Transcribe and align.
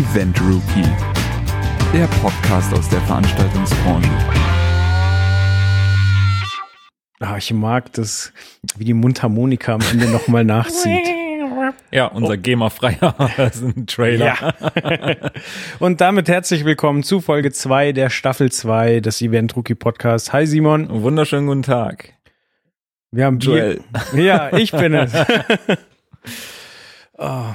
Event 0.00 0.40
Rookie, 0.40 0.88
der 1.92 2.06
Podcast 2.22 2.72
aus 2.72 2.88
der 2.88 3.02
Veranstaltungsbranche. 3.02 4.08
Ah, 7.18 7.36
ich 7.36 7.52
mag 7.52 7.92
das, 7.92 8.32
wie 8.78 8.86
die 8.86 8.94
Mundharmonika 8.94 9.74
am 9.74 9.82
Ende 9.92 10.08
nochmal 10.08 10.44
nachzieht. 10.44 11.06
Ja, 11.90 12.06
unser 12.06 12.34
oh. 12.34 12.36
GEMA-freier 12.36 13.14
Trailer. 13.86 14.26
Ja. 14.26 15.30
Und 15.78 16.00
damit 16.00 16.28
herzlich 16.28 16.64
willkommen 16.64 17.02
zu 17.02 17.20
Folge 17.20 17.52
2 17.52 17.92
der 17.92 18.08
Staffel 18.08 18.50
2 18.50 19.00
des 19.00 19.20
Event 19.20 19.54
Rookie 19.56 19.74
Podcasts. 19.74 20.32
Hi 20.32 20.46
Simon. 20.46 21.02
Wunderschönen 21.02 21.46
guten 21.46 21.62
Tag. 21.62 22.14
Wir 23.10 23.26
haben 23.26 23.38
Joel. 23.38 23.82
Bier. 24.12 24.24
Ja, 24.24 24.56
ich 24.56 24.72
bin 24.72 24.94
es. 24.94 25.12
oh. 27.18 27.52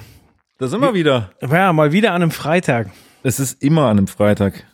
Da 0.58 0.68
sind 0.68 0.80
wir 0.82 0.94
wieder. 0.94 1.32
Ja, 1.42 1.74
mal 1.74 1.92
wieder 1.92 2.14
an 2.14 2.22
einem 2.22 2.32
Freitag. 2.32 2.90
Es 3.24 3.42
ist 3.42 3.62
immer 3.62 3.84
an 3.88 3.98
einem 3.98 4.08
Freitag. 4.08 4.66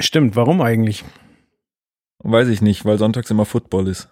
Stimmt, 0.00 0.34
warum 0.34 0.60
eigentlich? 0.60 1.04
Weiß 2.18 2.48
ich 2.48 2.60
nicht, 2.60 2.84
weil 2.84 2.98
sonntags 2.98 3.30
immer 3.30 3.44
Football 3.44 3.86
ist. 3.86 4.08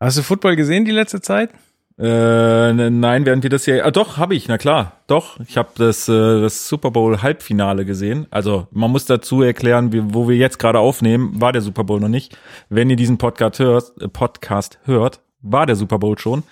Hast 0.00 0.16
du 0.16 0.22
Football 0.22 0.56
gesehen 0.56 0.86
die 0.86 0.90
letzte 0.90 1.20
Zeit? 1.20 1.50
Äh, 1.98 2.72
nein, 2.72 3.26
während 3.26 3.42
wir 3.42 3.50
das 3.50 3.66
hier. 3.66 3.84
Ah, 3.84 3.90
doch, 3.90 4.16
habe 4.16 4.34
ich, 4.34 4.48
na 4.48 4.56
klar. 4.56 4.92
Doch, 5.06 5.38
ich 5.40 5.58
habe 5.58 5.70
das, 5.76 6.08
äh, 6.08 6.40
das 6.40 6.68
Super 6.68 6.90
Bowl 6.90 7.20
Halbfinale 7.20 7.84
gesehen. 7.84 8.26
Also 8.30 8.68
man 8.70 8.90
muss 8.90 9.04
dazu 9.04 9.42
erklären, 9.42 9.92
wie, 9.92 10.14
wo 10.14 10.28
wir 10.28 10.36
jetzt 10.36 10.58
gerade 10.58 10.78
aufnehmen, 10.78 11.38
war 11.40 11.52
der 11.52 11.62
Super 11.62 11.84
Bowl 11.84 12.00
noch 12.00 12.08
nicht. 12.08 12.38
Wenn 12.70 12.88
ihr 12.88 12.96
diesen 12.96 13.18
Podcast 13.18 13.58
hört, 13.58 14.00
äh, 14.00 14.08
Podcast 14.08 14.78
hört, 14.84 15.20
war 15.40 15.66
der 15.66 15.76
Super 15.76 15.98
Bowl 15.98 16.18
schon. 16.18 16.42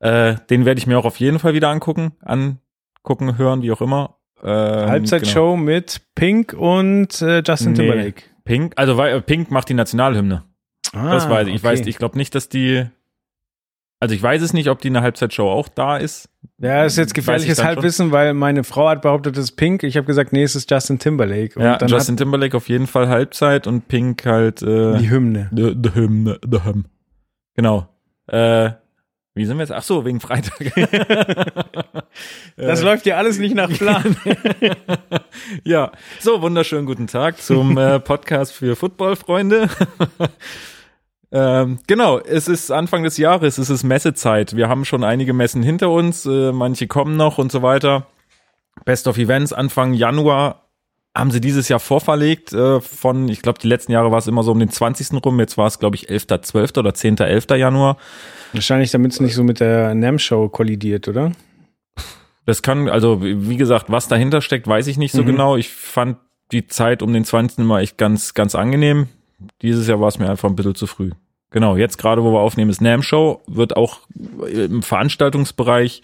Äh, 0.00 0.36
den 0.50 0.64
werde 0.64 0.78
ich 0.78 0.86
mir 0.86 0.98
auch 0.98 1.04
auf 1.04 1.18
jeden 1.18 1.38
Fall 1.38 1.54
wieder 1.54 1.68
angucken, 1.68 2.12
angucken, 2.20 3.36
hören, 3.38 3.62
wie 3.62 3.72
auch 3.72 3.80
immer. 3.80 4.16
Ähm, 4.42 4.88
Halbzeitshow 4.88 5.54
genau. 5.54 5.56
mit 5.56 6.00
Pink 6.14 6.52
und 6.52 7.20
äh, 7.22 7.42
Justin 7.44 7.72
nee, 7.72 7.78
Timberlake. 7.78 8.22
Pink, 8.44 8.72
also 8.76 8.96
weil 8.96 9.16
äh, 9.16 9.20
Pink 9.20 9.50
macht 9.50 9.68
die 9.68 9.74
Nationalhymne. 9.74 10.44
Ah, 10.92 11.12
das 11.12 11.28
weiß 11.28 11.48
ich. 11.48 11.54
Ich 11.54 11.64
weiß, 11.64 11.80
ich 11.80 11.98
glaube 11.98 12.16
nicht, 12.16 12.34
dass 12.34 12.48
die. 12.48 12.86
Also 14.00 14.14
ich 14.14 14.22
weiß 14.22 14.42
es 14.42 14.52
nicht, 14.52 14.68
ob 14.68 14.80
die 14.80 14.88
in 14.88 14.94
der 14.94 15.02
Halbzeitshow 15.02 15.50
auch 15.50 15.66
da 15.66 15.96
ist. 15.96 16.28
Ja, 16.58 16.84
ist 16.84 16.96
jetzt 16.96 17.14
gefährliches 17.14 17.62
Halbwissen, 17.62 18.12
weil 18.12 18.32
meine 18.32 18.62
Frau 18.62 18.88
hat 18.88 19.02
behauptet, 19.02 19.36
es 19.36 19.44
ist 19.44 19.56
Pink. 19.56 19.82
Ich 19.82 19.96
habe 19.96 20.06
gesagt, 20.06 20.32
nee, 20.32 20.44
es 20.44 20.54
ist 20.54 20.70
Justin 20.70 21.00
Timberlake. 21.00 21.58
Und 21.58 21.64
ja, 21.64 21.84
Justin 21.84 22.16
Timberlake 22.16 22.56
auf 22.56 22.68
jeden 22.68 22.86
Fall 22.86 23.08
Halbzeit 23.08 23.66
und 23.66 23.88
Pink 23.88 24.24
halt 24.24 24.62
äh, 24.62 24.98
die 24.98 25.10
Hymne. 25.10 25.50
The 25.52 25.90
Hymne, 25.94 26.38
the 26.48 26.62
Hymn. 26.62 26.86
Genau. 27.54 27.88
Äh, 28.28 28.70
wie 29.38 29.46
sind 29.46 29.56
wir 29.56 29.62
jetzt? 29.62 29.72
Ach 29.72 29.82
so, 29.82 30.04
wegen 30.04 30.20
Freitag. 30.20 30.74
das 32.56 32.80
äh, 32.80 32.84
läuft 32.84 33.06
ja 33.06 33.16
alles 33.16 33.38
nicht 33.38 33.54
nach 33.54 33.70
Plan. 33.70 34.16
ja, 35.64 35.92
so 36.20 36.42
wunderschönen 36.42 36.86
guten 36.86 37.06
Tag 37.06 37.40
zum 37.40 37.78
äh, 37.78 38.00
Podcast 38.00 38.52
für 38.52 38.76
Footballfreunde. 38.76 39.68
ähm, 41.32 41.78
genau, 41.86 42.18
es 42.18 42.48
ist 42.48 42.70
Anfang 42.70 43.04
des 43.04 43.16
Jahres, 43.16 43.58
es 43.58 43.70
ist 43.70 43.84
Messezeit. 43.84 44.56
Wir 44.56 44.68
haben 44.68 44.84
schon 44.84 45.04
einige 45.04 45.32
Messen 45.32 45.62
hinter 45.62 45.90
uns, 45.90 46.26
äh, 46.26 46.52
manche 46.52 46.88
kommen 46.88 47.16
noch 47.16 47.38
und 47.38 47.52
so 47.52 47.62
weiter. 47.62 48.06
Best 48.84 49.06
of 49.06 49.18
Events 49.18 49.52
Anfang 49.52 49.94
Januar 49.94 50.68
haben 51.14 51.30
sie 51.30 51.40
dieses 51.40 51.68
Jahr 51.68 51.80
vorverlegt 51.80 52.52
äh, 52.52 52.80
von, 52.80 53.28
ich 53.28 53.42
glaube, 53.42 53.58
die 53.58 53.68
letzten 53.68 53.92
Jahre 53.92 54.10
war 54.10 54.18
es 54.18 54.26
immer 54.26 54.42
so 54.42 54.52
um 54.52 54.58
den 54.58 54.70
20. 54.70 55.24
rum, 55.24 55.38
jetzt 55.40 55.56
war 55.56 55.66
es, 55.66 55.78
glaube 55.78 55.96
ich, 55.96 56.08
11.12. 56.08 56.78
oder 56.78 56.90
10.11. 56.90 57.54
Januar. 57.56 57.96
Wahrscheinlich, 58.52 58.90
damit 58.90 59.12
es 59.12 59.20
nicht 59.20 59.34
so 59.34 59.42
mit 59.42 59.60
der 59.60 59.94
NAM-Show 59.94 60.48
kollidiert, 60.48 61.08
oder? 61.08 61.32
Das 62.46 62.62
kann, 62.62 62.88
also 62.88 63.22
wie 63.22 63.56
gesagt, 63.56 63.90
was 63.90 64.08
dahinter 64.08 64.40
steckt, 64.40 64.66
weiß 64.66 64.86
ich 64.86 64.96
nicht 64.96 65.12
so 65.12 65.22
mhm. 65.22 65.26
genau. 65.26 65.56
Ich 65.56 65.68
fand 65.68 66.16
die 66.50 66.66
Zeit 66.66 67.02
um 67.02 67.12
den 67.12 67.24
20. 67.24 67.58
immer 67.58 67.80
echt 67.80 67.98
ganz, 67.98 68.32
ganz 68.32 68.54
angenehm. 68.54 69.08
Dieses 69.60 69.86
Jahr 69.86 70.00
war 70.00 70.08
es 70.08 70.18
mir 70.18 70.30
einfach 70.30 70.48
ein 70.48 70.56
bisschen 70.56 70.74
zu 70.74 70.86
früh. 70.86 71.10
Genau, 71.50 71.76
jetzt 71.76 71.98
gerade, 71.98 72.24
wo 72.24 72.32
wir 72.32 72.40
aufnehmen, 72.40 72.70
ist 72.70 72.80
NAM-Show, 72.80 73.42
wird 73.46 73.76
auch 73.76 74.00
im 74.50 74.82
Veranstaltungsbereich 74.82 76.02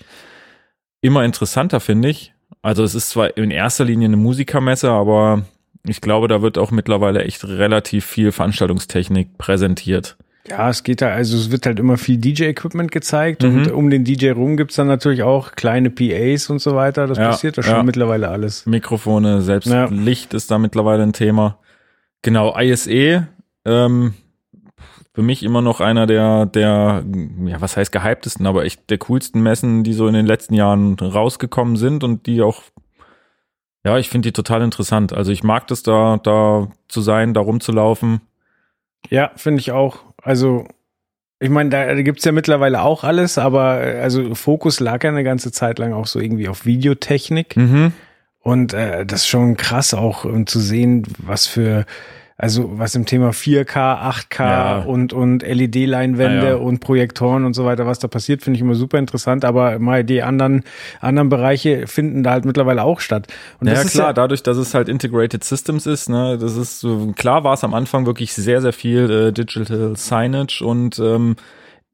immer 1.01 1.25
interessanter, 1.25 1.81
finde 1.81 2.09
ich. 2.09 2.33
Also 2.63 2.83
es 2.83 2.95
ist 2.95 3.11
zwar 3.11 3.37
in 3.37 3.51
erster 3.51 3.85
Linie 3.85 4.09
eine 4.09 4.17
Musikermesse, 4.17 4.91
aber 4.91 5.45
ich 5.87 6.01
glaube, 6.01 6.29
da 6.29 6.41
wird 6.41 6.57
auch 6.57 6.71
mittlerweile 6.71 7.25
echt 7.25 7.45
relativ 7.45 8.07
viel 8.07 8.33
Veranstaltungstechnik 8.33 9.37
präsentiert. 9.37 10.17
Ja, 10.47 10.69
es 10.69 10.83
geht 10.83 11.01
da, 11.01 11.09
also 11.09 11.39
es 11.39 11.51
wird 11.51 11.65
halt 11.65 11.79
immer 11.79 11.97
viel 11.97 12.19
DJ-Equipment 12.19 12.91
gezeigt 12.91 13.43
mhm. 13.43 13.57
und 13.57 13.73
um 13.73 13.89
den 13.89 14.05
DJ 14.05 14.31
rum 14.31 14.59
gibt's 14.59 14.77
dann 14.77 14.89
natürlich 14.89 15.23
auch 15.23 15.53
kleine 15.53 15.89
PAs 15.89 16.51
und 16.51 16.59
so 16.59 16.75
weiter. 16.75 17.07
Das 17.07 17.17
ja, 17.17 17.29
passiert 17.29 17.57
da 17.57 17.63
schon 17.63 17.77
ja. 17.77 17.83
mittlerweile 17.83 18.29
alles. 18.29 18.67
Mikrofone, 18.67 19.41
selbst 19.41 19.71
ja. 19.71 19.87
Licht 19.87 20.35
ist 20.35 20.51
da 20.51 20.59
mittlerweile 20.59 21.03
ein 21.03 21.15
Thema. 21.15 21.59
Genau, 22.21 22.55
ISE, 22.59 23.27
ähm, 23.65 24.15
für 25.15 25.23
mich 25.23 25.43
immer 25.45 25.63
noch 25.63 25.81
einer 25.81 26.07
der, 26.07 26.45
der, 26.45 27.05
ja, 27.47 27.61
was 27.61 27.77
heißt 27.77 27.93
gehyptesten, 27.93 28.47
aber 28.47 28.65
echt 28.65 28.91
der 28.91 28.99
coolsten 28.99 29.43
Messen, 29.43 29.85
die 29.85 29.93
so 29.93 30.09
in 30.09 30.15
den 30.15 30.27
letzten 30.27 30.55
Jahren 30.55 30.99
rausgekommen 30.99 31.77
sind 31.77 32.05
und 32.05 32.27
die 32.27 32.43
auch, 32.43 32.63
ja, 33.85 33.97
ich 33.97 34.09
finde 34.11 34.29
die 34.29 34.33
total 34.33 34.63
interessant. 34.63 35.13
Also 35.13 35.33
ich 35.33 35.45
mag 35.45 35.69
das 35.69 35.83
da, 35.83 36.19
da 36.23 36.69
zu 36.89 37.01
sein, 37.01 37.33
da 37.33 37.41
rumzulaufen. 37.41 38.21
Ja, 39.09 39.31
finde 39.37 39.61
ich 39.61 39.71
auch. 39.71 39.99
Also, 40.25 40.67
ich 41.39 41.51
meine, 41.51 41.71
da 41.71 41.95
gibt's 42.03 42.25
ja 42.25 42.33
mittlerweile 42.33 42.83
auch 42.83 43.05
alles, 43.05 43.39
aber 43.39 43.85
äh, 43.85 44.01
also 44.01 44.35
Fokus 44.35 44.81
lag 44.81 45.05
ja 45.05 45.11
eine 45.11 45.25
ganze 45.25 45.53
Zeit 45.53 45.79
lang 45.79 45.93
auch 45.93 46.07
so 46.07 46.19
irgendwie 46.19 46.49
auf 46.49 46.65
Videotechnik. 46.65 47.57
Mhm. 47.57 47.93
Und 48.41 48.73
äh, 48.75 49.07
das 49.07 49.21
ist 49.21 49.29
schon 49.29 49.57
krass 49.57 49.95
auch 49.95 50.25
um, 50.25 50.47
zu 50.47 50.59
sehen, 50.59 51.07
was 51.19 51.47
für 51.47 51.87
also 52.37 52.79
was 52.79 52.97
im 52.97 53.07
Thema 53.07 53.31
4K, 53.31 53.75
8K 53.75 54.41
ja. 54.41 54.79
und, 54.79 55.13
und 55.13 55.43
LED-Leinwände 55.43 56.47
ja, 56.47 56.49
ja. 56.51 56.57
und 56.57 56.81
Projektoren 56.81 57.45
und 57.45 57.55
so 57.55 57.65
weiter, 57.65 57.87
was 57.87 58.01
da 58.01 58.09
passiert, 58.09 58.43
finde 58.43 58.57
ich 58.57 58.63
immer 58.63 58.75
super 58.75 58.99
interessant. 58.99 59.45
Aber 59.45 59.79
mal 59.79 60.03
die 60.03 60.23
anderen, 60.23 60.65
anderen 61.01 61.29
Bereiche 61.29 61.87
finden 61.87 62.25
da 62.25 62.33
halt 62.33 62.45
mittlerweile 62.45 62.83
auch 62.83 62.99
statt. 62.99 63.29
Und 63.61 63.69
ja, 63.69 63.85
klar, 63.85 64.13
dadurch, 64.13 64.43
dass 64.43 64.57
es 64.57 64.75
halt 64.75 64.89
Integrated 64.89 65.45
Systems 65.45 65.87
ist, 65.87 66.09
ne, 66.09 66.37
das 66.37 66.57
ist 66.57 66.81
so, 66.81 67.13
klar 67.17 67.45
war 67.45 67.55
es 67.55 67.63
am 67.63 67.73
Anfang 67.73 68.05
wirklich 68.05 68.33
sehr, 68.33 68.61
sehr 68.61 68.73
viel 68.73 69.11
äh, 69.11 69.33
Digital 69.33 69.95
Signage 69.95 70.61
und 70.65 70.99
ähm, 70.99 71.37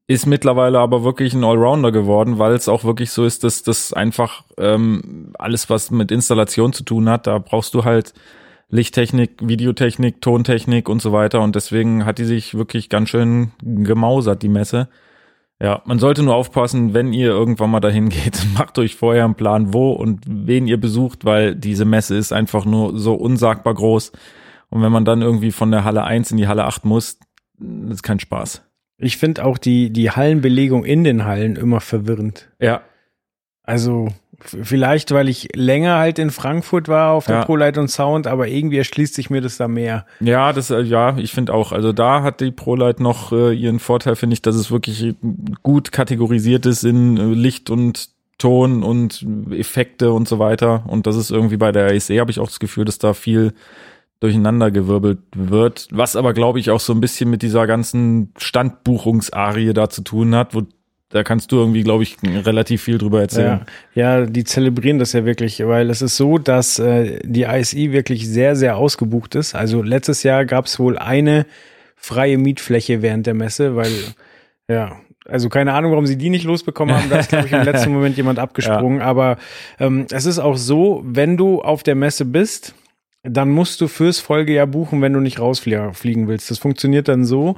ist 0.07 0.25
mittlerweile 0.25 0.79
aber 0.79 1.03
wirklich 1.03 1.35
ein 1.35 1.43
Allrounder 1.43 1.91
geworden, 1.91 2.39
weil 2.39 2.53
es 2.53 2.67
auch 2.67 2.83
wirklich 2.83 3.11
so 3.11 3.25
ist, 3.25 3.43
dass 3.43 3.61
das 3.61 3.93
einfach 3.93 4.43
ähm, 4.57 5.33
alles, 5.37 5.69
was 5.69 5.91
mit 5.91 6.11
Installation 6.11 6.73
zu 6.73 6.83
tun 6.83 7.07
hat, 7.09 7.27
da 7.27 7.37
brauchst 7.37 7.75
du 7.75 7.85
halt 7.85 8.13
Lichttechnik, 8.71 9.31
Videotechnik, 9.41 10.21
Tontechnik 10.21 10.89
und 10.89 11.01
so 11.01 11.11
weiter. 11.11 11.41
Und 11.41 11.55
deswegen 11.55 12.05
hat 12.05 12.17
die 12.17 12.25
sich 12.25 12.55
wirklich 12.55 12.89
ganz 12.89 13.09
schön 13.09 13.51
gemausert, 13.61 14.41
die 14.41 14.49
Messe. 14.49 14.87
Ja, 15.61 15.81
man 15.85 15.99
sollte 15.99 16.23
nur 16.23 16.35
aufpassen, 16.35 16.95
wenn 16.95 17.13
ihr 17.13 17.29
irgendwann 17.29 17.69
mal 17.69 17.81
dahin 17.81 18.09
geht, 18.09 18.47
macht 18.57 18.79
euch 18.79 18.95
vorher 18.95 19.25
einen 19.25 19.35
Plan, 19.35 19.73
wo 19.73 19.91
und 19.91 20.21
wen 20.25 20.67
ihr 20.67 20.79
besucht, 20.79 21.25
weil 21.25 21.55
diese 21.55 21.85
Messe 21.85 22.15
ist 22.15 22.31
einfach 22.31 22.65
nur 22.65 22.97
so 22.97 23.13
unsagbar 23.13 23.75
groß. 23.75 24.11
Und 24.69 24.81
wenn 24.81 24.91
man 24.91 25.05
dann 25.05 25.21
irgendwie 25.21 25.51
von 25.51 25.69
der 25.69 25.83
Halle 25.83 26.05
1 26.05 26.31
in 26.31 26.37
die 26.37 26.47
Halle 26.47 26.63
8 26.63 26.85
muss, 26.85 27.19
das 27.59 27.95
ist 27.95 28.03
kein 28.03 28.19
Spaß. 28.19 28.63
Ich 28.97 29.17
finde 29.17 29.43
auch 29.43 29.57
die, 29.57 29.91
die 29.91 30.11
Hallenbelegung 30.11 30.85
in 30.85 31.03
den 31.03 31.25
Hallen 31.25 31.57
immer 31.57 31.81
verwirrend. 31.81 32.49
Ja. 32.59 32.81
Also, 33.63 34.07
Vielleicht, 34.43 35.11
weil 35.11 35.29
ich 35.29 35.49
länger 35.55 35.97
halt 35.97 36.19
in 36.19 36.31
Frankfurt 36.31 36.87
war 36.87 37.11
auf 37.11 37.25
der 37.25 37.37
ja. 37.37 37.45
ProLight 37.45 37.77
und 37.77 37.87
Sound, 37.89 38.27
aber 38.27 38.47
irgendwie 38.47 38.77
erschließt 38.77 39.13
sich 39.13 39.29
mir 39.29 39.41
das 39.41 39.57
da 39.57 39.67
mehr. 39.67 40.05
Ja, 40.19 40.53
das, 40.53 40.69
äh, 40.69 40.81
ja, 40.81 41.17
ich 41.17 41.31
finde 41.31 41.53
auch. 41.53 41.71
Also 41.71 41.93
da 41.93 42.23
hat 42.23 42.41
die 42.41 42.51
ProLight 42.51 42.99
noch 42.99 43.31
äh, 43.31 43.53
ihren 43.53 43.79
Vorteil, 43.79 44.15
finde 44.15 44.33
ich, 44.33 44.41
dass 44.41 44.55
es 44.55 44.71
wirklich 44.71 45.15
gut 45.63 45.91
kategorisiert 45.91 46.65
ist 46.65 46.83
in 46.83 47.17
äh, 47.17 47.33
Licht 47.33 47.69
und 47.69 48.09
Ton 48.37 48.81
und 48.81 49.25
Effekte 49.51 50.11
und 50.13 50.27
so 50.27 50.39
weiter. 50.39 50.83
Und 50.87 51.05
das 51.05 51.15
ist 51.15 51.29
irgendwie 51.29 51.57
bei 51.57 51.71
der 51.71 51.93
ISE 51.93 52.19
habe 52.19 52.31
ich 52.31 52.39
auch 52.39 52.47
das 52.47 52.59
Gefühl, 52.59 52.85
dass 52.85 52.97
da 52.97 53.13
viel 53.13 53.53
durcheinander 54.19 54.71
gewirbelt 54.71 55.19
wird, 55.35 55.87
was 55.91 56.15
aber 56.15 56.33
glaube 56.33 56.59
ich 56.59 56.69
auch 56.69 56.79
so 56.79 56.93
ein 56.93 57.01
bisschen 57.01 57.29
mit 57.29 57.41
dieser 57.41 57.65
ganzen 57.65 58.31
Standbuchungsarie 58.37 59.73
da 59.73 59.89
zu 59.89 60.03
tun 60.03 60.35
hat, 60.35 60.53
wo 60.53 60.61
da 61.11 61.23
kannst 61.23 61.51
du 61.51 61.57
irgendwie, 61.57 61.83
glaube 61.83 62.03
ich, 62.03 62.17
relativ 62.23 62.83
viel 62.83 62.97
drüber 62.97 63.21
erzählen. 63.21 63.65
Ja, 63.93 64.19
ja, 64.19 64.25
die 64.25 64.43
zelebrieren 64.43 64.99
das 64.99 65.13
ja 65.13 65.25
wirklich, 65.25 65.65
weil 65.65 65.89
es 65.89 66.01
ist 66.01 66.17
so, 66.17 66.37
dass 66.37 66.79
äh, 66.79 67.19
die 67.23 67.43
ISI 67.43 67.91
wirklich 67.91 68.27
sehr, 68.27 68.55
sehr 68.55 68.77
ausgebucht 68.77 69.35
ist. 69.35 69.55
Also 69.55 69.81
letztes 69.81 70.23
Jahr 70.23 70.45
gab 70.45 70.65
es 70.65 70.79
wohl 70.79 70.97
eine 70.97 71.45
freie 71.95 72.37
Mietfläche 72.37 73.01
während 73.01 73.27
der 73.27 73.33
Messe, 73.33 73.75
weil 73.75 73.91
ja, 74.67 74.97
also 75.25 75.49
keine 75.49 75.73
Ahnung, 75.73 75.91
warum 75.91 76.07
sie 76.07 76.17
die 76.17 76.29
nicht 76.29 76.45
losbekommen 76.45 76.95
haben. 76.95 77.09
Da 77.09 77.19
ist, 77.19 77.29
glaube 77.29 77.45
ich, 77.45 77.53
im 77.53 77.63
letzten 77.63 77.91
Moment 77.93 78.17
jemand 78.17 78.39
abgesprungen. 78.39 78.99
Ja. 78.99 79.05
Aber 79.05 79.37
ähm, 79.79 80.07
es 80.11 80.25
ist 80.25 80.39
auch 80.39 80.57
so, 80.57 81.01
wenn 81.05 81.37
du 81.37 81.61
auf 81.61 81.83
der 81.83 81.95
Messe 81.95 82.25
bist, 82.25 82.73
dann 83.23 83.49
musst 83.49 83.81
du 83.81 83.87
fürs 83.87 84.19
Folgejahr 84.19 84.65
buchen, 84.65 85.01
wenn 85.01 85.13
du 85.13 85.19
nicht 85.19 85.39
rausfliegen 85.39 86.27
willst. 86.27 86.49
Das 86.49 86.57
funktioniert 86.57 87.07
dann 87.07 87.23
so, 87.23 87.55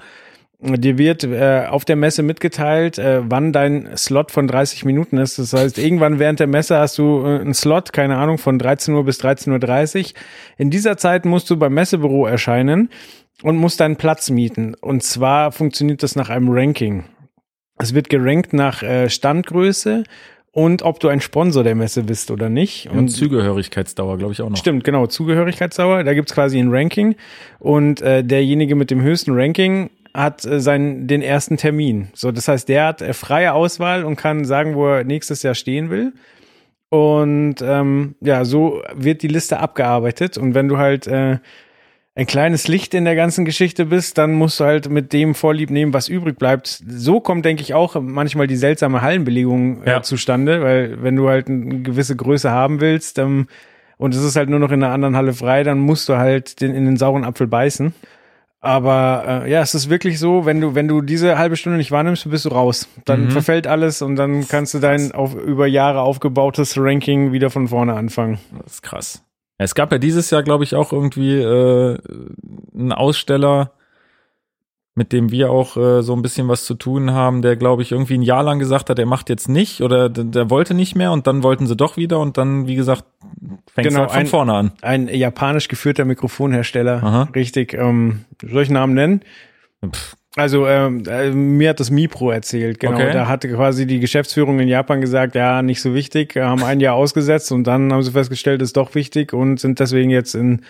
dir 0.63 0.98
wird 0.98 1.24
äh, 1.24 1.65
auf 1.69 1.86
der 1.86 1.95
Messe 1.95 2.24
mitgeteilt, 2.24 2.98
äh, 2.98 3.21
wann 3.24 3.51
dein 3.51 3.95
Slot 3.98 4.31
von 4.31 4.48
30 4.48 4.86
Minuten 4.86 5.18
ist. 5.18 5.38
Das 5.38 5.54
heißt, 5.54 5.77
irgendwann 5.77 6.19
während 6.19 6.39
der 6.39 6.48
Messe 6.48 6.77
hast 6.77 6.98
du 6.98 7.24
äh, 7.25 7.39
einen 7.39 7.54
Slot, 7.54 7.94
keine 7.94 8.18
Ahnung, 8.18 8.38
von 8.38 8.57
13 8.60 8.94
Uhr 8.94 9.04
bis 9.04 9.19
13.30 9.21 10.00
Uhr. 10.00 10.19
In 10.57 10.69
dieser 10.69 10.98
Zeit 10.98 11.25
musst 11.25 11.50
du 11.50 11.57
beim 11.57 11.74
Messebüro 11.74 12.25
erscheinen 12.25 12.89
und 13.42 13.57
musst 13.57 13.80
deinen 13.80 13.98
Platz 13.98 14.30
mieten. 14.30 14.75
Und 14.75 15.04
zwar 15.04 15.51
funktioniert 15.51 16.01
das 16.01 16.15
nach 16.15 16.30
einem 16.30 16.50
Ranking. 16.50 17.04
Es 17.77 17.94
wird 17.94 18.10
gerankt 18.10 18.54
nach 18.54 18.83
äh, 18.83 19.10
Standgröße 19.10 20.04
und 20.51 20.83
ob 20.83 21.00
du 21.00 21.07
ein 21.07 21.19
Sponsor 21.19 21.63
der 21.63 21.75
Messe 21.75 22.04
bist 22.04 22.30
oder 22.30 22.48
nicht. 22.48 22.89
Und, 22.89 23.00
und 23.00 23.10
Zugehörigkeitsdauer, 23.10 24.18
glaube 24.18 24.33
ich, 24.33 24.42
auch 24.42 24.50
noch. 24.50 24.57
Stimmt, 24.57 24.83
genau, 24.83 25.07
Zugehörigkeitsdauer. 25.07 26.04
Da 26.04 26.13
gibt's 26.13 26.33
quasi 26.33 26.60
ein 26.60 26.69
Ranking 26.69 27.15
und 27.60 28.01
äh, 28.01 28.24
derjenige 28.24 28.75
mit 28.75 28.92
dem 28.92 29.01
höchsten 29.01 29.31
Ranking 29.33 29.89
hat 30.13 30.45
äh, 30.45 30.60
seinen, 30.60 31.07
den 31.07 31.21
ersten 31.21 31.57
Termin. 31.57 32.10
So, 32.13 32.31
das 32.31 32.48
heißt, 32.48 32.69
der 32.69 32.86
hat 32.86 33.01
äh, 33.01 33.13
freie 33.13 33.54
Auswahl 33.54 34.04
und 34.04 34.15
kann 34.15 34.45
sagen, 34.45 34.75
wo 34.75 34.88
er 34.88 35.04
nächstes 35.04 35.44
Jahr 35.44 35.56
stehen 35.56 35.89
will. 35.89 36.13
Und 36.89 37.56
ähm, 37.63 38.15
ja, 38.21 38.45
so 38.45 38.83
wird 38.94 39.24
die 39.24 39.27
Liste 39.27 39.60
abgearbeitet. 39.60 40.38
Und 40.38 40.54
wenn 40.54 40.68
du 40.68 40.77
halt 40.77 41.07
äh, 41.07 41.39
ein 42.15 42.27
kleines 42.27 42.68
Licht 42.68 42.94
in 42.94 43.06
der 43.06 43.15
ganzen 43.15 43.45
Geschichte 43.45 43.86
bist, 43.86 44.19
dann 44.19 44.33
musst 44.33 44.60
du 44.60 44.65
halt 44.65 44.89
mit 44.89 45.13
dem 45.13 45.33
Vorlieb 45.33 45.71
nehmen, 45.71 45.94
was 45.94 46.07
übrig 46.07 46.38
bleibt. 46.38 46.83
So 46.88 47.19
kommt, 47.19 47.45
denke 47.45 47.63
ich, 47.63 47.74
auch 47.74 48.00
manchmal 48.00 48.45
die 48.45 48.56
seltsame 48.56 49.01
Hallenbelegung 49.01 49.83
äh, 49.83 49.89
ja. 49.89 50.01
zustande, 50.04 50.62
weil 50.62 51.01
wenn 51.01 51.15
du 51.15 51.27
halt 51.30 51.48
eine 51.48 51.81
gewisse 51.81 52.15
Größe 52.15 52.51
haben 52.51 52.80
willst 52.81 53.18
ähm, 53.18 53.48
und 53.98 54.13
es 54.13 54.24
ist 54.24 54.36
halt 54.36 54.50
nur 54.50 54.60
noch 54.60 54.71
in 54.71 54.83
einer 54.83 54.94
anderen 54.94 55.15
Halle 55.15 55.33
frei, 55.33 55.63
dann 55.63 55.80
musst 55.80 56.07
du 56.10 56.18
halt 56.18 56.62
den, 56.62 56.75
in 56.75 56.86
den 56.86 56.98
sauren 56.98 57.24
Apfel 57.24 57.48
beißen. 57.48 57.95
Aber 58.63 59.44
äh, 59.44 59.51
ja, 59.51 59.60
es 59.60 59.75
ist 59.75 59.89
wirklich 59.89 60.19
so, 60.19 60.45
wenn 60.45 60.62
du, 60.62 60.74
wenn 60.74 60.88
du 60.88 61.01
diese 61.01 61.38
halbe 61.38 61.57
Stunde 61.57 61.77
nicht 61.77 61.92
wahrnimmst, 61.92 62.30
bist 62.30 62.45
du 62.45 62.50
raus. 62.50 62.88
Dann 63.04 63.25
mhm. 63.25 63.31
verfällt 63.31 63.68
alles 63.68 64.01
und 64.01 64.15
dann 64.15 64.48
kannst 64.48 64.74
du 64.74 64.80
dein 64.80 65.12
auf, 65.12 65.36
über 65.36 65.68
Jahre 65.68 66.00
aufgebautes 66.00 66.77
Ranking 66.77 67.33
wieder 67.33 67.50
von 67.50 67.68
vorne 67.68 67.94
anfangen. 67.94 68.39
Das 68.63 68.75
ist 68.75 68.81
krass. 68.81 69.21
Es 69.57 69.75
gab 69.75 69.92
ja 69.92 69.98
dieses 69.98 70.30
Jahr, 70.30 70.44
glaube 70.44 70.63
ich, 70.63 70.75
auch 70.75 70.94
irgendwie 70.94 71.42
äh, 71.42 71.98
einen 72.74 72.94
Aussteller, 72.94 73.74
mit 74.95 75.12
dem 75.12 75.31
wir 75.31 75.50
auch 75.50 75.75
äh, 75.75 76.04
so 76.04 76.13
ein 76.13 76.22
bisschen 76.22 76.48
was 76.48 76.66
zu 76.66 76.75
tun 76.75 77.12
haben, 77.12 77.42
der, 77.42 77.56
glaube 77.56 77.81
ich, 77.81 77.92
irgendwie 77.92 78.18
ein 78.18 78.22
Jahr 78.22 78.44
lang 78.44 78.60
gesagt 78.60 78.90
hat, 78.90 79.00
er 79.00 79.07
macht 79.07 79.30
jetzt 79.30 79.50
nicht 79.50 79.81
oder 79.81 80.07
der, 80.10 80.24
der 80.25 80.50
wollte 80.50 80.75
nicht 80.75 80.95
mehr 80.95 81.12
und 81.12 81.25
dann 81.25 81.42
wollten 81.42 81.66
sie 81.66 81.75
doch 81.75 81.98
wieder 81.98 82.19
und 82.19 82.38
dann, 82.38 82.68
wie 82.68 82.75
gesagt, 82.75 83.04
fängt 83.74 83.88
genau, 83.88 84.01
halt 84.01 84.12
von 84.12 84.19
ein, 84.19 84.28
vorne 84.28 84.54
an. 84.54 84.72
Ein 84.81 85.07
japanisch 85.07 85.68
geführter 85.68 86.06
Mikrofonhersteller, 86.06 87.04
Aha. 87.04 87.30
richtig. 87.36 87.74
Ähm, 87.74 88.25
soll 88.42 88.63
ich 88.63 88.69
Namen 88.69 88.94
nennen? 88.94 89.22
Pff. 89.84 90.16
Also 90.36 90.68
ähm, 90.68 91.04
äh, 91.07 91.30
mir 91.30 91.69
hat 91.69 91.80
das 91.80 91.92
Mipro 91.92 92.31
erzählt, 92.31 92.80
genau. 92.80 92.96
Okay. 92.96 93.13
Da 93.13 93.28
hatte 93.28 93.50
quasi 93.50 93.86
die 93.86 94.00
Geschäftsführung 94.00 94.60
in 94.60 94.68
Japan 94.68 95.00
gesagt, 95.00 95.36
ja, 95.36 95.62
nicht 95.62 95.80
so 95.80 95.94
wichtig, 95.94 96.36
haben 96.36 96.63
ein 96.63 96.80
Jahr 96.80 96.96
ausgesetzt 96.96 97.51
und 97.51 97.66
dann 97.66 97.94
haben 97.94 98.01
sie 98.01 98.12
festgestellt, 98.12 98.62
ist 98.63 98.75
doch 98.75 98.96
wichtig 98.96 99.31
und 99.34 99.60
sind 99.60 99.80
deswegen 99.80 100.10
jetzt 100.10 100.34
in 100.34 100.62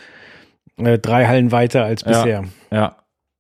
äh, 0.78 1.00
drei 1.00 1.28
Hallen 1.28 1.54
weiter 1.54 1.86
als 1.86 2.04
bisher. 2.04 2.44
Ja. 2.72 2.78
ja. 2.78 2.96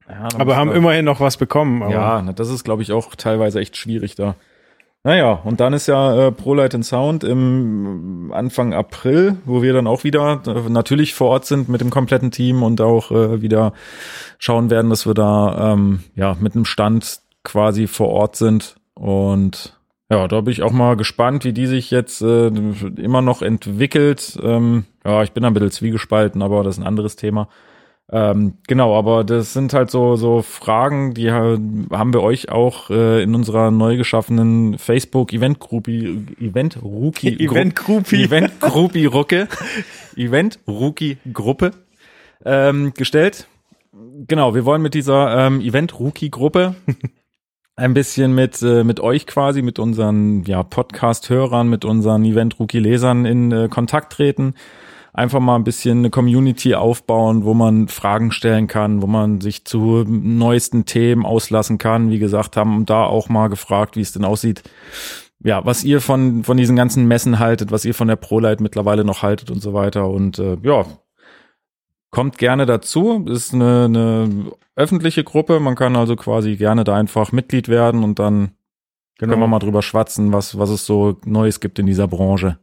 Ja, 0.09 0.27
aber 0.37 0.55
haben 0.55 0.71
immerhin 0.71 1.05
noch 1.05 1.19
was 1.19 1.37
bekommen. 1.37 1.89
ja, 1.89 2.21
das 2.33 2.49
ist, 2.49 2.63
glaube 2.63 2.81
ich, 2.81 2.91
auch 2.91 3.15
teilweise 3.15 3.59
echt 3.59 3.77
schwierig 3.77 4.15
da. 4.15 4.35
Naja, 5.05 5.33
und 5.43 5.59
dann 5.59 5.73
ist 5.73 5.87
ja 5.87 6.27
äh, 6.27 6.31
ProLight 6.31 6.81
Sound 6.85 7.25
im 7.25 8.31
Anfang 8.33 8.73
April, 8.73 9.35
wo 9.43 9.61
wir 9.61 9.73
dann 9.73 9.85
auch 9.85 10.05
wieder 10.05 10.41
äh, 10.47 10.69
natürlich 10.69 11.13
vor 11.13 11.29
Ort 11.29 11.45
sind 11.45 11.67
mit 11.67 11.81
dem 11.81 11.89
kompletten 11.89 12.31
Team 12.31 12.63
und 12.63 12.79
auch 12.79 13.11
äh, 13.11 13.41
wieder 13.41 13.73
schauen 14.39 14.69
werden, 14.69 14.89
dass 14.89 15.05
wir 15.05 15.13
da 15.13 15.73
ähm, 15.73 16.03
ja 16.15 16.37
mit 16.39 16.55
einem 16.55 16.63
Stand 16.63 17.19
quasi 17.43 17.87
vor 17.87 18.09
Ort 18.09 18.37
sind. 18.37 18.77
Und 18.93 19.77
ja, 20.09 20.25
da 20.29 20.39
bin 20.39 20.53
ich 20.53 20.63
auch 20.63 20.71
mal 20.71 20.95
gespannt, 20.95 21.43
wie 21.43 21.53
die 21.53 21.67
sich 21.67 21.91
jetzt 21.91 22.21
äh, 22.21 22.47
immer 22.47 23.21
noch 23.21 23.41
entwickelt. 23.41 24.39
Ähm, 24.41 24.85
ja, 25.03 25.21
ich 25.23 25.33
bin 25.33 25.43
ein 25.43 25.53
bisschen 25.53 25.71
zwiegespalten, 25.71 26.41
aber 26.41 26.63
das 26.63 26.77
ist 26.77 26.81
ein 26.81 26.87
anderes 26.87 27.17
Thema. 27.17 27.49
Ähm, 28.11 28.55
genau, 28.67 28.97
aber 28.97 29.23
das 29.23 29.53
sind 29.53 29.73
halt 29.73 29.89
so, 29.89 30.17
so 30.17 30.41
Fragen, 30.41 31.13
die 31.13 31.31
haben 31.31 32.13
wir 32.13 32.21
euch 32.21 32.49
auch 32.49 32.89
äh, 32.89 33.23
in 33.23 33.33
unserer 33.33 33.71
neu 33.71 33.95
geschaffenen 33.95 34.77
Facebook 34.77 35.31
Event 35.31 35.59
Groupie, 35.59 36.25
Event 36.39 36.77
Rookie, 36.83 37.39
Event 37.39 37.75
Groupie, 37.75 38.23
Event 38.23 38.59
Groupie 38.59 39.05
Rucke, 39.05 39.47
Event 40.17 40.59
Rookie 40.67 41.17
Gruppe 41.31 41.71
ähm, 42.45 42.93
gestellt. 42.93 43.47
Genau, 44.27 44.53
wir 44.53 44.65
wollen 44.65 44.81
mit 44.81 44.95
dieser 44.95 45.47
ähm, 45.47 45.61
Event 45.61 45.97
Rookie 45.99 46.29
Gruppe 46.29 46.75
ein 47.77 47.93
bisschen 47.93 48.35
mit 48.35 48.61
äh, 48.61 48.83
mit 48.83 48.99
euch 48.99 49.25
quasi, 49.25 49.61
mit 49.61 49.79
unseren 49.79 50.43
ja 50.43 50.61
Podcast 50.61 51.29
Hörern, 51.29 51.69
mit 51.69 51.85
unseren 51.85 52.25
Event 52.25 52.59
Rookie 52.59 52.79
Lesern 52.79 53.25
in 53.25 53.51
äh, 53.51 53.69
Kontakt 53.69 54.11
treten 54.11 54.55
einfach 55.13 55.39
mal 55.39 55.55
ein 55.55 55.63
bisschen 55.63 55.99
eine 55.99 56.09
Community 56.09 56.73
aufbauen, 56.75 57.45
wo 57.45 57.53
man 57.53 57.87
Fragen 57.87 58.31
stellen 58.31 58.67
kann, 58.67 59.01
wo 59.01 59.07
man 59.07 59.41
sich 59.41 59.63
zu 59.63 60.03
neuesten 60.07 60.85
Themen 60.85 61.25
auslassen 61.25 61.77
kann. 61.77 62.09
Wie 62.09 62.19
gesagt, 62.19 62.57
haben 62.57 62.85
da 62.85 63.05
auch 63.05 63.29
mal 63.29 63.47
gefragt, 63.47 63.95
wie 63.95 64.01
es 64.01 64.11
denn 64.11 64.25
aussieht. 64.25 64.63
Ja, 65.43 65.65
was 65.65 65.83
ihr 65.83 66.01
von, 66.01 66.43
von 66.43 66.57
diesen 66.57 66.75
ganzen 66.75 67.07
Messen 67.07 67.37
haltet, 67.37 67.71
was 67.71 67.85
ihr 67.85 67.93
von 67.93 68.07
der 68.07 68.15
ProLight 68.15 68.61
mittlerweile 68.61 69.03
noch 69.03 69.21
haltet 69.21 69.51
und 69.51 69.61
so 69.61 69.73
weiter. 69.73 70.09
Und 70.09 70.39
äh, 70.39 70.57
ja, 70.63 70.85
kommt 72.09 72.37
gerne 72.37 72.65
dazu. 72.65 73.25
Ist 73.27 73.53
eine, 73.53 73.85
eine 73.85 74.51
öffentliche 74.75 75.23
Gruppe. 75.23 75.59
Man 75.59 75.75
kann 75.75 75.95
also 75.95 76.15
quasi 76.15 76.55
gerne 76.55 76.83
da 76.83 76.95
einfach 76.95 77.31
Mitglied 77.31 77.67
werden 77.67 78.03
und 78.03 78.19
dann 78.19 78.53
genau. 79.19 79.31
können 79.31 79.43
wir 79.43 79.47
mal 79.47 79.59
drüber 79.59 79.81
schwatzen, 79.81 80.31
was, 80.31 80.57
was 80.57 80.69
es 80.69 80.85
so 80.85 81.17
Neues 81.25 81.59
gibt 81.59 81.77
in 81.77 81.85
dieser 81.85 82.07
Branche. 82.07 82.57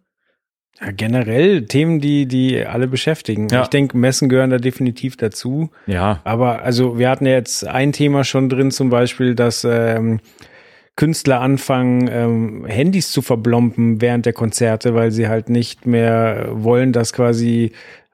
Ja, 0.81 0.93
generell 0.93 1.67
Themen, 1.67 2.01
die, 2.01 2.27
die 2.27 2.65
alle 2.65 2.89
beschäftigen. 2.89 3.49
Ja. 3.51 3.63
Ich 3.63 3.69
denke, 3.69 3.97
Messen 3.99 4.29
gehören 4.29 4.51
da 4.51 4.59
definitiv 4.59 5.17
dazu. 5.17 5.71
Ja. 5.87 6.21
Aber 6.25 6.63
also 6.63 6.99
wir 6.99 7.11
hatten 7.11 7.27
ja 7.27 7.33
jetzt 7.33 7.67
ein 7.67 7.93
Thema 7.93 8.25
schon 8.25 8.49
drin, 8.49 8.71
zum 8.71 8.89
Beispiel, 8.89 9.35
dass 9.35 9.65
ähm, 9.65 10.21
Künstler 10.97 11.41
anfangen, 11.41 12.09
ähm, 12.13 12.67
Handys 12.67 13.11
zu 13.11 13.23
verblompen 13.23 14.01
während 14.01 14.27
der 14.27 14.33
Konzerte, 14.33 14.95
weil 14.95 15.11
sie 15.11 15.29
halt 15.29 15.51
nicht 15.51 15.87
mehr 15.87 16.49
wollen, 16.53 16.93
dass 16.93 17.13
quasi 17.13 17.73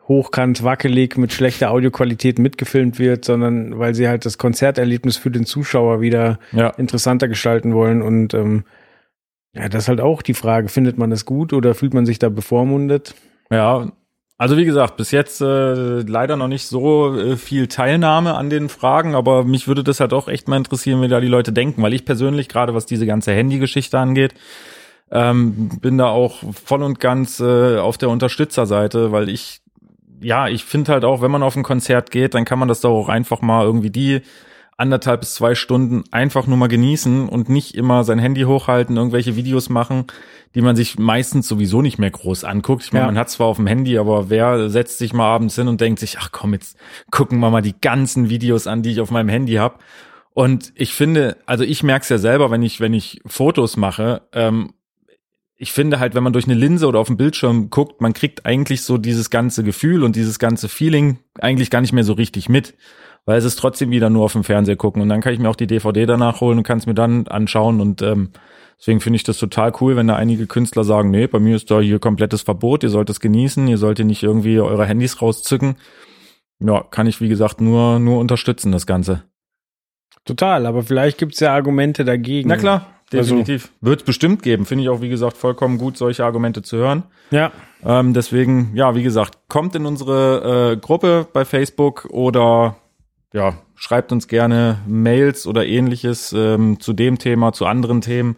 hochkant 0.08 0.62
wackelig 0.62 1.16
mit 1.16 1.32
schlechter 1.32 1.70
Audioqualität 1.70 2.38
mitgefilmt 2.38 2.98
wird, 2.98 3.24
sondern 3.24 3.78
weil 3.78 3.94
sie 3.94 4.08
halt 4.08 4.24
das 4.24 4.38
Konzerterlebnis 4.38 5.16
für 5.16 5.30
den 5.30 5.46
Zuschauer 5.46 6.00
wieder 6.00 6.38
ja. 6.52 6.68
interessanter 6.70 7.28
gestalten 7.28 7.74
wollen 7.74 8.02
und 8.02 8.34
ähm, 8.34 8.64
ja, 9.56 9.68
das 9.68 9.84
ist 9.84 9.88
halt 9.88 10.00
auch 10.00 10.20
die 10.20 10.34
Frage, 10.34 10.68
findet 10.68 10.98
man 10.98 11.08
das 11.08 11.24
gut 11.24 11.52
oder 11.52 11.74
fühlt 11.74 11.94
man 11.94 12.04
sich 12.04 12.18
da 12.18 12.28
bevormundet? 12.28 13.14
Ja, 13.50 13.90
also 14.36 14.58
wie 14.58 14.66
gesagt, 14.66 14.98
bis 14.98 15.12
jetzt 15.12 15.40
äh, 15.40 16.00
leider 16.00 16.36
noch 16.36 16.48
nicht 16.48 16.66
so 16.66 17.16
äh, 17.16 17.36
viel 17.36 17.66
Teilnahme 17.68 18.34
an 18.34 18.50
den 18.50 18.68
Fragen, 18.68 19.14
aber 19.14 19.44
mich 19.44 19.66
würde 19.66 19.82
das 19.82 20.00
halt 20.00 20.12
auch 20.12 20.28
echt 20.28 20.46
mal 20.46 20.58
interessieren, 20.58 21.00
wie 21.00 21.08
da 21.08 21.20
die 21.20 21.26
Leute 21.26 21.54
denken, 21.54 21.82
weil 21.82 21.94
ich 21.94 22.04
persönlich, 22.04 22.50
gerade 22.50 22.74
was 22.74 22.84
diese 22.84 23.06
ganze 23.06 23.32
Handy-Geschichte 23.32 23.98
angeht, 23.98 24.34
ähm, 25.10 25.70
bin 25.80 25.96
da 25.96 26.08
auch 26.08 26.42
voll 26.52 26.82
und 26.82 27.00
ganz 27.00 27.40
äh, 27.40 27.78
auf 27.78 27.96
der 27.96 28.10
Unterstützerseite, 28.10 29.10
weil 29.10 29.30
ich, 29.30 29.62
ja, 30.20 30.48
ich 30.48 30.64
finde 30.64 30.92
halt 30.92 31.06
auch, 31.06 31.22
wenn 31.22 31.30
man 31.30 31.42
auf 31.42 31.56
ein 31.56 31.62
Konzert 31.62 32.10
geht, 32.10 32.34
dann 32.34 32.44
kann 32.44 32.58
man 32.58 32.68
das 32.68 32.82
doch 32.82 32.90
auch 32.90 33.08
einfach 33.08 33.40
mal 33.40 33.64
irgendwie 33.64 33.90
die 33.90 34.20
anderthalb 34.76 35.20
bis 35.20 35.34
zwei 35.34 35.54
Stunden 35.54 36.04
einfach 36.10 36.46
nur 36.46 36.56
mal 36.56 36.68
genießen 36.68 37.28
und 37.28 37.48
nicht 37.48 37.74
immer 37.74 38.04
sein 38.04 38.18
Handy 38.18 38.42
hochhalten, 38.42 38.96
irgendwelche 38.96 39.34
Videos 39.34 39.70
machen, 39.70 40.04
die 40.54 40.60
man 40.60 40.76
sich 40.76 40.98
meistens 40.98 41.48
sowieso 41.48 41.80
nicht 41.80 41.98
mehr 41.98 42.10
groß 42.10 42.44
anguckt. 42.44 42.84
Ich 42.84 42.92
meine, 42.92 43.04
ja. 43.04 43.06
man 43.06 43.18
hat 43.18 43.30
zwar 43.30 43.46
auf 43.46 43.56
dem 43.56 43.66
Handy, 43.66 43.96
aber 43.98 44.28
wer 44.28 44.68
setzt 44.68 44.98
sich 44.98 45.12
mal 45.12 45.26
abends 45.26 45.54
hin 45.54 45.68
und 45.68 45.80
denkt 45.80 46.00
sich, 46.00 46.18
ach 46.18 46.30
komm, 46.30 46.52
jetzt 46.52 46.76
gucken 47.10 47.38
wir 47.40 47.50
mal 47.50 47.62
die 47.62 47.78
ganzen 47.80 48.28
Videos 48.28 48.66
an, 48.66 48.82
die 48.82 48.90
ich 48.92 49.00
auf 49.00 49.10
meinem 49.10 49.30
Handy 49.30 49.54
habe. 49.54 49.78
Und 50.34 50.72
ich 50.74 50.92
finde, 50.92 51.38
also 51.46 51.64
ich 51.64 51.82
merke 51.82 52.02
es 52.02 52.10
ja 52.10 52.18
selber, 52.18 52.50
wenn 52.50 52.62
ich, 52.62 52.78
wenn 52.78 52.92
ich 52.92 53.22
Fotos 53.24 53.78
mache, 53.78 54.22
ähm, 54.32 54.74
ich 55.58 55.72
finde 55.72 55.98
halt, 55.98 56.14
wenn 56.14 56.22
man 56.22 56.34
durch 56.34 56.44
eine 56.44 56.54
Linse 56.54 56.86
oder 56.86 56.98
auf 56.98 57.06
dem 57.06 57.16
Bildschirm 57.16 57.70
guckt, 57.70 58.02
man 58.02 58.12
kriegt 58.12 58.44
eigentlich 58.44 58.82
so 58.82 58.98
dieses 58.98 59.30
ganze 59.30 59.64
Gefühl 59.64 60.04
und 60.04 60.14
dieses 60.14 60.38
ganze 60.38 60.68
Feeling 60.68 61.18
eigentlich 61.40 61.70
gar 61.70 61.80
nicht 61.80 61.94
mehr 61.94 62.04
so 62.04 62.12
richtig 62.12 62.50
mit 62.50 62.74
weil 63.26 63.36
es 63.36 63.44
ist 63.44 63.56
trotzdem 63.56 63.90
wieder 63.90 64.08
nur 64.08 64.24
auf 64.24 64.32
dem 64.32 64.44
Fernseher 64.44 64.76
gucken 64.76 65.02
und 65.02 65.08
dann 65.08 65.20
kann 65.20 65.34
ich 65.34 65.38
mir 65.38 65.50
auch 65.50 65.56
die 65.56 65.66
DVD 65.66 66.06
danach 66.06 66.40
holen 66.40 66.58
und 66.58 66.64
kann 66.64 66.78
es 66.78 66.86
mir 66.86 66.94
dann 66.94 67.26
anschauen 67.26 67.80
und 67.80 68.00
ähm, 68.00 68.30
deswegen 68.78 69.00
finde 69.00 69.16
ich 69.16 69.24
das 69.24 69.36
total 69.38 69.72
cool, 69.80 69.96
wenn 69.96 70.06
da 70.06 70.16
einige 70.16 70.46
Künstler 70.46 70.84
sagen, 70.84 71.10
nee, 71.10 71.26
bei 71.26 71.40
mir 71.40 71.56
ist 71.56 71.70
da 71.70 71.80
hier 71.80 71.98
komplettes 71.98 72.42
Verbot, 72.42 72.82
ihr 72.82 72.88
sollt 72.88 73.10
es 73.10 73.20
genießen, 73.20 73.66
ihr 73.66 73.78
sollt 73.78 73.98
nicht 73.98 74.22
irgendwie 74.22 74.60
eure 74.60 74.86
Handys 74.86 75.20
rauszücken. 75.20 75.76
Ja, 76.58 76.82
kann 76.82 77.06
ich 77.06 77.20
wie 77.20 77.28
gesagt 77.28 77.60
nur 77.60 77.98
nur 77.98 78.18
unterstützen 78.18 78.72
das 78.72 78.86
Ganze. 78.86 79.24
Total, 80.24 80.64
aber 80.66 80.82
vielleicht 80.82 81.18
gibt's 81.18 81.40
ja 81.40 81.52
Argumente 81.52 82.04
dagegen. 82.04 82.48
Na 82.48 82.56
klar, 82.56 82.86
also 83.12 83.36
definitiv. 83.36 83.64
Also, 83.64 83.90
Wird 83.90 84.04
bestimmt 84.04 84.42
geben. 84.42 84.66
Finde 84.66 84.84
ich 84.84 84.90
auch, 84.90 85.00
wie 85.00 85.08
gesagt, 85.08 85.36
vollkommen 85.36 85.78
gut, 85.78 85.96
solche 85.96 86.24
Argumente 86.24 86.62
zu 86.62 86.78
hören. 86.78 87.04
Ja. 87.30 87.52
Ähm, 87.84 88.12
deswegen, 88.12 88.72
ja, 88.74 88.94
wie 88.94 89.02
gesagt, 89.02 89.38
kommt 89.48 89.74
in 89.76 89.86
unsere 89.86 90.72
äh, 90.72 90.76
Gruppe 90.76 91.26
bei 91.32 91.44
Facebook 91.44 92.06
oder 92.10 92.76
ja, 93.36 93.58
schreibt 93.74 94.12
uns 94.12 94.28
gerne 94.28 94.78
Mails 94.86 95.46
oder 95.46 95.66
ähnliches 95.66 96.32
ähm, 96.32 96.80
zu 96.80 96.94
dem 96.94 97.18
Thema, 97.18 97.52
zu 97.52 97.66
anderen 97.66 98.00
Themen. 98.00 98.36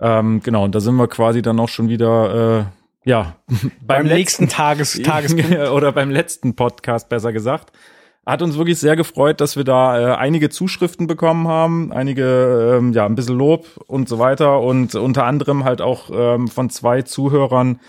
Ähm, 0.00 0.40
genau, 0.44 0.64
und 0.64 0.76
da 0.76 0.80
sind 0.80 0.94
wir 0.94 1.08
quasi 1.08 1.42
dann 1.42 1.58
auch 1.58 1.68
schon 1.68 1.88
wieder, 1.88 2.68
äh, 3.04 3.08
ja, 3.08 3.34
beim, 3.48 4.04
beim 4.04 4.06
nächsten 4.06 4.48
Tages, 4.48 4.92
Tagespunkt. 5.02 5.52
oder 5.72 5.90
beim 5.90 6.10
letzten 6.10 6.54
Podcast 6.54 7.08
besser 7.08 7.32
gesagt. 7.32 7.76
Hat 8.24 8.40
uns 8.40 8.56
wirklich 8.56 8.78
sehr 8.78 8.94
gefreut, 8.94 9.40
dass 9.40 9.56
wir 9.56 9.64
da 9.64 9.98
äh, 9.98 10.16
einige 10.16 10.50
Zuschriften 10.50 11.08
bekommen 11.08 11.48
haben, 11.48 11.92
einige, 11.92 12.76
ähm, 12.78 12.92
ja, 12.92 13.06
ein 13.06 13.16
bisschen 13.16 13.36
Lob 13.36 13.66
und 13.88 14.08
so 14.08 14.20
weiter 14.20 14.60
und 14.60 14.94
unter 14.94 15.24
anderem 15.24 15.64
halt 15.64 15.80
auch 15.80 16.10
ähm, 16.12 16.46
von 16.46 16.70
zwei 16.70 17.02
Zuhörern, 17.02 17.80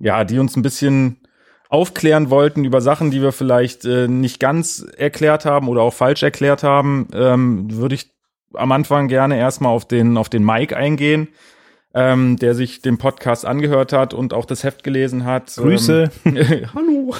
ja, 0.00 0.24
die 0.24 0.40
uns 0.40 0.56
ein 0.56 0.62
bisschen 0.62 1.23
aufklären 1.68 2.30
wollten 2.30 2.64
über 2.64 2.80
Sachen, 2.80 3.10
die 3.10 3.22
wir 3.22 3.32
vielleicht 3.32 3.84
äh, 3.84 4.08
nicht 4.08 4.40
ganz 4.40 4.86
erklärt 4.96 5.44
haben 5.44 5.68
oder 5.68 5.82
auch 5.82 5.94
falsch 5.94 6.22
erklärt 6.22 6.62
haben, 6.62 7.08
ähm, 7.14 7.66
würde 7.76 7.94
ich 7.94 8.10
am 8.54 8.72
Anfang 8.72 9.08
gerne 9.08 9.38
erstmal 9.38 9.72
auf 9.72 9.86
den, 9.86 10.16
auf 10.16 10.28
den 10.28 10.44
Mike 10.44 10.76
eingehen, 10.76 11.28
ähm, 11.94 12.36
der 12.36 12.54
sich 12.54 12.82
den 12.82 12.98
Podcast 12.98 13.44
angehört 13.44 13.92
hat 13.92 14.14
und 14.14 14.32
auch 14.32 14.44
das 14.44 14.64
Heft 14.64 14.84
gelesen 14.84 15.24
hat. 15.24 15.54
Grüße. 15.56 16.10
Ähm, 16.24 16.36
hallo. 16.74 17.14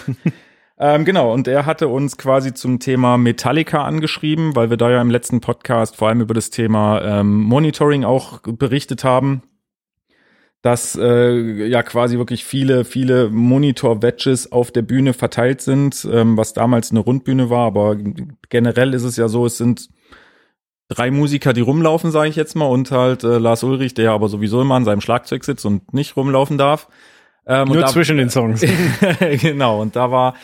Ähm, 0.79 1.05
genau, 1.05 1.33
und 1.33 1.47
er 1.47 1.67
hatte 1.67 1.89
uns 1.89 2.17
quasi 2.17 2.53
zum 2.53 2.81
Thema 2.81 3.17
Metallica 3.17 3.85
angeschrieben, 3.85 4.57
weil 4.57 4.71
wir 4.71 4.77
da 4.77 4.91
ja 4.91 5.01
im 5.01 5.11
letzten 5.11 5.41
Podcast 5.41 5.97
vor 5.97 6.09
allem 6.09 6.21
über 6.21 6.35
das 6.35 6.51
Thema 6.51 7.01
ähm, 7.03 7.43
Monitoring 7.43 8.05
auch 8.05 8.41
berichtet 8.43 9.05
haben, 9.05 9.43
dass 10.64 10.97
äh, 10.99 11.66
ja 11.66 11.83
quasi 11.83 12.16
wirklich 12.16 12.42
viele, 12.42 12.87
viele 12.87 13.28
Monitor-Wedges 13.28 14.50
auf 14.50 14.71
der 14.71 14.80
Bühne 14.80 15.12
verteilt 15.12 15.61
sind, 15.61 16.09
ähm, 16.11 16.38
was 16.38 16.54
damals 16.54 16.90
eine 16.90 17.00
Rundbühne 17.00 17.50
war, 17.50 17.66
aber 17.66 17.99
generell 18.49 18.94
ist 18.94 19.02
es 19.02 19.18
ja 19.18 19.28
so, 19.28 19.44
es 19.44 19.59
sind 19.59 19.90
drei 20.88 21.11
Musiker, 21.11 21.52
die 21.52 21.61
rumlaufen, 21.61 22.11
sage 22.11 22.30
ich 22.30 22.37
jetzt 22.37 22.56
mal, 22.56 22.64
und 22.64 22.90
halt 22.90 23.25
äh, 23.25 23.37
Lars 23.37 23.62
Ulrich, 23.62 23.92
der 23.92 24.12
aber 24.12 24.30
sowieso 24.30 24.62
immer 24.62 24.76
an 24.76 24.87
seinem 24.87 25.02
Schlagzeug 25.02 25.44
sitzt 25.44 25.66
und 25.66 25.92
nicht 25.92 26.16
rumlaufen 26.16 26.56
darf. 26.56 26.88
Ähm, 27.47 27.68
Nur 27.68 27.83
da, 27.83 27.87
zwischen 27.88 28.16
den 28.16 28.30
Songs. 28.30 28.64
genau, 29.42 29.83
und 29.83 29.97
da 29.97 30.11
war 30.11 30.35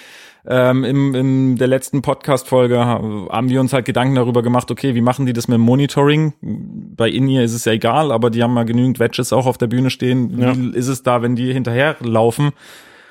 ähm, 0.47 0.85
im, 0.85 1.14
in 1.14 1.56
der 1.56 1.66
letzten 1.66 2.02
Podcast-Folge 2.02 2.78
haben 2.85 3.49
wir 3.49 3.61
uns 3.61 3.73
halt 3.73 3.85
Gedanken 3.85 4.14
darüber 4.14 4.42
gemacht, 4.42 4.70
okay, 4.70 4.94
wie 4.94 5.00
machen 5.00 5.26
die 5.26 5.32
das 5.32 5.49
mit 5.49 5.56
dem 5.56 5.62
Monitoring? 5.62 6.35
Bei 6.40 7.09
In-Ear 7.09 7.44
ist 7.44 7.54
es 7.54 7.64
ja 7.64 7.73
egal, 7.73 8.11
aber 8.11 8.30
die 8.30 8.42
haben 8.42 8.54
mal 8.54 8.64
genügend 8.64 8.99
Wedges 8.99 9.32
auch 9.32 9.47
auf 9.47 9.59
der 9.59 9.66
Bühne 9.66 9.90
stehen. 9.90 10.37
Wie 10.37 10.42
ja. 10.42 10.52
ist 10.75 10.88
es 10.88 11.02
da, 11.02 11.23
wenn 11.23 11.37
die 11.37 11.52
hinterherlaufen? 11.52 12.50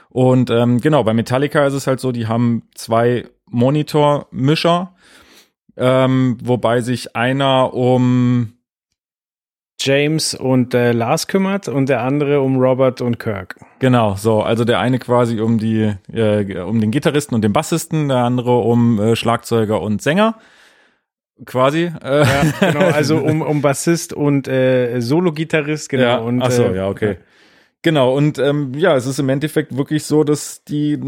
Und 0.09 0.49
ähm, 0.49 0.81
genau, 0.81 1.03
bei 1.03 1.13
Metallica 1.13 1.65
ist 1.67 1.73
es 1.73 1.85
halt 1.85 1.99
so, 1.99 2.11
die 2.11 2.27
haben 2.27 2.63
zwei 2.73 3.27
Monitor-Mischer, 3.49 4.95
ähm, 5.77 6.37
wobei 6.43 6.81
sich 6.81 7.15
einer 7.15 7.73
um 7.73 8.53
James 9.79 10.33
und 10.33 10.73
äh, 10.73 10.91
Lars 10.91 11.27
kümmert 11.27 11.67
und 11.69 11.87
der 11.87 12.01
andere 12.01 12.41
um 12.41 12.57
Robert 12.57 13.01
und 13.01 13.17
Kirk. 13.17 13.55
Genau, 13.79 14.15
so. 14.15 14.41
Also 14.41 14.65
der 14.65 14.79
eine 14.79 14.99
quasi 14.99 15.39
um 15.39 15.57
die, 15.57 15.93
äh, 16.11 16.59
um 16.59 16.81
den 16.81 16.91
Gitarristen 16.91 17.33
und 17.33 17.43
den 17.43 17.53
Bassisten, 17.53 18.09
der 18.09 18.17
andere 18.17 18.57
um 18.57 18.99
äh, 18.99 19.15
Schlagzeuger 19.15 19.81
und 19.81 20.01
Sänger. 20.01 20.37
Quasi. 21.45 21.91
Äh. 22.03 22.23
Ja, 22.23 22.43
genau, 22.59 22.79
also 22.93 23.17
um, 23.17 23.41
um 23.41 23.61
Bassist 23.61 24.11
und 24.11 24.49
äh, 24.49 24.99
Solo-Gitarrist, 24.99 25.87
genau. 25.87 26.03
Ja, 26.03 26.17
und, 26.17 26.41
ach 26.41 26.51
so, 26.51 26.63
äh, 26.63 26.75
ja, 26.75 26.89
okay. 26.89 27.17
Genau, 27.81 28.13
und 28.13 28.37
ähm, 28.39 28.73
ja, 28.75 28.97
es 28.97 29.05
ist 29.05 29.19
im 29.19 29.29
Endeffekt 29.29 29.77
wirklich 29.77 30.03
so, 30.03 30.25
dass 30.25 30.65
die 30.65 30.99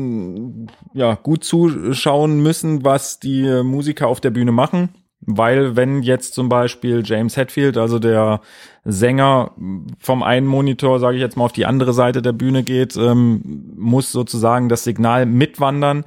ja 0.93 1.15
gut 1.15 1.43
zuschauen 1.43 2.41
müssen, 2.41 2.85
was 2.85 3.19
die 3.19 3.61
Musiker 3.61 4.07
auf 4.07 4.21
der 4.21 4.29
Bühne 4.29 4.53
machen 4.53 4.87
weil 5.21 5.75
wenn 5.75 6.01
jetzt 6.01 6.33
zum 6.33 6.49
Beispiel 6.49 7.03
James 7.05 7.37
Hetfield, 7.37 7.77
also 7.77 7.99
der 7.99 8.41
Sänger 8.83 9.51
vom 9.99 10.23
einen 10.23 10.47
Monitor, 10.47 10.99
sage 10.99 11.17
ich 11.17 11.21
jetzt 11.21 11.37
mal, 11.37 11.45
auf 11.45 11.53
die 11.53 11.65
andere 11.65 11.93
Seite 11.93 12.21
der 12.21 12.33
Bühne 12.33 12.63
geht, 12.63 12.97
ähm, 12.97 13.73
muss 13.75 14.11
sozusagen 14.11 14.69
das 14.69 14.83
Signal 14.83 15.25
mitwandern. 15.25 16.05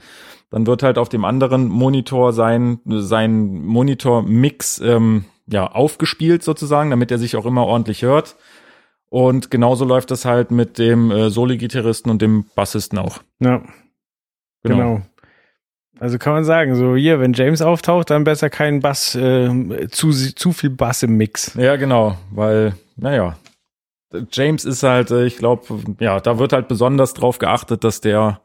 Dann 0.50 0.66
wird 0.66 0.82
halt 0.82 0.98
auf 0.98 1.08
dem 1.08 1.24
anderen 1.24 1.68
Monitor 1.68 2.32
sein, 2.32 2.80
sein 2.86 3.64
Monitor-Mix 3.64 4.80
ähm, 4.80 5.24
ja, 5.46 5.66
aufgespielt 5.66 6.42
sozusagen, 6.42 6.90
damit 6.90 7.10
er 7.10 7.18
sich 7.18 7.36
auch 7.36 7.46
immer 7.46 7.66
ordentlich 7.66 8.02
hört. 8.02 8.36
Und 9.10 9.50
genauso 9.50 9.84
läuft 9.84 10.10
das 10.10 10.24
halt 10.24 10.50
mit 10.50 10.78
dem 10.78 11.10
äh, 11.10 11.30
Soli-Gitarristen 11.30 12.10
und 12.10 12.20
dem 12.20 12.46
Bassisten 12.56 12.98
auch. 12.98 13.20
Ja. 13.38 13.62
Genau. 14.64 14.76
genau. 14.76 15.02
Also 16.00 16.18
kann 16.18 16.32
man 16.32 16.44
sagen, 16.44 16.74
so 16.74 16.96
hier, 16.96 17.20
wenn 17.20 17.32
James 17.32 17.62
auftaucht, 17.62 18.10
dann 18.10 18.24
besser 18.24 18.50
kein 18.50 18.80
Bass, 18.80 19.14
äh, 19.14 19.88
zu, 19.90 20.10
zu 20.10 20.52
viel 20.52 20.70
Bass 20.70 21.02
im 21.02 21.16
Mix. 21.16 21.54
Ja, 21.54 21.76
genau, 21.76 22.16
weil, 22.30 22.74
naja, 22.96 23.36
James 24.32 24.64
ist 24.64 24.82
halt, 24.82 25.10
äh, 25.10 25.24
ich 25.24 25.36
glaube, 25.36 25.62
ja, 26.00 26.20
da 26.20 26.38
wird 26.38 26.52
halt 26.52 26.68
besonders 26.68 27.14
drauf 27.14 27.38
geachtet, 27.38 27.84
dass 27.84 28.00
der 28.00 28.40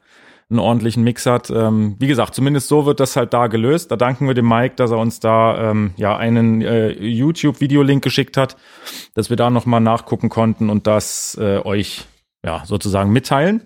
einen 0.50 0.60
ordentlichen 0.60 1.03
Mix 1.03 1.25
hat. 1.25 1.51
Ähm, 1.51 1.96
wie 2.00 2.08
gesagt, 2.08 2.34
zumindest 2.34 2.68
so 2.68 2.86
wird 2.86 3.00
das 3.00 3.15
halt 3.15 3.34
da 3.34 3.48
gelöst. 3.48 3.91
Da 3.91 3.96
danken 3.96 4.27
wir 4.27 4.34
dem 4.34 4.48
Mike, 4.48 4.75
dass 4.75 4.91
er 4.91 4.98
uns 4.98 5.20
da 5.20 5.72
ähm, 5.72 5.91
ja 5.96 6.18
einen 6.18 6.62
äh, 6.62 6.91
YouTube-Videolink 6.91 8.03
geschickt 8.03 8.36
hat, 8.36 8.58
dass 9.13 9.29
wir 9.29 9.38
da 9.38 9.51
nochmal 9.51 9.82
nachgucken 9.82 10.29
konnten 10.29 10.70
und 10.70 10.88
das 10.88 11.38
äh, 11.39 11.60
euch 11.63 12.06
ja 12.44 12.63
sozusagen 12.65 13.12
mitteilen. 13.12 13.62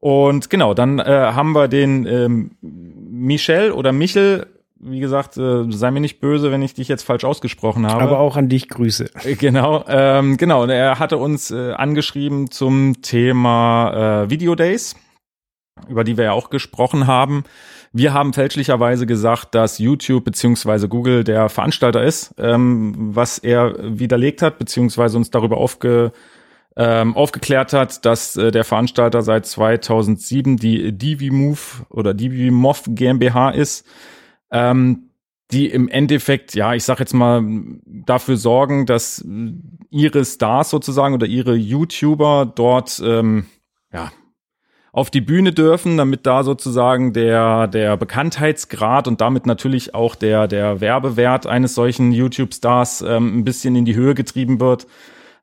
Und 0.00 0.50
genau, 0.50 0.72
dann 0.72 0.98
äh, 0.98 1.04
haben 1.04 1.52
wir 1.52 1.68
den 1.68 2.06
ähm, 2.06 2.50
Michel 3.16 3.72
oder 3.72 3.92
Michel, 3.92 4.46
wie 4.78 5.00
gesagt, 5.00 5.36
äh, 5.36 5.64
sei 5.70 5.90
mir 5.90 6.00
nicht 6.00 6.20
böse, 6.20 6.50
wenn 6.50 6.62
ich 6.62 6.74
dich 6.74 6.88
jetzt 6.88 7.02
falsch 7.02 7.24
ausgesprochen 7.24 7.86
habe. 7.86 8.02
Aber 8.02 8.18
auch 8.18 8.36
an 8.36 8.48
dich 8.48 8.68
Grüße. 8.68 9.10
Äh, 9.24 9.34
genau, 9.34 9.84
ähm, 9.88 10.36
genau. 10.36 10.66
Er 10.66 10.98
hatte 10.98 11.16
uns 11.16 11.50
äh, 11.50 11.72
angeschrieben 11.72 12.50
zum 12.50 13.00
Thema 13.02 14.24
äh, 14.24 14.30
Video 14.30 14.54
Days, 14.54 14.96
über 15.88 16.04
die 16.04 16.16
wir 16.16 16.24
ja 16.24 16.32
auch 16.32 16.50
gesprochen 16.50 17.06
haben. 17.06 17.44
Wir 17.92 18.12
haben 18.12 18.34
fälschlicherweise 18.34 19.06
gesagt, 19.06 19.54
dass 19.54 19.78
YouTube 19.78 20.24
beziehungsweise 20.24 20.88
Google 20.88 21.24
der 21.24 21.48
Veranstalter 21.48 22.02
ist, 22.02 22.34
ähm, 22.36 22.94
was 23.14 23.38
er 23.38 23.74
widerlegt 23.78 24.42
hat, 24.42 24.58
beziehungsweise 24.58 25.16
uns 25.16 25.30
darüber 25.30 25.56
aufge 25.56 26.12
ähm, 26.76 27.16
aufgeklärt 27.16 27.72
hat, 27.72 28.04
dass 28.04 28.36
äh, 28.36 28.50
der 28.50 28.64
Veranstalter 28.64 29.22
seit 29.22 29.46
2007 29.46 30.58
die 30.58 30.92
DiviMove 30.92 31.86
oder 31.88 32.12
DiviMov 32.12 32.84
GmbH 32.88 33.50
ist, 33.50 33.86
ähm, 34.50 35.10
die 35.52 35.70
im 35.70 35.88
Endeffekt, 35.88 36.54
ja, 36.54 36.74
ich 36.74 36.84
sag 36.84 36.98
jetzt 37.00 37.14
mal, 37.14 37.42
dafür 37.84 38.36
sorgen, 38.36 38.84
dass 38.84 39.24
ihre 39.90 40.24
Stars 40.24 40.70
sozusagen 40.70 41.14
oder 41.14 41.26
ihre 41.26 41.54
YouTuber 41.54 42.52
dort, 42.54 43.00
ähm, 43.04 43.46
ja, 43.92 44.10
auf 44.92 45.10
die 45.10 45.20
Bühne 45.20 45.52
dürfen, 45.52 45.98
damit 45.98 46.26
da 46.26 46.42
sozusagen 46.42 47.12
der, 47.12 47.68
der 47.68 47.98
Bekanntheitsgrad 47.98 49.06
und 49.06 49.20
damit 49.20 49.44
natürlich 49.44 49.94
auch 49.94 50.14
der, 50.14 50.48
der 50.48 50.80
Werbewert 50.80 51.46
eines 51.46 51.74
solchen 51.74 52.12
YouTube-Stars 52.12 53.02
ähm, 53.02 53.38
ein 53.38 53.44
bisschen 53.44 53.76
in 53.76 53.84
die 53.84 53.94
Höhe 53.94 54.14
getrieben 54.14 54.58
wird. 54.58 54.86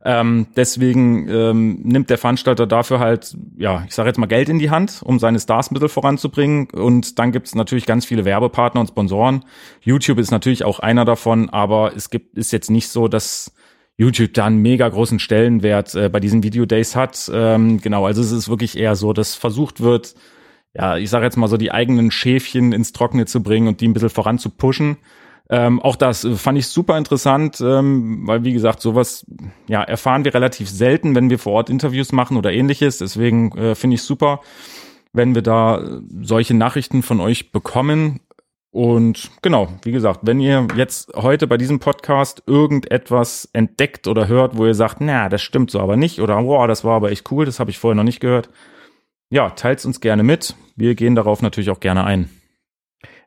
Ähm, 0.06 0.48
deswegen 0.58 1.30
ähm, 1.30 1.80
nimmt 1.84 2.10
der 2.10 2.18
Veranstalter 2.18 2.68
dafür 2.68 3.00
halt, 3.00 3.38
ja, 3.58 3.86
ich 3.88 3.96
sage 3.96 4.10
jetzt 4.10 4.18
mal 4.18 4.26
Geld 4.26 4.50
in 4.50 4.60
die 4.60 4.70
Hand, 4.70 5.02
um 5.04 5.18
seine 5.18 5.40
Stars 5.40 5.72
mittel 5.72 5.88
voranzubringen. 5.88 6.68
Und 6.72 7.20
dann 7.20 7.32
gibt 7.32 7.48
es 7.48 7.56
natürlich 7.56 7.86
ganz 7.86 8.06
viele 8.06 8.26
Werbepartner 8.26 8.82
und 8.82 8.88
Sponsoren. 8.88 9.46
YouTube 9.82 10.20
ist 10.20 10.32
natürlich 10.32 10.66
auch 10.66 10.80
einer 10.80 11.06
davon, 11.06 11.50
aber 11.50 11.96
es 11.96 12.10
gibt 12.10 12.38
ist 12.38 12.52
jetzt 12.52 12.70
nicht 12.70 12.90
so, 12.90 13.08
dass 13.08 13.54
YouTube 13.96 14.34
da 14.34 14.46
einen 14.48 14.58
mega 14.58 14.90
großen 14.90 15.20
Stellenwert 15.20 15.96
äh, 15.96 16.10
bei 16.10 16.20
diesen 16.20 16.44
Video 16.44 16.66
Days 16.66 16.96
hat. 16.96 17.32
Ähm, 17.34 17.80
genau, 17.80 18.06
also 18.06 18.22
es 18.22 18.32
ist 18.32 18.50
wirklich 18.50 18.78
eher 18.78 18.96
so, 18.96 19.14
dass 19.14 19.36
versucht 19.36 19.82
wird, 19.82 20.16
ja, 20.74 20.98
ich 20.98 21.10
sage 21.10 21.26
jetzt 21.26 21.38
mal 21.38 21.48
so 21.48 21.58
die 21.58 21.72
eigenen 21.72 22.12
Schäfchen 22.12 22.74
ins 22.74 22.92
Trockene 22.92 23.26
zu 23.26 23.44
bringen 23.44 23.68
und 23.68 23.80
die 23.80 23.88
ein 23.88 23.94
bisschen 23.94 24.10
voranzupushen. 24.10 24.98
Ähm, 25.50 25.82
auch 25.82 25.96
das 25.96 26.24
äh, 26.24 26.36
fand 26.36 26.58
ich 26.58 26.68
super 26.68 26.98
interessant, 26.98 27.60
ähm, 27.62 28.26
weil 28.26 28.44
wie 28.44 28.54
gesagt, 28.54 28.82
sowas 28.82 29.26
ja 29.68 29.84
erfahren 29.84 30.24
wir 30.24 30.34
relativ 30.34 30.70
selten, 30.70 31.16
wenn 31.16 31.30
wir 31.30 31.40
vor 31.40 31.54
Ort 31.54 31.70
Interviews 31.70 32.12
machen 32.12 32.38
oder 32.38 32.52
ähnliches. 32.52 33.00
Deswegen 33.00 33.52
äh, 33.58 33.76
finde 33.76 33.96
ich 33.96 34.04
super, 34.04 34.40
wenn 35.12 35.36
wir 35.36 35.42
da 35.42 35.80
äh, 35.80 36.02
solche 36.22 36.54
Nachrichten 36.54 37.04
von 37.04 37.20
euch 37.20 37.52
bekommen. 37.52 38.22
Und 38.72 39.30
genau, 39.44 39.68
wie 39.84 39.92
gesagt, 39.92 40.22
wenn 40.24 40.40
ihr 40.40 40.68
jetzt 40.76 41.14
heute 41.14 41.46
bei 41.46 41.58
diesem 41.58 41.80
Podcast 41.80 42.42
irgendetwas 42.48 43.48
entdeckt 43.54 44.08
oder 44.08 44.28
hört, 44.28 44.58
wo 44.58 44.66
ihr 44.66 44.74
sagt, 44.74 44.98
na, 45.00 45.30
das 45.30 45.44
stimmt 45.44 45.70
so 45.70 45.80
aber 45.80 45.96
nicht 45.98 46.20
oder 46.20 46.38
wow, 46.44 46.66
das 46.68 46.84
war 46.84 46.96
aber 46.96 47.12
echt 47.12 47.32
cool, 47.32 47.46
das 47.46 47.60
habe 47.60 47.70
ich 47.70 47.78
vorher 47.78 47.96
noch 47.96 48.04
nicht 48.04 48.20
gehört, 48.20 48.50
ja, 49.30 49.52
teilt 49.52 49.86
uns 49.86 50.02
gerne 50.02 50.24
mit. 50.24 50.56
Wir 50.76 50.96
gehen 50.96 51.14
darauf 51.14 51.44
natürlich 51.44 51.70
auch 51.70 51.82
gerne 51.82 52.04
ein. 52.04 52.30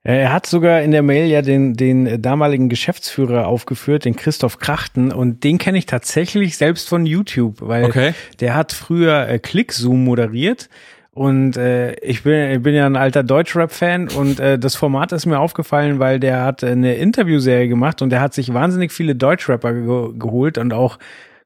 Äh, 0.03 0.23
er 0.23 0.33
hat 0.33 0.47
sogar 0.47 0.83
in 0.83 0.91
der 0.91 1.03
Mail 1.03 1.27
ja 1.27 1.43
den, 1.43 1.75
den 1.75 2.21
damaligen 2.21 2.69
Geschäftsführer 2.69 3.47
aufgeführt, 3.47 4.05
den 4.05 4.17
Christoph 4.17 4.59
Krachten, 4.59 5.13
und 5.13 5.45
den 5.45 5.59
kenne 5.59 5.79
ich 5.79 5.87
tatsächlich 5.87 6.57
selbst 6.57 6.89
von 6.89 7.07
YouTube, 7.07 7.57
weil 7.61 7.85
okay. 7.85 8.15
der 8.41 8.55
hat 8.55 8.73
früher 8.73 9.29
äh, 9.29 9.39
ClickZoom 9.39 10.05
moderiert. 10.05 10.69
Und 11.17 11.57
äh, 11.57 11.95
ich, 12.01 12.25
bin, 12.25 12.51
ich 12.51 12.63
bin 12.63 12.75
ja 12.75 12.85
ein 12.85 12.95
alter 12.95 13.23
Deutschrap-Fan. 13.23 14.09
Und 14.09 14.39
äh, 14.39 14.59
das 14.59 14.75
Format 14.77 15.13
ist 15.13 15.25
mir 15.25 15.39
aufgefallen, 15.39 15.99
weil 15.99 16.21
der 16.21 16.45
hat 16.45 16.63
eine 16.63 16.97
Interviewserie 16.97 17.69
gemacht. 17.69 18.03
Und 18.03 18.11
der 18.11 18.21
hat 18.21 18.35
sich 18.35 18.53
wahnsinnig 18.53 18.93
viele 18.93 19.15
Deutschrapper 19.15 19.73
ge 19.73 20.11
geholt 20.19 20.59
und 20.59 20.75
auch 20.75 20.99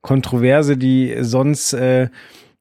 Kontroverse, 0.02 0.76
die 0.76 1.14
sonst 1.20 1.72
äh, 1.74 2.08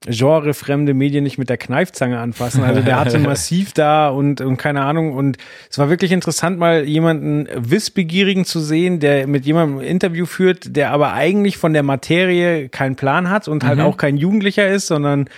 genrefremde 0.08 0.94
Medien 0.94 1.24
nicht 1.24 1.38
mit 1.38 1.50
der 1.50 1.58
Kneifzange 1.58 2.20
anfassen. 2.20 2.64
Also 2.64 2.82
der 2.82 3.00
hatte 3.00 3.20
massiv 3.20 3.74
da 3.74 4.10
und, 4.10 4.40
und 4.40 4.58
keine 4.58 4.82
Ahnung. 4.82 5.14
Und 5.14 5.38
es 5.70 5.78
war 5.78 5.90
wirklich 5.90 6.12
interessant, 6.12 6.58
mal 6.58 6.86
jemanden 6.86 7.48
Wissbegierigen 7.54 8.46
zu 8.46 8.62
sehen, 8.62 9.00
der 9.00 9.28
mit 9.28 9.46
jemandem 9.46 9.80
ein 9.80 9.86
Interview 9.86 10.26
führt, 10.26 10.76
der 10.76 10.92
aber 10.92 11.14
eigentlich 11.14 11.58
von 11.58 11.74
der 11.74 11.84
Materie 11.84 12.70
keinen 12.70 12.96
Plan 12.96 13.30
hat 13.30 13.48
und 13.48 13.66
halt 13.66 13.80
mhm. 13.80 13.86
auch 13.86 13.98
kein 13.98 14.16
Jugendlicher 14.16 14.68
ist, 14.68 14.88
sondern 14.88 15.30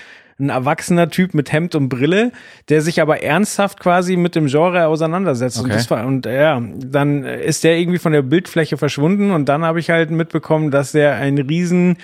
ein 0.41 0.49
erwachsener 0.49 1.09
Typ 1.09 1.33
mit 1.33 1.51
Hemd 1.51 1.75
und 1.75 1.89
Brille, 1.89 2.31
der 2.69 2.81
sich 2.81 3.01
aber 3.01 3.23
ernsthaft 3.23 3.79
quasi 3.79 4.17
mit 4.17 4.35
dem 4.35 4.47
Genre 4.47 4.87
auseinandersetzt. 4.87 5.59
Okay. 5.59 5.69
Und, 5.69 5.75
das 5.75 5.89
war, 5.89 6.05
und 6.05 6.25
ja, 6.25 6.61
dann 6.61 7.23
ist 7.23 7.63
der 7.63 7.77
irgendwie 7.77 7.99
von 7.99 8.11
der 8.11 8.23
Bildfläche 8.23 8.77
verschwunden 8.77 9.31
und 9.31 9.47
dann 9.47 9.63
habe 9.63 9.79
ich 9.79 9.89
halt 9.89 10.11
mitbekommen, 10.11 10.71
dass 10.71 10.91
der 10.91 11.15
ein 11.15 11.37
riesen 11.37 11.97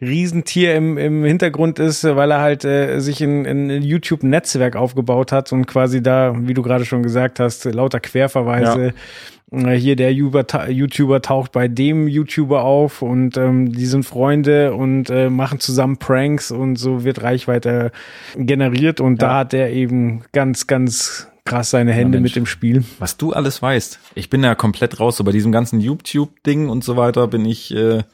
Riesentier 0.00 0.76
im, 0.76 0.96
im 0.96 1.24
Hintergrund 1.24 1.78
ist, 1.78 2.04
weil 2.04 2.30
er 2.30 2.40
halt 2.40 2.64
äh, 2.64 3.00
sich 3.00 3.20
in, 3.20 3.44
in 3.44 3.82
YouTube-Netzwerk 3.82 4.74
aufgebaut 4.74 5.30
hat 5.30 5.52
und 5.52 5.66
quasi 5.66 6.02
da, 6.02 6.34
wie 6.38 6.54
du 6.54 6.62
gerade 6.62 6.86
schon 6.86 7.02
gesagt 7.02 7.38
hast, 7.38 7.66
lauter 7.66 8.00
Querverweise 8.00 8.86
ja 8.86 8.92
hier 9.52 9.96
der 9.96 10.12
YouTuber 10.12 11.22
taucht 11.22 11.52
bei 11.52 11.66
dem 11.66 12.06
YouTuber 12.06 12.62
auf 12.62 13.02
und 13.02 13.36
ähm, 13.36 13.72
die 13.72 13.86
sind 13.86 14.04
Freunde 14.04 14.74
und 14.74 15.10
äh, 15.10 15.28
machen 15.28 15.58
zusammen 15.58 15.96
Pranks 15.96 16.52
und 16.52 16.76
so 16.76 17.02
wird 17.02 17.22
Reichweite 17.22 17.90
generiert 18.36 19.00
und 19.00 19.20
ja. 19.20 19.28
da 19.28 19.38
hat 19.38 19.54
er 19.54 19.70
eben 19.72 20.22
ganz, 20.32 20.68
ganz 20.68 21.26
krass 21.44 21.70
seine 21.70 21.92
Hände 21.92 22.18
ja, 22.18 22.22
mit 22.22 22.36
dem 22.36 22.46
Spiel. 22.46 22.84
Was 23.00 23.16
du 23.16 23.32
alles 23.32 23.60
weißt. 23.60 23.98
Ich 24.14 24.30
bin 24.30 24.44
ja 24.44 24.54
komplett 24.54 25.00
raus. 25.00 25.16
So 25.16 25.24
bei 25.24 25.32
diesem 25.32 25.50
ganzen 25.50 25.80
YouTube-Ding 25.80 26.68
und 26.68 26.84
so 26.84 26.96
weiter 26.96 27.26
bin 27.26 27.44
ich 27.44 27.74
äh, 27.74 28.04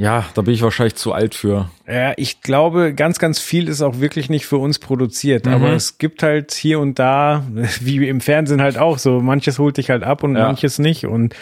ja, 0.00 0.24
da 0.34 0.42
bin 0.42 0.54
ich 0.54 0.62
wahrscheinlich 0.62 0.94
zu 0.94 1.12
alt 1.12 1.34
für. 1.34 1.70
Ja, 1.88 2.12
ich 2.16 2.40
glaube, 2.40 2.94
ganz, 2.94 3.18
ganz 3.18 3.40
viel 3.40 3.66
ist 3.68 3.82
auch 3.82 3.98
wirklich 3.98 4.30
nicht 4.30 4.46
für 4.46 4.58
uns 4.58 4.78
produziert. 4.78 5.46
Mhm. 5.46 5.52
Aber 5.52 5.72
es 5.72 5.98
gibt 5.98 6.22
halt 6.22 6.52
hier 6.52 6.78
und 6.78 7.00
da, 7.00 7.44
wie 7.80 8.06
im 8.08 8.20
Fernsehen 8.20 8.62
halt 8.62 8.78
auch 8.78 8.98
so, 8.98 9.20
manches 9.20 9.58
holt 9.58 9.76
dich 9.76 9.90
halt 9.90 10.04
ab 10.04 10.22
und 10.22 10.36
ja. 10.36 10.44
manches 10.44 10.78
nicht. 10.78 11.06
Und 11.06 11.34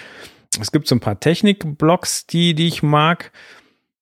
es 0.59 0.73
gibt 0.73 0.89
so 0.89 0.95
ein 0.95 1.01
paar 1.01 1.21
Technik-Blogs, 1.21 2.27
die, 2.27 2.55
die 2.55 2.67
ich 2.67 2.83
mag, 2.83 3.31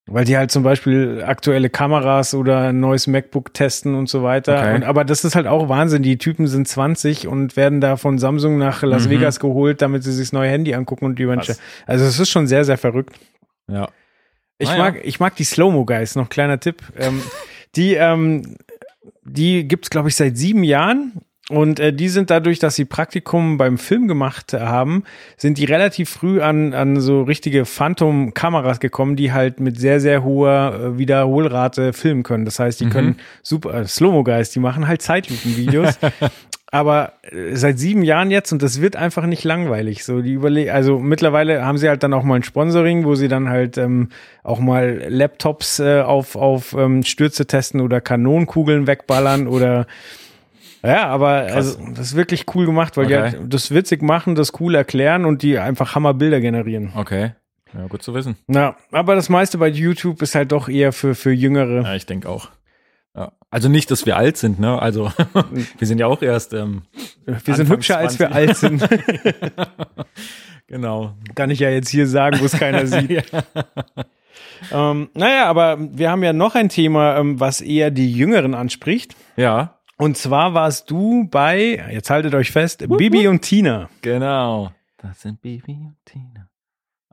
weil 0.06 0.24
die 0.24 0.36
halt 0.36 0.52
zum 0.52 0.62
Beispiel 0.62 1.24
aktuelle 1.26 1.68
Kameras 1.68 2.32
oder 2.32 2.68
ein 2.68 2.78
neues 2.78 3.08
MacBook 3.08 3.54
testen 3.54 3.96
und 3.96 4.08
so 4.08 4.22
weiter. 4.22 4.56
Okay. 4.56 4.74
Und, 4.76 4.84
aber 4.84 5.04
das 5.04 5.24
ist 5.24 5.34
halt 5.34 5.48
auch 5.48 5.68
Wahnsinn. 5.68 6.04
Die 6.04 6.16
Typen 6.16 6.46
sind 6.46 6.68
20 6.68 7.26
und 7.26 7.56
werden 7.56 7.80
da 7.80 7.96
von 7.96 8.18
Samsung 8.18 8.56
nach 8.58 8.84
Las 8.84 9.06
mhm. 9.06 9.10
Vegas 9.10 9.40
geholt, 9.40 9.82
damit 9.82 10.04
sie 10.04 10.12
sich 10.12 10.28
das 10.28 10.32
neue 10.32 10.48
Handy 10.48 10.74
angucken 10.74 11.06
und 11.06 11.18
die 11.18 11.26
Also 11.26 11.54
es 11.86 12.20
ist 12.20 12.28
schon 12.28 12.46
sehr, 12.46 12.64
sehr 12.64 12.78
verrückt. 12.78 13.18
Ja. 13.66 13.88
Ich 14.58 14.70
ah, 14.70 14.78
mag, 14.78 14.96
ja. 14.96 15.00
ich 15.04 15.20
mag 15.20 15.36
die 15.36 15.44
Slow-Mo 15.44 15.84
Guys, 15.84 16.16
noch 16.16 16.28
kleiner 16.28 16.60
Tipp. 16.60 16.82
Ähm, 16.96 17.22
die, 17.76 17.94
ähm, 17.94 18.56
die 19.22 19.66
gibt's 19.66 19.90
glaube 19.90 20.08
ich 20.08 20.16
seit 20.16 20.36
sieben 20.36 20.62
Jahren 20.62 21.20
und 21.50 21.78
äh, 21.78 21.92
die 21.92 22.08
sind 22.08 22.30
dadurch, 22.30 22.58
dass 22.58 22.74
sie 22.74 22.86
Praktikum 22.86 23.58
beim 23.58 23.76
Film 23.76 24.08
gemacht 24.08 24.54
haben, 24.54 25.04
sind 25.36 25.58
die 25.58 25.66
relativ 25.66 26.08
früh 26.08 26.40
an, 26.40 26.72
an 26.72 27.00
so 27.00 27.22
richtige 27.22 27.66
Phantom-Kameras 27.66 28.80
gekommen, 28.80 29.14
die 29.14 29.32
halt 29.32 29.60
mit 29.60 29.78
sehr, 29.78 30.00
sehr 30.00 30.24
hoher 30.24 30.74
äh, 30.74 30.98
Wiederholrate 30.98 31.92
filmen 31.92 32.22
können. 32.22 32.46
Das 32.46 32.58
heißt, 32.58 32.80
die 32.80 32.86
mhm. 32.86 32.90
können 32.90 33.16
super, 33.42 33.74
äh, 33.74 33.86
Slow-Mo 33.86 34.24
Guys, 34.24 34.50
die 34.50 34.60
machen 34.60 34.88
halt 34.88 35.02
Zeitlupen-Videos. 35.02 35.98
aber 36.74 37.12
äh, 37.22 37.54
seit 37.54 37.78
sieben 37.78 38.02
Jahren 38.02 38.32
jetzt 38.32 38.50
und 38.50 38.60
das 38.60 38.80
wird 38.80 38.96
einfach 38.96 39.26
nicht 39.26 39.44
langweilig. 39.44 40.04
So 40.04 40.20
die 40.22 40.32
überle 40.32 40.72
also 40.72 40.98
mittlerweile 40.98 41.64
haben 41.64 41.78
sie 41.78 41.88
halt 41.88 42.02
dann 42.02 42.12
auch 42.12 42.24
mal 42.24 42.34
ein 42.34 42.42
Sponsoring, 42.42 43.04
wo 43.04 43.14
sie 43.14 43.28
dann 43.28 43.48
halt 43.48 43.78
ähm, 43.78 44.08
auch 44.42 44.58
mal 44.58 45.04
Laptops 45.08 45.78
äh, 45.78 46.00
auf 46.00 46.34
auf 46.34 46.74
ähm, 46.76 47.04
Stürze 47.04 47.46
testen 47.46 47.80
oder 47.80 48.00
Kanonenkugeln 48.00 48.88
wegballern 48.88 49.46
oder 49.46 49.86
ja, 50.82 51.06
aber 51.06 51.44
Krass. 51.44 51.76
also 51.78 51.78
das 51.94 52.08
ist 52.08 52.16
wirklich 52.16 52.44
cool 52.56 52.66
gemacht, 52.66 52.96
weil 52.96 53.06
okay. 53.06 53.14
die 53.14 53.20
halt 53.20 53.54
das 53.54 53.70
witzig 53.70 54.02
machen, 54.02 54.34
das 54.34 54.52
cool 54.58 54.74
erklären 54.74 55.26
und 55.26 55.42
die 55.42 55.58
einfach 55.60 55.94
Hammerbilder 55.94 56.40
generieren. 56.40 56.92
Okay. 56.96 57.34
Ja, 57.72 57.86
gut 57.86 58.02
zu 58.02 58.14
wissen. 58.14 58.36
Ja, 58.48 58.76
aber 58.90 59.14
das 59.14 59.28
meiste 59.28 59.58
bei 59.58 59.68
YouTube 59.68 60.20
ist 60.22 60.34
halt 60.34 60.50
doch 60.50 60.68
eher 60.68 60.92
für 60.92 61.14
für 61.14 61.30
Jüngere. 61.30 61.82
Ja, 61.82 61.94
ich 61.94 62.06
denke 62.06 62.28
auch. 62.28 62.48
Ja. 63.16 63.32
Also 63.50 63.68
nicht, 63.68 63.90
dass 63.90 64.06
wir 64.06 64.16
alt 64.16 64.36
sind, 64.36 64.58
ne? 64.58 64.80
Also 64.80 65.12
wir 65.78 65.86
sind 65.86 65.98
ja 65.98 66.06
auch 66.06 66.22
erst. 66.22 66.52
Ähm, 66.52 66.82
wir 67.24 67.34
Anfang 67.34 67.54
sind 67.54 67.68
hübscher, 67.70 67.94
20. 68.00 68.02
als 68.04 68.18
wir 68.18 68.32
alt 68.32 68.56
sind. 68.56 68.88
genau. 70.66 71.14
Kann 71.34 71.50
ich 71.50 71.60
ja 71.60 71.70
jetzt 71.70 71.88
hier 71.88 72.08
sagen, 72.08 72.40
wo 72.40 72.44
es 72.44 72.52
keiner 72.52 72.86
sieht. 72.88 73.10
ja. 73.10 73.22
ähm, 74.72 75.08
naja, 75.14 75.46
aber 75.46 75.78
wir 75.78 76.10
haben 76.10 76.24
ja 76.24 76.32
noch 76.32 76.56
ein 76.56 76.68
Thema, 76.68 77.16
ähm, 77.18 77.38
was 77.38 77.60
eher 77.60 77.92
die 77.92 78.12
Jüngeren 78.12 78.54
anspricht. 78.54 79.14
Ja. 79.36 79.78
Und 79.96 80.16
zwar 80.16 80.54
warst 80.54 80.90
du 80.90 81.28
bei, 81.28 81.84
jetzt 81.92 82.10
haltet 82.10 82.34
euch 82.34 82.50
fest, 82.50 82.84
Bibi 82.88 83.28
und 83.28 83.42
Tina. 83.42 83.88
Genau. 84.02 84.72
Das 84.98 85.20
sind 85.20 85.40
Bibi 85.40 85.72
und 85.72 85.96
Tina. 86.04 86.33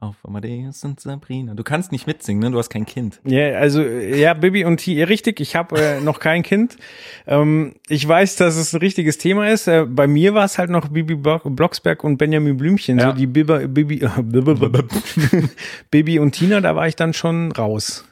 Auf 0.02 0.16
Amadeus 0.24 0.84
und 0.84 1.00
Sabrina. 1.00 1.54
Du 1.54 1.62
kannst 1.62 1.92
nicht 1.92 2.08
mitsingen, 2.08 2.42
ne? 2.42 2.50
Du 2.50 2.58
hast 2.58 2.72
kein 2.72 2.88
Kind. 2.88 3.22
Ja, 3.24 3.38
yeah, 3.38 3.60
also 3.60 3.84
ja, 3.84 4.34
Bibi 4.34 4.66
und 4.66 4.78
T, 4.78 5.04
richtig. 5.04 5.40
Ich 5.40 5.56
habe 5.56 5.80
äh, 5.80 6.02
noch 6.02 6.20
kein 6.20 6.42
Kind. 6.42 6.78
Ähm, 7.28 7.76
ich 7.88 8.08
weiß, 8.08 8.36
dass 8.38 8.56
es 8.56 8.74
ein 8.74 8.80
richtiges 8.80 9.20
Thema 9.20 9.48
ist. 9.52 9.68
Äh, 9.68 9.86
bei 9.88 10.08
mir 10.08 10.34
war 10.34 10.44
es 10.44 10.58
halt 10.58 10.72
noch 10.72 10.88
Bibi 10.88 11.14
Blocksberg 11.14 12.04
und 12.04 12.18
Benjamin 12.18 12.58
Blümchen. 12.58 12.98
Ja. 12.98 13.12
So 13.12 13.16
die 13.16 13.28
Bibi, 13.28 13.68
Bibi, 13.68 14.02
äh, 14.02 15.44
Bibi 15.92 16.18
und 16.18 16.32
Tina, 16.32 16.62
da 16.62 16.76
war 16.76 16.88
ich 16.88 16.96
dann 16.96 17.14
schon 17.14 17.52
raus. 17.52 18.04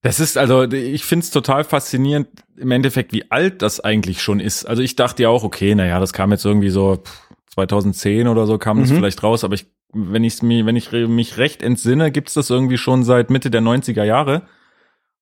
Das 0.00 0.20
ist 0.20 0.38
also, 0.38 0.62
ich 0.62 1.04
find's 1.04 1.30
total 1.30 1.62
faszinierend 1.64 2.28
im 2.56 2.70
Endeffekt, 2.70 3.12
wie 3.12 3.30
alt 3.30 3.60
das 3.60 3.80
eigentlich 3.80 4.22
schon 4.22 4.40
ist. 4.40 4.64
Also 4.64 4.80
ich 4.80 4.96
dachte 4.96 5.24
ja 5.24 5.28
auch, 5.28 5.44
okay, 5.44 5.74
naja, 5.74 6.00
das 6.00 6.14
kam 6.14 6.30
jetzt 6.30 6.46
irgendwie 6.46 6.70
so 6.70 7.02
2010 7.50 8.28
oder 8.28 8.46
so 8.46 8.56
kam 8.56 8.78
mhm. 8.78 8.82
das 8.82 8.92
vielleicht 8.92 9.22
raus, 9.22 9.44
aber 9.44 9.54
ich 9.54 9.66
wenn 9.92 10.24
ich 10.24 10.42
mir, 10.42 10.66
wenn 10.66 10.76
ich 10.76 10.92
mich 10.92 11.38
recht 11.38 11.62
entsinne, 11.62 12.10
gibt's 12.10 12.34
das 12.34 12.50
irgendwie 12.50 12.78
schon 12.78 13.04
seit 13.04 13.30
Mitte 13.30 13.50
der 13.50 13.62
90er 13.62 14.04
Jahre. 14.04 14.42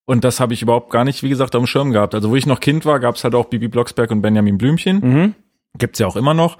Und 0.06 0.24
das 0.24 0.38
habe 0.38 0.54
ich 0.54 0.62
überhaupt 0.62 0.90
gar 0.90 1.04
nicht, 1.04 1.22
wie 1.22 1.28
gesagt, 1.28 1.54
dem 1.54 1.66
Schirm 1.66 1.92
gehabt. 1.92 2.14
Also 2.14 2.30
wo 2.30 2.36
ich 2.36 2.46
noch 2.46 2.60
Kind 2.60 2.84
war, 2.84 3.00
gab's 3.00 3.24
halt 3.24 3.34
auch 3.34 3.46
Bibi 3.46 3.68
Blocksberg 3.68 4.10
und 4.10 4.22
Benjamin 4.22 4.58
Blümchen. 4.58 5.00
Mhm. 5.00 5.34
Gibt's 5.78 5.98
ja 5.98 6.06
auch 6.06 6.16
immer 6.16 6.34
noch. 6.34 6.58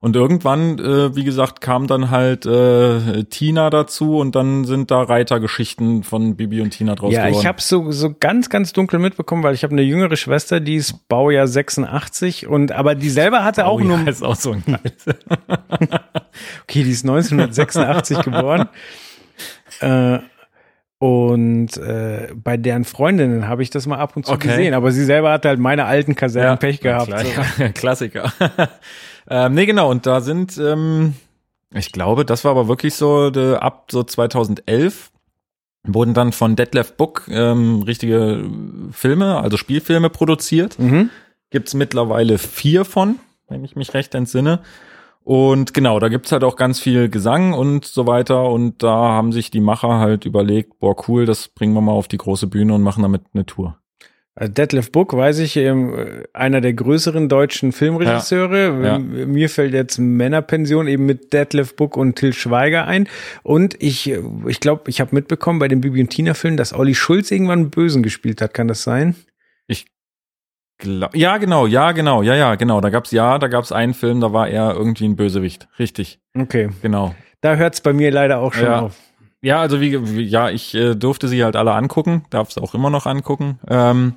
Und 0.00 0.14
irgendwann, 0.14 0.78
äh, 0.78 1.16
wie 1.16 1.24
gesagt, 1.24 1.60
kam 1.60 1.88
dann 1.88 2.10
halt 2.10 2.46
äh, 2.46 3.24
Tina 3.24 3.68
dazu 3.68 4.18
und 4.18 4.36
dann 4.36 4.64
sind 4.64 4.92
da 4.92 5.02
Reitergeschichten 5.02 6.04
von 6.04 6.36
Bibi 6.36 6.60
und 6.60 6.70
Tina 6.70 6.94
draus 6.94 7.12
ja, 7.12 7.22
geworden. 7.22 7.34
Ja, 7.34 7.40
ich 7.40 7.46
habe 7.46 7.60
so 7.60 7.90
so 7.90 8.14
ganz 8.18 8.48
ganz 8.48 8.72
dunkel 8.72 9.00
mitbekommen, 9.00 9.42
weil 9.42 9.54
ich 9.54 9.64
habe 9.64 9.72
eine 9.72 9.82
jüngere 9.82 10.14
Schwester, 10.14 10.60
die 10.60 10.76
ist 10.76 11.08
Baujahr 11.08 11.48
86 11.48 12.46
und 12.46 12.70
aber 12.70 12.94
die 12.94 13.10
selber 13.10 13.42
hatte 13.42 13.66
auch 13.66 13.80
nur 13.80 14.06
ist 14.06 14.22
auch 14.22 14.36
so 14.36 14.52
ein 14.52 14.62
Okay, 16.62 16.84
die 16.84 16.90
ist 16.90 17.04
1986 17.04 18.22
geboren. 18.22 18.68
Äh, 19.80 20.18
und 20.98 21.76
äh, 21.76 22.28
bei 22.34 22.56
deren 22.56 22.84
Freundinnen 22.84 23.46
habe 23.46 23.62
ich 23.62 23.70
das 23.70 23.86
mal 23.86 23.98
ab 23.98 24.16
und 24.16 24.26
zu 24.26 24.32
okay. 24.32 24.48
gesehen, 24.48 24.74
aber 24.74 24.90
sie 24.90 25.04
selber 25.04 25.30
hatte 25.30 25.48
halt 25.48 25.60
meine 25.60 25.84
alten 25.84 26.16
Kasernen 26.16 26.50
ja, 26.50 26.56
Pech 26.56 26.80
gehabt. 26.80 27.12
So. 27.16 27.64
Klassiker. 27.74 28.32
ähm, 29.30 29.54
nee, 29.54 29.66
genau, 29.66 29.90
und 29.90 30.06
da 30.06 30.20
sind, 30.20 30.58
ähm, 30.58 31.14
ich 31.72 31.92
glaube, 31.92 32.24
das 32.24 32.44
war 32.44 32.50
aber 32.50 32.66
wirklich 32.66 32.94
so 32.94 33.30
de, 33.30 33.54
ab 33.54 33.88
so 33.92 34.02
2011 34.02 35.12
wurden 35.84 36.14
dann 36.14 36.32
von 36.32 36.56
Detlef 36.56 36.94
Book 36.94 37.28
ähm, 37.30 37.82
richtige 37.82 38.44
Filme, 38.90 39.40
also 39.40 39.56
Spielfilme 39.56 40.10
produziert. 40.10 40.78
Mhm. 40.78 41.10
Gibt's 41.50 41.74
mittlerweile 41.74 42.38
vier 42.38 42.84
von, 42.84 43.20
wenn 43.48 43.64
ich 43.64 43.76
mich 43.76 43.94
recht 43.94 44.14
entsinne. 44.14 44.60
Und 45.28 45.74
genau, 45.74 45.98
da 45.98 46.08
gibt's 46.08 46.32
halt 46.32 46.42
auch 46.42 46.56
ganz 46.56 46.80
viel 46.80 47.10
Gesang 47.10 47.52
und 47.52 47.84
so 47.84 48.06
weiter. 48.06 48.44
Und 48.44 48.82
da 48.82 49.10
haben 49.10 49.30
sich 49.30 49.50
die 49.50 49.60
Macher 49.60 49.98
halt 49.98 50.24
überlegt, 50.24 50.78
boah, 50.78 50.96
cool, 51.06 51.26
das 51.26 51.48
bringen 51.48 51.74
wir 51.74 51.82
mal 51.82 51.92
auf 51.92 52.08
die 52.08 52.16
große 52.16 52.46
Bühne 52.46 52.72
und 52.72 52.82
machen 52.82 53.02
damit 53.02 53.24
eine 53.34 53.44
Tour. 53.44 53.76
Also 54.34 54.50
Detlef 54.50 54.90
Book, 54.90 55.14
weiß 55.14 55.40
ich, 55.40 55.56
ähm, 55.58 56.24
einer 56.32 56.62
der 56.62 56.72
größeren 56.72 57.28
deutschen 57.28 57.72
Filmregisseure. 57.72 58.82
Ja, 58.82 58.96
ja. 58.96 58.98
Mir 58.98 59.50
fällt 59.50 59.74
jetzt 59.74 59.98
Männerpension 59.98 60.88
eben 60.88 61.04
mit 61.04 61.34
Detlef 61.34 61.76
Book 61.76 61.98
und 61.98 62.16
Till 62.16 62.32
Schweiger 62.32 62.86
ein. 62.86 63.06
Und 63.42 63.76
ich, 63.82 64.10
ich 64.46 64.60
glaube, 64.60 64.88
ich 64.88 65.02
habe 65.02 65.14
mitbekommen 65.14 65.58
bei 65.58 65.68
dem 65.68 65.82
Bibi 65.82 66.00
und 66.00 66.08
Tina 66.08 66.32
Film, 66.32 66.56
dass 66.56 66.72
Olli 66.72 66.94
Schulz 66.94 67.30
irgendwann 67.30 67.68
Bösen 67.68 68.02
gespielt 68.02 68.40
hat. 68.40 68.54
Kann 68.54 68.68
das 68.68 68.82
sein? 68.82 69.14
Ja, 71.14 71.38
genau, 71.38 71.66
ja, 71.66 71.92
genau, 71.92 72.22
ja, 72.22 72.34
ja, 72.34 72.54
genau. 72.54 72.80
Da 72.80 72.90
gab's 72.90 73.10
ja, 73.10 73.38
da 73.38 73.48
gab's 73.48 73.72
einen 73.72 73.94
Film, 73.94 74.20
da 74.20 74.32
war 74.32 74.48
er 74.48 74.74
irgendwie 74.74 75.06
ein 75.06 75.16
Bösewicht. 75.16 75.68
Richtig. 75.78 76.20
Okay. 76.36 76.70
Genau. 76.82 77.14
Da 77.40 77.56
hört's 77.56 77.80
bei 77.80 77.92
mir 77.92 78.10
leider 78.10 78.38
auch 78.38 78.52
schon 78.52 78.64
ja. 78.64 78.80
auf. 78.80 78.96
Ja, 79.40 79.60
also 79.60 79.80
wie, 79.80 80.16
wie 80.16 80.22
ja, 80.22 80.50
ich 80.50 80.74
äh, 80.74 80.94
durfte 80.94 81.28
sie 81.28 81.44
halt 81.44 81.54
alle 81.54 81.72
angucken, 81.72 82.24
darf 82.30 82.48
es 82.50 82.58
auch 82.58 82.74
immer 82.74 82.90
noch 82.90 83.06
angucken. 83.06 83.60
Ähm, 83.68 84.14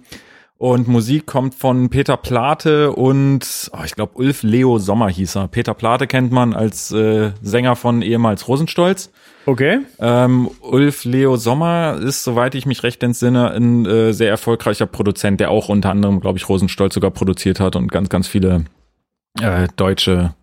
Und 0.61 0.87
Musik 0.87 1.25
kommt 1.25 1.55
von 1.55 1.89
Peter 1.89 2.17
Plate 2.17 2.91
und 2.91 3.71
oh, 3.73 3.79
ich 3.83 3.95
glaube 3.95 4.11
Ulf 4.13 4.43
Leo 4.43 4.77
Sommer 4.77 5.09
hieß 5.09 5.37
er. 5.37 5.47
Peter 5.47 5.73
Plate 5.73 6.05
kennt 6.05 6.31
man 6.31 6.53
als 6.53 6.91
äh, 6.91 7.31
Sänger 7.41 7.75
von 7.75 8.03
ehemals 8.03 8.47
Rosenstolz. 8.47 9.11
Okay. 9.47 9.79
Ähm, 9.97 10.51
Ulf 10.61 11.03
Leo 11.03 11.35
Sommer 11.35 11.97
ist, 11.99 12.23
soweit 12.23 12.53
ich 12.53 12.67
mich 12.67 12.83
recht 12.83 13.01
entsinne, 13.01 13.49
ein 13.49 13.87
äh, 13.87 14.13
sehr 14.13 14.29
erfolgreicher 14.29 14.85
Produzent, 14.85 15.39
der 15.39 15.49
auch 15.49 15.67
unter 15.67 15.89
anderem, 15.89 16.19
glaube 16.19 16.37
ich, 16.37 16.47
Rosenstolz 16.47 16.93
sogar 16.93 17.09
produziert 17.09 17.59
hat 17.59 17.75
und 17.75 17.91
ganz, 17.91 18.09
ganz 18.09 18.27
viele 18.27 18.65
äh, 19.41 19.67
deutsche, 19.77 20.35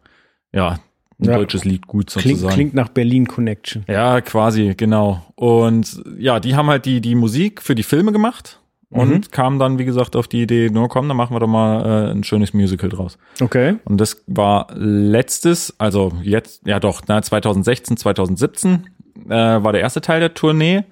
ja, 0.52 0.80
ein 1.20 1.26
Ja. 1.26 1.36
deutsches 1.36 1.64
Lied 1.64 1.86
gut 1.86 2.08
Klingt, 2.08 2.26
sozusagen. 2.26 2.54
klingt 2.54 2.74
nach 2.74 2.88
Berlin 2.88 3.28
Connection. 3.28 3.84
Ja, 3.86 4.20
quasi, 4.20 4.74
genau. 4.76 5.24
Und 5.36 6.02
ja, 6.18 6.40
die 6.40 6.56
haben 6.56 6.66
halt 6.66 6.86
die, 6.86 7.00
die 7.00 7.14
Musik 7.14 7.62
für 7.62 7.76
die 7.76 7.84
Filme 7.84 8.10
gemacht 8.10 8.58
und 8.90 9.08
Mhm. 9.10 9.20
kamen 9.30 9.58
dann, 9.58 9.78
wie 9.78 9.84
gesagt, 9.84 10.16
auf 10.16 10.28
die 10.28 10.42
Idee, 10.42 10.70
nur 10.70 10.88
komm, 10.88 11.08
dann 11.08 11.16
machen 11.16 11.34
wir 11.34 11.40
doch 11.40 11.46
mal 11.46 11.84
äh, 12.08 12.10
ein 12.12 12.24
schönes 12.24 12.54
Musical 12.54 12.88
draus. 12.88 13.18
Okay. 13.40 13.76
Und 13.84 14.00
das 14.00 14.22
war 14.26 14.68
letztes, 14.74 15.74
also 15.78 16.12
jetzt, 16.22 16.66
ja 16.66 16.80
doch, 16.80 17.02
na, 17.06 17.20
2016, 17.20 17.96
2017 17.96 18.88
äh, 19.26 19.30
war 19.30 19.72
der 19.72 19.80
erste 19.82 20.00
Teil 20.00 20.20
der 20.20 20.34
Tournee. 20.34 20.84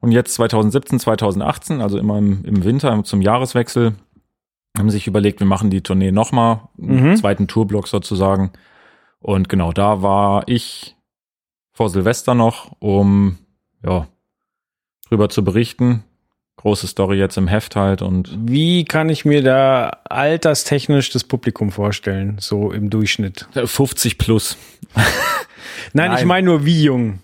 Und 0.00 0.12
jetzt 0.12 0.32
2017, 0.34 0.98
2018, 1.00 1.80
also 1.82 1.98
immer 1.98 2.16
im, 2.18 2.44
im 2.44 2.64
Winter 2.64 3.02
zum 3.04 3.20
Jahreswechsel, 3.20 3.94
haben 4.78 4.88
sich 4.90 5.06
überlegt, 5.06 5.40
wir 5.40 5.46
machen 5.46 5.68
die 5.70 5.82
Tournee 5.82 6.12
nochmal, 6.12 6.60
einen 6.80 7.10
Mhm. 7.10 7.16
zweiten 7.16 7.48
Tourblock 7.48 7.88
sozusagen. 7.88 8.52
Und 9.18 9.48
genau, 9.48 9.72
da 9.72 10.00
war 10.02 10.44
ich 10.46 10.96
vor 11.72 11.90
Silvester 11.90 12.34
noch, 12.34 12.72
um 12.78 13.38
ja 13.84 14.06
drüber 15.08 15.28
zu 15.28 15.42
berichten. 15.44 16.04
Große 16.60 16.86
Story 16.88 17.16
jetzt 17.16 17.38
im 17.38 17.48
Heft 17.48 17.74
halt 17.74 18.02
und 18.02 18.30
Wie 18.44 18.84
kann 18.84 19.08
ich 19.08 19.24
mir 19.24 19.42
da 19.42 19.88
alterstechnisch 20.04 21.08
das 21.10 21.24
Publikum 21.24 21.72
vorstellen, 21.72 22.36
so 22.38 22.70
im 22.70 22.90
Durchschnitt? 22.90 23.48
50 23.54 24.18
plus. 24.18 24.58
Nein, 25.94 26.12
ich 26.12 26.18
Nein. 26.18 26.26
meine 26.26 26.46
nur 26.46 26.66
wie 26.66 26.82
jung. 26.82 27.20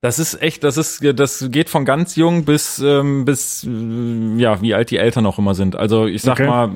Das 0.00 0.20
ist 0.20 0.40
echt, 0.40 0.62
das 0.62 0.76
ist, 0.76 1.02
das 1.18 1.48
geht 1.50 1.68
von 1.68 1.84
ganz 1.84 2.14
jung 2.14 2.44
bis, 2.44 2.78
ähm, 2.78 3.24
bis, 3.24 3.64
äh, 3.64 4.36
ja, 4.36 4.62
wie 4.62 4.72
alt 4.72 4.92
die 4.92 4.98
Eltern 4.98 5.26
auch 5.26 5.40
immer 5.40 5.56
sind. 5.56 5.74
Also 5.74 6.06
ich 6.06 6.22
sag 6.22 6.34
Okay. 6.38 6.46
mal, 6.46 6.70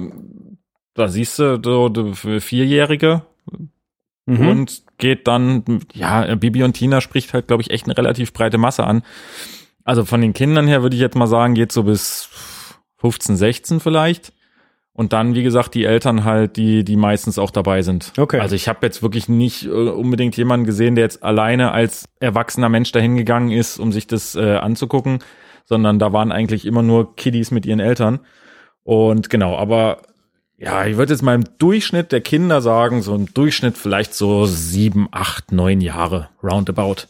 da 0.94 1.06
siehst 1.06 1.38
du 1.38 1.60
so 1.62 1.88
Vierjährige 2.40 3.22
Mhm. 4.26 4.48
und 4.48 4.82
geht 4.98 5.26
dann, 5.28 5.64
ja, 5.94 6.34
Bibi 6.36 6.62
und 6.64 6.72
Tina 6.74 7.00
spricht 7.00 7.32
halt, 7.34 7.46
glaube 7.48 7.62
ich, 7.62 7.70
echt 7.70 7.86
eine 7.86 7.96
relativ 7.96 8.32
breite 8.32 8.58
Masse 8.58 8.84
an. 8.84 9.02
Also 9.84 10.04
von 10.04 10.20
den 10.20 10.32
Kindern 10.32 10.66
her 10.66 10.82
würde 10.82 10.96
ich 10.96 11.02
jetzt 11.02 11.16
mal 11.16 11.26
sagen, 11.26 11.54
geht 11.54 11.72
so 11.72 11.84
bis 11.84 12.28
15, 12.98 13.36
16 13.36 13.80
vielleicht. 13.80 14.32
Und 14.94 15.14
dann, 15.14 15.34
wie 15.34 15.42
gesagt, 15.42 15.74
die 15.74 15.84
Eltern 15.84 16.24
halt, 16.24 16.56
die, 16.56 16.84
die 16.84 16.96
meistens 16.96 17.38
auch 17.38 17.50
dabei 17.50 17.80
sind. 17.80 18.12
Okay. 18.18 18.40
Also 18.40 18.54
ich 18.54 18.68
habe 18.68 18.84
jetzt 18.84 19.02
wirklich 19.02 19.28
nicht 19.28 19.64
äh, 19.64 19.70
unbedingt 19.70 20.36
jemanden 20.36 20.66
gesehen, 20.66 20.96
der 20.96 21.04
jetzt 21.04 21.22
alleine 21.22 21.72
als 21.72 22.04
erwachsener 22.20 22.68
Mensch 22.68 22.92
dahin 22.92 23.16
gegangen 23.16 23.50
ist, 23.50 23.78
um 23.78 23.90
sich 23.90 24.06
das 24.06 24.34
äh, 24.34 24.56
anzugucken, 24.56 25.20
sondern 25.64 25.98
da 25.98 26.12
waren 26.12 26.30
eigentlich 26.30 26.66
immer 26.66 26.82
nur 26.82 27.16
Kiddies 27.16 27.50
mit 27.50 27.64
ihren 27.64 27.80
Eltern. 27.80 28.20
Und 28.84 29.30
genau, 29.30 29.56
aber 29.56 30.02
ja, 30.58 30.84
ich 30.84 30.98
würde 30.98 31.14
jetzt 31.14 31.22
mal 31.22 31.34
im 31.34 31.44
Durchschnitt 31.58 32.12
der 32.12 32.20
Kinder 32.20 32.60
sagen, 32.60 33.00
so 33.00 33.14
im 33.14 33.32
Durchschnitt 33.32 33.78
vielleicht 33.78 34.14
so 34.14 34.44
sieben, 34.44 35.08
acht, 35.10 35.52
neun 35.52 35.80
Jahre 35.80 36.28
roundabout. 36.42 37.06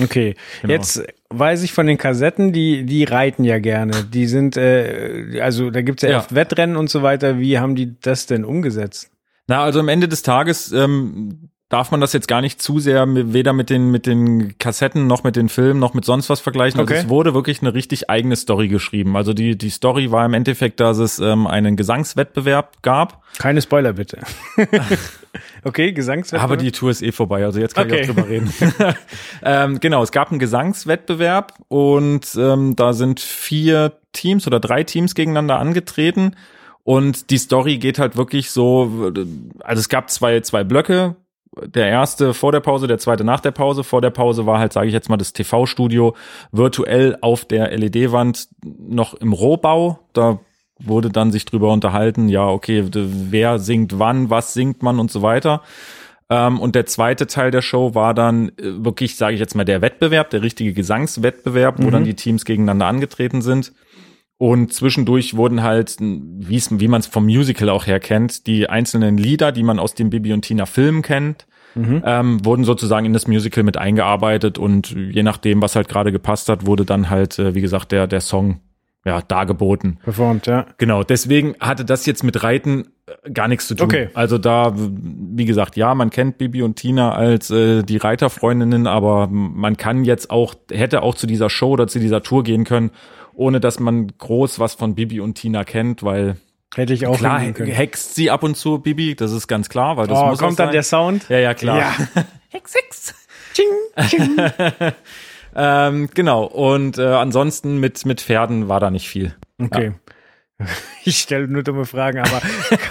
Okay, 0.00 0.34
Genau. 0.62 0.72
jetzt 0.74 1.02
weiß 1.30 1.62
ich 1.62 1.72
von 1.72 1.86
den 1.86 1.98
Kassetten, 1.98 2.52
die 2.52 2.84
die 2.84 3.04
reiten 3.04 3.44
ja 3.44 3.58
gerne. 3.58 4.04
Die 4.04 4.26
sind, 4.26 4.56
äh, 4.56 5.40
also 5.42 5.70
da 5.70 5.82
gibt's 5.82 6.02
ja, 6.02 6.10
Ja. 6.10 6.18
oft 6.18 6.34
Wettrennen 6.34 6.76
und 6.76 6.88
so 6.90 7.02
weiter. 7.02 7.38
Wie 7.38 7.58
haben 7.58 7.74
die 7.74 7.98
das 8.00 8.26
denn 8.26 8.44
umgesetzt? 8.44 9.10
Na, 9.48 9.62
also 9.62 9.80
am 9.80 9.88
Ende 9.88 10.08
des 10.08 10.22
Tages 10.22 10.70
ähm, 10.72 11.48
darf 11.68 11.90
man 11.90 12.00
das 12.02 12.12
jetzt 12.12 12.28
gar 12.28 12.42
nicht 12.42 12.60
zu 12.60 12.78
sehr 12.80 13.06
weder 13.32 13.54
mit 13.54 13.70
den 13.70 13.90
mit 13.90 14.04
den 14.06 14.56
Kassetten 14.58 15.06
noch 15.06 15.24
mit 15.24 15.36
den 15.36 15.48
Filmen 15.48 15.80
noch 15.80 15.94
mit 15.94 16.04
sonst 16.04 16.28
was 16.28 16.38
vergleichen. 16.40 16.78
Okay. 16.80 16.94
Also 16.94 17.04
es 17.06 17.08
wurde 17.10 17.32
wirklich 17.34 17.60
eine 17.62 17.72
richtig 17.72 18.10
eigene 18.10 18.36
Story 18.36 18.68
geschrieben. 18.68 19.16
Also 19.16 19.32
die 19.32 19.56
die 19.56 19.70
Story 19.70 20.10
war 20.10 20.24
im 20.26 20.34
Endeffekt, 20.34 20.80
dass 20.80 20.98
es 20.98 21.18
ähm, 21.18 21.46
einen 21.46 21.76
Gesangswettbewerb 21.76 22.82
gab. 22.82 23.22
Keine 23.38 23.62
Spoiler 23.62 23.94
bitte. 23.94 24.18
okay, 25.64 25.92
Gesangswettbewerb. 25.92 26.44
Aber 26.44 26.56
die 26.56 26.72
Tour 26.72 26.90
ist 26.90 27.02
eh 27.02 27.12
vorbei, 27.12 27.44
also 27.44 27.60
jetzt 27.60 27.74
kann 27.74 27.86
Okay. 27.86 28.00
ich 28.02 28.10
auch 28.10 28.14
drüber 28.14 28.28
reden. 28.28 28.52
ähm, 29.44 29.80
genau, 29.80 30.02
es 30.02 30.12
gab 30.12 30.30
einen 30.30 30.38
Gesangswettbewerb 30.38 31.54
und 31.68 32.34
ähm, 32.36 32.76
da 32.76 32.92
sind 32.92 33.20
vier 33.20 33.92
Teams 34.12 34.46
oder 34.46 34.60
drei 34.60 34.84
Teams 34.84 35.14
gegeneinander 35.14 35.58
angetreten. 35.58 36.36
Und 36.84 37.30
die 37.30 37.38
Story 37.38 37.78
geht 37.78 37.98
halt 37.98 38.16
wirklich 38.16 38.50
so, 38.50 39.12
also 39.60 39.80
es 39.80 39.88
gab 39.88 40.10
zwei, 40.10 40.40
zwei 40.40 40.64
Blöcke. 40.64 41.16
Der 41.64 41.86
erste 41.88 42.32
vor 42.32 42.50
der 42.50 42.60
Pause, 42.60 42.86
der 42.86 42.98
zweite 42.98 43.24
nach 43.24 43.40
der 43.40 43.50
Pause. 43.50 43.84
Vor 43.84 44.00
der 44.00 44.10
Pause 44.10 44.46
war 44.46 44.58
halt, 44.58 44.72
sage 44.72 44.86
ich 44.88 44.92
jetzt 44.94 45.08
mal, 45.10 45.18
das 45.18 45.32
TV-Studio 45.34 46.16
virtuell 46.50 47.18
auf 47.20 47.44
der 47.44 47.76
LED-Wand 47.76 48.48
noch 48.64 49.14
im 49.14 49.32
Rohbau. 49.32 49.98
Da 50.14 50.40
wurde 50.84 51.10
dann 51.10 51.32
sich 51.32 51.44
drüber 51.44 51.72
unterhalten, 51.72 52.28
ja, 52.28 52.46
okay, 52.46 52.84
wer 52.92 53.58
singt 53.58 53.98
wann, 53.98 54.30
was 54.30 54.54
singt 54.54 54.82
man 54.82 54.98
und 54.98 55.10
so 55.10 55.22
weiter. 55.22 55.62
Ähm, 56.30 56.60
und 56.60 56.74
der 56.74 56.86
zweite 56.86 57.26
Teil 57.26 57.50
der 57.50 57.62
Show 57.62 57.94
war 57.94 58.14
dann 58.14 58.48
äh, 58.50 58.84
wirklich, 58.84 59.16
sage 59.16 59.34
ich 59.34 59.40
jetzt 59.40 59.54
mal, 59.54 59.64
der 59.64 59.82
Wettbewerb, 59.82 60.30
der 60.30 60.42
richtige 60.42 60.72
Gesangswettbewerb, 60.72 61.82
wo 61.82 61.90
dann 61.90 62.04
die 62.04 62.14
Teams 62.14 62.44
gegeneinander 62.44 62.86
angetreten 62.86 63.42
sind. 63.42 63.72
Und 64.38 64.72
zwischendurch 64.72 65.36
wurden 65.36 65.62
halt, 65.62 65.98
wie 66.00 66.88
man 66.88 67.00
es 67.00 67.06
vom 67.06 67.26
Musical 67.26 67.68
auch 67.68 67.86
her 67.86 68.00
kennt, 68.00 68.46
die 68.46 68.68
einzelnen 68.68 69.16
Lieder, 69.16 69.52
die 69.52 69.62
man 69.62 69.78
aus 69.78 69.94
dem 69.94 70.10
Bibi 70.10 70.32
und 70.32 70.42
Tina 70.42 70.66
Film 70.66 71.02
kennt, 71.02 71.46
ähm, 72.04 72.44
wurden 72.44 72.64
sozusagen 72.64 73.06
in 73.06 73.12
das 73.12 73.28
Musical 73.28 73.62
mit 73.62 73.76
eingearbeitet 73.76 74.58
und 74.58 74.90
je 74.90 75.22
nachdem, 75.22 75.62
was 75.62 75.76
halt 75.76 75.88
gerade 75.88 76.12
gepasst 76.12 76.48
hat, 76.48 76.66
wurde 76.66 76.84
dann 76.84 77.08
halt, 77.08 77.38
äh, 77.38 77.54
wie 77.54 77.60
gesagt, 77.60 77.92
der, 77.92 78.06
der 78.06 78.20
Song 78.20 78.60
ja, 79.04 79.20
dargeboten. 79.20 79.98
performt, 80.02 80.46
ja. 80.46 80.66
Genau, 80.78 81.02
deswegen 81.02 81.56
hatte 81.58 81.84
das 81.84 82.06
jetzt 82.06 82.22
mit 82.22 82.42
Reiten 82.42 82.88
äh, 83.06 83.30
gar 83.30 83.48
nichts 83.48 83.66
zu 83.66 83.74
tun. 83.74 83.86
Okay. 83.86 84.10
Also 84.14 84.38
da, 84.38 84.72
wie 84.76 85.44
gesagt, 85.44 85.76
ja, 85.76 85.94
man 85.94 86.10
kennt 86.10 86.38
Bibi 86.38 86.62
und 86.62 86.76
Tina 86.76 87.12
als 87.12 87.50
äh, 87.50 87.82
die 87.82 87.96
Reiterfreundinnen, 87.96 88.86
aber 88.86 89.26
man 89.28 89.76
kann 89.76 90.04
jetzt 90.04 90.30
auch, 90.30 90.54
hätte 90.70 91.02
auch 91.02 91.16
zu 91.16 91.26
dieser 91.26 91.50
Show 91.50 91.70
oder 91.70 91.88
zu 91.88 91.98
dieser 91.98 92.22
Tour 92.22 92.44
gehen 92.44 92.64
können, 92.64 92.90
ohne 93.34 93.58
dass 93.58 93.80
man 93.80 94.12
groß 94.18 94.58
was 94.60 94.74
von 94.74 94.94
Bibi 94.94 95.20
und 95.20 95.34
Tina 95.34 95.64
kennt, 95.64 96.02
weil 96.02 96.36
Hätte 96.74 96.94
ich 96.94 97.06
auch 97.06 97.18
klar 97.18 97.38
hext 97.38 98.14
sie 98.14 98.30
ab 98.30 98.42
und 98.42 98.56
zu, 98.56 98.78
Bibi, 98.78 99.14
das 99.14 99.30
ist 99.32 99.46
ganz 99.46 99.68
klar, 99.68 99.98
weil 99.98 100.06
das 100.06 100.18
Oh, 100.18 100.26
muss 100.26 100.38
auch 100.38 100.46
kommt 100.46 100.58
dann 100.58 100.72
der 100.72 100.82
Sound? 100.82 101.28
Ja, 101.28 101.38
ja, 101.38 101.52
klar. 101.52 101.78
Ja. 101.78 101.94
Hex, 102.48 102.74
Hex. 102.74 103.14
ähm, 105.54 106.08
genau. 106.14 106.44
Und 106.44 106.98
äh, 106.98 107.06
ansonsten 107.06 107.78
mit, 107.78 108.04
mit 108.06 108.20
Pferden 108.20 108.68
war 108.68 108.80
da 108.80 108.90
nicht 108.90 109.08
viel. 109.08 109.34
Okay. 109.60 109.92
Ich 111.04 111.18
stelle 111.18 111.48
nur 111.48 111.64
dumme 111.64 111.84
Fragen, 111.84 112.18
aber 112.20 112.40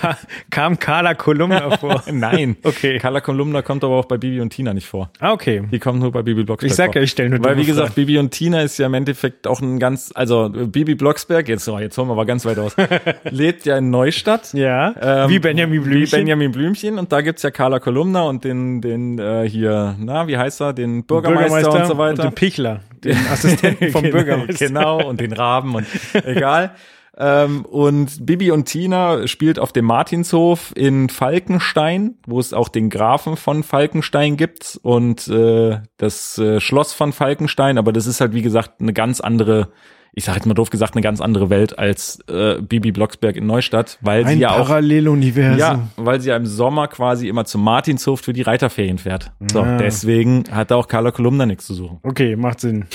ka 0.01 0.17
kam 0.49 0.77
Carla 0.77 1.13
Kolumna 1.13 1.77
vor? 1.77 2.03
Nein. 2.11 2.57
Okay. 2.61 2.97
Carla 2.97 3.21
Kolumna 3.21 3.61
kommt 3.61 3.85
aber 3.85 3.95
auch 3.95 4.03
bei 4.03 4.17
Bibi 4.17 4.41
und 4.41 4.49
Tina 4.49 4.73
nicht 4.73 4.85
vor. 4.87 5.09
Ah, 5.21 5.31
okay. 5.31 5.63
Die 5.71 5.79
kommt 5.79 6.01
nur 6.01 6.11
bei 6.11 6.21
Bibi 6.21 6.43
Blocksberg 6.43 6.69
Ich 6.69 6.75
sag 6.75 6.93
ja, 6.93 7.01
ich 7.01 7.11
stelle 7.11 7.29
nur 7.29 7.39
Weil, 7.39 7.51
dumme 7.51 7.61
wie 7.61 7.67
gesagt, 7.67 7.93
Fragen. 7.93 7.95
Bibi 8.05 8.17
und 8.19 8.31
Tina 8.31 8.63
ist 8.63 8.77
ja 8.79 8.87
im 8.87 8.93
Endeffekt 8.95 9.47
auch 9.47 9.61
ein 9.61 9.79
ganz, 9.79 10.11
also 10.13 10.49
Bibi 10.49 10.95
Blocksberg, 10.95 11.47
jetzt, 11.47 11.69
oh, 11.69 11.79
jetzt 11.79 11.97
holen 11.97 12.09
wir 12.09 12.15
mal 12.15 12.25
ganz 12.25 12.43
weit 12.43 12.59
aus, 12.59 12.75
lebt 13.23 13.65
ja 13.65 13.77
in 13.77 13.89
Neustadt. 13.91 14.51
Ja, 14.53 14.93
Ähm, 15.01 15.29
wie 15.29 15.39
Benjamin 15.39 15.85
Wie 15.85 15.87
Blümchen. 15.89 16.19
Benjamin 16.19 16.51
Blümchen. 16.51 16.99
Und 16.99 17.13
da 17.13 17.21
gibt's 17.21 17.43
ja 17.43 17.51
Carla 17.51 17.79
Kolumna 17.79 18.23
und 18.23 18.43
den, 18.43 18.81
den 18.81 19.19
äh, 19.19 19.47
hier, 19.47 19.95
na, 19.99 20.27
wie 20.27 20.37
heißt 20.37 20.59
er, 20.59 20.73
den 20.73 21.05
Bürgermeister, 21.05 21.71
und 21.71 21.85
so 21.87 21.97
weiter. 21.97 22.23
Und 22.25 22.31
den 22.31 22.35
Pichler, 22.35 22.81
den 23.05 23.15
Assistenten 23.31 23.89
vom 23.91 24.01
Genau, 24.01 24.17
Bürgermeister. 24.17 24.67
Genau, 24.67 25.07
und 25.07 25.21
den 25.21 25.31
Raben 25.31 25.75
und 25.75 25.85
egal. 26.25 26.71
Ähm, 27.17 27.65
und 27.65 28.25
Bibi 28.25 28.51
und 28.51 28.65
Tina 28.65 29.27
spielt 29.27 29.59
auf 29.59 29.73
dem 29.73 29.85
Martinshof 29.85 30.71
in 30.75 31.09
Falkenstein, 31.09 32.15
wo 32.25 32.39
es 32.39 32.53
auch 32.53 32.69
den 32.69 32.89
Grafen 32.89 33.35
von 33.35 33.63
Falkenstein 33.63 34.37
gibt 34.37 34.79
und 34.81 35.27
äh, 35.27 35.79
das 35.97 36.37
äh, 36.37 36.59
Schloss 36.61 36.93
von 36.93 37.11
Falkenstein, 37.11 37.77
aber 37.77 37.91
das 37.91 38.07
ist 38.07 38.21
halt 38.21 38.33
wie 38.33 38.41
gesagt 38.41 38.79
eine 38.79 38.93
ganz 38.93 39.19
andere, 39.19 39.69
ich 40.13 40.23
sag 40.23 40.35
jetzt 40.35 40.45
mal 40.45 40.53
doof 40.53 40.69
gesagt, 40.69 40.93
eine 40.95 41.01
ganz 41.01 41.19
andere 41.19 41.49
Welt 41.49 41.77
als 41.77 42.19
äh, 42.29 42.61
Bibi 42.61 42.93
Blocksberg 42.93 43.35
in 43.35 43.45
Neustadt, 43.45 43.97
weil 44.01 44.23
Ein 44.25 44.35
sie 44.35 44.39
ja 44.39 44.51
auch 44.51 44.67
Paralleluniversum. 44.67 45.59
ja, 45.59 45.87
weil 45.97 46.21
sie 46.21 46.29
ja 46.29 46.37
im 46.37 46.45
Sommer 46.45 46.87
quasi 46.87 47.27
immer 47.27 47.43
zum 47.43 47.61
Martinshof 47.63 48.21
für 48.21 48.33
die 48.33 48.41
Reiterferien 48.41 48.97
fährt. 48.99 49.31
So, 49.51 49.61
Ah. 49.61 49.77
deswegen 49.77 50.45
hat 50.49 50.71
da 50.71 50.75
auch 50.75 50.87
Carla 50.87 51.11
Kolumna 51.11 51.45
nichts 51.45 51.65
zu 51.67 51.73
suchen. 51.73 51.99
Okay, 52.03 52.37
macht 52.37 52.61
Sinn. 52.61 52.85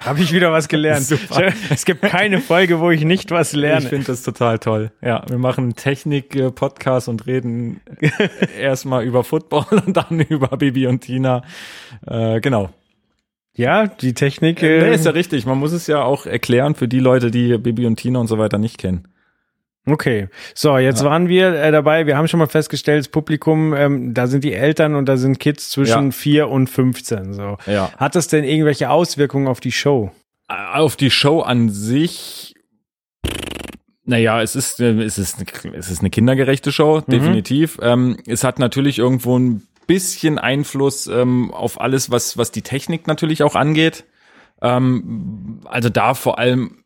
Habe 0.00 0.20
ich 0.22 0.32
wieder 0.32 0.50
was 0.50 0.68
gelernt. 0.68 1.02
Super. 1.06 1.52
Es 1.68 1.84
gibt 1.84 2.02
keine 2.02 2.40
Folge, 2.40 2.80
wo 2.80 2.90
ich 2.90 3.04
nicht 3.04 3.30
was 3.30 3.52
lerne. 3.52 3.82
Ich 3.82 3.88
finde 3.88 4.06
das 4.06 4.22
total 4.22 4.58
toll. 4.58 4.92
Ja, 5.02 5.22
wir 5.28 5.36
machen 5.38 5.76
Technik-Podcast 5.76 7.08
und 7.08 7.26
reden 7.26 7.80
erstmal 8.58 9.04
über 9.04 9.24
Football 9.24 9.66
und 9.86 9.96
dann 9.96 10.20
über 10.28 10.56
Bibi 10.56 10.86
und 10.86 11.00
Tina. 11.02 11.42
Äh, 12.06 12.40
genau. 12.40 12.70
ja, 13.54 13.86
die 13.88 14.14
Technik. 14.14 14.62
Nee, 14.62 14.78
Äh, 14.78 14.94
ist 14.94 15.04
ja 15.04 15.12
richtig. 15.12 15.44
Man 15.44 15.58
muss 15.58 15.72
es 15.72 15.86
ja 15.86 16.02
auch 16.02 16.24
erklären 16.24 16.74
für 16.74 16.88
die 16.88 17.00
Leute, 17.00 17.30
die 17.30 17.58
Bibi 17.58 17.84
und 17.86 17.96
Tina 17.96 18.20
und 18.20 18.26
so 18.26 18.38
weiter 18.38 18.56
nicht 18.58 18.78
kennen. 18.78 19.06
Okay, 19.86 20.28
so 20.54 20.76
jetzt 20.76 21.00
ja. 21.00 21.06
waren 21.06 21.28
wir 21.28 21.54
äh, 21.54 21.72
dabei. 21.72 22.06
Wir 22.06 22.16
haben 22.16 22.28
schon 22.28 22.38
mal 22.38 22.46
festgestellt, 22.46 23.00
das 23.00 23.08
Publikum, 23.08 23.74
ähm, 23.74 24.12
da 24.12 24.26
sind 24.26 24.44
die 24.44 24.52
Eltern 24.52 24.94
und 24.94 25.06
da 25.06 25.16
sind 25.16 25.40
Kids 25.40 25.70
zwischen 25.70 26.06
ja. 26.06 26.10
4 26.10 26.48
und 26.48 26.68
15. 26.68 27.32
So. 27.32 27.56
Ja. 27.66 27.90
Hat 27.96 28.14
das 28.14 28.28
denn 28.28 28.44
irgendwelche 28.44 28.90
Auswirkungen 28.90 29.48
auf 29.48 29.60
die 29.60 29.72
Show? 29.72 30.10
Auf 30.48 30.96
die 30.96 31.10
Show 31.10 31.40
an 31.40 31.70
sich 31.70 32.54
naja, 34.10 34.42
es 34.42 34.56
ist, 34.56 34.80
äh, 34.80 35.00
es 35.02 35.18
ist, 35.18 35.36
es 35.72 35.90
ist 35.90 36.00
eine 36.00 36.10
kindergerechte 36.10 36.72
Show, 36.72 37.02
mhm. 37.06 37.10
definitiv. 37.10 37.78
Ähm, 37.80 38.18
es 38.26 38.42
hat 38.42 38.58
natürlich 38.58 38.98
irgendwo 38.98 39.38
ein 39.38 39.62
bisschen 39.86 40.38
Einfluss 40.38 41.06
ähm, 41.06 41.52
auf 41.52 41.80
alles, 41.80 42.10
was, 42.10 42.36
was 42.36 42.50
die 42.50 42.62
Technik 42.62 43.06
natürlich 43.06 43.42
auch 43.44 43.54
angeht. 43.54 44.04
Ähm, 44.62 45.60
also 45.64 45.88
da 45.88 46.14
vor 46.14 46.38
allem 46.38 46.79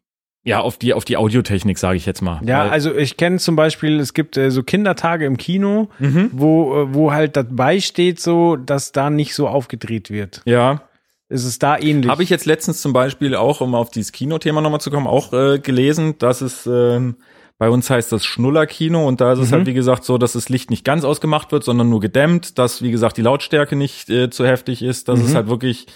ja, 0.44 0.61
auf 0.61 0.76
die, 0.76 0.92
auf 0.92 1.07
die 1.07 1.16
Audiotechnik, 1.16 1.78
sage 1.78 1.96
ich 1.96 2.04
jetzt 2.04 2.20
mal. 2.20 2.40
Ja, 2.44 2.68
also 2.68 2.94
ich 2.94 3.16
kenne 3.16 3.38
zum 3.38 3.57
Beispiel, 3.57 3.98
es 3.98 4.12
gibt 4.12 4.37
äh, 4.37 4.50
so 4.50 4.62
Kindertage 4.62 5.24
im 5.24 5.38
Kino, 5.38 5.88
mhm. 5.98 6.30
wo, 6.33 6.83
äh, 6.83 6.94
wo 6.94 7.12
halt 7.12 7.37
dabei 7.37 7.80
steht 7.80 8.20
so, 8.20 8.57
dass 8.57 8.92
da 8.92 9.09
nicht 9.09 9.35
so 9.35 9.48
aufgedreht 9.48 10.11
wird. 10.11 10.42
Ja. 10.44 10.83
Ist 11.30 11.46
es 11.46 11.59
da 11.59 11.78
ähnlich? 11.78 12.11
Habe 12.11 12.22
ich 12.22 12.28
jetzt 12.28 12.44
letztens 12.44 12.83
zum 12.83 12.92
Beispiel 12.92 13.35
auch, 13.35 13.62
um 13.62 13.74
auf 13.74 13.90
dieses 13.90 14.12
Kinothema 14.12 14.61
nochmal 14.61 14.83
zu 14.83 14.90
kommen, 14.90 15.07
auch 15.07 15.33
äh, 15.33 15.59
gelesen, 15.59 16.18
dass 16.18 16.42
es 16.42 16.66
ähm, 16.66 17.16
bei 17.57 17.70
uns 17.70 17.88
heißt 17.88 18.12
das 18.12 18.26
Schnullerkino 18.26 19.09
und 19.09 19.22
da 19.22 19.33
ist 19.33 19.38
es 19.38 19.50
halt, 19.50 19.62
mhm. 19.62 19.68
wie 19.68 19.74
gesagt, 19.74 20.04
so, 20.04 20.18
dass 20.18 20.35
das 20.35 20.50
Licht 20.50 20.68
nicht 20.68 20.85
ganz 20.85 21.04
ausgemacht 21.04 21.52
wird, 21.52 21.64
sondern 21.64 21.88
nur 21.88 22.00
gedämmt, 22.00 22.59
dass, 22.59 22.83
wie 22.83 22.90
gesagt, 22.90 23.16
die 23.16 23.22
Lautstärke 23.22 23.76
nicht 23.76 24.11
äh, 24.11 24.28
zu 24.28 24.46
heftig 24.46 24.83
ist, 24.83 25.09
dass 25.09 25.20
mhm. 25.20 25.24
es 25.24 25.35
halt 25.35 25.48
wirklich 25.48 25.87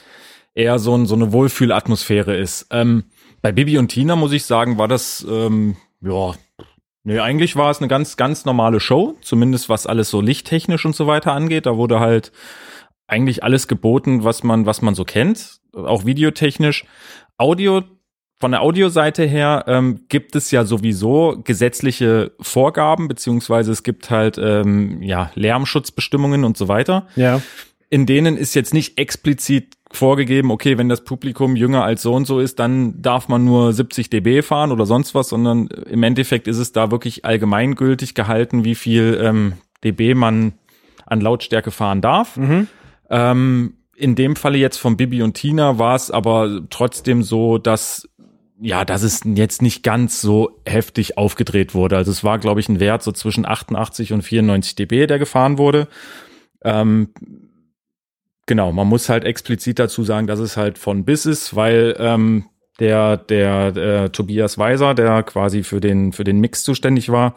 eher 0.55 0.79
so, 0.79 0.97
ein, 0.97 1.07
so 1.07 1.15
eine 1.15 1.33
Wohlfühlatmosphäre 1.33 2.37
ist. 2.37 2.67
Ähm, 2.71 3.05
bei 3.43 3.53
Bibi 3.53 3.79
und 3.79 3.89
Tina, 3.89 4.17
muss 4.17 4.33
ich 4.33 4.45
sagen, 4.45 4.79
war 4.79 4.89
das, 4.89 5.27
ähm, 5.29 5.77
ja, 6.01 6.35
nee, 7.05 7.19
eigentlich 7.19 7.57
war 7.57 7.71
es 7.71 7.79
eine 7.79 7.89
ganz, 7.89 8.17
ganz 8.17 8.45
normale 8.45 8.81
Show, 8.81 9.17
zumindest 9.21 9.69
was 9.69 9.87
alles 9.87 10.11
so 10.11 10.21
lichttechnisch 10.21 10.85
und 10.85 10.97
so 10.97 11.07
weiter 11.07 11.33
angeht. 11.33 11.67
Da 11.67 11.77
wurde 11.77 12.01
halt 12.01 12.33
eigentlich 13.07 13.43
alles 13.43 13.69
geboten, 13.69 14.25
was 14.25 14.43
man, 14.43 14.67
was 14.67 14.83
man 14.83 14.95
so 14.95 15.05
kennt, 15.05 15.61
auch 15.73 16.05
videotechnisch. 16.05 16.85
Audio, 17.39 17.83
von 18.41 18.53
der 18.53 18.63
Audioseite 18.63 19.25
her 19.25 19.65
ähm, 19.67 20.03
gibt 20.09 20.37
es 20.37 20.51
ja 20.51 20.65
sowieso 20.65 21.41
gesetzliche 21.43 22.33
Vorgaben, 22.41 23.09
beziehungsweise 23.09 23.73
es 23.73 23.83
gibt 23.83 24.11
halt 24.11 24.39
ähm, 24.39 25.03
ja 25.03 25.31
Lärmschutzbestimmungen 25.35 26.45
und 26.45 26.57
so 26.57 26.69
weiter. 26.69 27.09
Ja. 27.17 27.41
In 27.91 28.07
denen 28.07 28.37
ist 28.37 28.55
jetzt 28.55 28.75
nicht 28.75 28.99
explizit 28.99 29.78
vorgegeben, 29.91 30.51
okay, 30.51 30.77
wenn 30.79 30.89
das 30.89 31.05
Publikum 31.05 31.57
jünger 31.57 31.85
als 31.85 32.03
so 32.03 32.15
und 32.15 32.27
so 32.27 32.41
ist, 32.41 32.59
dann 32.59 33.01
darf 33.01 33.29
man 33.29 33.45
nur 33.45 33.73
70 33.73 34.11
dB 34.11 34.43
fahren 34.43 34.71
oder 34.71 34.87
sonst 34.87 35.15
was, 35.15 35.29
sondern 35.29 35.69
im 35.69 36.03
Endeffekt 36.03 36.47
ist 36.47 36.59
es 36.59 36.73
da 36.73 36.91
wirklich 36.91 37.25
allgemeingültig 37.25 38.15
gehalten, 38.15 38.65
wie 38.65 38.75
viel 38.75 39.19
ähm, 39.23 39.55
dB 39.85 40.15
man 40.15 40.53
an 41.07 41.21
Lautstärke 41.21 41.71
fahren 41.71 42.01
darf. 42.01 42.37
Mhm. 42.37 42.69
Ähm, 43.09 43.75
in 43.97 44.15
dem 44.15 44.37
Falle 44.37 44.59
jetzt 44.59 44.77
von 44.77 44.97
Bibi 44.97 45.23
und 45.23 45.35
Tina 45.35 45.79
war 45.79 45.97
es 45.97 46.11
aber 46.11 46.63
trotzdem 46.71 47.23
so, 47.23 47.59
dass 47.59 48.09
ja, 48.61 48.85
dass 48.85 49.03
es 49.03 49.21
jetzt 49.25 49.63
nicht 49.63 49.85
ganz 49.85 50.21
so 50.21 50.61
heftig 50.67 51.17
aufgedreht 51.17 51.75
wurde. 51.75 51.97
Also 51.97 52.11
es 52.11 52.25
war, 52.25 52.39
glaube 52.39 52.59
ich, 52.59 52.69
ein 52.69 52.81
Wert 52.81 53.05
so 53.05 53.13
zwischen 53.13 53.47
88 53.47 54.13
und 54.13 54.23
94 54.23 54.75
dB, 54.75 55.07
der 55.07 55.21
gefahren 55.21 55.59
wurde. 55.59 55.87
Ähm, 56.65 57.11
genau, 58.49 58.73
man 58.73 58.89
muss 58.89 59.09
halt 59.09 59.25
explizit 59.25 59.79
dazu 59.79 60.03
sagen, 60.03 60.27
dass 60.27 60.41
es 60.41 60.57
halt 60.57 60.79
von 60.79 61.05
bis 61.05 61.25
ist, 61.27 61.55
weil 61.55 61.95
ähm, 62.01 62.47
der, 62.81 63.17
der, 63.17 63.71
der 63.71 64.11
Tobias 64.11 64.59
Weiser, 64.59 64.95
der 64.95 65.23
quasi 65.23 65.63
für 65.63 65.81
den, 65.81 66.13
für 66.13 66.25
den 66.25 66.41
Mix 66.41 66.65
zuständig 66.65 67.11
war, 67.11 67.35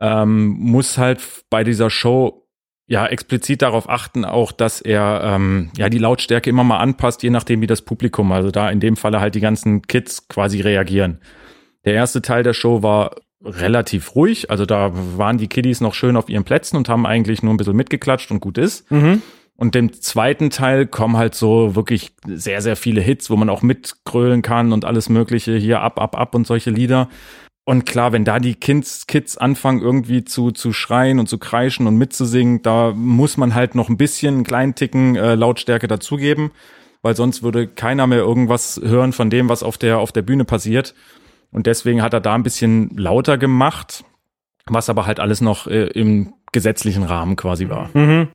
ähm, 0.00 0.48
muss 0.48 0.98
halt 0.98 1.20
bei 1.48 1.64
dieser 1.64 1.88
Show 1.88 2.46
ja 2.86 3.06
explizit 3.06 3.62
darauf 3.62 3.88
achten, 3.88 4.26
auch 4.26 4.52
dass 4.52 4.82
er 4.82 5.22
ähm, 5.24 5.70
ja 5.76 5.88
die 5.88 5.98
Lautstärke 5.98 6.50
immer 6.50 6.64
mal 6.64 6.78
anpasst, 6.78 7.22
je 7.22 7.30
nachdem 7.30 7.62
wie 7.62 7.66
das 7.66 7.80
Publikum, 7.80 8.30
also 8.32 8.50
da 8.50 8.68
in 8.68 8.80
dem 8.80 8.96
Falle 8.96 9.20
halt 9.20 9.34
die 9.34 9.40
ganzen 9.40 9.82
Kids 9.82 10.28
quasi 10.28 10.60
reagieren. 10.60 11.20
Der 11.86 11.94
erste 11.94 12.20
Teil 12.20 12.42
der 12.42 12.52
Show 12.52 12.82
war 12.82 13.16
relativ 13.42 14.14
ruhig, 14.14 14.50
also 14.50 14.66
da 14.66 14.90
waren 14.92 15.38
die 15.38 15.48
Kiddies 15.48 15.80
noch 15.80 15.94
schön 15.94 16.16
auf 16.16 16.28
ihren 16.28 16.44
Plätzen 16.44 16.76
und 16.76 16.88
haben 16.88 17.06
eigentlich 17.06 17.42
nur 17.42 17.54
ein 17.54 17.56
bisschen 17.56 17.76
mitgeklatscht 17.76 18.30
und 18.30 18.40
gut 18.40 18.58
ist. 18.58 18.90
Mhm. 18.90 19.22
Und 19.56 19.74
dem 19.74 19.92
zweiten 19.92 20.50
Teil 20.50 20.86
kommen 20.86 21.16
halt 21.16 21.34
so 21.34 21.76
wirklich 21.76 22.12
sehr, 22.26 22.60
sehr 22.60 22.76
viele 22.76 23.00
Hits, 23.00 23.30
wo 23.30 23.36
man 23.36 23.48
auch 23.48 23.62
mitgrölen 23.62 24.42
kann 24.42 24.72
und 24.72 24.84
alles 24.84 25.08
Mögliche 25.08 25.56
hier 25.56 25.80
ab, 25.80 26.00
ab, 26.00 26.18
ab 26.18 26.34
und 26.34 26.46
solche 26.46 26.70
Lieder. 26.70 27.08
Und 27.64 27.86
klar, 27.86 28.12
wenn 28.12 28.24
da 28.24 28.40
die 28.40 28.56
Kids, 28.56 29.06
Kids 29.06 29.38
anfangen 29.38 29.80
irgendwie 29.80 30.24
zu, 30.24 30.50
zu 30.50 30.72
schreien 30.72 31.18
und 31.18 31.28
zu 31.28 31.38
kreischen 31.38 31.86
und 31.86 31.96
mitzusingen, 31.96 32.62
da 32.62 32.92
muss 32.94 33.36
man 33.36 33.54
halt 33.54 33.74
noch 33.74 33.88
ein 33.88 33.96
bisschen 33.96 34.34
einen 34.34 34.44
kleinen 34.44 34.74
Ticken 34.74 35.16
äh, 35.16 35.34
Lautstärke 35.34 35.88
dazugeben, 35.88 36.50
weil 37.00 37.16
sonst 37.16 37.42
würde 37.42 37.66
keiner 37.66 38.06
mehr 38.06 38.18
irgendwas 38.18 38.80
hören 38.84 39.12
von 39.12 39.30
dem, 39.30 39.48
was 39.48 39.62
auf 39.62 39.78
der, 39.78 39.98
auf 39.98 40.12
der 40.12 40.22
Bühne 40.22 40.44
passiert. 40.44 40.94
Und 41.52 41.66
deswegen 41.66 42.02
hat 42.02 42.12
er 42.12 42.20
da 42.20 42.34
ein 42.34 42.42
bisschen 42.42 42.90
lauter 42.96 43.38
gemacht, 43.38 44.04
was 44.66 44.90
aber 44.90 45.06
halt 45.06 45.20
alles 45.20 45.40
noch 45.40 45.66
äh, 45.66 45.86
im 45.86 46.34
gesetzlichen 46.52 47.04
Rahmen 47.04 47.36
quasi 47.36 47.68
war. 47.68 47.88
Mhm. 47.94 48.28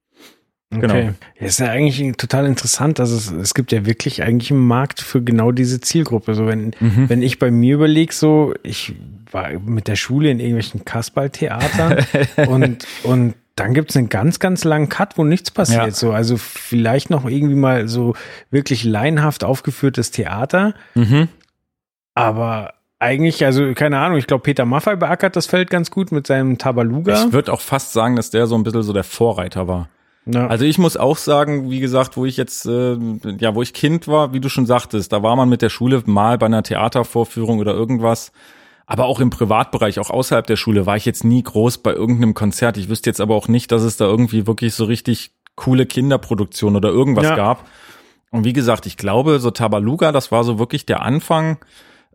Genau. 0.72 0.94
Okay. 0.94 1.14
Ist 1.36 1.60
ja 1.60 1.68
eigentlich 1.68 2.16
total 2.18 2.46
interessant, 2.46 3.00
dass 3.00 3.10
es, 3.10 3.32
es 3.32 3.56
gibt 3.56 3.72
ja 3.72 3.86
wirklich 3.88 4.22
eigentlich 4.22 4.52
einen 4.52 4.68
Markt 4.68 5.02
für 5.02 5.22
genau 5.24 5.52
diese 5.52 5.82
Zielgruppe. 5.82 6.36
So 6.36 6.46
wenn, 6.46 6.76
mhm. 6.80 7.10
wenn 7.10 7.24
ich 7.24 7.40
bei 7.40 7.50
mir 7.50 7.76
überlege, 7.76 8.14
so, 8.14 8.54
ich 8.62 8.96
war 9.32 9.50
mit 9.60 9.88
der 9.88 9.96
Schule 9.96 10.30
in 10.30 10.40
irgendwelchen 10.40 10.86
Kasperltheatern 10.86 12.06
und, 12.48 12.86
und 13.04 13.34
dann 13.56 13.74
gibt's 13.74 13.98
einen 13.98 14.10
ganz, 14.10 14.40
ganz 14.40 14.64
langen 14.64 14.90
Cut, 14.90 15.18
wo 15.18 15.24
nichts 15.24 15.50
passiert. 15.52 15.86
Ja. 15.86 15.92
So, 15.92 16.12
also 16.12 16.38
vielleicht 16.38 17.10
noch 17.10 17.26
irgendwie 17.26 17.56
mal 17.56 17.88
so 17.88 18.14
wirklich 18.52 18.84
laienhaft 18.84 19.44
aufgeführtes 19.44 20.12
Theater. 20.12 20.76
Mhm. 20.94 21.30
Aber 22.14 22.76
eigentlich, 23.00 23.44
also 23.44 23.74
keine 23.74 24.00
Ahnung, 24.00 24.18
ich 24.18 24.28
glaube, 24.28 24.44
Peter 24.44 24.66
Maffay 24.66 24.96
beackert 24.98 25.36
das 25.36 25.48
Feld 25.48 25.70
ganz 25.70 25.90
gut 25.90 26.12
mit 26.12 26.28
seinem 26.28 26.58
Tabaluga. 26.58 27.26
Ich 27.26 27.34
würde 27.34 27.52
auch 27.52 27.62
fast 27.62 27.92
sagen, 27.92 28.16
dass 28.16 28.30
der 28.30 28.46
so 28.46 28.56
ein 28.56 28.64
bisschen 28.64 28.84
so 28.84 28.94
der 28.94 29.04
Vorreiter 29.04 29.68
war. 29.68 29.90
Ja. 30.32 30.48
Also 30.48 30.66
ich 30.66 30.78
muss 30.78 30.96
auch 30.96 31.18
sagen, 31.18 31.72
wie 31.72 31.80
gesagt, 31.80 32.16
wo 32.16 32.26
ich 32.26 32.38
jetzt, 32.38 32.66
äh, 32.66 32.98
ja, 33.40 33.56
wo 33.56 33.62
ich 33.62 33.74
Kind 33.74 34.08
war, 34.08 34.34
wie 34.34 34.40
du 34.40 34.50
schon 34.50 34.66
sagtest, 34.66 35.12
da 35.12 35.24
war 35.24 35.36
man 35.36 35.50
mit 35.50 35.62
der 35.62 35.70
Schule 35.70 36.04
mal 36.06 36.38
bei 36.38 36.46
einer 36.46 36.62
Theatervorführung 36.62 37.60
oder 37.60 37.74
irgendwas. 37.74 38.32
Aber 38.86 39.06
auch 39.06 39.20
im 39.20 39.30
Privatbereich, 39.30 40.00
auch 40.00 40.10
außerhalb 40.10 40.46
der 40.46 40.56
Schule, 40.56 40.86
war 40.86 40.98
ich 40.98 41.06
jetzt 41.06 41.24
nie 41.24 41.42
groß 41.42 41.80
bei 41.80 41.94
irgendeinem 41.94 42.34
Konzert. 42.34 42.78
Ich 42.78 42.90
wüsste 42.90 43.10
jetzt 43.10 43.22
aber 43.22 43.36
auch 43.36 43.48
nicht, 43.48 43.72
dass 43.72 43.84
es 43.84 43.98
da 43.98 44.06
irgendwie 44.06 44.46
wirklich 44.46 44.74
so 44.74 44.86
richtig 44.86 45.32
coole 45.56 45.86
Kinderproduktion 45.86 46.76
oder 46.76 46.90
irgendwas 46.90 47.26
ja. 47.26 47.36
gab. 47.36 47.68
Und 48.32 48.46
wie 48.46 48.54
gesagt, 48.54 48.86
ich 48.86 48.98
glaube, 48.98 49.40
so 49.40 49.52
Tabaluga, 49.52 50.12
das 50.12 50.32
war 50.32 50.44
so 50.44 50.60
wirklich 50.60 50.86
der 50.86 51.02
Anfang, 51.02 51.58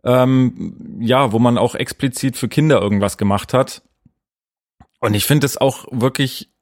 ähm, 0.03 0.97
ja, 0.99 1.31
wo 1.31 1.39
man 1.39 1.57
auch 1.57 1.75
explizit 1.75 2.37
für 2.37 2.47
Kinder 2.47 2.81
irgendwas 2.81 3.17
gemacht 3.17 3.53
hat. 3.53 3.81
Und 4.99 5.13
ich 5.13 5.25
finde 5.25 5.45
es 5.45 5.57
auch 5.57 5.85
wirklich 5.91 6.54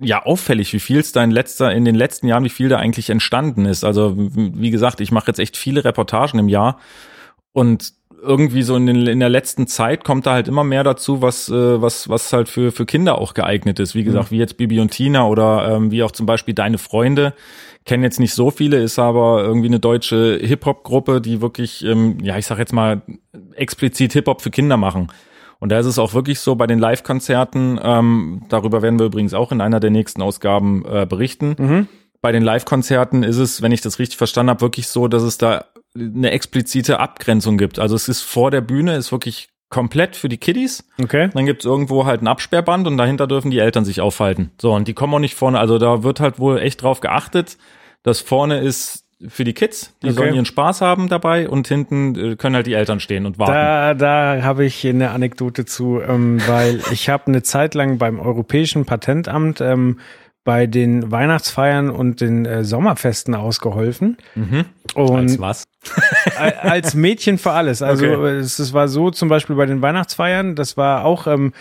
ja 0.00 0.24
auffällig, 0.24 0.72
wie 0.72 0.80
viel 0.80 1.00
es 1.00 1.12
da 1.12 1.22
in 1.24 1.30
letzter, 1.30 1.72
in 1.72 1.84
den 1.84 1.94
letzten 1.94 2.28
Jahren, 2.28 2.44
wie 2.44 2.50
viel 2.50 2.68
da 2.68 2.78
eigentlich 2.78 3.10
entstanden 3.10 3.64
ist. 3.64 3.84
Also 3.84 4.14
wie 4.16 4.70
gesagt, 4.70 5.00
ich 5.00 5.12
mache 5.12 5.28
jetzt 5.28 5.40
echt 5.40 5.56
viele 5.56 5.84
Reportagen 5.84 6.38
im 6.38 6.48
Jahr 6.48 6.78
und 7.52 7.92
irgendwie 8.20 8.62
so 8.62 8.76
in, 8.76 8.86
den, 8.86 9.06
in 9.06 9.20
der 9.20 9.28
letzten 9.28 9.66
Zeit 9.66 10.04
kommt 10.04 10.26
da 10.26 10.32
halt 10.32 10.48
immer 10.48 10.64
mehr 10.64 10.82
dazu, 10.82 11.22
was 11.22 11.48
äh, 11.48 11.80
was 11.80 12.08
was 12.08 12.32
halt 12.32 12.48
für 12.48 12.72
für 12.72 12.86
Kinder 12.86 13.18
auch 13.18 13.34
geeignet 13.34 13.78
ist. 13.78 13.94
Wie 13.94 14.04
gesagt, 14.04 14.30
mhm. 14.30 14.36
wie 14.36 14.38
jetzt 14.38 14.56
Bibi 14.56 14.80
und 14.80 14.90
Tina 14.90 15.26
oder 15.26 15.76
ähm, 15.76 15.90
wie 15.90 16.02
auch 16.02 16.10
zum 16.10 16.26
Beispiel 16.26 16.54
deine 16.54 16.78
Freunde 16.78 17.34
kennen 17.84 18.02
jetzt 18.02 18.20
nicht 18.20 18.34
so 18.34 18.50
viele, 18.50 18.78
ist 18.78 18.98
aber 18.98 19.42
irgendwie 19.44 19.68
eine 19.68 19.80
deutsche 19.80 20.38
Hip 20.42 20.66
Hop 20.66 20.82
Gruppe, 20.82 21.20
die 21.20 21.40
wirklich 21.40 21.84
ähm, 21.84 22.18
ja 22.22 22.36
ich 22.36 22.46
sag 22.46 22.58
jetzt 22.58 22.72
mal 22.72 23.02
explizit 23.54 24.12
Hip 24.14 24.26
Hop 24.26 24.42
für 24.42 24.50
Kinder 24.50 24.76
machen. 24.76 25.08
Und 25.60 25.70
da 25.70 25.78
ist 25.78 25.86
es 25.86 25.98
auch 25.98 26.14
wirklich 26.14 26.40
so 26.40 26.54
bei 26.54 26.66
den 26.66 26.78
Live-Konzerten, 26.78 27.80
ähm, 27.82 28.42
darüber 28.48 28.82
werden 28.82 28.98
wir 28.98 29.06
übrigens 29.06 29.34
auch 29.34 29.50
in 29.50 29.60
einer 29.60 29.80
der 29.80 29.90
nächsten 29.90 30.22
Ausgaben 30.22 30.84
äh, 30.84 31.06
berichten. 31.06 31.56
Mhm. 31.58 31.88
Bei 32.20 32.32
den 32.32 32.42
Live-Konzerten 32.42 33.22
ist 33.22 33.38
es, 33.38 33.62
wenn 33.62 33.72
ich 33.72 33.80
das 33.80 33.98
richtig 33.98 34.18
verstanden 34.18 34.50
habe, 34.50 34.60
wirklich 34.60 34.88
so, 34.88 35.08
dass 35.08 35.22
es 35.22 35.38
da 35.38 35.64
eine 35.96 36.30
explizite 36.30 37.00
Abgrenzung 37.00 37.58
gibt. 37.58 37.78
Also 37.78 37.96
es 37.96 38.08
ist 38.08 38.22
vor 38.22 38.50
der 38.50 38.60
Bühne, 38.60 38.96
ist 38.96 39.12
wirklich 39.12 39.48
komplett 39.68 40.16
für 40.16 40.28
die 40.28 40.38
Kiddies. 40.38 40.88
Okay. 41.02 41.30
Dann 41.32 41.46
gibt's 41.46 41.64
irgendwo 41.64 42.06
halt 42.06 42.22
ein 42.22 42.28
Absperrband 42.28 42.86
und 42.86 42.96
dahinter 42.96 43.26
dürfen 43.26 43.50
die 43.50 43.58
Eltern 43.58 43.84
sich 43.84 44.00
aufhalten. 44.00 44.50
So, 44.60 44.74
und 44.74 44.88
die 44.88 44.94
kommen 44.94 45.14
auch 45.14 45.18
nicht 45.18 45.34
vorne. 45.34 45.58
Also 45.58 45.78
da 45.78 46.02
wird 46.02 46.20
halt 46.20 46.38
wohl 46.38 46.58
echt 46.58 46.82
drauf 46.82 47.00
geachtet, 47.00 47.58
dass 48.02 48.20
vorne 48.20 48.60
ist 48.60 49.04
für 49.26 49.42
die 49.42 49.52
Kids, 49.52 49.94
die 50.02 50.08
okay. 50.08 50.16
sollen 50.16 50.34
ihren 50.34 50.44
Spaß 50.44 50.80
haben 50.80 51.08
dabei 51.08 51.48
und 51.48 51.66
hinten 51.66 52.14
äh, 52.14 52.36
können 52.36 52.54
halt 52.54 52.66
die 52.66 52.74
Eltern 52.74 53.00
stehen 53.00 53.26
und 53.26 53.38
warten. 53.38 53.52
Da, 53.52 53.94
da 53.94 54.42
habe 54.42 54.64
ich 54.64 54.86
eine 54.86 55.10
Anekdote 55.10 55.64
zu, 55.64 56.00
ähm, 56.00 56.40
weil 56.46 56.80
ich 56.92 57.08
habe 57.08 57.26
eine 57.26 57.42
Zeit 57.42 57.74
lang 57.74 57.98
beim 57.98 58.20
Europäischen 58.20 58.84
Patentamt 58.84 59.60
ähm, 59.60 59.98
bei 60.48 60.66
den 60.66 61.10
Weihnachtsfeiern 61.10 61.90
und 61.90 62.22
den 62.22 62.46
äh, 62.46 62.64
Sommerfesten 62.64 63.34
ausgeholfen. 63.34 64.16
Mhm. 64.34 64.64
Und 64.94 65.14
Als 65.18 65.38
was? 65.38 65.64
als 66.62 66.94
Mädchen 66.94 67.36
für 67.36 67.50
alles. 67.52 67.82
Also 67.82 68.06
Okay. 68.06 68.38
es, 68.38 68.58
es 68.58 68.72
war 68.72 68.88
so 68.88 69.10
zum 69.10 69.28
Beispiel 69.28 69.56
bei 69.56 69.66
den 69.66 69.82
Weihnachtsfeiern, 69.82 70.54
das 70.54 70.78
war 70.78 71.04
auch, 71.04 71.26
ähm, 71.26 71.52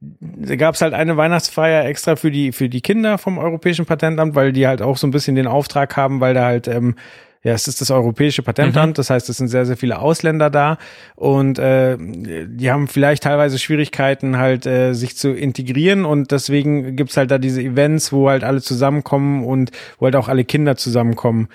da 0.00 0.56
gab 0.56 0.74
es 0.74 0.80
halt 0.80 0.92
eine 0.92 1.16
Weihnachtsfeier 1.16 1.84
extra 1.84 2.16
für 2.16 2.32
die, 2.32 2.50
für 2.50 2.68
die 2.68 2.80
Kinder 2.80 3.16
vom 3.16 3.38
Europäischen 3.38 3.86
Patentamt, 3.86 4.34
weil 4.34 4.52
die 4.52 4.66
halt 4.66 4.82
auch 4.82 4.96
so 4.96 5.06
ein 5.06 5.12
bisschen 5.12 5.36
den 5.36 5.46
Auftrag 5.46 5.96
haben, 5.96 6.18
weil 6.18 6.34
da 6.34 6.44
halt, 6.44 6.66
ähm, 6.66 6.96
ja, 7.44 7.52
es 7.52 7.66
ist 7.66 7.80
das 7.80 7.90
Europäische 7.90 8.42
Patentamt, 8.42 8.98
das 8.98 9.10
heißt, 9.10 9.28
es 9.28 9.36
sind 9.36 9.48
sehr, 9.48 9.66
sehr 9.66 9.76
viele 9.76 9.98
Ausländer 9.98 10.48
da 10.48 10.78
und 11.16 11.58
äh, 11.58 11.96
die 11.98 12.70
haben 12.70 12.86
vielleicht 12.86 13.24
teilweise 13.24 13.58
Schwierigkeiten, 13.58 14.38
halt 14.38 14.64
äh, 14.64 14.92
sich 14.92 15.16
zu 15.16 15.30
integrieren 15.32 16.04
und 16.04 16.30
deswegen 16.30 16.94
gibt's 16.94 17.16
halt 17.16 17.32
da 17.32 17.38
diese 17.38 17.60
Events, 17.60 18.12
wo 18.12 18.30
halt 18.30 18.44
alle 18.44 18.62
zusammenkommen 18.62 19.44
und 19.44 19.72
wo 19.98 20.04
halt 20.06 20.16
auch 20.16 20.28
alle 20.28 20.44
Kinder 20.44 20.76
zusammenkommen. 20.76 21.48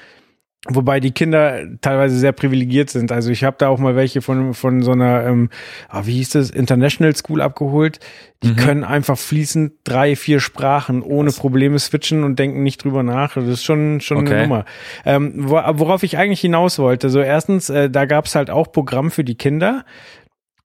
Wobei 0.69 0.99
die 0.99 1.11
Kinder 1.11 1.61
teilweise 1.81 2.17
sehr 2.17 2.33
privilegiert 2.33 2.89
sind. 2.89 3.11
Also 3.11 3.31
ich 3.31 3.43
habe 3.43 3.55
da 3.57 3.69
auch 3.69 3.79
mal 3.79 3.95
welche 3.95 4.21
von 4.21 4.53
von 4.53 4.81
so 4.81 4.91
einer, 4.91 5.25
ähm, 5.25 5.49
ah, 5.87 6.01
wie 6.05 6.15
hieß 6.15 6.31
das, 6.31 6.49
International 6.49 7.15
School 7.15 7.41
abgeholt. 7.41 7.99
Die 8.43 8.53
können 8.53 8.83
einfach 8.83 9.17
fließend 9.17 9.73
drei, 9.83 10.15
vier 10.15 10.39
Sprachen 10.39 11.01
ohne 11.01 11.31
Probleme 11.31 11.79
switchen 11.79 12.23
und 12.23 12.37
denken 12.37 12.63
nicht 12.63 12.83
drüber 12.83 13.01
nach. 13.01 13.33
Das 13.33 13.45
ist 13.47 13.63
schon 13.63 14.01
schon 14.01 14.17
Okay. 14.17 14.33
eine 14.33 14.41
Nummer. 14.43 14.65
Ähm, 15.05 15.33
wo, 15.37 15.55
worauf 15.55 16.03
ich 16.03 16.17
eigentlich 16.17 16.41
hinaus 16.41 16.77
wollte. 16.79 17.09
So 17.09 17.19
erstens, 17.21 17.69
äh, 17.69 17.89
da 17.89 18.05
gab 18.05 18.25
es 18.25 18.35
halt 18.35 18.49
auch 18.49 18.71
Programm 18.71 19.09
für 19.09 19.23
die 19.23 19.35
Kinder. 19.35 19.85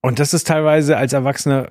Und 0.01 0.19
das 0.19 0.35
ist 0.35 0.49
teilweise 0.49 0.97
als 0.97 1.12
Erwachsener 1.12 1.69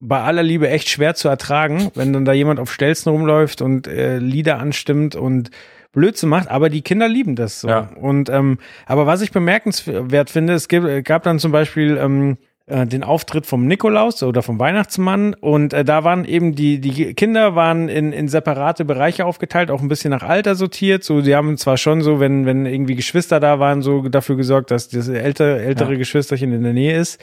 bei 0.00 0.20
aller 0.20 0.42
Liebe 0.42 0.68
echt 0.68 0.88
schwer 0.88 1.14
zu 1.14 1.28
ertragen, 1.28 1.92
wenn 1.94 2.12
dann 2.12 2.24
da 2.24 2.32
jemand 2.32 2.58
auf 2.58 2.72
Stelzen 2.72 3.10
rumläuft 3.12 3.62
und 3.62 3.86
äh, 3.86 4.18
Lieder 4.18 4.58
anstimmt 4.58 5.14
und 5.14 5.50
Blödsinn 5.92 6.28
macht, 6.28 6.50
aber 6.50 6.70
die 6.70 6.82
Kinder 6.82 7.08
lieben 7.08 7.36
das 7.36 7.60
so. 7.60 7.68
Ja. 7.68 7.90
Und 8.00 8.28
ähm, 8.30 8.58
aber 8.86 9.06
was 9.06 9.20
ich 9.20 9.30
bemerkenswert 9.30 10.30
finde, 10.30 10.54
es 10.54 10.68
gibt, 10.68 11.04
gab 11.04 11.22
dann 11.22 11.38
zum 11.38 11.52
Beispiel 11.52 11.98
ähm, 11.98 12.38
äh, 12.66 12.86
den 12.86 13.04
Auftritt 13.04 13.44
vom 13.44 13.66
Nikolaus 13.66 14.22
oder 14.22 14.42
vom 14.42 14.58
Weihnachtsmann 14.58 15.34
und 15.34 15.74
äh, 15.74 15.84
da 15.84 16.04
waren 16.04 16.24
eben 16.24 16.54
die 16.54 16.80
die 16.80 17.12
Kinder 17.14 17.54
waren 17.54 17.88
in, 17.88 18.12
in 18.12 18.28
separate 18.28 18.84
Bereiche 18.84 19.26
aufgeteilt, 19.26 19.70
auch 19.70 19.82
ein 19.82 19.88
bisschen 19.88 20.10
nach 20.10 20.22
Alter 20.22 20.54
sortiert. 20.54 21.04
So, 21.04 21.20
die 21.20 21.34
haben 21.34 21.56
zwar 21.58 21.76
schon 21.76 22.02
so, 22.02 22.20
wenn 22.20 22.46
wenn 22.46 22.64
irgendwie 22.64 22.94
Geschwister 22.94 23.40
da 23.40 23.58
waren, 23.58 23.82
so 23.82 24.08
dafür 24.08 24.36
gesorgt, 24.36 24.70
dass 24.70 24.88
das 24.88 25.08
ältere 25.08 25.60
ältere 25.60 25.92
Ja. 25.92 25.98
Geschwisterchen 25.98 26.52
in 26.52 26.62
der 26.62 26.72
Nähe 26.72 26.96
ist. 26.96 27.20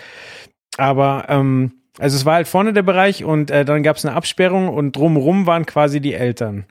Aber 0.78 1.26
ähm, 1.30 1.72
also 1.98 2.16
es 2.16 2.26
war 2.26 2.36
halt 2.36 2.48
vorne 2.48 2.72
der 2.72 2.84
Bereich 2.84 3.24
und 3.24 3.52
äh, 3.52 3.66
dann 3.66 3.84
gab 3.84 3.98
es 3.98 4.06
eine 4.06 4.16
Absperrung 4.16 4.70
und 4.70 4.96
drumherum 4.96 5.46
waren 5.46 5.66
quasi 5.66 6.00
die 6.00 6.14
Eltern. 6.14 6.66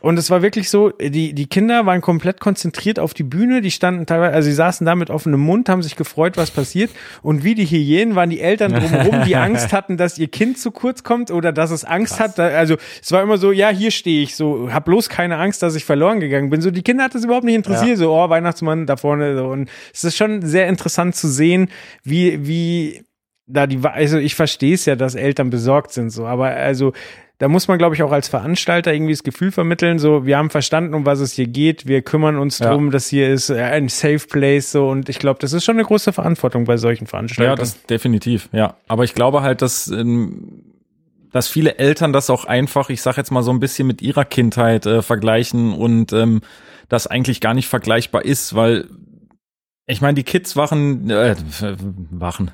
Und 0.00 0.18
es 0.18 0.28
war 0.30 0.42
wirklich 0.42 0.70
so, 0.70 0.90
die, 0.90 1.34
die 1.34 1.46
Kinder 1.46 1.86
waren 1.86 2.00
komplett 2.00 2.40
konzentriert 2.40 2.98
auf 2.98 3.14
die 3.14 3.22
Bühne, 3.22 3.60
die 3.60 3.70
standen 3.70 4.06
teilweise, 4.06 4.34
also 4.34 4.46
sie 4.46 4.54
saßen 4.54 4.84
da 4.84 4.96
mit 4.96 5.10
offenem 5.10 5.40
Mund, 5.40 5.68
haben 5.68 5.82
sich 5.82 5.94
gefreut, 5.94 6.36
was 6.36 6.50
passiert. 6.50 6.90
Und 7.22 7.44
wie 7.44 7.54
die 7.54 7.66
Hyänen 7.66 8.16
waren 8.16 8.30
die 8.30 8.40
Eltern 8.40 8.72
drumherum, 8.72 9.24
die 9.24 9.36
Angst 9.36 9.72
hatten, 9.72 9.96
dass 9.96 10.18
ihr 10.18 10.28
Kind 10.28 10.58
zu 10.58 10.72
kurz 10.72 11.04
kommt 11.04 11.30
oder 11.30 11.52
dass 11.52 11.70
es 11.70 11.84
Angst 11.84 12.18
hat. 12.18 12.38
Da, 12.38 12.48
also 12.48 12.76
es 13.00 13.12
war 13.12 13.22
immer 13.22 13.38
so, 13.38 13.52
ja, 13.52 13.68
hier 13.68 13.92
stehe 13.92 14.22
ich, 14.22 14.34
so, 14.34 14.72
hab 14.72 14.86
bloß 14.86 15.08
keine 15.08 15.36
Angst, 15.36 15.62
dass 15.62 15.76
ich 15.76 15.84
verloren 15.84 16.18
gegangen 16.18 16.50
bin. 16.50 16.60
So, 16.60 16.72
die 16.72 16.82
Kinder 16.82 17.04
hat 17.04 17.14
das 17.14 17.24
überhaupt 17.24 17.44
nicht 17.44 17.54
interessiert, 17.54 17.98
so, 17.98 18.12
oh, 18.12 18.28
Weihnachtsmann 18.28 18.86
da 18.86 18.96
vorne. 18.96 19.36
So. 19.36 19.46
Und 19.46 19.70
es 19.92 20.02
ist 20.02 20.16
schon 20.16 20.42
sehr 20.42 20.66
interessant 20.66 21.14
zu 21.14 21.28
sehen, 21.28 21.68
wie, 22.02 22.46
wie 22.46 23.04
da 23.52 23.66
die, 23.66 23.80
also 23.82 24.18
ich 24.18 24.34
verstehe 24.34 24.74
es 24.74 24.84
ja, 24.86 24.96
dass 24.96 25.14
Eltern 25.14 25.50
besorgt 25.50 25.92
sind, 25.92 26.10
so, 26.10 26.26
aber 26.26 26.46
also 26.48 26.92
da 27.38 27.48
muss 27.48 27.66
man, 27.66 27.76
glaube 27.76 27.96
ich, 27.96 28.02
auch 28.04 28.12
als 28.12 28.28
Veranstalter 28.28 28.94
irgendwie 28.94 29.12
das 29.12 29.24
Gefühl 29.24 29.50
vermitteln, 29.50 29.98
so, 29.98 30.24
wir 30.26 30.38
haben 30.38 30.48
verstanden, 30.50 30.94
um 30.94 31.04
was 31.06 31.18
es 31.18 31.32
hier 31.32 31.48
geht, 31.48 31.86
wir 31.86 32.02
kümmern 32.02 32.36
uns 32.36 32.60
Ja. 32.60 32.70
drum, 32.70 32.90
dass 32.92 33.08
hier 33.08 33.30
ist 33.30 33.50
äh, 33.50 33.60
ein 33.60 33.88
Safe 33.88 34.20
Place, 34.28 34.70
so, 34.72 34.88
und 34.88 35.08
ich 35.08 35.18
glaube, 35.18 35.40
das 35.40 35.52
ist 35.52 35.64
schon 35.64 35.76
eine 35.76 35.84
große 35.84 36.12
Verantwortung 36.12 36.64
bei 36.64 36.76
solchen 36.76 37.04
Ja, 37.04 37.10
Veranstaltungen. 37.10 37.56
das 37.58 37.82
definitiv, 37.86 38.48
ja. 38.52 38.76
Aber 38.86 39.02
ich 39.04 39.14
glaube 39.14 39.42
halt, 39.42 39.60
dass, 39.60 39.88
ähm, 39.88 40.62
dass 41.32 41.48
viele 41.48 41.78
Eltern 41.78 42.12
das 42.12 42.30
auch 42.30 42.44
einfach, 42.44 42.90
ich 42.90 43.02
sag 43.02 43.16
jetzt 43.16 43.32
mal 43.32 43.42
so 43.42 43.50
ein 43.50 43.58
bisschen 43.58 43.86
mit 43.88 44.02
ihrer 44.02 44.24
Kindheit 44.24 44.86
äh, 44.86 45.02
vergleichen 45.02 45.72
und 45.72 46.12
ähm, 46.12 46.42
das 46.88 47.06
eigentlich 47.08 47.40
gar 47.40 47.54
nicht 47.54 47.68
vergleichbar 47.68 48.24
ist, 48.24 48.54
weil 48.54 48.86
ich 49.86 50.00
meine, 50.00 50.14
die 50.14 50.22
Kids 50.22 50.54
wachen, 50.56 51.10
äh, 51.10 51.34
wachen, 52.10 52.50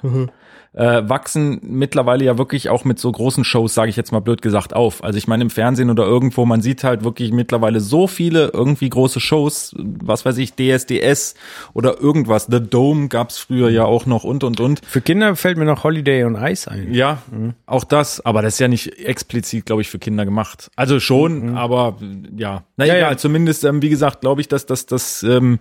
äh, 0.73 1.03
wachsen 1.09 1.61
mittlerweile 1.63 2.25
ja 2.25 2.39
wirklich 2.39 2.69
auch 2.69 2.85
mit 2.85 2.99
so 2.99 3.11
großen 3.11 3.45
Shows, 3.45 3.75
sage 3.75 3.91
ich 3.91 3.97
jetzt 3.97 4.13
mal 4.13 4.21
blöd 4.21 4.43
gesagt, 4.43 4.75
auf. 4.75 5.03
Also 5.03 5.19
ich 5.19 5.27
meine 5.27 5.43
im 5.43 5.51
Fernsehen 5.51 5.91
oder 5.91 6.05
irgendwo, 6.05 6.45
man 6.45 6.61
sieht 6.61 6.85
halt 6.85 7.05
wirklich 7.05 7.33
mittlerweile 7.33 7.81
so 7.81 8.07
viele 8.07 8.51
irgendwie 8.53 8.89
große 8.89 9.21
Shows, 9.21 9.75
was 9.77 10.25
weiß 10.25 10.39
ich, 10.39 10.55
DSDS 10.55 11.35
oder 11.75 12.01
irgendwas. 12.01 12.47
The 12.51 12.61
Dome 12.61 13.09
gab's 13.09 13.39
früher 13.39 13.71
ja 13.71 13.85
auch 13.85 14.07
noch 14.07 14.25
und 14.25 14.45
und 14.45 14.61
und. 14.61 14.81
Für 14.85 15.01
Kinder 15.01 15.37
fällt 15.37 15.59
mir 15.59 15.65
noch 15.65 15.85
Holiday 15.85 16.25
on 16.25 16.37
Ice 16.37 16.71
ein. 16.71 16.93
Ja, 16.93 17.23
auch 17.67 17.85
das, 17.85 18.25
aber 18.25 18.43
das 18.43 18.55
ist 18.55 18.61
ja 18.61 18.69
nicht 18.69 18.99
explizit, 18.99 19.67
glaube 19.67 19.83
ich, 19.83 19.89
für 19.89 19.99
Kinder 19.99 20.25
gemacht. 20.25 20.71
Also 20.77 21.01
schon, 21.01 21.57
aber 21.57 21.97
äh, 22.01 22.41
ja. 22.41 22.65
Na 22.77 22.85
Ja, 22.85 22.97
ja. 22.97 23.17
zumindest, 23.17 23.65
ähm, 23.65 23.83
wie 23.83 23.89
gesagt, 23.89 24.21
glaube 24.21 24.41
ich, 24.41 24.49
dass 24.49 24.67
dass 24.67 24.87
das, 24.87 25.23
ähm, 25.23 25.59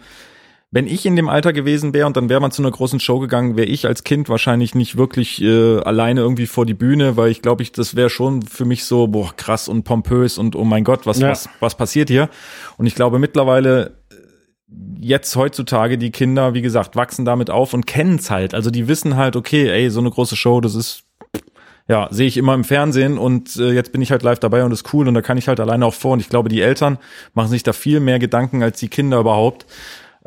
wenn 0.70 0.86
ich 0.88 1.06
in 1.06 1.16
dem 1.16 1.30
Alter 1.30 1.54
gewesen 1.54 1.94
wäre 1.94 2.08
und 2.08 2.18
dann 2.18 2.28
wäre 2.30 2.42
man 2.42 2.52
zu 2.52 2.62
einer 2.62 2.72
großen 2.72 3.00
Show 3.00 3.20
gegangen, 3.20 3.56
wäre 3.56 3.68
ich 3.68 3.86
als 3.88 4.04
Kind 4.04 4.28
wahrscheinlich 4.28 4.76
nicht 4.76 4.98
wirklich 4.98 5.42
äh, 5.42 5.80
alleine 5.80 6.22
irgendwie 6.22 6.46
vor 6.48 6.66
die 6.66 6.74
Bühne, 6.74 7.16
weil 7.16 7.32
ich 7.32 7.42
glaube, 7.42 7.64
ich, 7.64 7.72
das 7.72 7.96
wäre 7.96 8.10
schon 8.10 8.42
für 8.42 8.66
mich 8.66 8.84
so, 8.84 9.08
boah, 9.08 9.34
krass 9.38 9.70
und 9.70 9.84
pompös 9.84 10.38
und 10.38 10.56
oh 10.58 10.66
mein 10.66 10.84
Gott, 10.84 11.06
was, 11.06 11.20
Ja. 11.20 11.30
was, 11.30 11.48
was 11.62 11.76
passiert 11.76 12.10
hier? 12.10 12.30
Und 12.78 12.86
ich 12.86 12.96
glaube 12.96 13.18
mittlerweile 13.18 13.98
jetzt 15.00 15.36
heutzutage 15.38 15.98
die 15.98 16.12
Kinder, 16.12 16.54
wie 16.54 16.62
gesagt, 16.62 16.98
wachsen 16.98 17.24
damit 17.24 17.50
auf 17.50 17.74
und 17.74 17.88
kennen 17.88 18.16
es 18.18 18.30
halt. 18.30 18.54
Also 18.54 18.70
die 18.70 18.90
wissen 18.90 19.16
halt, 19.16 19.38
okay, 19.38 19.70
ey, 19.70 19.90
so 19.90 20.02
eine 20.02 20.10
große 20.10 20.36
Show, 20.36 20.60
das 20.60 20.76
ist, 20.76 21.04
ja, 21.88 22.10
sehe 22.12 22.28
ich 22.28 22.36
immer 22.36 22.54
im 22.54 22.66
Fernsehen 22.66 23.18
und 23.18 23.56
äh, 23.56 23.72
jetzt 23.72 23.94
bin 23.94 24.02
ich 24.02 24.12
halt 24.12 24.24
live 24.24 24.40
dabei 24.40 24.66
und 24.66 24.74
ist 24.74 24.94
cool 24.94 25.08
und 25.08 25.14
da 25.14 25.22
kann 25.22 25.38
ich 25.38 25.48
halt 25.48 25.62
alleine 25.62 25.86
auch 25.86 25.94
vor. 25.94 26.12
Und 26.12 26.20
ich 26.20 26.28
glaube, 26.28 26.50
die 26.50 26.60
Eltern 26.62 26.98
machen 27.34 27.50
sich 27.50 27.64
da 27.64 27.72
viel 27.72 28.02
mehr 28.02 28.20
Gedanken 28.20 28.62
als 28.62 28.80
die 28.80 28.90
Kinder 28.90 29.22
überhaupt. 29.22 29.66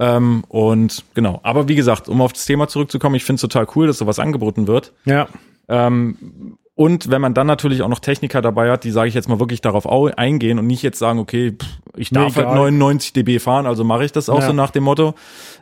Ähm, 0.00 0.44
und 0.48 1.04
genau, 1.14 1.38
aber 1.42 1.68
wie 1.68 1.74
gesagt, 1.76 2.08
um 2.08 2.20
auf 2.22 2.32
das 2.32 2.46
Thema 2.46 2.66
zurückzukommen, 2.68 3.14
ich 3.14 3.24
finde 3.24 3.36
es 3.36 3.42
total 3.42 3.66
cool, 3.76 3.86
dass 3.86 3.98
sowas 3.98 4.18
angeboten 4.18 4.66
wird. 4.66 4.92
Ja. 5.04 5.28
Ähm, 5.68 6.56
und 6.74 7.10
wenn 7.10 7.20
man 7.20 7.34
dann 7.34 7.46
natürlich 7.46 7.82
auch 7.82 7.88
noch 7.88 7.98
Techniker 7.98 8.40
dabei 8.40 8.70
hat, 8.70 8.84
die, 8.84 8.90
sage 8.90 9.08
ich 9.08 9.14
jetzt 9.14 9.28
mal, 9.28 9.38
wirklich 9.38 9.60
darauf 9.60 9.84
au- 9.84 10.06
eingehen 10.16 10.58
und 10.58 10.66
nicht 10.66 10.82
jetzt 10.82 10.98
sagen, 10.98 11.18
okay, 11.18 11.52
pff, 11.52 11.68
ich 11.94 12.08
darf 12.08 12.28
Nee, 12.28 12.36
halt 12.36 12.46
egal. 12.46 12.56
99 12.56 13.12
dB 13.12 13.38
fahren, 13.38 13.66
also 13.66 13.84
mache 13.84 14.06
ich 14.06 14.12
das 14.12 14.30
auch 14.30 14.40
Ja. 14.40 14.46
so 14.46 14.52
nach 14.54 14.70
dem 14.70 14.84
Motto, 14.84 15.12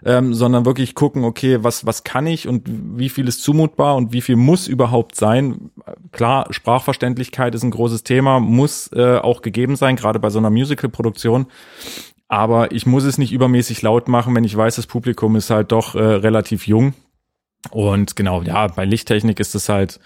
ähm, 0.05 0.33
sondern 0.33 0.65
wirklich 0.65 0.95
gucken, 0.95 1.25
okay, 1.25 1.59
was, 1.65 1.85
was 1.85 2.05
kann 2.05 2.29
ich 2.29 2.47
und 2.47 2.63
wie 2.69 3.09
viel 3.09 3.27
ist 3.27 3.43
zumutbar 3.43 3.97
und 3.97 4.13
wie 4.13 4.21
viel 4.21 4.37
muss 4.37 4.69
überhaupt 4.69 5.17
sein. 5.17 5.71
Klar, 6.13 6.47
Sprachverständlichkeit 6.51 7.57
ist 7.57 7.65
ein 7.65 7.73
großes 7.73 8.05
Thema, 8.05 8.39
muss 8.39 8.89
äh, 8.93 9.17
auch 9.19 9.43
gegeben 9.43 9.75
sein, 9.75 9.97
gerade 9.97 10.21
bei 10.21 10.31
so 10.31 10.39
einer 10.39 10.51
Musical-Produktion. 10.51 11.47
Aber 12.29 12.73
ich 12.73 12.85
muss 12.87 13.05
es 13.05 13.17
nicht 13.19 13.33
übermäßig 13.33 13.81
laut 13.83 14.07
machen, 14.09 14.35
wenn 14.35 14.45
ich 14.45 14.57
weiß, 14.57 14.77
das 14.77 14.87
Publikum 14.87 15.35
ist 15.37 15.49
halt 15.51 15.73
doch 15.73 15.95
äh, 15.95 15.99
relativ 16.03 16.67
jung. 16.67 16.93
Und 17.71 18.17
genau, 18.17 18.43
ja, 18.43 18.67
bei 18.69 18.85
Lichttechnik 18.85 19.41
ist 19.41 19.55
es 19.55 19.69
halt 19.69 19.99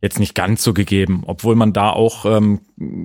jetzt 0.00 0.18
nicht 0.18 0.34
ganz 0.34 0.64
so 0.64 0.74
gegeben, 0.74 1.22
obwohl 1.26 1.54
man 1.54 1.72
da 1.72 1.90
auch 1.90 2.24
ähm, 2.26 2.60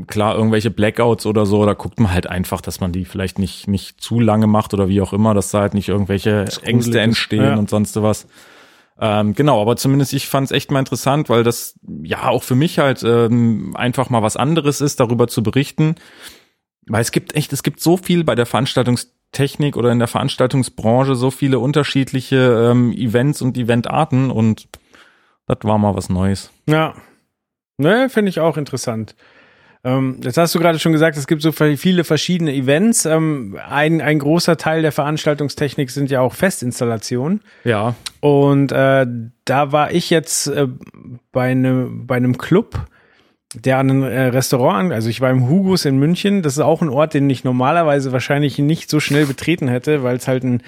klar 0.08 0.36
irgendwelche 0.36 0.72
Blackouts 0.72 1.28
oder 1.28 1.46
so, 1.46 1.64
da 1.64 1.74
guckt 1.74 2.00
man 2.00 2.12
halt 2.12 2.26
einfach, 2.26 2.60
dass 2.60 2.80
man 2.80 2.92
die 2.92 3.06
vielleicht 3.06 3.38
nicht 3.38 3.68
nicht 3.68 4.02
zu 4.02 4.20
lange 4.20 4.48
macht 4.48 4.74
oder 4.74 4.90
wie 4.90 5.00
auch 5.02 5.14
immer, 5.14 5.36
dass 5.36 5.52
da 5.52 5.60
halt 5.62 5.76
nicht 5.76 5.90
irgendwelche 5.90 6.46
Ängste 6.64 7.00
entstehen 7.00 7.44
Ja. 7.44 7.56
und 7.56 7.70
sonst 7.70 8.02
was. 8.02 8.26
Ähm, 9.00 9.36
genau, 9.36 9.62
aber 9.62 9.76
zumindest 9.76 10.12
ich 10.14 10.28
fand 10.28 10.46
es 10.46 10.52
echt 10.52 10.72
mal 10.72 10.80
interessant, 10.80 11.30
weil 11.30 11.44
das 11.44 11.76
ja 12.02 12.30
auch 12.30 12.42
für 12.42 12.56
mich 12.56 12.80
halt 12.80 13.04
ähm, 13.04 13.76
einfach 13.78 14.10
mal 14.10 14.24
was 14.24 14.36
anderes 14.36 14.82
ist, 14.82 15.00
darüber 15.00 15.28
zu 15.28 15.44
berichten. 15.44 15.96
Weil 16.88 17.02
es 17.02 17.12
gibt 17.12 17.36
echt, 17.36 17.54
es 17.54 17.64
gibt 17.64 17.80
so 17.80 17.98
viel 17.98 18.24
bei 18.24 18.36
der 18.36 18.46
Veranstaltungstechnik 18.46 19.76
oder 19.76 19.92
in 19.92 20.00
der 20.00 20.08
Veranstaltungsbranche, 20.08 21.16
so 21.16 21.32
viele 21.32 21.60
unterschiedliche 21.60 22.70
ähm, 22.72 22.92
Events 22.94 23.42
und 23.42 23.58
Eventarten 23.58 24.32
und 24.32 24.68
das 25.48 25.60
war 25.64 25.78
mal 25.78 25.96
was 25.96 26.10
Neues. 26.10 26.52
Ja. 26.68 26.94
Ne, 27.78 28.10
finde 28.10 28.30
ich 28.30 28.40
auch 28.40 28.58
interessant. 28.58 29.16
Ähm, 29.84 30.20
jetzt 30.22 30.38
hast 30.38 30.54
du 30.54 30.60
gerade 30.60 30.80
schon 30.80 30.92
gesagt, 30.92 31.16
es 31.18 31.28
gibt 31.28 31.42
so 31.42 31.52
viele 31.52 32.04
verschiedene 32.04 32.54
Events. 32.54 33.06
Ähm, 33.06 33.58
ein, 33.70 34.02
ein 34.02 34.20
großer 34.20 34.58
Teil 34.58 34.82
der 34.82 34.92
Veranstaltungstechnik 34.92 35.92
sind 35.92 36.10
ja 36.10 36.22
auch 36.22 36.34
Festinstallationen. 36.34 37.42
Ja. 37.64 37.96
Und 38.20 38.72
äh, 38.72 39.06
da 39.46 39.72
war 39.72 39.92
ich 39.92 40.10
jetzt 40.10 40.48
äh, 40.48 40.68
bei, 41.32 41.54
ne, 41.54 41.88
bei 41.90 42.16
einem 42.16 42.38
Club, 42.38 42.88
der 43.56 43.78
an 43.78 43.90
ein 43.90 44.04
äh, 44.04 44.22
Restaurant, 44.28 44.78
an- 44.88 44.92
also 44.92 45.10
ich 45.10 45.22
war 45.22 45.30
im 45.32 45.48
Hugos 45.48 45.86
in 45.86 45.98
München. 45.98 46.42
Das 46.42 46.54
ist 46.54 46.60
auch 46.60 46.82
ein 46.82 46.90
Ort, 46.90 47.14
den 47.14 47.30
ich 47.30 47.44
normalerweise 47.44 48.12
wahrscheinlich 48.12 48.58
nicht 48.60 48.90
so 48.90 49.00
schnell 49.00 49.26
betreten 49.26 49.68
hätte, 49.68 50.04
weil 50.04 50.18
es 50.18 50.28
halt 50.28 50.44
ein 50.44 50.62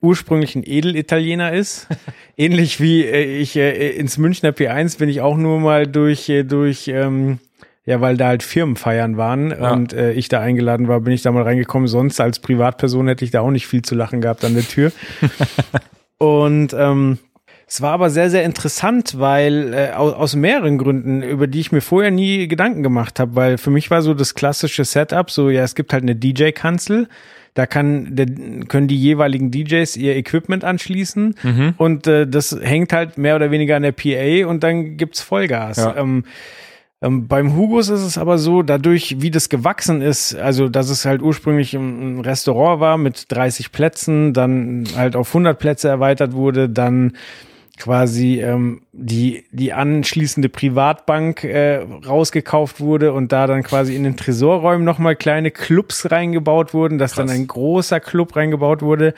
ursprünglich 0.00 0.54
ein 0.56 0.64
Edelitaliener 0.64 1.52
ist. 1.52 1.88
Ähnlich 2.36 2.80
wie 2.80 3.04
äh, 3.04 3.22
ich 3.38 3.54
äh, 3.56 3.90
ins 3.90 4.16
Münchner 4.18 4.50
P1 4.50 4.98
bin 4.98 5.08
ich 5.08 5.20
auch 5.20 5.36
nur 5.36 5.60
mal 5.60 5.86
durch, 5.86 6.28
äh, 6.30 6.42
durch 6.44 6.88
ähm, 6.88 7.38
Ja, 7.84 8.00
weil 8.00 8.16
da 8.16 8.28
halt 8.28 8.42
Firmenfeiern 8.42 9.16
waren 9.18 9.50
Ja. 9.50 9.72
und 9.72 9.92
äh, 9.92 10.12
ich 10.12 10.28
da 10.28 10.40
eingeladen 10.40 10.88
war, 10.88 11.00
bin 11.00 11.12
ich 11.12 11.20
da 11.22 11.32
mal 11.32 11.42
reingekommen. 11.42 11.86
Sonst 11.86 12.18
als 12.20 12.38
Privatperson 12.38 13.08
hätte 13.08 13.24
ich 13.26 13.30
da 13.30 13.40
auch 13.42 13.50
nicht 13.50 13.66
viel 13.66 13.82
zu 13.82 13.94
lachen 13.94 14.20
gehabt 14.22 14.42
an 14.44 14.54
der 14.54 14.66
Tür. 14.66 14.90
und 16.18 16.72
ähm, 16.72 17.18
es 17.72 17.80
war 17.80 17.92
aber 17.92 18.10
sehr, 18.10 18.28
sehr 18.28 18.44
interessant, 18.44 19.18
weil 19.18 19.72
äh, 19.72 19.92
aus, 19.94 20.12
aus 20.12 20.36
mehreren 20.36 20.76
Gründen, 20.76 21.22
über 21.22 21.46
die 21.46 21.58
ich 21.60 21.72
mir 21.72 21.80
vorher 21.80 22.10
nie 22.10 22.46
Gedanken 22.46 22.82
gemacht 22.82 23.18
habe, 23.18 23.34
weil 23.34 23.56
für 23.56 23.70
mich 23.70 23.90
war 23.90 24.02
so 24.02 24.12
das 24.12 24.34
klassische 24.34 24.84
Setup, 24.84 25.30
so 25.30 25.48
ja, 25.48 25.62
es 25.62 25.74
gibt 25.74 25.94
halt 25.94 26.02
eine 26.02 26.14
DJ-Kanzel, 26.14 27.08
da 27.54 27.64
kann, 27.64 28.14
der, 28.14 28.26
können 28.68 28.88
die 28.88 28.98
jeweiligen 28.98 29.50
DJs 29.50 29.96
ihr 29.96 30.16
Equipment 30.16 30.64
anschließen 30.64 31.34
Mhm. 31.42 31.74
und 31.78 32.06
äh, 32.06 32.26
das 32.26 32.54
hängt 32.60 32.92
halt 32.92 33.16
mehr 33.16 33.36
oder 33.36 33.50
weniger 33.50 33.76
an 33.76 33.84
der 33.84 33.92
PA 33.92 34.46
und 34.50 34.62
dann 34.62 34.98
gibt's 34.98 35.22
Vollgas. 35.22 35.78
Ja. 35.78 35.96
Ähm, 35.96 36.24
ähm, 37.00 37.26
beim 37.26 37.56
Hugos 37.56 37.88
ist 37.88 38.02
es 38.02 38.18
aber 38.18 38.36
so, 38.36 38.62
dadurch, 38.62 39.22
wie 39.22 39.30
das 39.30 39.48
gewachsen 39.48 40.02
ist, 40.02 40.34
also 40.34 40.68
dass 40.68 40.90
es 40.90 41.06
halt 41.06 41.22
ursprünglich 41.22 41.72
ein 41.72 42.18
ein 42.18 42.20
Restaurant 42.20 42.80
war 42.80 42.98
mit 42.98 43.32
30 43.32 43.72
Plätzen, 43.72 44.34
dann 44.34 44.84
halt 44.94 45.16
auf 45.16 45.28
100 45.28 45.58
Plätze 45.58 45.88
erweitert 45.88 46.34
wurde, 46.34 46.68
dann 46.68 47.14
quasi 47.78 48.40
ähm, 48.40 48.82
die 48.92 49.44
die 49.50 49.72
anschließende 49.72 50.48
Privatbank 50.48 51.42
äh, 51.44 51.78
rausgekauft 52.06 52.80
wurde 52.80 53.12
und 53.12 53.32
da 53.32 53.46
dann 53.46 53.62
quasi 53.62 53.96
in 53.96 54.04
den 54.04 54.16
Tresorräumen 54.16 54.84
nochmal 54.84 55.16
kleine 55.16 55.50
Clubs 55.50 56.10
reingebaut 56.10 56.74
wurden, 56.74 56.98
dass 56.98 57.14
dann 57.14 57.28
Krass. 57.28 57.36
ein 57.36 57.46
großer 57.46 58.00
Club 58.00 58.36
reingebaut 58.36 58.82
wurde. 58.82 59.14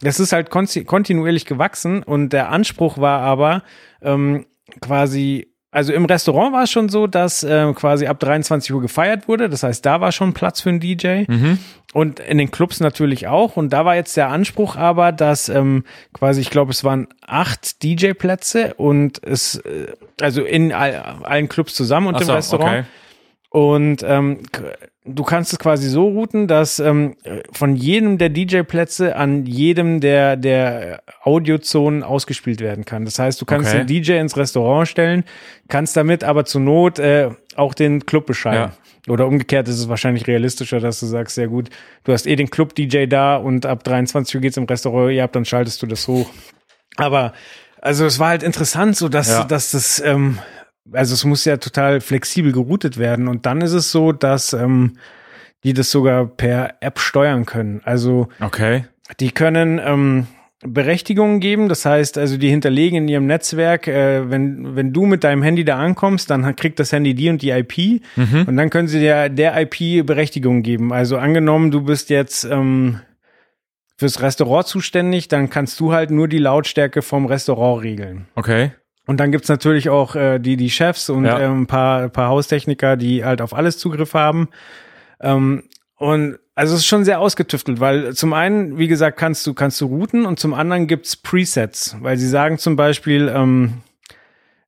Das 0.00 0.18
ist 0.20 0.32
halt 0.32 0.50
konti- 0.50 0.84
kontinuierlich 0.84 1.46
gewachsen 1.46 2.02
und 2.02 2.32
der 2.32 2.50
Anspruch 2.50 2.98
war 2.98 3.20
aber 3.20 3.62
ähm, 4.02 4.46
quasi 4.80 5.51
also 5.72 5.92
im 5.94 6.04
Restaurant 6.04 6.52
war 6.52 6.64
es 6.64 6.70
schon 6.70 6.90
so, 6.90 7.06
dass 7.06 7.42
ähm, 7.42 7.74
quasi 7.74 8.06
ab 8.06 8.20
23 8.20 8.72
Uhr 8.74 8.82
gefeiert 8.82 9.26
wurde. 9.26 9.48
Das 9.48 9.62
heißt, 9.62 9.84
da 9.84 10.02
war 10.02 10.12
schon 10.12 10.34
Platz 10.34 10.60
für 10.60 10.68
einen 10.68 10.80
DJ. 10.80 11.24
Und 11.94 12.20
in 12.20 12.38
den 12.38 12.50
Clubs 12.50 12.78
natürlich 12.80 13.26
auch. 13.26 13.56
Und 13.56 13.72
da 13.72 13.84
war 13.86 13.94
jetzt 13.96 14.16
der 14.16 14.28
Anspruch 14.28 14.76
aber, 14.76 15.12
dass 15.12 15.48
ähm, 15.48 15.84
quasi, 16.12 16.42
ich 16.42 16.50
glaube, 16.50 16.72
es 16.72 16.84
waren 16.84 17.08
acht 17.26 17.82
DJ-Plätze 17.82 18.74
und 18.74 19.24
es, 19.24 19.56
äh, 19.56 19.86
also 20.20 20.42
in 20.42 20.72
all, 20.72 20.94
allen 21.22 21.48
Clubs 21.48 21.74
zusammen 21.74 22.06
und 22.06 22.16
Ach 22.16 22.20
im 22.20 22.26
so, 22.26 22.32
Restaurant. 22.34 22.70
okay. 22.80 22.84
Und 23.52 24.02
ähm, 24.02 24.38
du 25.04 25.24
kannst 25.24 25.52
es 25.52 25.58
quasi 25.58 25.88
so 25.90 26.08
routen, 26.08 26.48
dass 26.48 26.78
ähm, 26.78 27.16
von 27.52 27.76
jedem 27.76 28.16
der 28.16 28.30
DJ-Plätze 28.30 29.14
an 29.14 29.44
jedem 29.44 30.00
der, 30.00 30.36
der 30.38 31.02
Audiozonen 31.22 32.02
ausgespielt 32.02 32.60
werden 32.62 32.86
kann. 32.86 33.04
Das 33.04 33.18
heißt, 33.18 33.38
du 33.40 33.44
kannst 33.44 33.68
Okay. 33.68 33.84
den 33.84 33.86
DJ 33.88 34.12
ins 34.14 34.38
Restaurant 34.38 34.88
stellen, 34.88 35.24
kannst 35.68 35.98
damit 35.98 36.24
aber 36.24 36.46
zur 36.46 36.62
Not 36.62 36.98
äh, 36.98 37.28
auch 37.54 37.74
den 37.74 38.06
Club 38.06 38.24
beschreiben. 38.24 38.72
Oder 39.06 39.26
umgekehrt 39.26 39.68
ist 39.68 39.78
es 39.80 39.88
wahrscheinlich 39.88 40.26
realistischer, 40.28 40.80
dass 40.80 41.00
du 41.00 41.06
sagst, 41.06 41.34
sehr 41.34 41.48
gut, 41.48 41.68
du 42.04 42.12
hast 42.12 42.26
eh 42.26 42.36
den 42.36 42.48
Club-DJ 42.48 43.06
da 43.06 43.36
und 43.36 43.66
ab 43.66 43.84
23 43.84 44.34
Uhr 44.36 44.40
geht's 44.40 44.56
im 44.56 44.64
Restaurant, 44.64 45.12
ja, 45.12 45.26
dann 45.26 45.44
schaltest 45.44 45.82
du 45.82 45.86
das 45.86 46.08
hoch. 46.08 46.30
Aber 46.96 47.32
also 47.82 48.06
es 48.06 48.18
war 48.18 48.28
halt 48.28 48.44
interessant, 48.44 48.96
so 48.96 49.08
dass, 49.10 49.28
Ja. 49.28 49.44
dass 49.44 49.72
das, 49.72 50.00
ähm, 50.00 50.38
also 50.90 51.14
es 51.14 51.24
muss 51.24 51.44
ja 51.44 51.56
total 51.58 52.00
flexibel 52.00 52.52
geroutet 52.52 52.98
werden. 52.98 53.28
Und 53.28 53.46
dann 53.46 53.60
ist 53.60 53.72
es 53.72 53.92
so, 53.92 54.12
dass 54.12 54.52
ähm, 54.52 54.94
die 55.64 55.74
das 55.74 55.90
sogar 55.90 56.26
per 56.26 56.74
App 56.80 56.98
steuern 56.98 57.46
können. 57.46 57.80
Also 57.84 58.28
Okay. 58.40 58.84
die 59.20 59.30
können 59.30 59.80
ähm, 59.84 60.26
Berechtigungen 60.64 61.40
geben, 61.40 61.68
das 61.68 61.84
heißt, 61.84 62.18
also 62.18 62.36
die 62.36 62.48
hinterlegen 62.48 62.98
in 62.98 63.08
ihrem 63.08 63.26
Netzwerk, 63.26 63.88
äh, 63.88 64.30
wenn, 64.30 64.76
wenn 64.76 64.92
du 64.92 65.06
mit 65.06 65.24
deinem 65.24 65.42
Handy 65.42 65.64
da 65.64 65.76
ankommst, 65.78 66.30
dann 66.30 66.54
kriegt 66.56 66.78
das 66.78 66.92
Handy 66.92 67.14
die 67.14 67.28
und 67.30 67.42
die 67.42 67.50
IP 67.50 68.02
und 68.46 68.56
dann 68.56 68.70
können 68.70 68.86
sie 68.86 69.00
dir 69.00 69.28
der 69.28 69.60
IP 69.60 70.06
Berechtigungen 70.06 70.62
geben. 70.62 70.92
Also 70.92 71.16
angenommen, 71.18 71.72
du 71.72 71.82
bist 71.82 72.10
jetzt 72.10 72.44
ähm, 72.44 73.00
fürs 73.96 74.22
Restaurant 74.22 74.66
zuständig, 74.68 75.26
dann 75.28 75.50
kannst 75.50 75.78
du 75.80 75.92
halt 75.92 76.10
nur 76.12 76.28
die 76.28 76.38
Lautstärke 76.38 77.02
vom 77.02 77.26
Restaurant 77.26 77.82
regeln. 77.82 78.26
Okay. 78.36 78.70
Und 79.06 79.18
dann 79.18 79.32
gibt's 79.32 79.48
natürlich 79.48 79.88
auch 79.88 80.14
äh, 80.14 80.38
die, 80.38 80.56
die 80.56 80.70
Chefs 80.70 81.10
und 81.10 81.24
Ja. 81.24 81.38
ähm, 81.40 81.62
ein 81.62 81.66
paar, 81.66 82.08
paar 82.08 82.28
Haustechniker, 82.28 82.96
die 82.96 83.24
halt 83.24 83.40
auf 83.42 83.52
alles 83.54 83.78
Zugriff 83.78 84.14
haben. 84.14 84.48
Ähm, 85.20 85.64
und 85.96 86.38
also 86.54 86.74
es 86.74 86.80
ist 86.80 86.86
schon 86.86 87.04
sehr 87.04 87.20
ausgetüftelt, 87.20 87.80
weil 87.80 88.12
zum 88.14 88.32
einen, 88.32 88.76
wie 88.78 88.88
gesagt, 88.88 89.16
kannst 89.18 89.46
du, 89.46 89.54
kannst 89.54 89.80
du 89.80 89.86
routen 89.86 90.26
und 90.26 90.38
zum 90.38 90.52
anderen 90.54 90.86
gibt's 90.86 91.16
Presets, 91.16 91.96
weil 92.00 92.16
sie 92.18 92.28
sagen 92.28 92.58
zum 92.58 92.76
Beispiel, 92.76 93.32
ähm, 93.34 93.74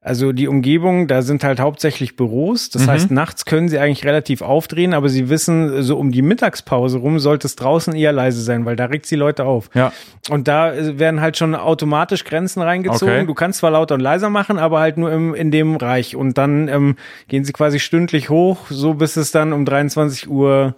also 0.05 0.33
die 0.33 0.49
Umgebung, 0.49 1.09
da 1.09 1.23
sind 1.23 1.43
halt 1.45 1.61
hauptsächlich 1.61 2.15
Büros. 2.15 2.69
Das 2.69 2.87
heißt, 2.87 3.11
nachts 3.11 3.47
können 3.47 3.71
sie 3.71 3.79
eigentlich 3.79 4.05
relativ 4.05 4.43
aufdrehen, 4.43 4.93
aber 4.93 5.09
sie 5.09 5.31
wissen, 5.31 5.83
so 5.83 5.97
um 5.97 6.13
die 6.13 6.21
Mittagspause 6.21 6.99
rum 6.99 7.19
sollte 7.19 7.47
es 7.47 7.57
draußen 7.57 7.95
eher 7.95 8.13
leise 8.13 8.43
sein, 8.43 8.67
weil 8.67 8.77
da 8.77 8.85
regt 8.85 9.11
die 9.11 9.17
Leute 9.17 9.47
auf. 9.47 9.71
Ja. 9.73 9.95
Und 10.29 10.47
da 10.47 10.75
äh, 10.75 10.99
werden 10.99 11.23
halt 11.23 11.39
schon 11.39 11.55
automatisch 11.55 12.25
Grenzen 12.25 12.61
reingezogen. 12.61 13.15
Okay. 13.15 13.27
Du 13.27 13.33
kannst 13.33 13.61
zwar 13.61 13.71
lauter 13.71 13.95
und 13.95 14.03
leiser 14.03 14.29
machen, 14.29 14.59
aber 14.59 14.81
halt 14.81 14.99
nur 14.99 15.11
im, 15.11 15.35
in 15.35 15.51
dem 15.51 15.79
Bereich. 15.79 16.17
Und 16.17 16.37
dann 16.37 16.69
ähm, 16.69 16.97
gehen 17.29 17.47
sie 17.47 17.55
quasi 17.55 17.81
stündlich 17.81 18.29
hoch, 18.29 18.67
so 18.69 18.93
bis 18.93 19.17
es 19.17 19.31
dann 19.31 19.55
um 19.55 19.65
23 19.65 20.29
Uhr 20.29 20.75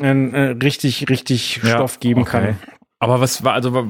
äh, 0.00 0.12
äh, 0.12 0.56
richtig, 0.62 1.10
richtig 1.10 1.60
Ja, 1.64 1.70
Stoff 1.70 1.98
geben 1.98 2.20
okay. 2.20 2.30
kann. 2.30 2.56
Aber 3.00 3.20
was 3.20 3.42
war, 3.42 3.54
also 3.54 3.84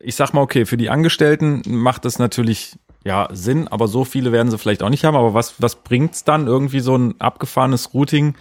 ich 0.00 0.16
sag 0.16 0.32
mal, 0.32 0.40
okay, 0.40 0.64
für 0.64 0.78
die 0.78 0.90
Angestellten 0.90 1.62
macht 1.66 2.04
das 2.04 2.18
natürlich 2.18 2.76
ja 3.04 3.28
Sinn, 3.32 3.68
aber 3.68 3.86
so 3.86 4.04
viele 4.04 4.32
werden 4.32 4.50
sie 4.50 4.58
vielleicht 4.58 4.82
auch 4.82 4.90
nicht 4.90 5.04
haben. 5.04 5.16
Aber 5.16 5.34
was, 5.34 5.60
was 5.60 5.76
bringt's 5.76 6.24
dann 6.24 6.46
irgendwie 6.46 6.80
so 6.80 6.96
ein 6.96 7.20
abgefahrenes 7.20 7.94
Routing? 7.94 8.34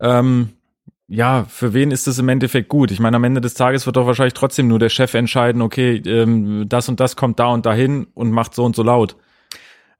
Ähm, 0.00 0.50
ja, 1.08 1.44
für 1.48 1.72
wen 1.72 1.92
ist 1.92 2.08
das 2.08 2.18
im 2.18 2.28
Endeffekt 2.28 2.68
gut? 2.68 2.90
Ich 2.90 2.98
meine, 2.98 3.16
am 3.16 3.24
Ende 3.24 3.40
des 3.40 3.54
Tages 3.54 3.86
wird 3.86 3.96
doch 3.96 4.06
wahrscheinlich 4.06 4.34
trotzdem 4.34 4.66
nur 4.66 4.80
der 4.80 4.88
Chef 4.88 5.14
entscheiden, 5.14 5.62
okay, 5.62 6.02
ähm, 6.04 6.68
das 6.68 6.88
und 6.88 6.98
das 6.98 7.14
kommt 7.14 7.38
da 7.38 7.46
und 7.46 7.64
dahin 7.64 8.08
und 8.14 8.32
macht 8.32 8.54
so 8.54 8.64
und 8.64 8.74
so 8.74 8.82
laut. 8.82 9.16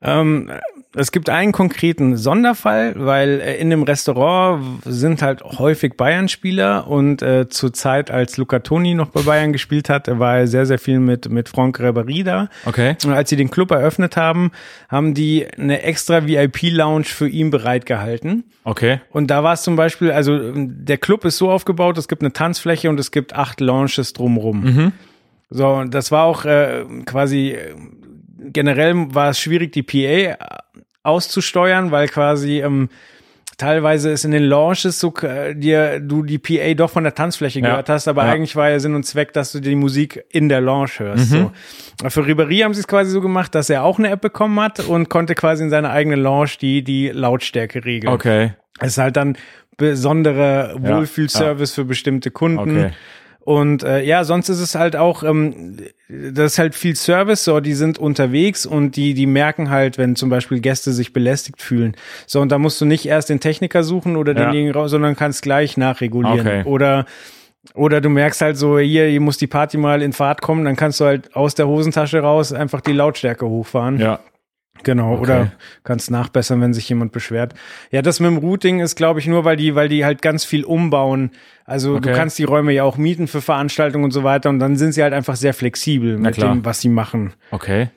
Ähm, 0.01 0.51
es 0.95 1.11
gibt 1.11 1.29
einen 1.29 1.51
konkreten 1.51 2.17
Sonderfall, 2.17 2.93
weil 2.97 3.41
äh, 3.41 3.57
in 3.57 3.69
dem 3.69 3.83
Restaurant 3.83 4.81
sind 4.85 5.21
halt 5.21 5.43
häufig 5.43 5.95
Bayern-Spieler 5.95 6.87
und 6.87 7.21
äh, 7.21 7.49
zur 7.49 7.73
Zeit, 7.73 8.09
als 8.09 8.37
Luca 8.37 8.59
Toni 8.59 8.93
noch 8.93 9.09
bei 9.09 9.21
Bayern 9.21 9.53
gespielt 9.53 9.89
hat, 9.89 10.07
war 10.19 10.37
er 10.37 10.47
sehr, 10.47 10.65
sehr 10.65 10.79
viel 10.79 10.99
mit, 10.99 11.29
mit 11.29 11.49
Franck 11.49 11.79
Ribéry 11.79 12.23
da. 12.23 12.49
Okay. 12.65 12.95
Und 13.05 13.11
als 13.13 13.29
sie 13.29 13.35
den 13.35 13.51
Club 13.51 13.71
eröffnet 13.71 14.17
haben, 14.17 14.51
haben 14.89 15.13
die 15.13 15.45
eine 15.57 15.83
extra 15.83 16.25
VIP-Lounge 16.25 17.05
für 17.05 17.27
ihn 17.27 17.49
bereitgehalten. 17.49 18.45
Okay. 18.63 19.01
Und 19.11 19.27
da 19.27 19.43
war 19.43 19.53
es 19.53 19.63
zum 19.63 19.75
Beispiel, 19.75 20.11
also 20.11 20.39
der 20.55 20.97
Club 20.97 21.25
ist 21.25 21.37
so 21.37 21.51
aufgebaut, 21.51 21.97
es 21.97 22.07
gibt 22.07 22.21
eine 22.21 22.33
Tanzfläche 22.33 22.89
und 22.89 22.99
es 22.99 23.11
gibt 23.11 23.35
acht 23.35 23.61
Lounges 23.61 24.13
drumrum. 24.13 24.93
So, 25.49 25.67
und 25.69 25.93
das 25.93 26.11
war 26.11 26.25
auch 26.25 26.45
äh, 26.45 26.83
quasi, 27.05 27.51
äh, 27.51 27.73
generell 28.53 29.13
war 29.13 29.29
es 29.31 29.39
schwierig, 29.39 29.71
die 29.71 29.83
PA 29.83 30.37
auszusteuern, 31.03 31.91
weil 31.91 32.07
quasi 32.07 32.59
ähm, 32.61 32.89
teilweise 33.57 34.11
ist 34.11 34.23
in 34.25 34.31
den 34.31 34.43
Launches 34.43 34.99
so, 34.99 35.13
äh, 35.23 35.55
dir 35.55 35.99
du 35.99 36.21
die 36.23 36.37
PA 36.37 36.73
doch 36.75 36.89
von 36.91 37.03
der 37.03 37.15
Tanzfläche 37.15 37.59
Ja. 37.59 37.69
gehört 37.69 37.89
hast, 37.89 38.07
aber 38.07 38.25
Ja. 38.25 38.31
eigentlich 38.31 38.55
war 38.55 38.69
ja 38.69 38.79
Sinn 38.79 38.93
und 38.93 39.03
Zweck, 39.03 39.33
dass 39.33 39.51
du 39.51 39.59
die 39.59 39.75
Musik 39.75 40.23
in 40.29 40.47
der 40.49 40.61
Lounge 40.61 40.89
hörst. 40.97 41.29
So. 41.31 41.51
Für 42.09 42.21
Ribéry 42.21 42.63
haben 42.63 42.73
sie 42.73 42.81
es 42.81 42.87
quasi 42.87 43.09
so 43.09 43.21
gemacht, 43.21 43.55
dass 43.55 43.69
er 43.69 43.83
auch 43.83 43.97
eine 43.99 44.09
App 44.09 44.21
bekommen 44.21 44.59
hat 44.59 44.79
und 44.81 45.09
konnte 45.09 45.33
quasi 45.33 45.63
in 45.63 45.69
seiner 45.69 45.89
eigenen 45.91 46.19
Lounge 46.21 46.51
die, 46.61 46.83
die 46.83 47.07
Lautstärke 47.09 47.83
regeln. 47.85 48.13
Okay. 48.13 48.53
Es 48.79 48.89
ist 48.89 48.97
halt 48.99 49.15
dann 49.17 49.37
besonderer 49.77 50.75
Ja, 50.83 50.97
Wohlfühlservice 50.97 51.73
für 51.73 51.85
bestimmte 51.85 52.29
Kunden. 52.31 52.59
Okay. 52.59 52.91
Und 53.47 53.83
äh, 53.83 54.03
ja, 54.03 54.25
sonst 54.25 54.49
ist 54.49 54.59
es 54.59 54.75
halt 54.75 54.97
auch, 54.97 55.23
ähm, 55.23 55.77
das 56.09 56.51
ist 56.51 56.59
halt 56.59 56.75
viel 56.75 56.97
Service, 56.97 57.45
so 57.45 57.61
die 57.61 57.75
sind 57.75 57.97
unterwegs 57.97 58.65
und 58.65 58.97
die, 58.97 59.13
die 59.13 59.25
merken 59.25 59.69
halt, 59.69 59.97
wenn 59.97 60.17
zum 60.17 60.29
Beispiel 60.29 60.59
Gäste 60.59 60.91
sich 60.91 61.13
belästigt 61.13 61.61
fühlen. 61.61 61.95
So, 62.25 62.41
und 62.41 62.51
da 62.51 62.57
musst 62.57 62.81
du 62.81 62.85
nicht 62.85 63.05
erst 63.05 63.29
den 63.29 63.39
Techniker 63.39 63.85
suchen 63.85 64.17
oder 64.17 64.33
Ja. 64.33 64.43
denjenigen 64.47 64.73
raus, 64.73 64.91
sondern 64.91 65.15
kannst 65.15 65.43
gleich 65.43 65.77
nachregulieren. 65.77 66.41
Okay. 66.41 66.63
Oder 66.65 67.05
oder 67.73 68.01
du 68.01 68.09
merkst 68.09 68.41
halt 68.41 68.57
so, 68.57 68.79
hier, 68.79 69.05
hier 69.07 69.21
muss 69.21 69.37
die 69.37 69.47
Party 69.47 69.77
mal 69.77 70.01
in 70.01 70.11
Fahrt 70.11 70.41
kommen, 70.41 70.65
dann 70.65 70.75
kannst 70.75 70.99
du 70.99 71.05
halt 71.05 71.33
aus 71.33 71.55
der 71.55 71.69
Hosentasche 71.69 72.19
raus 72.19 72.51
einfach 72.51 72.81
die 72.81 72.91
Lautstärke 72.91 73.47
hochfahren. 73.47 73.97
Ja. 73.97 74.19
Genau, 74.83 75.13
Okay. 75.13 75.21
oder 75.21 75.51
kannst 75.83 76.11
nachbessern, 76.11 76.61
wenn 76.61 76.73
sich 76.73 76.87
jemand 76.89 77.11
beschwert. 77.11 77.53
Ja, 77.91 78.01
das 78.01 78.19
mit 78.19 78.29
dem 78.29 78.37
Routing 78.37 78.79
ist, 78.79 78.95
glaube 78.95 79.19
ich, 79.19 79.27
nur, 79.27 79.43
weil 79.45 79.57
die, 79.57 79.75
weil 79.75 79.89
die 79.89 80.05
halt 80.05 80.21
ganz 80.21 80.43
viel 80.45 80.63
umbauen. 80.63 81.31
Also 81.65 81.95
Okay. 81.95 82.09
du 82.11 82.15
kannst 82.15 82.37
die 82.39 82.43
Räume 82.45 82.71
ja 82.71 82.83
auch 82.83 82.97
mieten 82.97 83.27
für 83.27 83.41
Veranstaltungen 83.41 84.05
und 84.05 84.11
so 84.11 84.23
weiter 84.23 84.49
und 84.49 84.59
dann 84.59 84.77
sind 84.77 84.93
sie 84.93 85.03
halt 85.03 85.13
einfach 85.13 85.35
sehr 85.35 85.53
flexibel 85.53 86.17
mit 86.17 86.37
dem, 86.37 86.63
was 86.65 86.81
sie 86.81 86.89
machen. 86.89 87.33
Okay. 87.51 87.89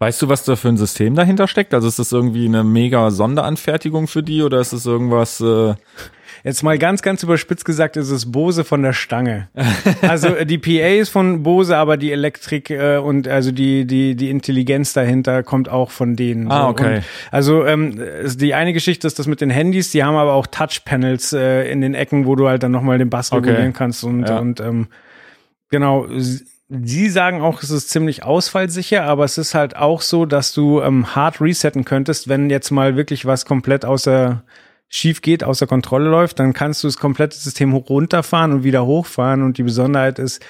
Weißt 0.00 0.20
du, 0.20 0.28
was 0.28 0.44
da 0.44 0.56
für 0.56 0.68
ein 0.68 0.76
System 0.76 1.14
dahinter 1.14 1.46
steckt? 1.46 1.72
Also 1.72 1.86
ist 1.88 1.98
das 2.00 2.10
irgendwie 2.12 2.46
eine 2.46 2.64
mega 2.64 3.10
Sonderanfertigung 3.10 4.08
für 4.08 4.22
die 4.24 4.42
oder 4.42 4.58
ist 4.60 4.72
das 4.72 4.84
irgendwas? 4.86 5.40
Äh, 5.40 5.74
Jetzt 6.46 6.62
mal 6.62 6.76
ganz, 6.76 7.00
ganz 7.00 7.22
überspitzt 7.22 7.64
gesagt, 7.64 7.96
ist 7.96 8.10
es 8.10 8.30
Bose 8.30 8.64
von 8.64 8.82
der 8.82 8.92
Stange. 8.92 9.48
also 10.02 10.28
äh, 10.28 10.44
die 10.44 10.58
PA 10.58 10.88
ist 11.00 11.08
von 11.08 11.42
Bose, 11.42 11.74
aber 11.78 11.96
die 11.96 12.12
Elektrik 12.12 12.68
äh, 12.68 12.98
und 12.98 13.26
also 13.26 13.50
die, 13.50 13.86
die, 13.86 14.14
die 14.14 14.28
Intelligenz 14.28 14.92
dahinter 14.92 15.42
kommt 15.42 15.70
auch 15.70 15.90
von 15.90 16.16
denen. 16.16 16.50
Ah, 16.52 16.68
okay. 16.68 16.96
Und, 16.96 17.04
also 17.30 17.64
ähm, 17.64 17.98
die 18.36 18.52
eine 18.52 18.74
Geschichte 18.74 19.06
ist 19.06 19.18
das 19.18 19.26
mit 19.26 19.40
den 19.40 19.48
Handys, 19.48 19.90
die 19.90 20.04
haben 20.04 20.16
aber 20.16 20.34
auch 20.34 20.46
Touchpanels 20.46 21.32
äh, 21.32 21.70
in 21.72 21.80
den 21.80 21.94
Ecken, 21.94 22.26
wo 22.26 22.36
du 22.36 22.46
halt 22.46 22.62
dann 22.62 22.72
nochmal 22.72 22.98
den 22.98 23.08
Bass 23.08 23.32
Okay. 23.32 23.48
regulieren 23.48 23.72
kannst 23.72 24.04
und, 24.04 24.28
Ja. 24.28 24.38
und 24.38 24.60
ähm, 24.60 24.88
genau. 25.70 26.06
Sie 26.68 27.08
sagen 27.08 27.40
auch, 27.40 27.62
es 27.62 27.70
ist 27.70 27.88
ziemlich 27.88 28.22
ausfallsicher, 28.22 29.04
aber 29.04 29.24
es 29.24 29.38
ist 29.38 29.54
halt 29.54 29.76
auch 29.76 30.02
so, 30.02 30.26
dass 30.26 30.52
du 30.52 30.82
ähm, 30.82 31.14
hart 31.14 31.40
resetten 31.40 31.86
könntest, 31.86 32.28
wenn 32.28 32.50
jetzt 32.50 32.70
mal 32.70 32.96
wirklich 32.96 33.24
was 33.24 33.46
komplett 33.46 33.84
außer 33.86 34.42
schief 34.94 35.22
geht, 35.22 35.42
außer 35.42 35.66
Kontrolle 35.66 36.08
läuft, 36.08 36.38
dann 36.38 36.52
kannst 36.52 36.84
du 36.84 36.88
das 36.88 36.98
komplette 36.98 37.36
System 37.36 37.72
hoch 37.72 37.90
runterfahren 37.90 38.52
und 38.52 38.62
wieder 38.62 38.86
hochfahren. 38.86 39.42
Und 39.42 39.58
die 39.58 39.64
Besonderheit 39.64 40.20
ist, 40.20 40.44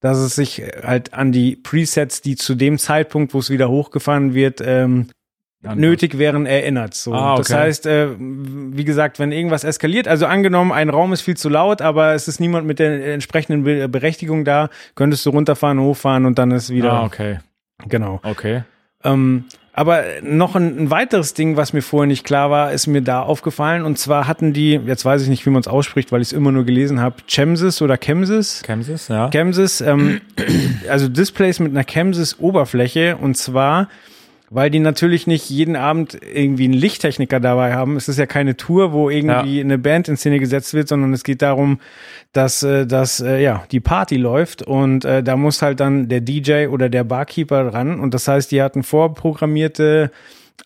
dass 0.00 0.18
es 0.18 0.36
sich 0.36 0.62
halt 0.84 1.14
an 1.14 1.32
die 1.32 1.56
Presets, 1.56 2.20
die 2.20 2.36
zu 2.36 2.54
dem 2.54 2.78
Zeitpunkt, 2.78 3.34
wo 3.34 3.40
es 3.40 3.50
wieder 3.50 3.68
hochgefahren 3.68 4.34
wird, 4.34 4.62
ähm, 4.64 5.08
nötig 5.62 6.16
wären, 6.16 6.46
erinnert. 6.46 6.94
So. 6.94 7.12
Ah, 7.12 7.32
okay. 7.32 7.42
Das 7.42 7.52
heißt, 7.54 7.86
äh, 7.86 8.10
wie 8.16 8.84
gesagt, 8.84 9.18
wenn 9.18 9.32
irgendwas 9.32 9.64
eskaliert, 9.64 10.06
also 10.06 10.26
angenommen, 10.26 10.70
ein 10.70 10.90
Raum 10.90 11.12
ist 11.12 11.22
viel 11.22 11.36
zu 11.36 11.48
laut, 11.48 11.82
aber 11.82 12.14
es 12.14 12.28
ist 12.28 12.38
niemand 12.38 12.68
mit 12.68 12.78
der 12.78 13.12
entsprechenden 13.12 13.64
Be 13.64 13.88
Berechtigung 13.88 14.44
da, 14.44 14.70
könntest 14.94 15.26
du 15.26 15.30
runterfahren, 15.30 15.80
hochfahren 15.80 16.24
und 16.24 16.38
dann 16.38 16.52
ist 16.52 16.70
wieder. 16.70 16.92
Ah, 16.92 17.04
okay. 17.04 17.40
Genau. 17.88 18.20
Okay. 18.22 18.62
Ähm, 19.02 19.46
aber 19.78 20.02
noch 20.22 20.56
ein, 20.56 20.76
ein 20.76 20.90
weiteres 20.90 21.34
Ding, 21.34 21.56
was 21.56 21.72
mir 21.72 21.82
vorher 21.82 22.08
nicht 22.08 22.24
klar 22.24 22.50
war, 22.50 22.72
ist 22.72 22.88
mir 22.88 23.00
da 23.00 23.22
aufgefallen. 23.22 23.84
Und 23.84 23.96
zwar 23.96 24.26
hatten 24.26 24.52
die, 24.52 24.72
jetzt 24.72 25.04
weiß 25.04 25.22
ich 25.22 25.28
nicht, 25.28 25.46
wie 25.46 25.50
man 25.50 25.60
es 25.60 25.68
ausspricht, 25.68 26.10
weil 26.10 26.20
ich 26.20 26.28
es 26.28 26.32
immer 26.32 26.50
nur 26.50 26.64
gelesen 26.64 27.00
habe, 27.00 27.18
Chemsys 27.28 27.80
oder 27.80 27.96
Chemsys. 27.96 28.64
Kansas, 28.64 29.06
ja. 29.06 29.30
Chemsys, 29.30 29.80
ähm, 29.80 30.20
also 30.88 31.06
Displays 31.06 31.60
mit 31.60 31.70
einer 31.70 31.84
Chemsys-Oberfläche. 31.84 33.18
Und 33.18 33.36
zwar, 33.36 33.88
weil 34.50 34.70
die 34.70 34.78
natürlich 34.78 35.26
nicht 35.26 35.50
jeden 35.50 35.76
Abend 35.76 36.18
irgendwie 36.20 36.64
einen 36.64 36.74
Lichttechniker 36.74 37.40
dabei 37.40 37.74
haben. 37.74 37.96
Es 37.96 38.08
ist 38.08 38.18
ja 38.18 38.26
keine 38.26 38.56
Tour, 38.56 38.92
wo 38.92 39.10
irgendwie 39.10 39.60
eine 39.60 39.78
Band 39.78 40.08
in 40.08 40.16
Szene 40.16 40.38
gesetzt 40.38 40.74
wird, 40.74 40.88
sondern 40.88 41.12
es 41.12 41.24
geht 41.24 41.42
darum, 41.42 41.80
dass, 42.32 42.62
äh, 42.62 42.86
dass 42.86 43.20
äh, 43.20 43.42
ja, 43.42 43.64
die 43.70 43.80
Party 43.80 44.16
läuft 44.16 44.62
und 44.62 45.04
äh, 45.04 45.22
da 45.22 45.36
muss 45.36 45.62
halt 45.62 45.80
dann 45.80 46.08
der 46.08 46.20
DJ 46.20 46.68
oder 46.68 46.88
der 46.88 47.04
Barkeeper 47.04 47.72
ran. 47.72 48.00
Und 48.00 48.14
das 48.14 48.28
heißt, 48.28 48.50
die 48.50 48.62
hatten 48.62 48.82
vorprogrammierte 48.82 50.10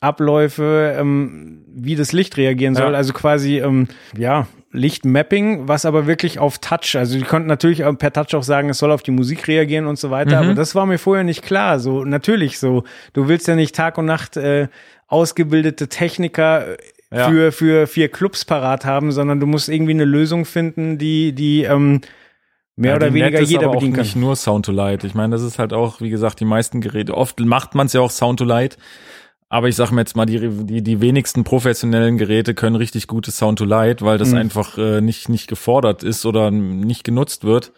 Abläufe, 0.00 0.96
ähm, 0.98 1.64
wie 1.74 1.96
das 1.96 2.12
Licht 2.12 2.36
reagieren 2.36 2.74
soll. 2.74 2.92
Ja. 2.92 2.96
Also 2.96 3.12
quasi, 3.12 3.58
ähm, 3.58 3.88
ja, 4.16 4.46
Lichtmapping, 4.72 5.68
was 5.68 5.84
aber 5.84 6.06
wirklich 6.06 6.38
auf 6.38 6.58
Touch. 6.58 6.96
Also 6.96 7.18
die 7.18 7.24
konnten 7.24 7.48
natürlich 7.48 7.84
auch 7.84 7.92
per 7.96 8.12
Touch 8.12 8.34
auch 8.34 8.42
sagen, 8.42 8.70
es 8.70 8.78
soll 8.78 8.90
auf 8.90 9.02
die 9.02 9.10
Musik 9.10 9.46
reagieren 9.48 9.86
und 9.86 9.98
so 9.98 10.10
weiter. 10.10 10.40
Mhm. 10.42 10.48
Aber 10.48 10.54
das 10.54 10.74
war 10.74 10.86
mir 10.86 10.98
vorher 10.98 11.24
nicht 11.24 11.42
klar. 11.42 11.78
So 11.78 12.04
natürlich 12.04 12.58
so. 12.58 12.84
Du 13.12 13.28
willst 13.28 13.46
ja 13.48 13.54
nicht 13.54 13.74
Tag 13.74 13.98
und 13.98 14.06
Nacht 14.06 14.36
äh, 14.36 14.68
ausgebildete 15.08 15.88
Techniker 15.88 16.66
äh, 16.72 16.76
Ja. 17.14 17.28
für 17.28 17.52
für 17.52 17.86
vier 17.86 18.08
Clubs 18.08 18.44
parat 18.46 18.84
haben, 18.86 19.12
sondern 19.12 19.38
du 19.40 19.46
musst 19.46 19.68
irgendwie 19.68 19.92
eine 19.92 20.06
Lösung 20.06 20.44
finden, 20.46 20.96
die 20.96 21.32
die 21.34 21.64
ähm, 21.64 22.00
mehr 22.74 22.92
Ja, 22.92 22.96
oder 22.96 23.08
weniger 23.12 23.30
Net 23.32 23.42
ist 23.42 23.50
jeder 23.50 23.64
aber 23.66 23.72
auch 23.72 23.80
bedienen 23.80 23.92
kann. 23.96 24.04
nicht 24.04 24.16
nur 24.16 24.34
Sound 24.36 24.64
to 24.64 24.72
Light. 24.72 25.04
Ich 25.04 25.14
meine, 25.14 25.32
das 25.34 25.42
ist 25.42 25.58
halt 25.58 25.74
auch, 25.74 26.00
wie 26.00 26.08
gesagt, 26.08 26.40
die 26.40 26.46
meisten 26.46 26.80
Geräte. 26.80 27.14
Oft 27.14 27.38
macht 27.40 27.74
man 27.74 27.86
es 27.86 27.92
ja 27.92 28.00
auch 28.00 28.10
Sound 28.10 28.38
to 28.38 28.46
Light. 28.46 28.78
Aber 29.52 29.68
ich 29.68 29.76
sage 29.76 29.94
mir 29.94 30.00
jetzt 30.00 30.16
mal, 30.16 30.24
die, 30.24 30.48
die, 30.64 30.80
die 30.80 31.00
wenigsten 31.02 31.44
professionellen 31.44 32.16
Geräte 32.16 32.54
können 32.54 32.74
richtig 32.74 33.06
gutes 33.06 33.36
Sound 33.36 33.58
to 33.58 33.66
Light, 33.66 34.00
weil 34.00 34.16
das 34.16 34.30
Mhm. 34.30 34.38
einfach 34.38 34.78
äh, 34.78 35.02
nicht, 35.02 35.28
nicht 35.28 35.46
gefordert 35.46 36.02
ist 36.02 36.24
oder 36.24 36.50
nicht 36.50 37.04
genutzt 37.04 37.44
wird. 37.44 37.72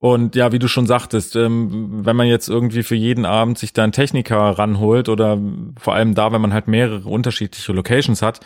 Und 0.00 0.34
ja, 0.34 0.50
wie 0.50 0.58
du 0.58 0.66
schon 0.66 0.88
sagtest, 0.88 1.36
ähm, 1.36 2.04
wenn 2.04 2.16
man 2.16 2.26
jetzt 2.26 2.48
irgendwie 2.48 2.82
für 2.82 2.96
jeden 2.96 3.26
Abend 3.26 3.58
sich 3.58 3.72
da 3.72 3.84
einen 3.84 3.92
Techniker 3.92 4.36
ranholt 4.40 5.08
oder 5.08 5.38
vor 5.78 5.94
allem 5.94 6.16
da, 6.16 6.32
wenn 6.32 6.40
man 6.40 6.52
halt 6.52 6.66
mehrere 6.66 7.08
unterschiedliche 7.08 7.72
Locations 7.72 8.20
hat, 8.20 8.40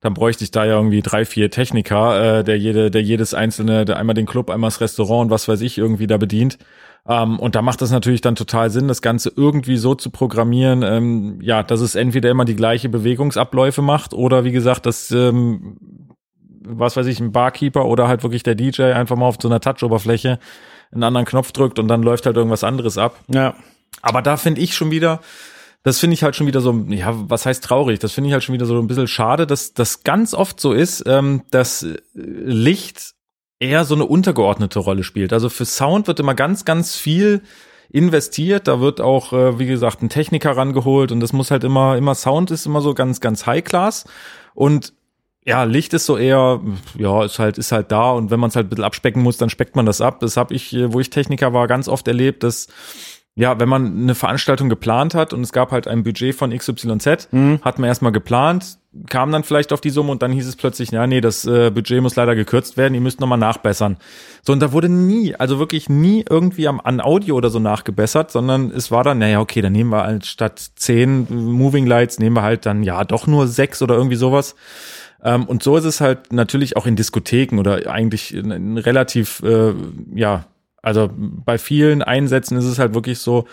dann 0.00 0.12
bräuchte 0.14 0.42
ich 0.42 0.50
da 0.50 0.64
ja 0.64 0.72
irgendwie 0.72 1.02
drei, 1.02 1.24
vier 1.24 1.52
Techniker, 1.52 2.40
äh, 2.40 2.42
der 2.44 2.58
jede, 2.58 2.90
der 2.90 3.02
jedes 3.02 3.32
einzelne, 3.32 3.84
der 3.84 3.96
einmal 3.96 4.14
den 4.14 4.26
Club, 4.26 4.50
einmal 4.50 4.70
das 4.70 4.80
Restaurant 4.80 5.26
und 5.26 5.30
was 5.30 5.46
weiß 5.46 5.60
ich 5.60 5.78
irgendwie 5.78 6.08
da 6.08 6.16
bedient. 6.16 6.58
Ähm, 7.08 7.38
und 7.38 7.54
da 7.54 7.62
macht 7.62 7.80
es 7.80 7.90
natürlich 7.90 8.20
dann 8.20 8.34
total 8.36 8.70
Sinn, 8.70 8.86
das 8.86 9.00
Ganze 9.00 9.32
irgendwie 9.34 9.78
so 9.78 9.94
zu 9.94 10.10
programmieren, 10.10 10.82
ähm, 10.82 11.40
ja, 11.40 11.62
dass 11.62 11.80
es 11.80 11.94
entweder 11.94 12.30
immer 12.30 12.44
die 12.44 12.56
gleiche 12.56 12.90
Bewegungsabläufe 12.90 13.80
macht 13.80 14.12
oder 14.12 14.44
wie 14.44 14.52
gesagt, 14.52 14.84
dass 14.84 15.10
ähm, 15.10 15.78
was 16.68 16.96
weiß 16.96 17.06
ich, 17.06 17.18
ein 17.20 17.32
Barkeeper 17.32 17.86
oder 17.86 18.08
halt 18.08 18.22
wirklich 18.22 18.42
der 18.42 18.54
DJ 18.54 18.92
einfach 18.92 19.16
mal 19.16 19.26
auf 19.26 19.38
so 19.40 19.48
einer 19.48 19.60
Touch-Oberfläche 19.60 20.38
einen 20.92 21.02
anderen 21.02 21.26
Knopf 21.26 21.52
drückt 21.52 21.78
und 21.78 21.88
dann 21.88 22.02
läuft 22.02 22.26
halt 22.26 22.36
irgendwas 22.36 22.64
anderes 22.64 22.98
ab. 22.98 23.18
Ja. 23.28 23.54
Aber 24.02 24.20
da 24.20 24.36
finde 24.36 24.60
ich 24.60 24.74
schon 24.74 24.90
wieder, 24.90 25.20
das 25.82 25.98
finde 25.98 26.14
ich 26.14 26.22
halt 26.22 26.36
schon 26.36 26.46
wieder 26.46 26.60
so, 26.60 26.72
ja, 26.88 27.14
was 27.30 27.46
heißt 27.46 27.64
traurig? 27.64 27.98
Das 28.00 28.12
finde 28.12 28.28
ich 28.28 28.32
halt 28.34 28.44
schon 28.44 28.52
wieder 28.52 28.66
so 28.66 28.78
ein 28.78 28.86
bisschen 28.86 29.08
schade, 29.08 29.46
dass 29.46 29.72
das 29.72 30.04
ganz 30.04 30.34
oft 30.34 30.60
so 30.60 30.72
ist, 30.72 31.04
ähm, 31.06 31.42
dass 31.50 31.86
Licht 32.14 33.14
eher 33.60 33.84
so 33.84 33.94
eine 33.94 34.04
untergeordnete 34.04 34.78
Rolle 34.78 35.02
spielt. 35.02 35.32
Also 35.32 35.48
für 35.48 35.64
Sound 35.64 36.06
wird 36.06 36.20
immer 36.20 36.34
ganz, 36.34 36.64
ganz 36.64 36.96
viel 36.96 37.42
investiert. 37.90 38.68
Da 38.68 38.80
wird 38.80 39.00
auch, 39.00 39.32
äh, 39.32 39.58
wie 39.58 39.66
gesagt, 39.66 40.02
ein 40.02 40.08
Techniker 40.08 40.56
rangeholt 40.56 41.10
und 41.12 41.20
das 41.20 41.32
muss 41.32 41.50
halt 41.50 41.64
immer, 41.64 41.96
immer 41.96 42.14
Sound 42.14 42.50
ist 42.50 42.66
immer 42.66 42.80
so 42.80 42.94
ganz, 42.94 43.20
ganz 43.20 43.46
High 43.46 43.64
Class 43.64 44.04
und 44.54 44.92
ja, 45.44 45.64
Licht 45.64 45.94
ist 45.94 46.04
so 46.04 46.18
eher, 46.18 46.60
ja, 46.98 47.24
ist 47.24 47.38
halt, 47.38 47.56
ist 47.56 47.72
halt 47.72 47.90
da 47.90 48.10
und 48.10 48.30
wenn 48.30 48.38
man 48.38 48.50
es 48.50 48.56
halt 48.56 48.66
ein 48.66 48.68
bisschen 48.68 48.84
abspecken 48.84 49.22
muss, 49.22 49.38
dann 49.38 49.48
speckt 49.48 49.76
man 49.76 49.86
das 49.86 50.02
ab. 50.02 50.20
Das 50.20 50.36
habe 50.36 50.54
ich, 50.54 50.74
äh, 50.74 50.92
wo 50.92 51.00
ich 51.00 51.08
Techniker 51.08 51.54
war, 51.54 51.66
ganz 51.66 51.88
oft 51.88 52.06
erlebt, 52.06 52.42
dass 52.42 52.68
ja, 53.38 53.60
wenn 53.60 53.68
man 53.68 54.02
eine 54.02 54.16
Veranstaltung 54.16 54.68
geplant 54.68 55.14
hat 55.14 55.32
und 55.32 55.42
es 55.42 55.52
gab 55.52 55.70
halt 55.70 55.86
ein 55.86 56.02
Budget 56.02 56.34
von 56.34 56.50
XYZ, 56.50 57.28
hat 57.62 57.78
man 57.78 57.86
erstmal 57.86 58.10
geplant, 58.10 58.78
kam 59.08 59.30
dann 59.30 59.44
vielleicht 59.44 59.72
auf 59.72 59.80
die 59.80 59.90
Summe 59.90 60.10
und 60.10 60.22
dann 60.22 60.32
hieß 60.32 60.44
es 60.44 60.56
plötzlich, 60.56 60.90
ja, 60.90 61.06
nee, 61.06 61.20
das 61.20 61.44
äh, 61.44 61.70
Budget 61.70 62.02
muss 62.02 62.16
leider 62.16 62.34
gekürzt 62.34 62.76
werden, 62.76 62.94
ihr 62.94 63.00
müsst 63.00 63.20
nochmal 63.20 63.38
nachbessern. 63.38 63.98
So, 64.42 64.52
und 64.52 64.60
da 64.60 64.72
wurde 64.72 64.88
nie, 64.88 65.36
also 65.36 65.60
wirklich 65.60 65.88
nie 65.88 66.24
irgendwie 66.28 66.66
am, 66.66 66.80
an 66.80 67.00
Audio 67.00 67.36
oder 67.36 67.48
so 67.48 67.60
nachgebessert, 67.60 68.32
sondern 68.32 68.72
es 68.72 68.90
war 68.90 69.04
dann, 69.04 69.18
naja, 69.18 69.38
okay, 69.38 69.62
dann 69.62 69.72
nehmen 69.72 69.90
wir 69.90 70.02
halt 70.02 70.26
statt 70.26 70.58
zehn 70.74 71.28
Moving 71.30 71.86
Lights, 71.86 72.18
nehmen 72.18 72.34
wir 72.34 72.42
halt 72.42 72.66
dann, 72.66 72.82
ja, 72.82 73.04
doch 73.04 73.28
nur 73.28 73.46
sechs 73.46 73.80
oder 73.82 73.94
irgendwie 73.94 74.16
sowas. 74.16 74.56
Ähm, 75.22 75.44
und 75.44 75.62
so 75.62 75.76
ist 75.76 75.84
es 75.84 76.00
halt 76.00 76.32
natürlich 76.32 76.76
auch 76.76 76.86
in 76.86 76.96
Diskotheken 76.96 77.60
oder 77.60 77.88
eigentlich 77.88 78.34
in, 78.34 78.50
in 78.50 78.78
relativ, 78.78 79.44
äh, 79.44 79.74
ja, 80.12 80.46
also 80.82 81.10
bei 81.12 81.58
vielen 81.58 82.02
Einsätzen 82.02 82.56
ist 82.56 82.64
es 82.64 82.78
halt 82.78 82.94
wirklich 82.94 83.18
so, 83.18 83.46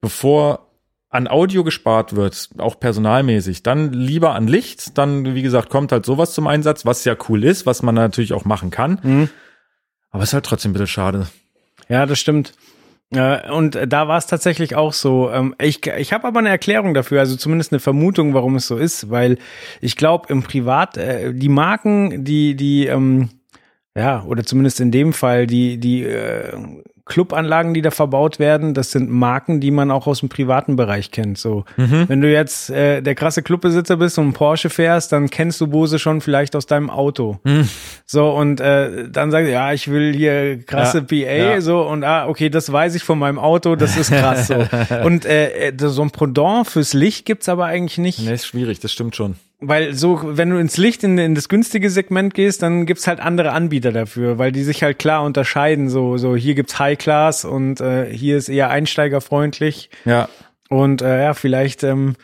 bevor 0.00 0.66
an 1.08 1.26
Audio 1.26 1.64
gespart 1.64 2.14
wird, 2.14 2.50
auch 2.58 2.78
personalmäßig, 2.78 3.62
dann 3.64 3.92
lieber 3.92 4.34
an 4.34 4.46
Licht, 4.46 4.96
dann, 4.96 5.34
wie 5.34 5.42
gesagt, 5.42 5.68
kommt 5.68 5.90
halt 5.90 6.06
sowas 6.06 6.34
zum 6.34 6.46
Einsatz, 6.46 6.86
was 6.86 7.04
ja 7.04 7.16
cool 7.28 7.42
ist, 7.42 7.66
was 7.66 7.82
man 7.82 7.96
natürlich 7.96 8.32
auch 8.32 8.44
machen 8.44 8.70
kann. 8.70 9.00
Mhm. 9.02 9.28
Aber 10.10 10.22
es 10.22 10.30
ist 10.30 10.34
halt 10.34 10.46
trotzdem 10.46 10.70
ein 10.70 10.74
bisschen 10.74 10.86
schade. 10.86 11.26
Ja, 11.88 12.06
das 12.06 12.20
stimmt. 12.20 12.52
Äh, 13.12 13.50
Und 13.50 13.76
da 13.88 14.06
war 14.06 14.18
es 14.18 14.26
tatsächlich 14.26 14.76
auch 14.76 14.92
so. 14.92 15.30
ähm, 15.32 15.56
Ich, 15.60 15.84
ich 15.84 16.12
habe 16.12 16.28
aber 16.28 16.38
eine 16.38 16.48
Erklärung 16.48 16.94
dafür, 16.94 17.18
also 17.18 17.36
zumindest 17.36 17.72
eine 17.72 17.80
Vermutung, 17.80 18.32
warum 18.34 18.54
es 18.54 18.68
so 18.68 18.76
ist, 18.76 19.10
weil 19.10 19.38
ich 19.80 19.96
glaube, 19.96 20.28
im 20.32 20.44
Privat, 20.44 20.96
äh, 20.96 21.34
die 21.34 21.48
Marken, 21.48 22.24
die, 22.24 22.54
die, 22.54 22.86
ähm, 22.86 23.30
ja, 24.00 24.24
oder 24.26 24.44
zumindest 24.44 24.80
in 24.80 24.90
dem 24.90 25.12
Fall, 25.12 25.46
die, 25.46 25.76
die 25.76 26.04
äh, 26.04 26.52
Clubanlagen, 27.04 27.74
die 27.74 27.82
da 27.82 27.90
verbaut 27.90 28.38
werden, 28.38 28.72
das 28.72 28.92
sind 28.92 29.10
Marken, 29.10 29.60
die 29.60 29.70
man 29.70 29.90
auch 29.90 30.06
aus 30.06 30.20
dem 30.20 30.30
privaten 30.30 30.76
Bereich 30.76 31.10
kennt. 31.10 31.36
So, 31.36 31.64
wenn 31.76 32.20
du 32.22 32.32
jetzt 32.32 32.70
äh, 32.70 33.02
der 33.02 33.14
krasse 33.14 33.42
Clubbesitzer 33.42 33.96
bist 33.96 34.16
und 34.16 34.24
einen 34.24 34.32
Porsche 34.32 34.70
fährst, 34.70 35.12
dann 35.12 35.28
kennst 35.28 35.60
du 35.60 35.66
Bose 35.66 35.98
schon 35.98 36.20
vielleicht 36.20 36.56
aus 36.56 36.66
deinem 36.66 36.88
Auto. 36.88 37.38
So, 38.06 38.30
und 38.30 38.60
äh, 38.60 39.10
dann 39.10 39.30
sagst 39.32 39.48
du, 39.48 39.52
ja, 39.52 39.72
ich 39.72 39.88
will 39.88 40.14
hier 40.14 40.64
krasse 40.64 40.98
Ja, 40.98 41.04
PA, 41.04 41.54
ja. 41.54 41.60
so, 41.60 41.82
und 41.82 42.04
ah, 42.04 42.26
okay, 42.28 42.48
das 42.48 42.72
weiß 42.72 42.94
ich 42.94 43.02
von 43.02 43.18
meinem 43.18 43.38
Auto, 43.38 43.76
das 43.76 43.96
ist 43.98 44.12
krass 44.12 44.46
so. 44.46 44.54
und 45.04 45.26
äh, 45.26 45.70
äh, 45.70 45.72
so 45.76 46.02
ein 46.02 46.10
Pendant 46.10 46.68
fürs 46.68 46.94
Licht 46.94 47.26
gibt's 47.26 47.48
aber 47.48 47.66
eigentlich 47.66 47.98
nicht. 47.98 48.20
Nee, 48.20 48.32
ist 48.32 48.46
schwierig, 48.46 48.80
das 48.80 48.92
stimmt 48.92 49.16
schon. 49.16 49.34
Weil 49.62 49.92
so, 49.94 50.20
wenn 50.24 50.48
du 50.50 50.56
ins 50.58 50.78
Licht, 50.78 51.04
in, 51.04 51.18
in 51.18 51.34
das 51.34 51.48
günstige 51.50 51.90
Segment 51.90 52.32
gehst, 52.32 52.62
dann 52.62 52.86
gibt's 52.86 53.06
halt 53.06 53.20
andere 53.20 53.52
Anbieter 53.52 53.92
dafür, 53.92 54.38
weil 54.38 54.52
die 54.52 54.62
sich 54.62 54.82
halt 54.82 54.98
klar 54.98 55.22
unterscheiden. 55.22 55.90
So, 55.90 56.16
so 56.16 56.34
hier 56.34 56.54
gibt's 56.54 56.78
High 56.78 56.96
Class 56.96 57.44
und 57.44 57.80
äh, 57.80 58.06
hier 58.10 58.38
ist 58.38 58.48
eher 58.48 58.70
einsteigerfreundlich. 58.70 59.90
Ja, 60.06 60.28
Und 60.70 61.02
äh, 61.02 61.24
ja, 61.24 61.34
vielleicht 61.34 61.82
ähm, 61.84 62.14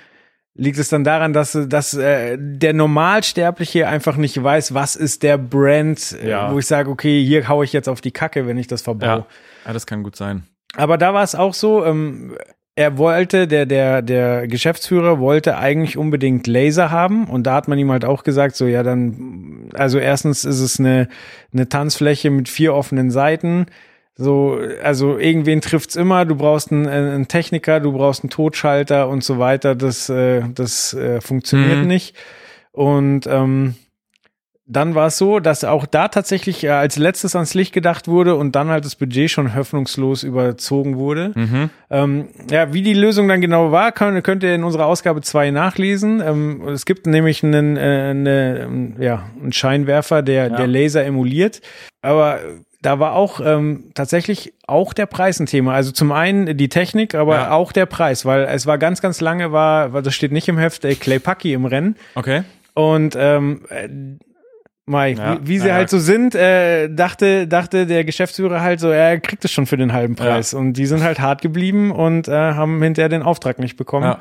liegt 0.55 0.79
es 0.79 0.89
dann 0.89 1.05
daran, 1.05 1.35
dass, 1.35 1.59
dass 1.69 1.93
äh, 1.93 2.39
der 2.41 2.73
Normalsterbliche 2.73 3.87
einfach 3.89 4.17
nicht 4.17 4.43
weiß, 4.43 4.73
was 4.73 4.97
ist 4.97 5.23
der 5.23 5.37
Brand, 5.37 6.17
äh, 6.23 6.31
Ja. 6.31 6.53
wo 6.53 6.59
ich 6.59 6.67
sage, 6.67 6.89
okay, 6.91 7.23
hier 7.23 7.49
hau 7.49 7.63
ich 7.63 7.75
jetzt 7.75 7.89
auf 7.89 8.01
die 8.01 8.13
Kacke, 8.13 8.47
wenn 8.47 8.57
ich 8.57 8.67
das 8.67 8.81
verbaue. 8.83 9.09
ja, 9.09 9.27
ja, 9.67 9.73
das 9.75 9.87
kann 9.87 10.03
gut 10.03 10.17
sein. 10.17 10.45
Aber 10.75 10.97
da 10.97 11.13
war 11.13 11.23
es 11.23 11.35
auch 11.35 11.53
so, 11.55 11.85
ähm, 11.85 12.37
er 12.77 12.99
wollte, 12.99 13.49
der, 13.49 13.65
der, 13.65 14.03
der 14.03 14.47
Geschäftsführer 14.47 15.19
wollte 15.19 15.57
eigentlich 15.57 15.97
unbedingt 15.97 16.47
Laser 16.47 16.91
haben 16.91 17.25
und 17.25 17.45
da 17.45 17.55
hat 17.55 17.69
man 17.69 17.79
ihm 17.79 17.91
halt 17.91 18.05
auch 18.05 18.23
gesagt, 18.23 18.55
so 18.55 18.67
ja, 18.67 18.83
dann 18.83 19.71
also 19.75 19.99
erstens 19.99 20.45
ist 20.45 20.61
es 20.61 20.79
eine, 20.79 21.09
eine 21.53 21.69
Tanzfläche 21.69 22.31
mit 22.31 22.51
vier 22.51 22.75
offenen 22.75 23.11
Seiten. 23.11 23.67
So, 24.15 24.59
also 24.83 25.19
irgendwen 25.19 25.61
trifft's 25.61 25.97
immer. 25.97 26.25
Du 26.25 26.37
brauchst 26.37 26.71
einen, 26.71 26.87
einen 26.87 27.29
Techniker, 27.29 27.81
du 27.81 27.93
brauchst 27.93 28.23
einen 28.23 28.31
Totschalter 28.31 29.09
und 29.09 29.25
so 29.25 29.39
weiter. 29.39 29.75
Das, 29.75 30.09
äh, 30.09 30.43
das 30.55 30.95
äh, 30.95 31.21
funktioniert 31.21 31.81
Mhm. 31.81 31.87
nicht. 31.87 32.15
Und 32.73 33.27
ähm, 33.27 33.75
dann 34.69 34.97
war 34.97 35.07
es 35.07 35.17
so, 35.19 35.39
dass 35.39 35.63
auch 35.63 35.87
da 35.87 36.09
tatsächlich 36.09 36.65
äh, 36.65 36.71
als 36.71 36.97
letztes 36.99 37.37
ans 37.37 37.55
Licht 37.55 37.73
gedacht 37.73 38.09
wurde 38.09 38.35
und 38.35 38.57
dann 38.57 38.69
halt 38.69 38.85
das 38.85 38.97
Budget 38.97 39.31
schon 39.31 39.55
hoffnungslos 39.55 40.25
überzogen 40.25 40.97
wurde. 40.97 41.31
Mhm. 41.37 41.71
Ähm, 41.89 42.29
ja, 42.51 42.73
wie 42.73 42.83
die 42.83 42.95
Lösung 42.95 43.29
dann 43.29 43.41
genau 43.41 43.71
war, 43.71 43.93
kann, 43.93 44.21
könnt 44.25 44.43
ihr 44.43 44.55
in 44.55 44.65
unserer 44.65 44.87
Ausgabe 44.87 45.21
2 45.23 45.53
nachlesen. 45.53 46.21
Ähm, 46.21 46.67
es 46.69 46.85
gibt 46.85 47.07
nämlich 47.07 47.45
einen, 47.45 47.77
äh, 47.77 47.81
eine, 48.11 48.59
ähm, 48.65 48.97
ja, 48.99 49.27
einen 49.41 49.53
Scheinwerfer, 49.53 50.23
der, 50.23 50.49
Ja. 50.49 50.57
der 50.57 50.67
Laser 50.67 51.05
emuliert. 51.05 51.61
Aber 52.03 52.41
da 52.83 52.99
war 52.99 53.13
auch 53.15 53.41
ähm, 53.45 53.91
tatsächlich 53.95 54.53
auch 54.67 54.93
der 54.93 55.07
Preis 55.07 55.39
ein 55.41 55.47
Thema. 55.47 55.75
Also 55.75 55.93
zum 55.93 56.11
einen 56.13 56.57
die 56.57 56.69
Technik, 56.69 57.15
aber 57.15 57.35
Ja. 57.37 57.51
auch 57.53 57.71
der 57.73 57.87
Preis, 57.87 58.25
weil 58.25 58.43
es 58.51 58.67
war 58.67 58.79
ganz, 58.79 59.01
ganz 59.01 59.21
lange, 59.21 59.53
war, 59.53 59.93
weil 59.93 60.03
das 60.03 60.15
steht 60.15 60.33
nicht 60.33 60.49
im 60.49 60.59
Heft, 60.59 60.85
äh, 60.85 60.95
Clay 60.97 61.19
Pucky 61.21 61.53
im 61.53 61.65
Rennen. 61.67 61.95
Okay. 62.17 62.43
Und 62.75 63.17
ähm, 63.19 63.63
äh, 63.71 63.89
Mai, 64.89 65.13
Ja, 65.13 65.39
wie, 65.43 65.49
wie 65.49 65.59
sie 65.59 65.69
ja, 65.69 65.75
halt 65.75 65.91
so 65.91 65.99
sind, 65.99 66.35
äh, 66.37 66.89
dachte, 66.89 67.49
dachte 67.49 67.87
der 67.87 68.05
Geschäftsführer 68.05 68.61
halt 68.61 68.79
so, 68.79 68.89
er 68.89 69.19
kriegt 69.19 69.45
es 69.45 69.51
schon 69.51 69.67
für 69.67 69.77
den 69.77 69.93
halben 69.93 70.15
Preis. 70.15 70.55
Und 70.55 70.75
die 70.75 70.87
sind 70.87 71.03
halt 71.03 71.19
hart 71.19 71.43
geblieben 71.43 71.91
und 71.91 72.29
äh, 72.29 72.33
haben 72.33 72.81
hinterher 72.83 73.09
den 73.09 73.23
Auftrag 73.23 73.59
nicht 73.59 73.77
bekommen. 73.77 74.05
Ja. 74.07 74.21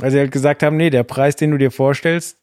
Weil 0.00 0.10
sie 0.10 0.18
halt 0.18 0.32
gesagt 0.32 0.62
haben, 0.62 0.76
nee, 0.76 0.90
der 0.90 1.02
Preis, 1.02 1.36
den 1.36 1.50
du 1.50 1.56
dir 1.58 1.70
vorstellst, 1.70 2.36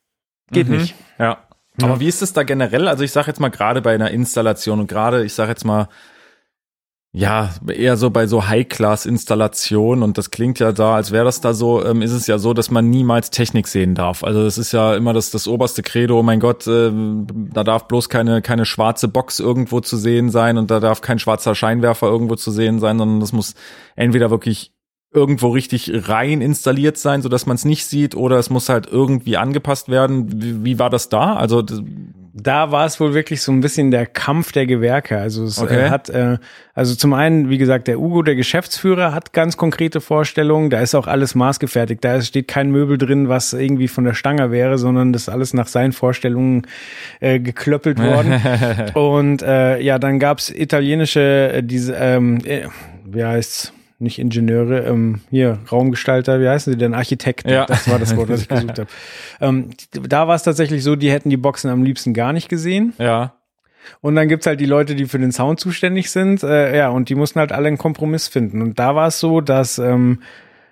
geht 0.51 0.67
Mhm. 0.67 0.77
nicht. 0.77 0.95
Ja. 1.19 1.43
Aber 1.81 1.99
wie 1.99 2.07
ist 2.07 2.21
es 2.21 2.33
da 2.33 2.43
generell? 2.43 2.87
Also 2.87 3.03
ich 3.03 3.11
sage 3.11 3.27
jetzt 3.27 3.39
mal 3.39 3.49
gerade 3.49 3.81
bei 3.81 3.93
einer 3.93 4.09
Installation 4.11 4.79
und 4.79 4.87
gerade, 4.87 5.23
ich 5.23 5.33
sage 5.33 5.49
jetzt 5.49 5.63
mal, 5.65 5.87
ja, 7.15 7.51
eher 7.67 7.95
so 7.95 8.09
bei 8.09 8.25
so 8.25 8.47
High-Class-Installationen 8.47 10.03
und 10.03 10.17
das 10.17 10.31
klingt 10.31 10.57
ja 10.57 10.71
da, 10.71 10.95
als 10.95 11.11
wäre 11.11 11.25
das 11.25 11.41
da 11.41 11.53
so, 11.53 11.85
ähm, 11.85 12.01
ist 12.01 12.11
es 12.11 12.25
ja 12.25 12.39
so, 12.39 12.55
dass 12.55 12.71
man 12.71 12.89
niemals 12.89 13.29
Technik 13.29 13.67
sehen 13.67 13.93
darf. 13.93 14.23
Also 14.23 14.43
das 14.43 14.57
ist 14.57 14.71
ja 14.71 14.95
immer 14.95 15.13
das, 15.13 15.29
das 15.29 15.47
oberste 15.47 15.83
Credo, 15.83 16.19
oh 16.19 16.23
mein 16.23 16.39
Gott, 16.39 16.65
äh, 16.65 16.91
da 16.91 17.63
darf 17.63 17.87
bloß 17.87 18.09
keine, 18.09 18.41
keine 18.41 18.65
schwarze 18.65 19.07
Box 19.07 19.39
irgendwo 19.39 19.79
zu 19.79 19.95
sehen 19.95 20.31
sein 20.31 20.57
und 20.57 20.71
da 20.71 20.79
darf 20.79 21.01
kein 21.01 21.19
schwarzer 21.19 21.53
Scheinwerfer 21.53 22.07
irgendwo 22.07 22.35
zu 22.35 22.49
sehen 22.49 22.79
sein, 22.79 22.97
sondern 22.97 23.19
das 23.19 23.31
muss 23.31 23.53
entweder 23.95 24.31
wirklich 24.31 24.73
irgendwo 25.13 25.49
richtig 25.49 26.09
rein 26.09 26.41
installiert 26.41 26.97
sein, 26.97 27.21
so 27.21 27.29
dass 27.29 27.45
man 27.45 27.53
es 27.53 27.63
nicht 27.63 27.85
sieht, 27.85 28.15
oder 28.15 28.39
es 28.39 28.49
muss 28.49 28.69
halt 28.69 28.87
irgendwie 28.87 29.37
angepasst 29.37 29.87
werden. 29.87 30.41
Wie, 30.41 30.65
wie 30.65 30.79
war 30.79 30.89
das 30.89 31.09
da? 31.09 31.35
Also 31.35 31.63
Da 32.35 32.71
war 32.71 32.87
es 32.87 32.99
wohl 32.99 33.13
wirklich 33.13 33.43
so 33.43 33.51
ein 33.51 33.61
bisschen 33.61 33.91
der 33.91 34.07
Kampf 34.07 34.51
der 34.53 34.65
Gewerke. 34.65 35.19
Also 35.19 35.43
es 35.43 35.61
Okay. 35.61 35.85
äh, 35.85 35.89
hat, 35.91 36.09
äh, 36.09 36.39
also 36.73 36.95
zum 36.95 37.13
einen, 37.13 37.51
wie 37.51 37.59
gesagt, 37.59 37.87
der 37.87 37.99
Ugo, 37.99 38.23
der 38.23 38.35
Geschäftsführer, 38.35 39.13
hat 39.13 39.33
ganz 39.33 39.55
konkrete 39.55 40.01
Vorstellungen. 40.01 40.71
Da 40.71 40.81
ist 40.81 40.95
auch 40.95 41.05
alles 41.05 41.35
maßgefertigt. 41.35 42.03
Da 42.03 42.19
steht 42.21 42.47
kein 42.47 42.71
Möbel 42.71 42.97
drin, 42.97 43.29
was 43.29 43.53
irgendwie 43.53 43.87
von 43.87 44.03
der 44.03 44.15
Stange 44.15 44.49
wäre, 44.49 44.79
sondern 44.79 45.13
das 45.13 45.23
ist 45.23 45.29
alles 45.29 45.53
nach 45.53 45.67
seinen 45.67 45.93
Vorstellungen 45.93 46.65
äh, 47.19 47.39
geklöppelt 47.39 47.99
worden. 47.99 48.41
Und 48.95 49.43
äh, 49.43 49.79
ja, 49.79 49.99
dann 49.99 50.17
gab's 50.17 50.49
italienische, 50.49 51.51
äh, 51.53 51.63
diese, 51.63 51.93
ähm, 51.93 52.39
äh, 52.45 52.63
wie 53.05 53.23
heißt's? 53.23 53.73
Nicht 54.03 54.19
Ingenieure, 54.19 54.81
ähm, 54.81 55.21
hier, 55.29 55.59
Raumgestalter, 55.71 56.39
wie 56.41 56.47
heißen 56.49 56.73
sie 56.73 56.77
denn? 56.77 56.93
Architekten, 56.93 57.49
Ja. 57.49 57.65
das 57.65 57.89
war 57.89 57.97
das 57.99 58.15
Wort, 58.15 58.29
was 58.29 58.41
ich 58.41 58.47
gesucht 58.49 58.77
habe. 58.79 58.89
Ähm, 59.41 59.69
da 59.91 60.27
war 60.27 60.35
es 60.35 60.43
tatsächlich 60.43 60.83
so, 60.83 60.95
die 60.95 61.09
hätten 61.11 61.29
die 61.29 61.37
Boxen 61.37 61.69
am 61.69 61.83
liebsten 61.83 62.13
gar 62.13 62.33
nicht 62.33 62.49
gesehen. 62.49 62.93
ja, 62.99 63.33
Und 64.01 64.15
dann 64.15 64.27
gibt's 64.27 64.45
halt 64.45 64.59
die 64.59 64.65
Leute, 64.65 64.93
die 64.95 65.05
für 65.05 65.19
den 65.19 65.31
Sound 65.31 65.59
zuständig 65.59 66.11
sind. 66.11 66.43
Äh, 66.43 66.77
ja, 66.77 66.89
und 66.89 67.09
die 67.09 67.15
mussten 67.15 67.39
halt 67.39 67.51
alle 67.51 67.67
einen 67.67 67.77
Kompromiss 67.77 68.27
finden. 68.27 68.61
Und 68.61 68.77
da 68.77 68.95
war 68.95 69.07
es 69.07 69.19
so, 69.19 69.41
dass 69.41 69.77
ähm, 69.79 70.19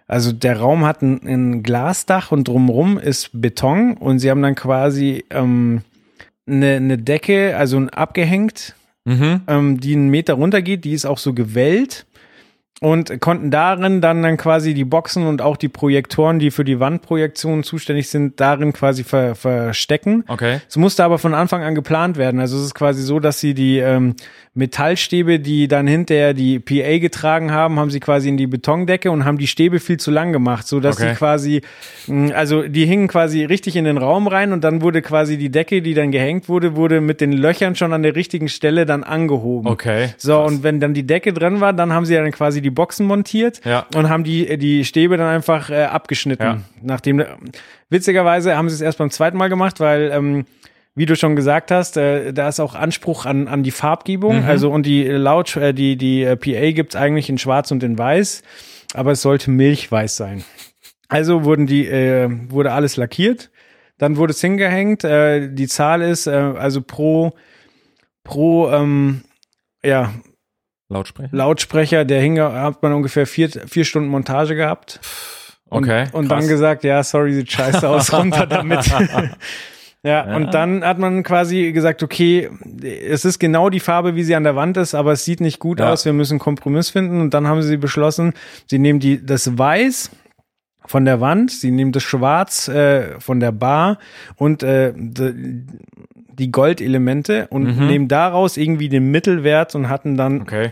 also 0.07 0.33
der 0.33 0.59
Raum 0.59 0.85
hat 0.85 1.01
ein, 1.01 1.21
ein 1.25 1.63
Glasdach 1.63 2.33
und 2.33 2.45
drumrum 2.47 2.97
ist 2.97 3.29
Beton 3.33 3.93
und 3.95 4.19
sie 4.19 4.29
haben 4.29 4.41
dann 4.41 4.55
quasi 4.55 5.23
ähm, 5.29 5.83
eine, 6.45 6.75
eine 6.75 6.97
Decke, 6.97 7.55
also 7.55 7.79
abgehängt, 7.93 8.75
mhm. 9.05 9.41
ähm, 9.47 9.79
die 9.79 9.93
einen 9.93 10.09
Meter 10.09 10.33
runtergeht, 10.33 10.83
die 10.83 10.91
ist 10.91 11.05
auch 11.05 11.17
so 11.17 11.33
gewellt 11.33 12.05
und 12.79 13.19
konnten 13.21 13.51
darin 13.51 14.01
dann 14.01 14.23
dann 14.23 14.37
quasi 14.37 14.73
die 14.73 14.85
Boxen 14.85 15.27
und 15.27 15.41
auch 15.41 15.55
die 15.57 15.69
Projektoren, 15.69 16.39
die 16.39 16.49
für 16.49 16.63
die 16.63 16.79
Wandprojektion 16.79 17.63
zuständig 17.63 18.09
sind, 18.09 18.39
darin 18.39 18.73
quasi 18.73 19.03
ver 19.03 19.35
verstecken. 19.35 20.23
okay. 20.27 20.61
Es 20.67 20.77
musste 20.77 21.03
aber 21.03 21.19
von 21.19 21.33
Anfang 21.35 21.61
an 21.63 21.75
geplant 21.75 22.17
werden. 22.17 22.39
Also 22.39 22.57
es 22.57 22.63
ist 22.65 22.73
quasi 22.73 23.03
so, 23.03 23.19
dass 23.19 23.39
sie 23.39 23.53
die 23.53 23.77
ähm, 23.77 24.15
Metallstäbe, 24.55 25.39
die 25.39 25.67
dann 25.67 25.87
hinterher 25.87 26.33
die 26.33 26.59
PA 26.59 26.97
getragen 26.97 27.51
haben, 27.51 27.79
haben 27.79 27.89
sie 27.89 27.99
quasi 27.99 28.29
in 28.29 28.37
die 28.37 28.47
Betondecke 28.47 29.09
und 29.11 29.25
haben 29.25 29.37
die 29.37 29.47
Stäbe 29.47 29.79
viel 29.79 29.97
zu 29.97 30.11
lang 30.11 30.31
gemacht, 30.33 30.67
so 30.67 30.79
dass 30.79 30.97
Okay. 30.97 31.09
sie 31.09 31.15
quasi, 31.15 31.61
mh, 32.07 32.33
also 32.33 32.63
die 32.63 32.85
hingen 32.85 33.07
quasi 33.07 33.45
richtig 33.45 33.75
in 33.75 33.85
den 33.85 33.97
Raum 33.97 34.27
rein 34.27 34.51
und 34.53 34.63
dann 34.63 34.81
wurde 34.81 35.01
quasi 35.01 35.37
die 35.37 35.49
Decke, 35.51 35.81
die 35.81 35.93
dann 35.93 36.11
gehängt 36.11 36.49
wurde, 36.49 36.75
wurde 36.75 36.99
mit 37.01 37.21
den 37.21 37.31
Löchern 37.31 37.75
schon 37.75 37.93
an 37.93 38.03
der 38.03 38.15
richtigen 38.15 38.49
Stelle 38.49 38.85
dann 38.85 39.03
angehoben. 39.03 39.69
Okay. 39.69 40.09
So, 40.17 40.33
Krass. 40.37 40.51
und 40.51 40.63
wenn 40.63 40.79
dann 40.79 40.93
die 40.93 41.05
Decke 41.07 41.31
drin 41.33 41.61
war, 41.61 41.73
dann 41.73 41.93
haben 41.93 42.05
sie 42.05 42.15
dann 42.15 42.31
quasi 42.31 42.60
die 42.61 42.69
Boxen 42.69 43.05
montiert 43.05 43.61
Ja. 43.65 43.85
und 43.95 44.09
haben 44.09 44.23
die, 44.23 44.57
die 44.57 44.85
Stäbe 44.85 45.17
dann 45.17 45.27
einfach 45.27 45.69
äh, 45.69 45.83
abgeschnitten. 45.83 46.43
Ja. 46.43 46.57
Nachdem, 46.81 47.23
witzigerweise 47.89 48.55
haben 48.55 48.69
sie 48.69 48.75
es 48.75 48.81
erst 48.81 48.97
beim 48.97 49.09
zweiten 49.11 49.37
Mal 49.37 49.49
gemacht, 49.49 49.79
weil, 49.79 50.11
ähm, 50.13 50.45
wie 50.95 51.05
du 51.05 51.15
schon 51.15 51.35
gesagt 51.35 51.71
hast, 51.71 51.97
äh, 51.97 52.33
da 52.33 52.49
ist 52.49 52.59
auch 52.59 52.75
Anspruch 52.75 53.25
an, 53.25 53.47
an 53.47 53.63
die 53.63 53.71
Farbgebung. 53.71 54.43
Also 54.43 54.69
und 54.71 54.85
die 54.85 55.03
Laut, 55.05 55.55
äh, 55.55 55.73
die, 55.73 55.95
die 55.97 56.23
äh, 56.23 56.35
PA 56.35 56.71
gibt's 56.71 56.95
eigentlich 56.95 57.29
in 57.29 57.37
Schwarz 57.37 57.71
und 57.71 57.81
in 57.83 57.97
Weiß, 57.97 58.43
aber 58.93 59.11
es 59.11 59.21
sollte 59.21 59.51
milchweiß 59.51 60.15
sein. 60.17 60.43
Also 61.07 61.43
wurden 61.43 61.65
die, 61.67 61.87
äh, 61.87 62.29
wurde 62.49 62.71
alles 62.73 62.97
lackiert. 62.97 63.51
Dann 63.97 64.17
wurde 64.17 64.31
es 64.31 64.41
hingehängt. 64.41 65.03
Äh, 65.03 65.49
die 65.53 65.67
Zahl 65.67 66.01
ist 66.01 66.25
äh, 66.27 66.31
also 66.31 66.81
pro 66.81 67.33
pro 68.23 68.69
ähm, 68.71 69.21
ja, 69.83 70.11
Lautsprecher. 70.91 71.29
Lautsprecher, 71.35 72.05
der 72.05 72.21
hing, 72.21 72.39
hat 72.39 72.83
man 72.83 72.93
ungefähr 72.93 73.25
vier, 73.25 73.49
vier 73.49 73.85
Stunden 73.85 74.09
Montage 74.09 74.55
gehabt. 74.55 74.99
Und, 75.69 75.83
Okay, 75.85 76.07
Und 76.11 76.27
krass. 76.27 76.39
dann 76.39 76.47
gesagt, 76.49 76.83
ja, 76.83 77.01
sorry, 77.03 77.33
sieht 77.33 77.51
scheiße 77.51 77.87
aus, 77.87 78.11
runter 78.17 78.45
damit. 78.45 78.85
ja, 80.03 80.35
und 80.35 80.53
dann 80.53 80.83
hat 80.83 80.99
man 80.99 81.23
quasi 81.23 81.71
gesagt, 81.71 82.03
okay, 82.03 82.49
es 83.07 83.23
ist 83.23 83.39
genau 83.39 83.69
die 83.69 83.79
Farbe, 83.79 84.15
wie 84.15 84.23
sie 84.23 84.35
an 84.35 84.43
der 84.43 84.57
Wand 84.57 84.75
ist, 84.75 84.93
aber 84.93 85.13
es 85.13 85.23
sieht 85.23 85.39
nicht 85.39 85.59
gut 85.59 85.79
Ja. 85.79 85.93
aus, 85.93 86.03
wir 86.03 86.11
müssen 86.11 86.33
einen 86.33 86.39
Kompromiss 86.39 86.89
finden. 86.89 87.21
Und 87.21 87.33
dann 87.33 87.47
haben 87.47 87.61
sie 87.61 87.77
beschlossen, 87.77 88.33
sie 88.69 88.79
nehmen 88.79 88.99
die, 88.99 89.25
das 89.25 89.57
Weiß 89.57 90.11
von 90.85 91.05
der 91.05 91.21
Wand, 91.21 91.51
sie 91.51 91.71
nehmen 91.71 91.93
das 91.93 92.03
Schwarz 92.03 92.67
äh, 92.67 93.17
von 93.21 93.39
der 93.39 93.53
Bar 93.53 93.97
und 94.35 94.63
äh, 94.63 94.93
die, 96.37 96.51
Goldelemente 96.51 97.47
und 97.49 97.77
Mhm. 97.77 97.87
nehmen 97.87 98.07
daraus 98.07 98.57
irgendwie 98.57 98.89
den 98.89 99.11
Mittelwert 99.11 99.75
und 99.75 99.89
hatten 99.89 100.15
dann 100.17 100.41
Okay. 100.41 100.71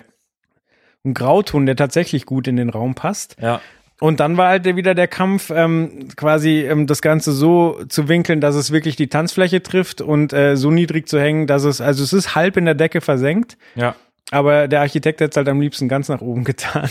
einen 1.03 1.13
Grauton, 1.13 1.65
der 1.65 1.75
tatsächlich 1.75 2.25
gut 2.25 2.47
in 2.47 2.55
den 2.57 2.69
Raum 2.69 2.95
passt. 2.95 3.35
Ja. 3.41 3.61
Und 4.01 4.21
dann 4.21 4.37
war 4.37 4.47
halt 4.47 4.63
wieder 4.63 4.95
der 4.95 5.09
Kampf, 5.09 5.49
ähm, 5.53 6.07
quasi 6.15 6.59
ähm, 6.61 6.87
das 6.87 7.01
Ganze 7.01 7.33
so 7.33 7.83
zu 7.89 8.07
winkeln, 8.07 8.39
dass 8.39 8.55
es 8.55 8.71
wirklich 8.71 8.95
die 8.95 9.07
Tanzfläche 9.07 9.61
trifft 9.61 9.99
und 10.01 10.31
äh, 10.31 10.55
so 10.55 10.71
niedrig 10.71 11.07
zu 11.09 11.19
hängen, 11.19 11.47
dass 11.47 11.65
es, 11.65 11.81
also 11.81 12.03
es 12.03 12.13
ist 12.13 12.33
halb 12.33 12.55
in 12.55 12.63
der 12.63 12.75
Decke 12.75 13.01
versenkt, 13.01 13.57
Ja. 13.75 13.95
aber 14.31 14.69
der 14.69 14.79
Architekt 14.79 15.19
hat 15.19 15.31
es 15.31 15.35
halt 15.37 15.49
am 15.49 15.59
liebsten 15.59 15.89
ganz 15.89 16.07
nach 16.07 16.21
oben 16.21 16.43
getan. 16.45 16.89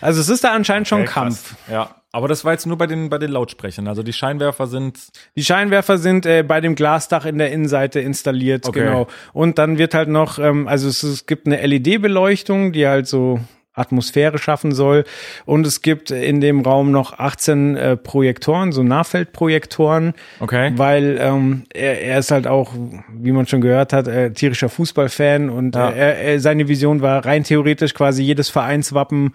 also 0.00 0.20
es 0.20 0.28
ist 0.28 0.42
da 0.42 0.52
anscheinend 0.52 0.88
schon 0.88 1.02
Okay, 1.02 1.10
Kampf. 1.12 1.54
krass. 1.66 1.72
Ja. 1.72 1.94
Aber 2.14 2.28
das 2.28 2.44
war 2.44 2.52
jetzt 2.52 2.64
nur 2.66 2.78
bei 2.78 2.86
den, 2.86 3.08
bei 3.10 3.18
den 3.18 3.30
Lautsprechern. 3.32 3.88
Also 3.88 4.02
die 4.04 4.12
Scheinwerfer 4.12 4.68
sind. 4.68 4.98
Die 5.36 5.42
Scheinwerfer 5.44 5.98
sind 5.98 6.26
äh, 6.26 6.44
bei 6.46 6.60
dem 6.60 6.76
Glasdach 6.76 7.26
in 7.26 7.38
der 7.38 7.50
Innenseite 7.50 7.98
installiert, 7.98 8.68
Okay. 8.68 8.84
genau. 8.84 9.08
Und 9.32 9.58
dann 9.58 9.78
wird 9.78 9.94
halt 9.94 10.08
noch, 10.08 10.38
ähm, 10.38 10.68
also 10.68 10.88
es, 10.88 11.02
es 11.02 11.26
gibt 11.26 11.46
eine 11.46 11.56
LED-Beleuchtung, 11.66 12.72
die 12.72 12.86
halt 12.86 13.08
so 13.08 13.40
Atmosphäre 13.76 14.38
schaffen 14.38 14.70
soll. 14.70 15.02
Und 15.44 15.66
es 15.66 15.82
gibt 15.82 16.12
in 16.12 16.40
dem 16.40 16.60
Raum 16.60 16.92
noch 16.92 17.18
18 17.18 17.76
äh, 17.76 17.96
Projektoren, 17.96 18.70
so 18.70 18.84
Nahfeldprojektoren, 18.84 20.14
Okay. 20.38 20.72
weil 20.76 21.18
ähm, 21.20 21.64
er, 21.74 22.00
er 22.00 22.18
ist 22.20 22.30
halt 22.30 22.46
auch, 22.46 22.72
wie 23.12 23.32
man 23.32 23.48
schon 23.48 23.60
gehört 23.60 23.92
hat, 23.92 24.06
äh, 24.06 24.30
tierischer 24.32 24.68
Fußballfan 24.68 25.50
und 25.50 25.74
Ja. 25.74 25.90
äh, 25.90 26.32
er, 26.34 26.40
seine 26.40 26.68
Vision 26.68 27.00
war 27.02 27.24
rein 27.26 27.42
theoretisch 27.42 27.94
quasi 27.94 28.22
jedes 28.22 28.48
Vereinswappen 28.48 29.32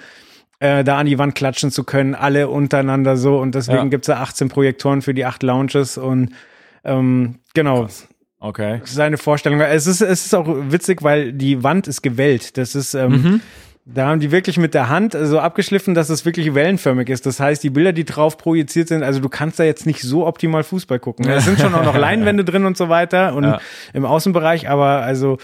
äh, 0.60 0.84
da 0.84 0.98
an 0.98 1.06
die 1.06 1.18
Wand 1.18 1.36
klatschen 1.36 1.72
zu 1.72 1.84
können, 1.84 2.16
alle 2.16 2.48
untereinander 2.50 3.16
so 3.18 3.40
und 3.40 3.56
deswegen 3.56 3.78
Ja. 3.78 3.86
gibt's 3.86 4.08
da 4.08 4.18
18 4.22 4.50
Projektoren 4.50 5.02
für 5.02 5.14
die 5.14 5.26
acht 5.26 5.44
Lounges 5.44 5.98
und 5.98 6.32
ähm, 6.84 7.36
genau, 7.54 7.88
Okay. 8.42 8.82
seine 8.86 9.18
Vorstellung. 9.18 9.60
Es 9.60 9.86
ist, 9.86 10.02
es 10.02 10.26
ist 10.26 10.34
auch 10.34 10.48
witzig, 10.48 11.04
weil 11.04 11.34
die 11.34 11.62
Wand 11.64 11.88
ist 11.90 12.02
gewellt. 12.02 12.58
Das 12.58 12.74
ist, 12.76 12.94
ähm, 12.94 13.42
Da 13.92 14.06
haben 14.08 14.20
die 14.20 14.32
wirklich 14.32 14.58
mit 14.58 14.76
der 14.76 14.88
Hand 14.88 15.18
so 15.20 15.40
abgeschliffen, 15.40 15.96
dass 15.96 16.10
es 16.10 16.24
wirklich 16.24 16.54
wellenförmig 16.54 17.10
ist. 17.10 17.26
Das 17.26 17.40
heißt, 17.40 17.64
die 17.64 17.72
Bilder, 17.72 17.92
die 17.92 18.06
drauf 18.06 18.38
projiziert 18.38 18.88
sind, 18.88 19.02
also 19.02 19.20
du 19.20 19.30
kannst 19.30 19.60
da 19.60 19.64
jetzt 19.64 19.88
nicht 19.88 20.02
so 20.04 20.28
optimal 20.28 20.64
Fußball 20.64 21.00
gucken. 21.00 21.28
Es 21.28 21.46
sind 21.46 21.60
schon 21.60 21.74
auch 21.74 21.84
noch 21.84 21.98
Leinwände 21.98 22.46
drin 22.46 22.66
und 22.66 22.78
so 22.78 22.88
weiter 22.88 23.34
und 23.34 23.46
ja. 23.46 23.60
im 23.94 24.06
Außenbereich, 24.06 24.70
aber 24.70 25.02
also 25.02 25.38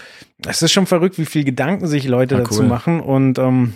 es 0.46 0.62
ist 0.62 0.70
schon 0.72 0.86
verrückt, 0.86 1.18
wie 1.18 1.24
viel 1.26 1.42
Gedanken 1.42 1.86
sich 1.88 2.06
Leute 2.06 2.36
ja, 2.36 2.40
dazu 2.42 2.60
cool. 2.60 2.68
machen 2.68 3.00
und 3.00 3.38
ähm, 3.40 3.72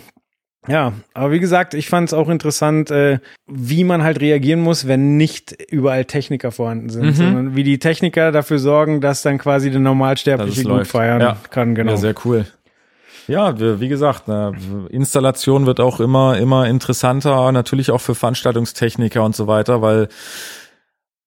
ja, 0.67 0.93
aber 1.13 1.31
wie 1.31 1.39
gesagt, 1.39 1.73
ich 1.73 1.89
fand 1.89 2.09
es 2.09 2.13
auch 2.13 2.29
interessant, 2.29 2.91
äh, 2.91 3.19
wie 3.47 3.83
man 3.83 4.03
halt 4.03 4.21
reagieren 4.21 4.61
muss, 4.61 4.87
wenn 4.87 5.17
nicht 5.17 5.53
überall 5.71 6.05
Techniker 6.05 6.51
vorhanden 6.51 6.89
sind, 6.89 7.05
mhm. 7.05 7.13
sondern 7.13 7.55
wie 7.55 7.63
die 7.63 7.79
Techniker 7.79 8.31
dafür 8.31 8.59
sorgen, 8.59 9.01
dass 9.01 9.23
dann 9.23 9.39
quasi 9.39 9.71
der 9.71 9.79
Normalsterbliche 9.79 10.63
gut 10.63 10.71
läuft. 10.71 10.91
feiern 10.91 11.21
ja. 11.21 11.37
kann. 11.49 11.73
Genau. 11.73 11.91
Ja, 11.91 11.97
sehr 11.97 12.15
cool. 12.25 12.45
Ja, 13.27 13.79
wie 13.79 13.87
gesagt, 13.87 14.27
ne, 14.27 14.53
Installation 14.89 15.65
wird 15.65 15.79
auch 15.79 15.99
immer, 15.99 16.37
immer 16.37 16.67
interessanter, 16.67 17.51
natürlich 17.51 17.89
auch 17.91 18.01
für 18.01 18.13
Veranstaltungstechniker 18.13 19.23
und 19.23 19.35
so 19.35 19.47
weiter, 19.47 19.81
weil 19.81 20.09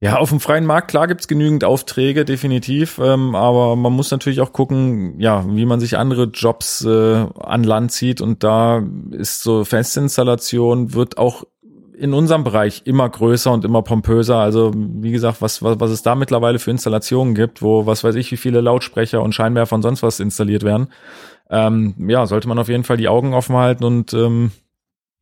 ja, 0.05 0.17
auf 0.19 0.29
dem 0.29 0.41
freien 0.41 0.67
Markt, 0.67 0.89
klar 0.89 1.09
gibt's 1.09 1.29
genügend 1.29 1.65
Aufträge, 1.65 2.25
definitiv, 2.25 2.99
ähm, 3.03 3.35
aber 3.35 3.75
man 3.75 3.93
muss 3.93 4.11
natürlich 4.11 4.41
auch 4.43 4.53
gucken, 4.53 5.19
ja, 5.19 5.45
wie 5.49 5.65
man 5.65 5.81
sich 5.81 5.97
andere 5.97 6.25
Jobs 6.25 6.85
äh, 6.85 7.27
an 7.41 7.65
Land 7.65 7.93
zieht 7.93 8.21
und 8.21 8.45
da 8.45 8.83
ist 9.13 9.43
so 9.43 9.65
Festinstallation 9.65 10.93
wird 10.93 11.17
auch 11.17 11.45
in 11.97 12.13
unserem 12.13 12.45
Bereich 12.45 12.83
immer 12.85 13.09
größer 13.09 13.53
und 13.53 13.65
immer 13.65 13.83
pompöser. 13.83 14.39
Also 14.39 14.73
wie 14.75 15.13
gesagt, 15.13 15.41
was, 15.41 15.63
was, 15.63 15.79
was 15.79 15.93
es 15.93 16.03
da 16.03 16.17
mittlerweile 16.17 16.59
für 16.59 16.73
Installationen 16.73 17.35
gibt, 17.35 17.63
wo 17.63 17.87
was 17.87 18.03
weiß 18.03 18.17
ich, 18.17 18.33
wie 18.33 18.37
viele 18.37 18.61
Lautsprecher 18.61 19.23
und 19.23 19.33
Scheinwerfer 19.33 19.77
und 19.77 19.83
sonst 19.83 20.03
was 20.03 20.19
installiert 20.19 20.65
werden 20.65 20.89
ähm, 21.51 21.95
ja, 22.09 22.27
sollte 22.27 22.49
man 22.49 22.59
auf 22.59 22.69
jeden 22.69 22.85
Fall 22.85 22.97
die 22.97 23.09
Augen 23.09 23.35
offen 23.35 23.57
halten 23.57 23.85
und 23.85 24.13
ähm, 24.15 24.51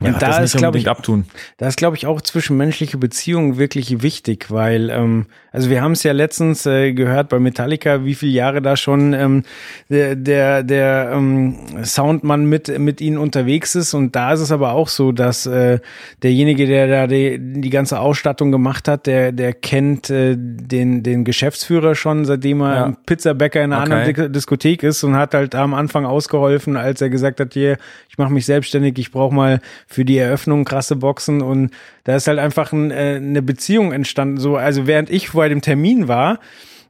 ja, 0.05 0.13
und 0.13 0.23
da 0.23 0.39
ist, 0.39 0.57
glaube 0.57 0.79
ich, 0.79 0.89
abtun. 0.89 1.27
Da 1.57 1.69
ist, 1.69 1.77
glaube 1.77 1.97
ich, 1.97 2.07
auch 2.07 2.21
zwischenmenschliche 2.21 2.99
Beziehungen 2.99 3.59
wirklich 3.59 4.03
wichtig, 4.03 4.47
weil, 4.51 4.91
ähm, 4.91 5.27
also 5.51 5.71
wir 5.71 5.83
haben 5.83 5.93
es 5.93 6.03
ja 6.03 6.13
letztens 6.13 6.67
äh, 6.67 6.93
gehört 6.93 7.29
bei 7.29 7.39
Metallica, 7.39 8.05
wie 8.05 8.15
viele 8.15 8.33
Jahre 8.33 8.63
da 8.63 8.77
schon 8.77 9.13
ähm, 9.13 9.43
der, 9.89 10.17
der, 10.17 10.63
der 10.63 11.13
ähm, 11.15 11.85
Soundmann 11.85 12.47
mit, 12.47 12.79
mit 12.79 13.01
ihnen 13.01 13.19
unterwegs 13.19 13.75
ist. 13.75 13.95
Und 13.95 14.17
da 14.17 14.33
ist 14.33 14.41
es 14.41 14.53
aber 14.53 14.73
auch 14.73 14.89
so, 14.89 15.13
dass 15.13 15.47
äh, 15.47 15.81
derjenige, 16.23 16.67
der 16.67 16.87
da 16.89 17.07
die, 17.07 17.39
die 17.39 17.71
ganze 17.71 18.01
Ausstattung 18.01 18.53
gemacht 18.53 18.89
hat, 18.89 19.07
der, 19.07 19.33
der 19.33 19.53
kennt 19.53 20.11
äh, 20.11 20.37
den, 20.39 21.03
den 21.03 21.25
Geschäftsführer 21.25 21.95
schon, 21.95 22.25
seitdem 22.25 22.61
er 22.61 22.75
ja. 22.75 22.97
Pizzabäcker 23.07 23.63
in 23.63 23.73
einer 23.73 23.83
okay. 23.83 24.09
anderen 24.09 24.33
Diskothek 24.33 24.83
ist 24.83 25.03
und 25.05 25.17
hat 25.17 25.35
halt 25.35 25.55
am 25.55 25.75
Anfang 25.75 26.07
ausgeholfen, 26.07 26.77
als 26.77 27.01
er 27.01 27.11
gesagt 27.11 27.41
hat, 27.41 27.55
hier, 27.55 27.77
ich 28.09 28.19
mache 28.19 28.33
mich 28.33 28.47
selbstständig, 28.47 28.99
ich 28.99 29.11
brauche 29.11 29.35
mal 29.35 29.61
für 29.93 30.05
die 30.05 30.19
Eröffnung 30.19 30.65
krasse 30.65 30.97
Boxen 30.97 31.43
und 31.43 31.71
da 32.05 32.17
ist 32.17 32.27
halt 32.27 32.39
einfach 32.39 32.73
ein, 32.73 32.91
äh, 32.91 33.17
eine 33.17 33.43
Beziehung 33.43 33.93
entstanden. 33.93 34.39
So, 34.39 34.57
also 34.57 34.87
während 34.87 35.11
ich 35.11 35.33
bei 35.33 35.49
dem 35.49 35.61
Termin 35.61 36.09
war, 36.09 36.39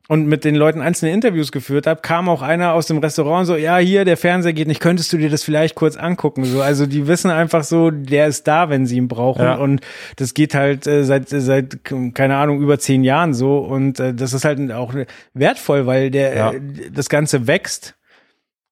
und 0.09 0.27
mit 0.27 0.45
den 0.45 0.57
Leuten 0.57 0.81
einzelne 0.81 1.13
Interviews 1.13 1.53
geführt 1.53 1.87
habe, 1.87 2.03
kam 2.03 2.29
auch 2.29 2.43
einer 2.43 2.75
aus 2.75 2.87
dem 2.87 2.99
Restaurant 2.99 3.47
so, 3.47 3.57
ja, 3.57 3.79
hier, 3.79 4.05
der 4.05 4.17
Fernseher 4.17 4.53
geht 4.53 4.69
nicht, 4.69 4.81
könntest 4.81 5.13
du 5.13 5.17
dir 5.17 5.31
das 5.31 5.43
vielleicht 5.43 5.75
kurz 5.75 5.97
angucken? 5.97 6.45
So, 6.45 6.61
also 6.61 6.85
die 6.87 7.07
wissen 7.07 7.31
einfach 7.31 7.65
so, 7.65 7.91
der 7.91 8.27
ist 8.27 8.47
da, 8.47 8.69
wenn 8.69 8.85
sie 8.85 8.97
ihn 8.97 9.09
brauchen. 9.09 9.43
Ja. 9.43 9.55
Und 9.55 9.81
das 10.17 10.35
geht 10.35 10.55
halt 10.55 10.87
äh, 10.87 11.05
seit, 11.05 11.29
seit, 11.29 11.79
keine 12.15 12.37
Ahnung, 12.37 12.61
über 12.61 12.79
zehn 12.79 13.05
Jahren 13.05 13.33
so. 13.33 13.59
Und 13.59 14.01
äh, 14.01 14.13
das 14.13 14.33
ist 14.35 14.45
halt 14.45 14.73
auch 14.73 14.93
wertvoll, 15.35 15.87
weil 15.87 16.11
der 16.11 16.37
ja. 16.37 16.53
äh, 16.53 16.61
das 16.93 17.09
Ganze 17.09 17.47
wächst. 17.47 17.95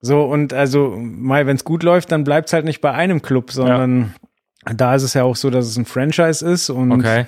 So, 0.01 0.25
und 0.25 0.53
also, 0.53 0.97
mal, 0.99 1.47
wenn 1.47 1.57
es 1.57 1.65
gut 1.65 1.83
läuft, 1.83 2.11
dann 2.11 2.25
bleibt's 2.25 2.53
halt 2.53 2.65
nicht 2.65 2.81
bei 2.81 2.93
einem 2.93 3.21
Club, 3.21 3.53
sondern 3.53 4.15
ja. 4.67 4.75
da 4.75 4.95
ist 4.95 5.03
es 5.03 5.15
ja 5.15 5.25
auch 5.25 5.37
so, 5.37 5.51
dass 5.51 5.67
es 5.67 5.77
ein 5.77 5.85
Franchise 5.85 6.47
ist 6.47 6.71
und 6.71 6.93
okay. 6.93 7.27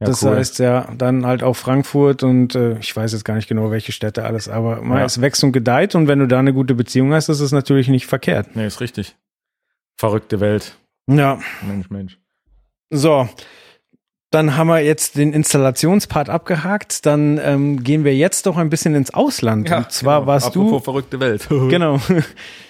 Ja, 0.00 0.06
das 0.06 0.22
cool. 0.22 0.36
heißt 0.36 0.60
ja 0.60 0.88
dann 0.96 1.26
halt 1.26 1.42
auch 1.42 1.54
Frankfurt 1.54 2.22
und 2.22 2.54
äh, 2.54 2.78
ich 2.78 2.94
weiß 2.94 3.12
jetzt 3.12 3.24
gar 3.24 3.34
nicht 3.34 3.48
genau, 3.48 3.72
welche 3.72 3.90
Städte 3.90 4.24
alles, 4.24 4.48
aber 4.48 4.80
mal, 4.80 5.00
ja. 5.00 5.04
es 5.04 5.20
wächst 5.20 5.42
und 5.42 5.50
gedeiht 5.50 5.96
und 5.96 6.06
wenn 6.06 6.20
du 6.20 6.28
da 6.28 6.38
eine 6.38 6.52
gute 6.52 6.76
Beziehung 6.76 7.12
hast, 7.12 7.28
ist 7.28 7.40
es 7.40 7.50
natürlich 7.50 7.88
nicht 7.88 8.06
verkehrt. 8.06 8.54
Nee, 8.54 8.66
ist 8.66 8.80
richtig. 8.80 9.16
Verrückte 9.96 10.38
Welt. 10.38 10.78
Ja. 11.08 11.40
Mensch, 11.66 11.90
Mensch. 11.90 12.20
So, 12.90 13.28
dann 14.30 14.56
haben 14.56 14.66
wir 14.66 14.80
jetzt 14.80 15.16
den 15.16 15.32
Installationspart 15.32 16.28
abgehakt. 16.28 17.06
Dann 17.06 17.40
ähm, 17.42 17.82
gehen 17.82 18.04
wir 18.04 18.14
jetzt 18.14 18.46
doch 18.46 18.56
ein 18.56 18.68
bisschen 18.68 18.94
ins 18.94 19.12
Ausland. 19.14 19.68
Ja, 19.68 19.78
und 19.78 19.92
zwar 19.92 20.20
genau. 20.20 20.26
warst 20.26 20.46
Apropos 20.48 20.70
du. 20.70 20.80
verrückte 20.80 21.20
Welt. 21.20 21.48
genau. 21.48 21.98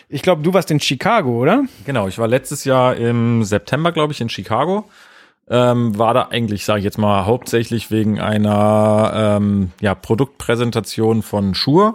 Ich 0.09 0.23
glaube, 0.23 0.43
du 0.43 0.55
warst 0.55 0.71
in 0.71 0.81
Chicago, 0.81 1.39
oder? 1.41 1.65
Genau, 1.85 2.09
ich 2.09 2.19
war 2.19 2.29
letztes 2.29 2.65
Jahr 2.65 2.97
im 2.97 3.43
September, 3.45 3.93
glaube 3.93 4.13
ich, 4.13 4.21
in 4.21 4.29
Chicago. 4.29 4.85
Ähm, 5.51 5.99
war 5.99 6.15
da 6.15 6.29
eigentlich, 6.31 6.65
sage 6.65 6.79
ich 6.79 6.85
jetzt 6.85 6.99
mal, 6.99 7.27
hauptsächlich 7.27 7.91
wegen 7.91 8.21
einer 8.21 9.13
ähm, 9.15 9.73
ja, 9.81 9.95
Produktpräsentation 9.95 11.23
von 11.23 11.55
Schuhe. 11.55 11.95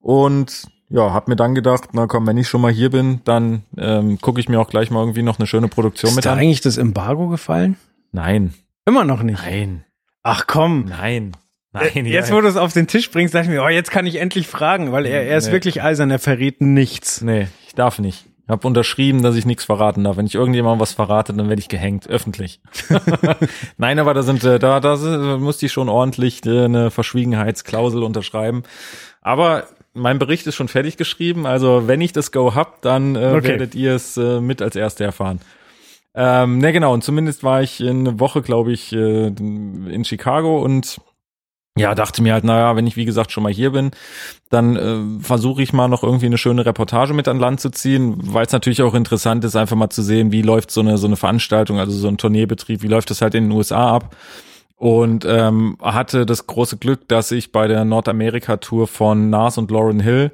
Und 0.00 0.66
ja, 0.88 1.12
hab 1.12 1.28
mir 1.28 1.36
dann 1.36 1.54
gedacht, 1.54 1.90
na 1.92 2.06
komm, 2.06 2.26
wenn 2.26 2.38
ich 2.38 2.48
schon 2.48 2.60
mal 2.60 2.72
hier 2.72 2.90
bin, 2.90 3.20
dann 3.24 3.62
ähm, 3.78 4.18
gucke 4.20 4.40
ich 4.40 4.48
mir 4.48 4.60
auch 4.60 4.68
gleich 4.68 4.90
mal 4.90 5.00
irgendwie 5.00 5.22
noch 5.22 5.38
eine 5.38 5.46
schöne 5.46 5.68
Produktion 5.68 6.10
Ist 6.10 6.16
mit 6.16 6.24
da 6.24 6.32
an. 6.32 6.38
Ist 6.38 6.42
eigentlich 6.42 6.60
das 6.62 6.78
Embargo 6.78 7.28
gefallen? 7.28 7.76
Nein. 8.12 8.54
Immer 8.90 9.04
noch 9.04 9.22
nicht? 9.22 9.40
Nein. 9.44 9.84
Ach 10.24 10.48
komm. 10.48 10.86
Nein. 10.86 11.36
Nein, 11.72 12.06
jetzt, 12.06 12.32
wo 12.32 12.40
du 12.40 12.48
es 12.48 12.56
auf 12.56 12.72
den 12.72 12.88
Tisch 12.88 13.08
bringst, 13.12 13.32
dachte 13.36 13.44
ich 13.44 13.52
mir, 13.52 13.62
oh, 13.62 13.68
jetzt 13.68 13.92
kann 13.92 14.04
ich 14.04 14.16
endlich 14.16 14.48
fragen, 14.48 14.90
weil 14.90 15.06
er, 15.06 15.22
er 15.22 15.38
ist 15.38 15.46
nee. 15.46 15.52
wirklich 15.52 15.80
eisern, 15.80 16.10
er 16.10 16.18
verrät 16.18 16.60
nichts. 16.60 17.20
Nee, 17.20 17.46
ich 17.68 17.76
darf 17.76 18.00
nicht. 18.00 18.26
Ich 18.42 18.48
habe 18.48 18.66
unterschrieben, 18.66 19.22
dass 19.22 19.36
ich 19.36 19.46
nichts 19.46 19.62
verraten 19.62 20.02
darf. 20.02 20.16
Wenn 20.16 20.26
ich 20.26 20.34
irgendjemandem 20.34 20.80
was 20.80 20.92
verrate, 20.92 21.32
dann 21.32 21.48
werde 21.48 21.60
ich 21.60 21.68
gehängt, 21.68 22.08
öffentlich. 22.08 22.60
Nein, 23.76 24.00
aber 24.00 24.12
da 24.12 24.24
sind, 24.24 24.42
äh, 24.42 24.58
da, 24.58 24.80
da 24.80 24.96
musste 25.38 25.66
ich 25.66 25.72
schon 25.72 25.88
ordentlich 25.88 26.44
äh, 26.44 26.64
eine 26.64 26.90
Verschwiegenheitsklausel 26.90 28.02
unterschreiben. 28.02 28.64
Aber 29.22 29.68
mein 29.94 30.18
Bericht 30.18 30.48
ist 30.48 30.56
schon 30.56 30.66
fertig 30.66 30.96
geschrieben. 30.96 31.46
Also 31.46 31.86
wenn 31.86 32.00
ich 32.00 32.12
das 32.12 32.32
Go 32.32 32.56
hab, 32.56 32.82
dann 32.82 33.14
äh, 33.14 33.34
okay. 33.36 33.50
werdet 33.50 33.76
ihr 33.76 33.94
es 33.94 34.16
äh, 34.16 34.40
mit 34.40 34.60
als 34.60 34.74
Erste 34.74 35.04
erfahren. 35.04 35.38
Ähm, 36.14 36.58
ne, 36.58 36.72
genau. 36.72 36.92
Und 36.92 37.04
zumindest 37.04 37.44
war 37.44 37.62
ich 37.62 37.80
eine 37.80 38.18
Woche, 38.18 38.42
glaube 38.42 38.72
ich, 38.72 38.92
äh, 38.92 39.26
in 39.28 40.04
Chicago 40.04 40.62
und 40.62 41.00
ja, 41.78 41.94
dachte 41.94 42.20
mir 42.22 42.32
halt, 42.32 42.44
naja, 42.44 42.74
wenn 42.74 42.86
ich 42.86 42.96
wie 42.96 43.04
gesagt 43.04 43.30
schon 43.30 43.44
mal 43.44 43.52
hier 43.52 43.70
bin, 43.70 43.92
dann 44.50 44.76
äh, 44.76 45.22
versuche 45.22 45.62
ich 45.62 45.72
mal 45.72 45.88
noch 45.88 46.02
irgendwie 46.02 46.26
eine 46.26 46.36
schöne 46.36 46.66
Reportage 46.66 47.14
mit 47.14 47.28
an 47.28 47.38
Land 47.38 47.60
zu 47.60 47.70
ziehen, 47.70 48.16
weil 48.20 48.44
es 48.44 48.52
natürlich 48.52 48.82
auch 48.82 48.94
interessant 48.94 49.44
ist, 49.44 49.54
einfach 49.54 49.76
mal 49.76 49.88
zu 49.88 50.02
sehen, 50.02 50.32
wie 50.32 50.42
läuft 50.42 50.72
so 50.72 50.80
eine 50.80 50.98
so 50.98 51.06
eine 51.06 51.16
Veranstaltung, 51.16 51.78
also 51.78 51.92
so 51.92 52.08
ein 52.08 52.18
Tourneebetrieb, 52.18 52.82
wie 52.82 52.88
läuft 52.88 53.10
das 53.10 53.22
halt 53.22 53.34
in 53.34 53.44
den 53.44 53.52
USA 53.52 53.94
ab. 53.94 54.16
Und 54.76 55.26
ähm, 55.26 55.76
hatte 55.80 56.24
das 56.26 56.46
große 56.46 56.78
Glück, 56.78 57.06
dass 57.08 57.30
ich 57.32 57.52
bei 57.52 57.68
der 57.68 57.84
Nordamerika-Tour 57.84 58.86
von 58.86 59.28
Nas 59.28 59.58
und 59.58 59.70
Lauren 59.70 60.00
Hill 60.00 60.32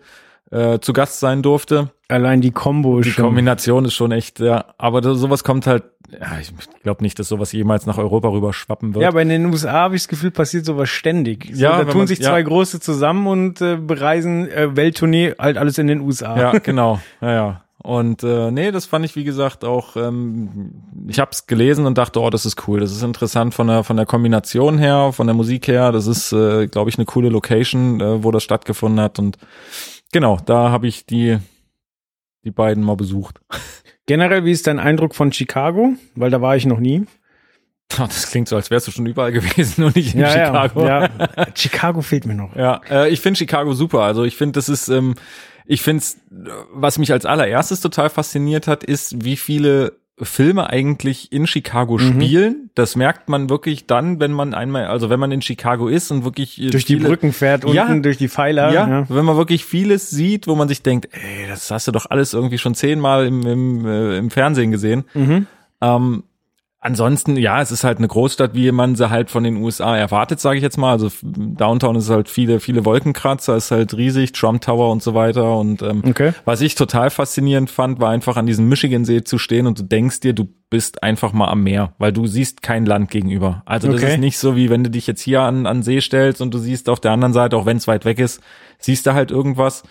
äh, 0.53 0.79
zu 0.79 0.93
Gast 0.93 1.21
sein 1.21 1.43
durfte. 1.43 1.91
Allein 2.09 2.41
die 2.41 2.53
Kombo 2.53 3.01
Die 3.01 3.11
schon. 3.11 3.25
Kombination 3.25 3.85
ist 3.85 3.95
schon 3.95 4.13
echt, 4.13 4.39
ja. 4.41 4.65
Aber 4.79 5.01
das, 5.01 5.19
sowas 5.19 5.43
kommt 5.43 5.67
halt, 5.67 5.85
ja, 6.11 6.39
ich 6.41 6.53
glaube 6.83 7.03
nicht, 7.03 7.19
dass 7.19 7.29
sowas 7.29 7.53
jemals 7.53 7.87
nach 7.87 7.99
Europa 7.99 8.29
rüber 8.29 8.53
schwappen 8.53 8.95
wird. 8.95 9.03
Ja, 9.03 9.09
aber 9.09 9.23
in 9.23 9.29
den 9.29 9.47
USA 9.47 9.73
habe 9.73 9.97
ich 9.97 10.03
das 10.03 10.09
Gefühl, 10.09 10.31
passiert 10.31 10.65
sowas 10.65 10.89
ständig. 10.89 11.51
So, 11.53 11.63
ja, 11.63 11.79
da 11.79 11.85
tun 11.85 11.99
man, 11.99 12.07
sich 12.07 12.23
zwei 12.23 12.39
ja. 12.39 12.47
große 12.47 12.79
zusammen 12.81 13.27
und 13.27 13.61
äh, 13.61 13.77
bereisen 13.77 14.49
äh, 14.49 14.77
Welttournee 14.77 15.35
halt 15.39 15.59
alles 15.59 15.79
in 15.79 15.89
den 15.89 16.01
USA. 16.01 16.39
Ja, 16.39 16.59
genau. 16.63 17.01
Ja, 17.21 17.33
ja. 17.33 17.63
Und 17.83 18.25
äh, 18.25 18.51
nee, 18.51 18.73
das 18.73 18.87
fand 18.87 19.05
ich 19.05 19.15
wie 19.15 19.25
gesagt 19.25 19.65
auch. 19.65 19.97
Ähm, 19.97 20.73
ich 21.09 21.21
habe 21.21 21.31
es 21.33 21.47
gelesen 21.47 21.87
und 21.87 21.99
dachte, 21.99 22.21
oh, 22.21 22.31
das 22.31 22.47
ist 22.47 22.67
cool. 22.67 22.81
Das 22.81 22.91
ist 22.91 23.03
interessant 23.03 23.55
von 23.55 23.69
der 23.69 23.85
von 23.85 23.97
der 23.97 24.07
Kombination 24.07 24.79
her, 24.79 25.11
von 25.13 25.27
der 25.27 25.35
Musik 25.35 25.69
her. 25.69 25.93
Das 25.93 26.07
ist, 26.09 26.33
äh, 26.33 26.67
glaube 26.67 26.91
ich, 26.91 26.99
eine 26.99 27.05
coole 27.05 27.29
Location, 27.29 28.01
äh, 28.01 28.25
wo 28.25 28.33
das 28.33 28.43
stattgefunden 28.43 29.01
hat 29.01 29.19
und 29.19 29.39
Genau, 30.13 30.39
da 30.45 30.71
habe 30.71 30.87
ich 30.87 31.07
die, 31.07 31.39
die 32.47 32.53
beiden 32.53 32.83
mal 32.83 32.97
besucht. 32.97 33.41
Generell, 34.07 34.45
wie 34.45 34.53
ist 34.53 34.67
dein 34.67 34.79
Eindruck 34.79 35.15
von 35.15 35.33
Chicago? 35.33 35.95
Weil 36.15 36.31
da 36.31 36.41
war 36.41 36.57
ich 36.57 36.65
noch 36.65 36.79
nie. 36.79 37.05
Das 37.99 38.33
klingt 38.33 38.49
so, 38.49 38.57
als 38.57 38.69
wärst 38.69 38.89
du 38.89 38.91
schon 38.91 39.07
überall 39.07 39.31
gewesen 39.31 39.85
und 39.85 39.95
nicht 39.95 40.13
in 40.13 40.21
ja, 40.21 40.31
Chicago. 40.31 40.85
Ja, 40.85 41.03
ja. 41.05 41.47
Chicago 41.55 42.03
fehlt 42.03 42.27
mir 42.27 42.35
noch. 42.35 42.57
Ja, 42.57 42.81
äh, 42.91 43.11
ich 43.11 43.21
finde 43.21 43.39
Chicago 43.39 43.75
super. 43.75 44.01
Also 44.01 44.25
ich 44.25 44.37
finde, 44.37 44.55
das 44.55 44.69
ist, 44.69 44.89
ähm, 44.89 45.15
ich 45.67 45.83
finde 45.83 46.03
was 46.73 46.99
mich 46.99 47.13
als 47.13 47.25
allererstes 47.27 47.81
total 47.81 48.11
fasziniert 48.11 48.67
hat, 48.67 48.83
ist, 48.83 49.25
wie 49.25 49.37
viele 49.37 49.93
Filme 50.23 50.71
eigentlich 50.71 51.31
in 51.31 51.47
Chicago 51.47 51.99
mhm. 51.99 52.23
spielen. 52.23 52.71
Das 52.75 52.97
merkt 52.97 53.29
man 53.29 53.51
wirklich 53.51 53.87
dann, 53.87 54.19
wenn 54.19 54.33
man 54.33 54.55
einmal, 54.55 54.87
also 54.87 55.11
wenn 55.11 55.21
man 55.21 55.31
in 55.31 55.43
Chicago 55.43 55.89
ist 55.89 56.11
und 56.11 56.25
wirklich 56.25 56.61
äh, 56.61 56.71
durch 56.71 56.87
viele, 56.87 57.01
die 57.01 57.07
Brücken 57.07 57.33
fährt, 57.33 57.65
unten 57.65 57.77
ja, 57.77 57.95
durch 57.99 58.17
die 58.17 58.29
Pfeiler. 58.29 58.73
Ja, 58.73 58.89
ja, 58.89 59.07
wenn 59.11 59.25
man 59.25 59.37
wirklich 59.37 59.67
vieles 59.67 60.09
sieht, 60.09 60.47
wo 60.47 60.55
man 60.55 60.69
sich 60.69 60.83
denkt, 60.83 61.09
ey, 61.13 61.47
das 61.49 61.71
hast 61.71 61.87
du 61.87 61.93
doch 61.93 62.07
alles 62.09 62.33
irgendwie 62.33 62.57
schon 62.59 62.75
zehnmal 62.75 63.27
im, 63.27 63.47
im, 63.47 63.87
äh, 63.87 64.17
im 64.17 64.31
Fernsehen 64.31 64.71
gesehen. 64.71 65.05
Mhm. 65.13 65.47
Ähm, 65.83 66.23
ansonsten, 66.87 67.37
ja, 67.37 67.61
es 67.61 67.71
ist 67.71 67.85
halt 67.85 67.99
eine 67.99 68.09
Großstadt, 68.09 68.55
wie 68.55 68.73
man 68.73 68.97
sie 68.97 69.11
halt 69.11 69.31
von 69.31 69.45
den 69.45 69.57
USA 69.57 69.97
erwartet, 69.97 70.41
sage 70.41 70.57
ich 70.57 70.63
jetzt 70.63 70.79
mal. 70.79 70.93
Also 70.93 71.11
Downtown 71.23 71.97
ist 71.97 72.09
halt 72.09 72.31
viele, 72.31 72.61
viele 72.61 72.85
Wolkenkratzer, 72.87 73.57
ist 73.57 73.71
halt 73.71 73.95
riesig, 73.97 74.33
Trump 74.33 74.63
Tower 74.63 74.91
und 74.91 75.03
so 75.03 75.13
weiter. 75.15 75.59
Und 75.59 75.83
ähm, 75.83 76.03
Okay. 76.09 76.33
was 76.47 76.63
ich 76.63 76.75
total 76.77 77.11
faszinierend 77.11 77.69
fand, 77.71 78.01
war 78.01 78.11
einfach 78.11 78.37
an 78.37 78.47
diesem 78.47 78.69
Michigansee 78.69 79.23
zu 79.25 79.37
stehen 79.37 79.67
und 79.67 79.79
du 79.79 79.83
denkst 79.83 80.21
dir, 80.21 80.33
du 80.33 80.49
bist 80.71 81.03
einfach 81.03 81.33
mal 81.33 81.49
am 81.49 81.63
Meer, 81.63 81.93
weil 81.99 82.13
du 82.13 82.27
siehst 82.27 82.63
kein 82.63 82.87
Land 82.87 83.11
gegenüber. 83.11 83.63
Also 83.67 83.89
das 83.93 84.03
Okay. 84.03 84.15
ist 84.15 84.19
nicht 84.21 84.39
so, 84.39 84.57
wie 84.57 84.71
wenn 84.71 84.83
du 84.83 84.91
dich 84.91 85.07
jetzt 85.07 85.21
hier 85.21 85.43
an, 85.43 85.67
an 85.67 85.83
See 85.83 86.01
stellst 86.01 86.41
und 86.41 86.55
du 86.55 86.59
siehst 86.59 86.89
auf 86.89 87.01
der 87.01 87.11
anderen 87.13 87.33
Seite, 87.35 87.57
auch 87.57 87.67
wenn 87.67 87.77
es 87.77 87.87
weit 87.87 88.05
weg 88.05 88.19
ist, 88.19 88.41
siehst 88.79 89.07
du 89.07 89.13
halt 89.15 89.31
irgendwas 89.31 89.83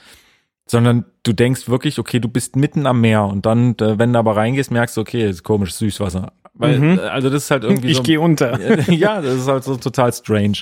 sondern 0.67 1.05
du 1.21 1.31
denkst 1.31 1.69
wirklich, 1.69 1.99
okay, 1.99 2.19
du 2.19 2.27
bist 2.27 2.55
mitten 2.55 2.87
am 2.87 2.99
Meer 2.99 3.25
und 3.25 3.45
dann, 3.45 3.75
äh, 3.77 3.99
wenn 3.99 4.13
du 4.13 4.17
aber 4.17 4.35
reingehst, 4.35 4.71
merkst 4.71 4.97
du, 4.97 5.01
okay, 5.01 5.29
ist 5.29 5.43
komisch, 5.43 5.73
Süßwasser. 5.75 6.33
Weil, 6.57 6.79
Mhm. 6.79 6.97
äh, 6.99 7.01
also 7.01 7.29
das 7.29 7.43
ist 7.43 7.51
halt 7.51 7.63
irgendwie 7.63 7.87
Ich 7.91 7.97
so. 7.97 8.03
gehe 8.03 8.19
unter. 8.19 8.59
ja, 8.91 9.21
das 9.21 9.35
ist 9.35 9.47
halt 9.47 9.63
so 9.63 9.75
total 9.77 10.11
strange. 10.13 10.59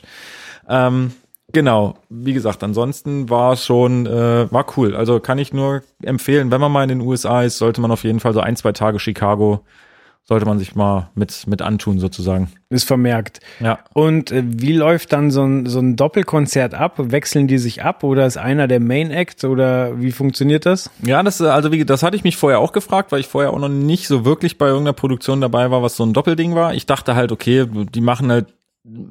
Ähm, 0.68 1.12
genau, 1.52 1.96
wie 2.10 2.34
gesagt, 2.34 2.64
ansonsten 2.64 3.30
war 3.30 3.54
es 3.54 3.66
schon, 3.66 4.06
äh, 4.08 4.52
war 4.52 4.66
cool. 4.78 4.96
Also 4.96 5.20
kann 5.20 5.38
ich 5.38 5.54
nur 5.54 5.84
empfehlen, 6.02 6.52
wenn 6.52 6.62
man 6.62 6.72
mal 6.72 6.84
in 6.84 6.89
den 6.89 7.02
USA 7.02 7.44
ist, 7.44 7.58
sollte 7.58 7.82
man 7.82 7.91
auf 7.91 8.04
jeden 8.04 8.20
Fall 8.20 8.34
so 8.34 8.39
ein, 8.39 8.56
zwei 8.56 8.72
Tage 8.72 9.00
Chicago, 9.00 9.62
sollte 10.26 10.46
man 10.46 10.58
sich 10.58 10.76
mal 10.76 11.10
mit, 11.16 11.48
mit 11.48 11.62
antun 11.62 12.00
sozusagen. 12.00 12.50
Ist 12.70 12.86
vermerkt. 12.86 13.42
Ja. 13.60 13.80
Und 13.94 14.32
äh, 14.32 14.44
wie 14.46 14.72
läuft 14.72 15.12
dann 15.12 15.32
so 15.32 15.44
ein, 15.44 15.66
so 15.66 15.80
ein 15.80 15.98
Doppelkonzert 15.98 16.74
ab? 16.74 16.96
Wechseln 16.98 17.48
die 17.48 17.58
sich 17.58 17.84
ab 17.84 18.04
oder 18.04 18.26
ist 18.26 18.38
einer 18.38 18.68
der 18.68 18.80
Main 18.80 19.12
Act 19.12 19.44
oder 19.44 20.00
wie 20.02 20.12
funktioniert 20.12 20.66
das? 20.66 20.90
Ja, 21.02 21.22
das, 21.24 21.42
äh, 21.42 21.48
also 21.48 21.72
wie, 21.74 21.84
das 21.84 22.04
hatte 22.04 22.16
ich 22.16 22.24
mich 22.24 22.38
vorher 22.38 22.60
auch 22.60 22.72
gefragt, 22.72 23.12
weil 23.12 23.20
ich 23.20 23.28
vorher 23.28 23.52
auch 23.52 23.60
noch 23.60 23.70
nicht 23.70 24.08
so 24.08 24.24
wirklich 24.24 24.58
bei 24.58 24.68
irgendeiner 24.68 24.94
Produktion 24.94 25.42
dabei 25.42 25.72
war, 25.72 25.84
was 25.84 25.98
so 25.98 26.06
ein 26.06 26.14
Doppelding 26.14 26.56
war. 26.56 26.74
Ich 26.74 26.86
dachte 26.86 27.16
halt, 27.16 27.34
okay, 27.34 27.68
die 27.68 28.02
machen 28.02 28.32
halt 28.32 28.54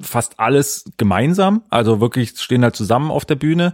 fast 0.01 0.39
alles 0.39 0.85
gemeinsam, 0.97 1.63
also 1.69 1.99
wirklich 1.99 2.37
stehen 2.37 2.63
halt 2.63 2.75
zusammen 2.75 3.09
auf 3.09 3.25
der 3.25 3.35
Bühne 3.35 3.73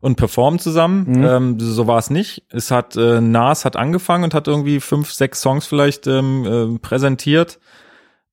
und 0.00 0.16
performen 0.16 0.58
zusammen. 0.58 1.24
Ähm, 1.24 1.60
so 1.60 1.86
war 1.86 1.98
es 1.98 2.10
nicht. 2.10 2.44
Es 2.50 2.70
hat 2.70 2.96
äh, 2.96 3.20
Nas 3.20 3.64
hat 3.64 3.76
angefangen 3.76 4.24
und 4.24 4.34
hat 4.34 4.46
irgendwie 4.48 4.80
fünf, 4.80 5.12
sechs 5.12 5.40
Songs 5.40 5.66
vielleicht 5.66 6.06
ähm, 6.06 6.76
äh, 6.76 6.78
präsentiert. 6.78 7.58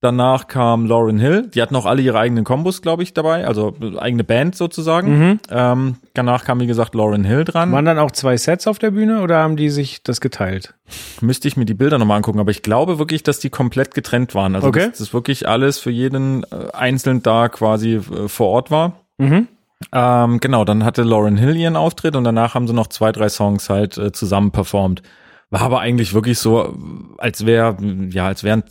Danach 0.01 0.47
kam 0.47 0.85
Lauren 0.85 1.17
Hill. 1.17 1.47
Die 1.47 1.61
hatten 1.61 1.77
auch 1.77 1.85
alle 1.85 2.01
ihre 2.01 2.19
eigenen 2.19 2.43
Kombos, 2.43 2.81
glaube 2.81 3.03
ich, 3.03 3.13
dabei, 3.13 3.47
also 3.47 3.73
äh, 3.81 3.97
eigene 3.97 4.25
Band 4.25 4.53
sozusagen. 4.53 5.39
Ähm, 5.49 5.95
danach 6.13 6.43
kam 6.43 6.59
wie 6.59 6.67
gesagt 6.67 6.93
Lauren 6.93 7.23
Hill 7.23 7.45
dran. 7.45 7.71
Waren 7.71 7.85
dann 7.85 7.97
auch 7.99 8.11
zwei 8.11 8.35
Sets 8.35 8.67
auf 8.67 8.79
der 8.79 8.91
Bühne 8.91 9.21
oder 9.21 9.37
haben 9.37 9.55
die 9.55 9.69
sich 9.69 10.03
das 10.03 10.19
geteilt? 10.19 10.73
Müsste 11.21 11.47
ich 11.47 11.55
mir 11.55 11.63
die 11.63 11.73
Bilder 11.73 11.99
nochmal 11.99 12.17
angucken, 12.17 12.41
aber 12.41 12.51
ich 12.51 12.63
glaube 12.63 12.99
wirklich, 12.99 13.23
dass 13.23 13.39
die 13.39 13.49
komplett 13.49 13.93
getrennt 13.95 14.35
waren. 14.35 14.55
Also 14.55 14.67
Okay. 14.67 14.89
dass 14.89 14.97
das 14.97 15.13
wirklich 15.13 15.47
alles 15.47 15.79
für 15.79 15.91
jeden 15.91 16.43
äh, 16.51 16.73
einzeln 16.73 17.23
da 17.23 17.47
quasi 17.47 17.93
äh, 17.95 18.27
vor 18.27 18.49
Ort 18.49 18.71
war. 18.71 18.99
Mhm. 19.19 19.47
Ähm, 19.91 20.39
genau, 20.39 20.65
dann 20.65 20.83
hatte 20.85 21.03
Lauren 21.03 21.37
Hill 21.37 21.55
ihren 21.55 21.75
Auftritt 21.75 22.15
und 22.15 22.23
danach 22.23 22.53
haben 22.55 22.67
sie 22.67 22.73
noch 22.73 22.87
zwei, 22.87 23.11
drei 23.11 23.29
Songs 23.29 23.69
halt 23.69 23.97
äh, 23.97 24.11
zusammen 24.11 24.51
performt. 24.51 25.01
War 25.49 25.61
aber 25.61 25.79
eigentlich 25.81 26.13
wirklich 26.13 26.39
so, 26.39 26.75
als 27.17 27.45
wäre, 27.45 27.77
ja, 28.11 28.25
als 28.27 28.43
wären 28.43 28.63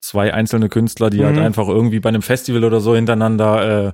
zwei 0.00 0.32
einzelne 0.32 0.68
Künstler, 0.68 1.10
die 1.10 1.24
halt 1.24 1.36
Mhm. 1.36 1.42
einfach 1.42 1.68
irgendwie 1.68 2.00
bei 2.00 2.08
einem 2.08 2.22
Festival 2.22 2.64
oder 2.64 2.80
so 2.80 2.94
hintereinander 2.94 3.88
äh, 3.88 3.92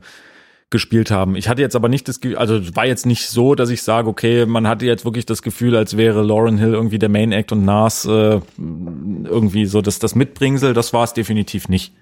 gespielt 0.71 1.11
haben. 1.11 1.37
Ich 1.37 1.49
hatte 1.49 1.63
jetzt 1.63 1.77
aber 1.77 1.89
nicht 1.89 2.09
das 2.09 2.21
Gefühl, 2.21 2.37
also 2.39 2.57
es 2.57 2.75
war 2.77 2.85
jetzt 2.87 3.07
nicht 3.07 3.29
so, 3.29 3.55
dass 3.55 3.71
ich 3.71 3.83
sage, 3.83 4.09
okay, 4.09 4.45
man 4.47 4.67
hatte 4.67 4.87
jetzt 4.87 5.05
wirklich 5.05 5.27
das 5.27 5.43
Gefühl, 5.43 5.77
als 5.77 5.97
wäre 5.97 6.23
Lauren 6.23 6.59
Hill 6.59 6.75
irgendwie 6.75 6.99
der 6.99 7.09
Main 7.09 7.33
Act 7.33 7.53
und 7.53 7.65
Nas 7.65 8.05
äh, 8.05 8.41
irgendwie 8.59 9.67
so 9.67 9.81
das, 9.83 9.99
das 9.99 10.15
Mitbringsel. 10.15 10.75
Das 10.75 10.93
war 10.93 11.05
es 11.05 11.13
definitiv 11.13 11.69
nicht. 11.69 11.93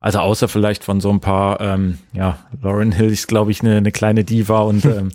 Also 0.00 0.18
außer 0.18 0.48
vielleicht 0.48 0.82
von 0.82 1.00
so 1.00 1.10
ein 1.10 1.20
paar, 1.20 1.60
ähm, 1.60 1.98
ja, 2.12 2.38
Lauren 2.62 2.92
Hill 2.92 3.10
ist, 3.10 3.28
glaube 3.28 3.50
ich, 3.50 3.60
eine, 3.60 3.76
eine 3.76 3.92
kleine 3.92 4.24
Diva 4.24 4.60
und 4.60 4.84
ähm, 4.86 5.10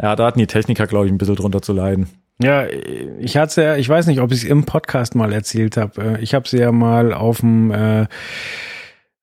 ja, 0.00 0.14
da 0.14 0.26
hatten 0.26 0.38
die 0.38 0.46
Techniker, 0.46 0.86
glaube 0.86 1.06
ich, 1.06 1.12
ein 1.12 1.18
bisschen 1.18 1.36
drunter 1.36 1.60
zu 1.60 1.72
leiden. 1.72 2.08
Ja, 2.40 2.66
ich 3.18 3.36
hatte 3.36 3.62
ja, 3.62 3.76
ich 3.76 3.88
weiß 3.88 4.06
nicht, 4.06 4.20
ob 4.20 4.30
ich 4.30 4.44
es 4.44 4.48
im 4.48 4.64
Podcast 4.64 5.16
mal 5.16 5.32
erzählt 5.32 5.76
habe. 5.76 6.18
Ich 6.20 6.34
habe 6.34 6.48
sie 6.48 6.58
ja 6.58 6.70
mal 6.70 7.12
auf 7.12 7.40
dem 7.40 7.72
äh, 7.72 8.06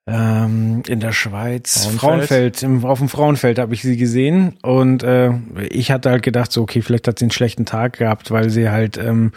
ähm, 0.08 0.84
in 0.88 1.00
der 1.00 1.14
Schweiz 1.14 1.86
Frauenfeld? 1.86 2.00
Frauenfeld, 2.00 2.64
im, 2.64 2.86
auf 2.86 3.00
dem 3.00 3.10
Frauenfeld 3.10 3.58
habe 3.58 3.74
ich 3.74 3.82
sie 3.82 3.98
gesehen 3.98 4.58
und 4.62 5.04
äh, 5.04 5.32
ich 5.70 5.92
hatte 5.92 6.12
halt 6.12 6.24
gedacht, 6.24 6.52
so 6.52 6.62
okay, 6.62 6.82
vielleicht 6.82 7.08
hat 7.08 7.20
sie 7.20 7.26
einen 7.26 7.32
schlechten 7.32 7.66
Tag 7.66 7.98
gehabt, 7.98 8.32
weil 8.32 8.50
sie 8.50 8.70
halt 8.70 8.98
ähm, 8.98 9.32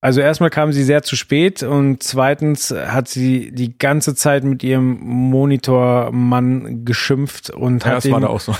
also 0.00 0.20
erstmal 0.20 0.50
kam 0.50 0.72
sie 0.72 0.82
sehr 0.82 1.02
zu 1.02 1.14
spät 1.16 1.62
und 1.62 2.02
zweitens 2.02 2.70
hat 2.70 3.08
sie 3.08 3.50
die 3.52 3.76
ganze 3.78 4.14
Zeit 4.14 4.44
mit 4.44 4.62
ihrem 4.62 4.98
Monitormann 5.00 6.84
geschimpft 6.84 7.50
und 7.50 7.84
Ja, 7.84 7.92
hat 7.92 8.04
ihn, 8.04 8.20
da 8.20 8.38
so. 8.38 8.54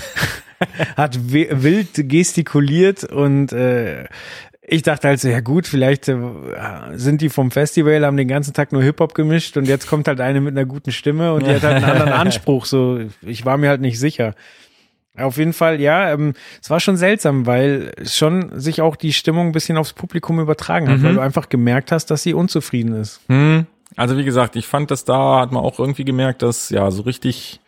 hat 0.97 1.31
wi- 1.33 1.49
wild 1.51 1.89
gestikuliert 2.09 3.03
und 3.03 3.51
äh, 3.53 4.05
ich 4.63 4.83
dachte 4.83 5.07
halt 5.09 5.19
so, 5.19 5.27
ja 5.27 5.39
gut, 5.41 5.65
vielleicht 5.67 6.07
äh, 6.07 6.15
sind 6.93 7.21
die 7.21 7.29
vom 7.29 7.51
Festival, 7.51 8.05
haben 8.05 8.15
den 8.15 8.27
ganzen 8.27 8.53
Tag 8.53 8.71
nur 8.71 8.83
Hip-Hop 8.83 9.13
gemischt 9.15 9.57
und 9.57 9.67
jetzt 9.67 9.87
kommt 9.87 10.07
halt 10.07 10.21
eine 10.21 10.39
mit 10.39 10.55
einer 10.55 10.65
guten 10.65 10.91
Stimme 10.91 11.33
und 11.33 11.45
die 11.45 11.53
hat 11.55 11.63
halt 11.63 11.75
einen 11.77 11.85
anderen 11.85 12.13
Anspruch. 12.13 12.65
So, 12.65 12.99
ich 13.23 13.43
war 13.45 13.57
mir 13.57 13.69
halt 13.69 13.81
nicht 13.81 13.99
sicher. 13.99 14.35
Auf 15.17 15.37
jeden 15.37 15.51
Fall, 15.53 15.81
ja, 15.81 16.11
ähm, 16.13 16.33
es 16.61 16.69
war 16.69 16.79
schon 16.79 16.95
seltsam, 16.95 17.45
weil 17.45 17.91
schon 18.05 18.57
sich 18.59 18.81
auch 18.81 18.95
die 18.95 19.11
Stimmung 19.11 19.47
ein 19.47 19.51
bisschen 19.51 19.77
aufs 19.77 19.91
Publikum 19.93 20.39
übertragen 20.39 20.87
hat, 20.89 20.99
Mhm. 20.99 21.03
weil 21.03 21.13
du 21.15 21.21
einfach 21.21 21.49
gemerkt 21.49 21.91
hast, 21.91 22.05
dass 22.11 22.23
sie 22.23 22.33
unzufrieden 22.33 22.95
ist. 22.95 23.19
Hm. 23.27 23.65
Also 23.97 24.17
wie 24.17 24.23
gesagt, 24.23 24.55
ich 24.55 24.67
fand 24.67 24.89
das 24.89 25.03
da, 25.03 25.41
hat 25.41 25.51
man 25.51 25.63
auch 25.63 25.79
irgendwie 25.79 26.05
gemerkt, 26.05 26.41
dass 26.43 26.69
ja 26.69 26.89
so 26.91 27.01
richtig, 27.01 27.59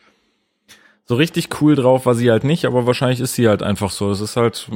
so 1.06 1.16
richtig 1.16 1.50
cool 1.62 1.76
drauf 1.76 2.06
war 2.06 2.16
sie 2.16 2.32
halt 2.32 2.46
nicht, 2.46 2.64
aber 2.66 2.86
wahrscheinlich 2.88 3.20
ist 3.20 3.34
sie 3.36 3.50
halt 3.50 3.62
einfach 3.62 3.90
so. 3.92 4.10
Es 4.10 4.22
ist 4.22 4.38
halt, 4.38 4.70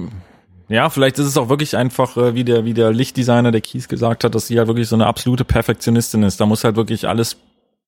ja, 0.67 0.89
vielleicht 0.89 1.19
ist 1.19 1.25
es 1.27 1.37
auch 1.37 1.47
wirklich 1.47 1.77
einfach, 1.77 2.17
äh, 2.17 2.35
wie 2.35 2.43
der, 2.43 2.65
wie 2.65 2.73
der 2.73 2.91
Lichtdesigner, 2.91 3.53
der 3.53 3.61
Kies 3.61 3.87
gesagt 3.87 4.25
hat, 4.25 4.35
dass 4.35 4.47
sie 4.47 4.57
halt 4.59 4.67
wirklich 4.67 4.89
so 4.89 4.97
eine 4.97 5.05
absolute 5.07 5.45
Perfektionistin 5.45 6.23
ist. 6.23 6.41
Da 6.41 6.45
muss 6.45 6.65
halt 6.65 6.75
wirklich 6.75 7.07
alles, 7.07 7.37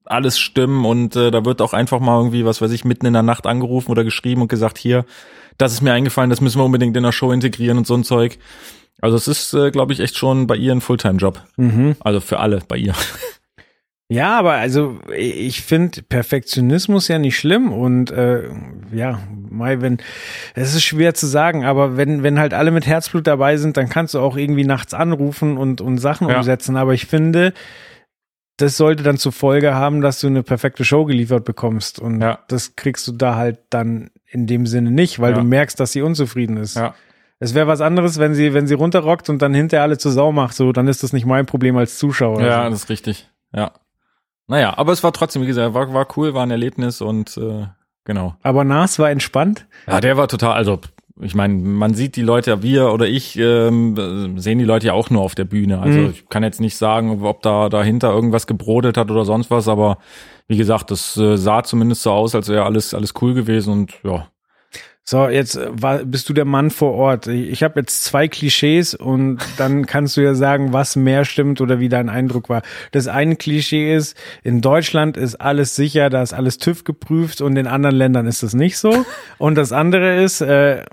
alles 0.10 0.40
stimmen 0.40 0.86
und 0.86 1.16
äh, 1.16 1.32
da 1.32 1.46
wird 1.46 1.62
auch 1.62 1.74
einfach 1.74 2.00
mal 2.00 2.18
irgendwie, 2.18 2.46
was 2.46 2.62
weiß 2.62 2.72
ich, 2.72 2.84
mitten 2.86 3.06
in 3.06 3.14
der 3.14 3.24
Nacht 3.24 3.46
angerufen 3.48 3.92
oder 3.92 4.04
geschrieben 4.04 4.42
und 4.42 4.48
gesagt, 4.48 4.78
hier, 4.78 5.06
das 5.58 5.74
ist 5.74 5.82
mir 5.82 5.94
eingefallen, 5.94 6.30
das 6.30 6.42
müssen 6.42 6.60
wir 6.60 6.66
unbedingt 6.66 6.96
in 6.98 7.04
der 7.04 7.12
Show 7.12 7.32
integrieren 7.32 7.78
und 7.78 7.86
so 7.88 7.94
ein 7.96 8.04
Zeug. 8.04 8.38
Also 9.02 9.16
es 9.16 9.28
ist, 9.28 9.54
äh, 9.54 9.72
glaube 9.72 9.94
ich, 9.94 10.00
echt 10.00 10.18
schon 10.18 10.46
bei 10.48 10.56
ihr 10.56 10.72
ein 10.74 10.82
Fulltime-Job. 10.82 11.42
Mhm. 11.58 11.96
Also 12.02 12.20
für 12.20 12.40
alle 12.40 12.60
bei 12.68 12.78
ihr. 12.78 12.94
Ja, 14.12 14.40
aber 14.40 14.54
also 14.54 14.98
ich 15.16 15.62
finde 15.62 16.02
Perfektionismus 16.02 17.08
ja 17.10 17.20
nicht 17.20 17.38
schlimm 17.38 17.72
und 17.72 18.10
äh, 18.10 18.50
ja, 18.92 19.20
Mai, 19.52 19.82
wenn 19.82 20.00
es 20.56 20.74
ist 20.74 20.84
schwer 20.84 21.14
zu 21.14 21.28
sagen, 21.28 21.64
aber 21.64 21.96
wenn 21.96 22.24
wenn 22.24 22.40
halt 22.40 22.56
alle 22.56 22.72
mit 22.72 22.88
Herzblut 22.88 23.28
dabei 23.28 23.58
sind, 23.58 23.78
dann 23.78 23.88
kannst 23.88 24.16
du 24.16 24.20
auch 24.20 24.36
irgendwie 24.36 24.64
nachts 24.64 24.96
anrufen 24.96 25.58
und 25.58 25.80
und 25.80 26.00
Sachen 26.00 26.28
Ja. 26.28 26.38
umsetzen. 26.38 26.76
Aber 26.76 26.96
ich 26.96 27.06
finde, 27.06 27.54
das 28.62 28.78
sollte 28.78 29.04
dann 29.04 29.18
zur 29.18 29.32
Folge 29.32 29.74
haben, 29.74 30.02
dass 30.02 30.20
du 30.20 30.28
eine 30.28 30.44
perfekte 30.44 30.84
Show 30.86 31.06
geliefert 31.06 31.46
bekommst 31.46 32.00
und 32.00 32.22
Ja. 32.22 32.40
das 32.48 32.76
kriegst 32.76 33.08
du 33.08 33.12
da 33.14 33.36
halt 33.36 33.60
dann 33.70 34.12
in 34.28 34.48
dem 34.48 34.66
Sinne 34.66 34.92
nicht, 34.92 35.20
weil 35.20 35.32
Ja. 35.32 35.38
du 35.40 35.44
merkst, 35.44 35.80
dass 35.80 35.92
sie 35.92 36.02
unzufrieden 36.02 36.58
ist. 36.58 36.76
Ja. 36.76 36.94
Es 37.40 37.54
wäre 37.56 37.68
was 37.68 37.80
anderes, 37.82 38.20
wenn 38.20 38.34
sie 38.36 38.54
wenn 38.54 38.68
sie 38.68 38.74
runterrockt 38.74 39.30
und 39.30 39.42
dann 39.42 39.54
hinterher 39.54 39.84
alle 39.84 39.98
zur 39.98 40.12
Sau 40.12 40.32
macht, 40.32 40.56
so 40.56 40.72
dann 40.72 40.88
ist 40.88 41.04
das 41.04 41.14
nicht 41.14 41.26
mein 41.26 41.46
Problem 41.46 41.78
als 41.78 41.98
Zuschauer. 41.98 42.42
Ja, 42.42 42.60
Also, 42.64 42.72
das 42.72 42.84
ist 42.84 42.90
richtig. 42.90 43.30
Ja. 43.54 43.72
Naja, 44.48 44.78
aber 44.78 44.92
es 44.92 45.04
war 45.04 45.14
trotzdem, 45.14 45.42
wie 45.44 45.48
gesagt, 45.48 45.74
war, 45.74 45.94
war 45.94 46.08
cool, 46.18 46.34
war 46.34 46.44
ein 46.44 46.52
Erlebnis 46.52 47.02
und 47.02 47.38
äh, 47.38 47.68
genau. 48.04 48.36
aber 48.42 48.64
Nas 48.64 48.98
war 49.00 49.10
entspannt. 49.12 49.68
Ja, 49.88 50.02
der 50.02 50.18
war 50.18 50.28
total, 50.28 50.54
also 50.54 50.80
ich 51.22 51.36
meine, 51.36 51.54
man 51.56 51.94
sieht 51.94 52.16
die 52.16 52.22
Leute, 52.22 52.64
wir 52.64 52.92
oder 52.94 53.08
ich 53.08 53.38
ähm, 53.38 54.38
sehen 54.38 54.60
die 54.60 54.66
Leute 54.66 54.88
ja 54.88 54.94
auch 54.94 55.10
nur 55.10 55.22
auf 55.22 55.36
der 55.36 55.46
Bühne. 55.46 55.80
Also 55.80 56.00
Mhm. 56.00 56.10
ich 56.12 56.30
kann 56.30 56.44
jetzt 56.44 56.62
nicht 56.62 56.78
sagen, 56.78 57.24
ob 57.24 57.42
da 57.42 57.70
dahinter 57.70 58.12
irgendwas 58.12 58.48
gebrodelt 58.48 58.98
hat 58.98 59.12
oder 59.12 59.26
sonst 59.26 59.52
was, 59.52 59.68
aber 59.68 59.98
wie 60.48 60.58
gesagt, 60.58 60.92
das 60.92 61.18
äh, 61.18 61.38
sah 61.38 61.64
zumindest 61.64 62.04
so 62.04 62.12
aus, 62.12 62.36
als 62.36 62.50
wäre 62.50 62.64
alles 62.64 62.94
alles 62.94 63.14
cool 63.22 63.34
gewesen 63.34 63.74
und 63.74 63.94
ja. 64.04 64.28
So, 65.04 65.28
jetzt 65.28 65.56
äh, 65.56 65.70
war, 65.72 66.06
bist 66.06 66.30
du 66.30 66.34
der 66.34 66.46
Mann 66.46 66.70
vor 66.70 66.94
Ort. 66.94 67.26
Ich, 67.26 67.50
ich 67.50 67.64
habe 67.64 67.80
jetzt 67.80 68.04
zwei 68.04 68.28
Klischees 68.28 68.94
und 68.94 69.40
dann 69.58 69.86
kannst 69.88 70.16
du 70.18 70.22
ja 70.22 70.36
sagen, 70.36 70.72
was 70.72 70.96
mehr 70.96 71.26
stimmt 71.26 71.62
oder 71.62 71.80
wie 71.80 71.90
dein 71.90 72.10
Eindruck 72.10 72.48
war. 72.48 72.62
Das 72.92 73.08
eine 73.08 73.36
Klischee 73.36 73.96
ist, 73.96 74.16
in 74.44 74.62
Deutschland 74.62 75.18
ist 75.18 75.34
alles 75.36 75.76
sicher, 75.76 76.12
da 76.12 76.22
ist 76.22 76.34
alles 76.34 76.60
TÜV 76.60 76.84
geprüft 76.84 77.42
und 77.42 77.58
in 77.58 77.66
anderen 77.66 77.96
Ländern 77.96 78.28
ist 78.28 78.44
das 78.44 78.54
nicht 78.54 78.78
so. 78.78 79.04
Und 79.40 79.56
das 79.56 79.72
andere 79.72 80.22
ist, 80.22 80.42
äh, 80.42 80.84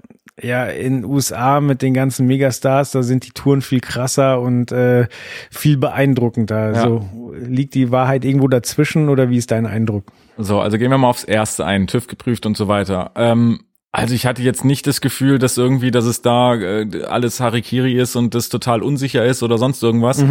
ja, 0.43 0.67
in 0.67 1.05
USA 1.05 1.61
mit 1.61 1.81
den 1.83 1.95
ganzen 1.95 2.27
Megastars, 2.27 2.91
da 2.91 3.03
sind 3.03 3.27
die 3.27 3.31
Touren 3.31 3.63
viel 3.63 3.81
krasser 3.81 4.41
und 4.41 4.71
äh, 4.71 5.09
viel 5.51 5.79
beeindruckender. 5.79 6.75
Ja. 6.75 6.83
So, 6.83 7.35
liegt 7.39 7.75
die 7.75 7.91
Wahrheit 7.91 8.25
irgendwo 8.25 8.49
dazwischen 8.49 9.09
oder 9.09 9.31
wie 9.31 9.39
ist 9.39 9.51
dein 9.51 9.67
Eindruck? 9.67 10.13
So, 10.37 10.61
also 10.61 10.77
gehen 10.77 10.91
wir 10.91 10.99
mal 10.99 11.09
aufs 11.09 11.25
erste 11.25 11.65
ein, 11.65 11.87
TÜV 11.87 12.07
geprüft 12.07 12.45
und 12.45 12.57
so 12.57 12.69
weiter. 12.69 13.13
Ähm, 13.15 13.61
also 13.93 14.15
ich 14.15 14.27
hatte 14.27 14.43
jetzt 14.43 14.63
nicht 14.63 14.87
das 14.87 15.01
Gefühl, 15.01 15.39
dass 15.39 15.57
irgendwie, 15.57 15.91
dass 15.91 16.05
es 16.05 16.21
da 16.21 16.55
äh, 16.55 17.05
alles 17.05 17.41
Harikiri 17.41 17.95
ist 17.95 18.15
und 18.15 18.35
das 18.35 18.51
total 18.51 18.83
unsicher 18.83 19.25
ist 19.25 19.43
oder 19.43 19.57
sonst 19.57 19.83
irgendwas. 19.83 20.23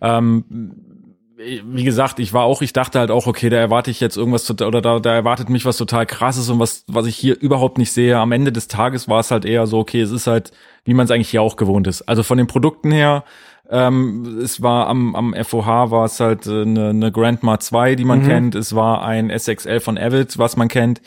Ähm, 0.00 0.44
wie 1.64 1.84
gesagt, 1.84 2.18
ich 2.18 2.32
war 2.32 2.44
auch, 2.44 2.62
ich 2.62 2.72
dachte 2.72 2.98
halt 2.98 3.10
auch, 3.10 3.26
okay, 3.26 3.48
da 3.48 3.56
erwarte 3.56 3.90
ich 3.90 4.00
jetzt 4.00 4.16
irgendwas 4.16 4.50
oder 4.50 4.80
da, 4.80 4.98
da 5.00 5.14
erwartet 5.14 5.48
mich 5.48 5.64
was 5.64 5.76
total 5.76 6.06
krasses 6.06 6.48
und 6.48 6.58
was, 6.58 6.84
was 6.86 7.06
ich 7.06 7.16
hier 7.16 7.38
überhaupt 7.40 7.78
nicht 7.78 7.92
sehe. 7.92 8.18
Am 8.18 8.32
Ende 8.32 8.52
des 8.52 8.68
Tages 8.68 9.08
war 9.08 9.20
es 9.20 9.30
halt 9.30 9.44
eher 9.44 9.66
so, 9.66 9.78
okay, 9.78 10.00
es 10.00 10.10
ist 10.10 10.26
halt, 10.26 10.52
wie 10.84 10.94
man 10.94 11.04
es 11.04 11.10
eigentlich 11.10 11.30
hier 11.30 11.42
auch 11.42 11.56
gewohnt 11.56 11.86
ist. 11.86 12.02
Also 12.02 12.22
von 12.22 12.38
den 12.38 12.46
Produkten 12.46 12.90
her, 12.90 13.24
ähm, 13.70 14.40
es 14.42 14.62
war 14.62 14.86
am, 14.88 15.14
am 15.14 15.34
FOH 15.34 15.90
war 15.90 16.04
es 16.04 16.20
halt 16.20 16.46
äh, 16.46 16.62
eine, 16.62 16.90
eine 16.90 17.12
Grandma 17.12 17.58
2, 17.58 17.94
die 17.94 18.04
man 18.04 18.22
mhm. 18.22 18.26
kennt. 18.26 18.54
Es 18.54 18.74
war 18.74 19.04
ein 19.04 19.30
SXL 19.36 19.80
von 19.80 19.96
Avid, 19.98 20.38
was 20.38 20.56
man 20.56 20.68
kennt. 20.68 21.00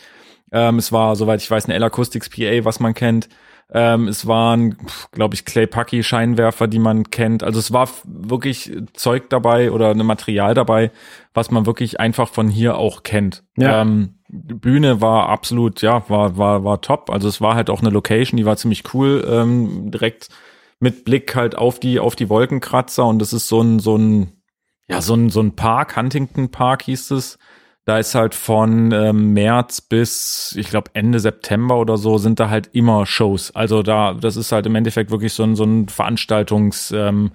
Ähm, 0.52 0.78
es 0.78 0.92
war, 0.92 1.16
soweit 1.16 1.42
ich 1.42 1.52
weiß, 1.52 1.66
eine 1.66 1.76
L-Acoustics 1.76 2.30
PA, 2.30 2.66
was 2.66 2.80
man 2.80 2.94
kennt. 2.94 3.30
Ähm, 3.72 4.08
es 4.08 4.28
waren, 4.28 4.78
glaube 5.12 5.34
ich, 5.34 5.44
Clay 5.44 5.66
Pucky 5.66 6.04
Scheinwerfer, 6.04 6.68
die 6.68 6.80
man 6.80 7.10
kennt. 7.10 7.44
Also 7.44 7.60
es 7.60 7.74
war 7.74 7.90
wirklich 8.04 8.72
Zeug 8.94 9.30
dabei 9.30 9.72
oder 9.72 9.90
ein 9.90 10.06
Material 10.06 10.54
dabei, 10.54 10.92
was 11.34 11.50
man 11.50 11.66
wirklich 11.66 12.00
einfach 12.00 12.30
von 12.30 12.48
hier 12.48 12.78
auch 12.78 13.04
kennt. 13.04 13.44
Ja. 13.58 13.82
Ähm, 13.82 14.20
Bühne 14.30 15.02
war 15.02 15.30
absolut, 15.30 15.82
ja, 15.82 16.08
war, 16.10 16.38
war, 16.38 16.64
war 16.64 16.82
top. 16.82 17.10
Also 17.10 17.28
es 17.28 17.42
war 17.42 17.56
halt 17.56 17.70
auch 17.70 17.82
eine 17.82 17.90
Location, 17.90 18.38
die 18.38 18.46
war 18.46 18.58
ziemlich 18.58 18.94
cool, 18.94 19.26
ähm, 19.28 19.92
direkt 19.92 20.30
mit 20.80 21.06
Blick 21.06 21.36
halt 21.36 21.58
auf 21.58 21.80
die, 21.80 22.00
auf 22.00 22.16
die 22.16 22.30
Wolkenkratzer 22.30 23.06
und 23.06 23.20
das 23.20 23.34
ist 23.34 23.48
so 23.48 23.62
ein, 23.62 23.80
so 23.80 23.98
ein, 23.98 24.44
ja, 24.88 25.02
so 25.02 25.16
ein, 25.16 25.30
so 25.30 25.42
ein 25.42 25.56
Park, 25.56 25.96
Huntington 25.96 26.50
Park 26.50 26.84
hieß 26.84 27.12
es. 27.12 27.40
Da 27.86 28.00
ist 28.00 28.16
halt 28.16 28.34
von 28.34 28.92
ähm, 28.92 29.34
März 29.34 29.80
bis, 29.80 30.56
ich 30.58 30.70
glaube, 30.70 30.90
Ende 30.94 31.20
September 31.20 31.78
oder 31.78 31.98
so 31.98 32.18
sind 32.18 32.40
da 32.40 32.50
halt 32.50 32.70
immer 32.74 33.06
Shows. 33.06 33.56
Also 33.56 33.84
da, 33.84 34.16
das 34.16 34.38
ist 34.38 34.52
halt 34.52 34.66
im 34.66 34.74
Endeffekt 34.74 35.12
wirklich 35.12 35.34
so 35.34 35.44
ein, 35.44 35.56
so 35.56 35.66
ein 35.66 35.88
Veranstaltungsgelände 35.88 37.32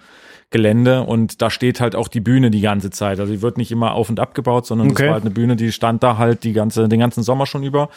ähm, 0.53 1.05
und 1.07 1.41
da 1.41 1.51
steht 1.51 1.81
halt 1.81 1.95
auch 1.95 2.09
die 2.09 2.19
Bühne 2.19 2.51
die 2.51 2.63
ganze 2.63 2.91
Zeit. 2.91 3.21
Also 3.21 3.33
die 3.33 3.43
wird 3.43 3.59
nicht 3.59 3.71
immer 3.71 3.93
auf 3.93 4.11
und 4.11 4.19
abgebaut, 4.19 4.67
sondern 4.67 4.91
okay. 4.91 5.03
das 5.03 5.07
war 5.07 5.15
halt 5.15 5.25
eine 5.25 5.35
Bühne, 5.35 5.55
die 5.55 5.71
stand 5.71 6.03
da 6.03 6.19
halt 6.19 6.43
die 6.43 6.53
ganze, 6.53 6.89
den 6.89 6.99
ganzen 6.99 7.23
Sommer 7.23 7.47
schon 7.47 7.63
über. 7.63 7.89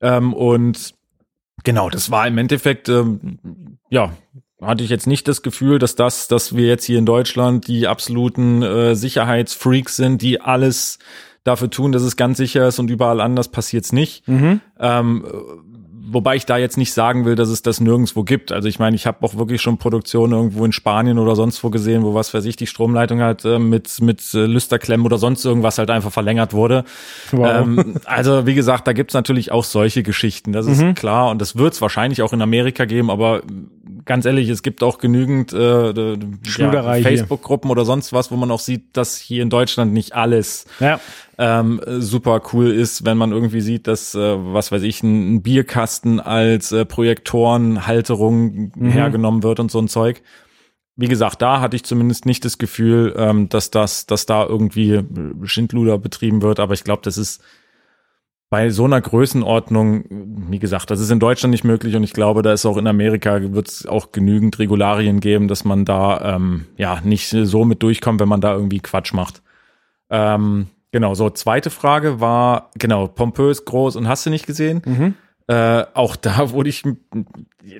Ähm, 0.00 0.32
und 0.32 0.94
genau, 1.64 1.90
das 1.90 2.10
war 2.10 2.26
im 2.26 2.38
Endeffekt, 2.38 2.88
ähm, 2.88 3.78
ja, 3.90 4.10
hatte 4.62 4.84
ich 4.84 4.90
jetzt 4.90 5.06
nicht 5.06 5.28
das 5.28 5.42
Gefühl, 5.42 5.78
dass 5.78 5.96
das, 5.96 6.28
dass 6.28 6.56
wir 6.56 6.66
jetzt 6.66 6.84
hier 6.84 6.98
in 6.98 7.06
Deutschland 7.06 7.66
die 7.66 7.86
absoluten 7.86 8.62
äh, 8.62 8.94
Sicherheitsfreaks 8.94 9.96
sind, 9.96 10.22
die 10.22 10.40
alles 10.40 10.98
dafür 11.44 11.70
tun, 11.70 11.92
dass 11.92 12.02
es 12.02 12.16
ganz 12.16 12.38
sicher 12.38 12.66
ist 12.66 12.78
und 12.78 12.90
überall 12.90 13.20
anders 13.20 13.48
passiert's 13.48 13.92
nicht. 13.92 14.26
Mhm. 14.26 14.60
Ähm, 14.80 15.24
wobei 16.06 16.36
ich 16.36 16.46
da 16.46 16.56
jetzt 16.56 16.76
nicht 16.76 16.92
sagen 16.92 17.24
will, 17.24 17.34
dass 17.34 17.48
es 17.48 17.62
das 17.62 17.80
nirgendwo 17.80 18.24
gibt. 18.24 18.52
Also 18.52 18.68
ich 18.68 18.78
meine, 18.78 18.96
ich 18.96 19.06
habe 19.06 19.24
auch 19.24 19.36
wirklich 19.36 19.60
schon 19.62 19.78
Produktionen 19.78 20.32
irgendwo 20.32 20.64
in 20.64 20.72
Spanien 20.72 21.18
oder 21.18 21.36
sonst 21.36 21.62
wo 21.64 21.70
gesehen, 21.70 22.02
wo 22.02 22.14
was 22.14 22.32
weiß 22.32 22.44
ich, 22.46 22.56
die 22.56 22.66
Stromleitung 22.66 23.20
halt 23.20 23.44
äh, 23.44 23.58
mit 23.58 24.00
mit 24.00 24.22
äh, 24.34 24.46
Lüsterklemmen 24.46 25.04
oder 25.04 25.18
sonst 25.18 25.44
irgendwas 25.44 25.78
halt 25.78 25.90
einfach 25.90 26.12
verlängert 26.12 26.52
wurde. 26.52 26.84
Wow. 27.32 27.62
Ähm, 27.62 27.96
also 28.04 28.46
wie 28.46 28.54
gesagt, 28.54 28.86
da 28.86 28.92
gibt's 28.92 29.14
natürlich 29.14 29.52
auch 29.52 29.64
solche 29.64 30.02
Geschichten, 30.02 30.52
das 30.52 30.66
ist 30.66 30.80
mhm. 30.80 30.94
klar 30.94 31.30
und 31.30 31.40
das 31.40 31.56
wird's 31.56 31.80
wahrscheinlich 31.80 32.22
auch 32.22 32.32
in 32.32 32.42
Amerika 32.42 32.84
geben, 32.84 33.10
aber 33.10 33.42
ganz 34.04 34.26
ehrlich, 34.26 34.48
es 34.48 34.62
gibt 34.62 34.82
auch 34.82 34.98
genügend 34.98 35.52
äh, 35.52 35.92
ja, 35.92 36.94
Facebook-Gruppen 37.02 37.70
oder 37.70 37.84
sonst 37.84 38.12
was, 38.12 38.30
wo 38.30 38.36
man 38.36 38.50
auch 38.50 38.60
sieht, 38.60 38.96
dass 38.96 39.16
hier 39.16 39.42
in 39.42 39.50
Deutschland 39.50 39.92
nicht 39.92 40.14
alles 40.14 40.66
ja. 40.80 41.00
ähm, 41.38 41.80
super 41.86 42.42
cool 42.52 42.70
ist, 42.70 43.04
wenn 43.04 43.16
man 43.16 43.32
irgendwie 43.32 43.60
sieht, 43.60 43.86
dass, 43.86 44.14
äh, 44.14 44.18
was 44.18 44.72
weiß 44.72 44.82
ich, 44.82 45.02
ein, 45.02 45.36
ein 45.36 45.42
Bierkasten 45.42 46.20
als 46.20 46.72
äh, 46.72 46.84
Projektorenhalterung 46.84 48.72
mhm. 48.74 48.90
hergenommen 48.90 49.42
wird 49.42 49.60
und 49.60 49.70
so 49.70 49.78
ein 49.78 49.88
Zeug. 49.88 50.22
Wie 50.96 51.08
gesagt, 51.08 51.42
da 51.42 51.60
hatte 51.60 51.76
ich 51.76 51.84
zumindest 51.84 52.24
nicht 52.24 52.44
das 52.44 52.58
Gefühl, 52.58 53.14
ähm, 53.16 53.48
dass 53.48 53.70
das, 53.70 54.06
dass 54.06 54.26
da 54.26 54.44
irgendwie 54.46 55.02
Schindluder 55.44 55.98
betrieben 55.98 56.42
wird, 56.42 56.60
aber 56.60 56.74
ich 56.74 56.84
glaube, 56.84 57.02
das 57.02 57.18
ist 57.18 57.42
bei 58.50 58.70
so 58.70 58.84
einer 58.84 59.00
Größenordnung, 59.00 60.04
wie 60.50 60.58
gesagt, 60.58 60.90
das 60.90 61.00
ist 61.00 61.10
in 61.10 61.18
Deutschland 61.18 61.50
nicht 61.50 61.64
möglich 61.64 61.96
und 61.96 62.04
ich 62.04 62.12
glaube, 62.12 62.42
da 62.42 62.52
ist 62.52 62.66
auch 62.66 62.76
in 62.76 62.86
Amerika 62.86 63.40
wird 63.52 63.68
es 63.68 63.86
auch 63.86 64.12
genügend 64.12 64.58
Regularien 64.58 65.20
geben, 65.20 65.48
dass 65.48 65.64
man 65.64 65.84
da 65.84 66.36
ähm, 66.36 66.66
ja 66.76 67.00
nicht 67.02 67.28
so 67.28 67.64
mit 67.64 67.82
durchkommt, 67.82 68.20
wenn 68.20 68.28
man 68.28 68.40
da 68.40 68.54
irgendwie 68.54 68.80
Quatsch 68.80 69.12
macht. 69.12 69.42
Ähm, 70.10 70.68
genau, 70.92 71.14
so 71.14 71.30
zweite 71.30 71.70
Frage 71.70 72.20
war, 72.20 72.70
genau, 72.78 73.08
pompös, 73.08 73.64
groß 73.64 73.96
und 73.96 74.06
hast 74.06 74.26
du 74.26 74.30
nicht 74.30 74.46
gesehen? 74.46 74.82
Mhm. 74.84 75.14
Äh, 75.46 75.84
auch 75.94 76.16
da 76.16 76.50
wurde 76.52 76.70
ich 76.70 76.84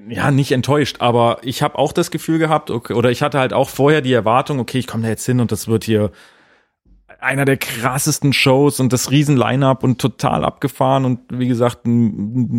ja 0.08 0.30
nicht 0.30 0.52
enttäuscht, 0.52 0.96
aber 1.00 1.38
ich 1.42 1.62
habe 1.62 1.78
auch 1.78 1.92
das 1.92 2.10
Gefühl 2.10 2.38
gehabt, 2.38 2.70
okay, 2.70 2.94
oder 2.94 3.10
ich 3.10 3.22
hatte 3.22 3.38
halt 3.38 3.52
auch 3.52 3.68
vorher 3.68 4.00
die 4.00 4.12
Erwartung, 4.12 4.58
okay, 4.58 4.78
ich 4.78 4.86
komme 4.86 5.04
da 5.04 5.08
jetzt 5.08 5.24
hin 5.24 5.40
und 5.40 5.52
das 5.52 5.68
wird 5.68 5.84
hier 5.84 6.10
einer 7.24 7.44
der 7.44 7.56
krassesten 7.56 8.32
Shows 8.32 8.80
und 8.80 8.92
das 8.92 9.10
riesen 9.10 9.36
Line-up 9.36 9.82
und 9.82 10.00
total 10.00 10.44
abgefahren 10.44 11.04
und 11.04 11.20
wie 11.30 11.48
gesagt, 11.48 11.80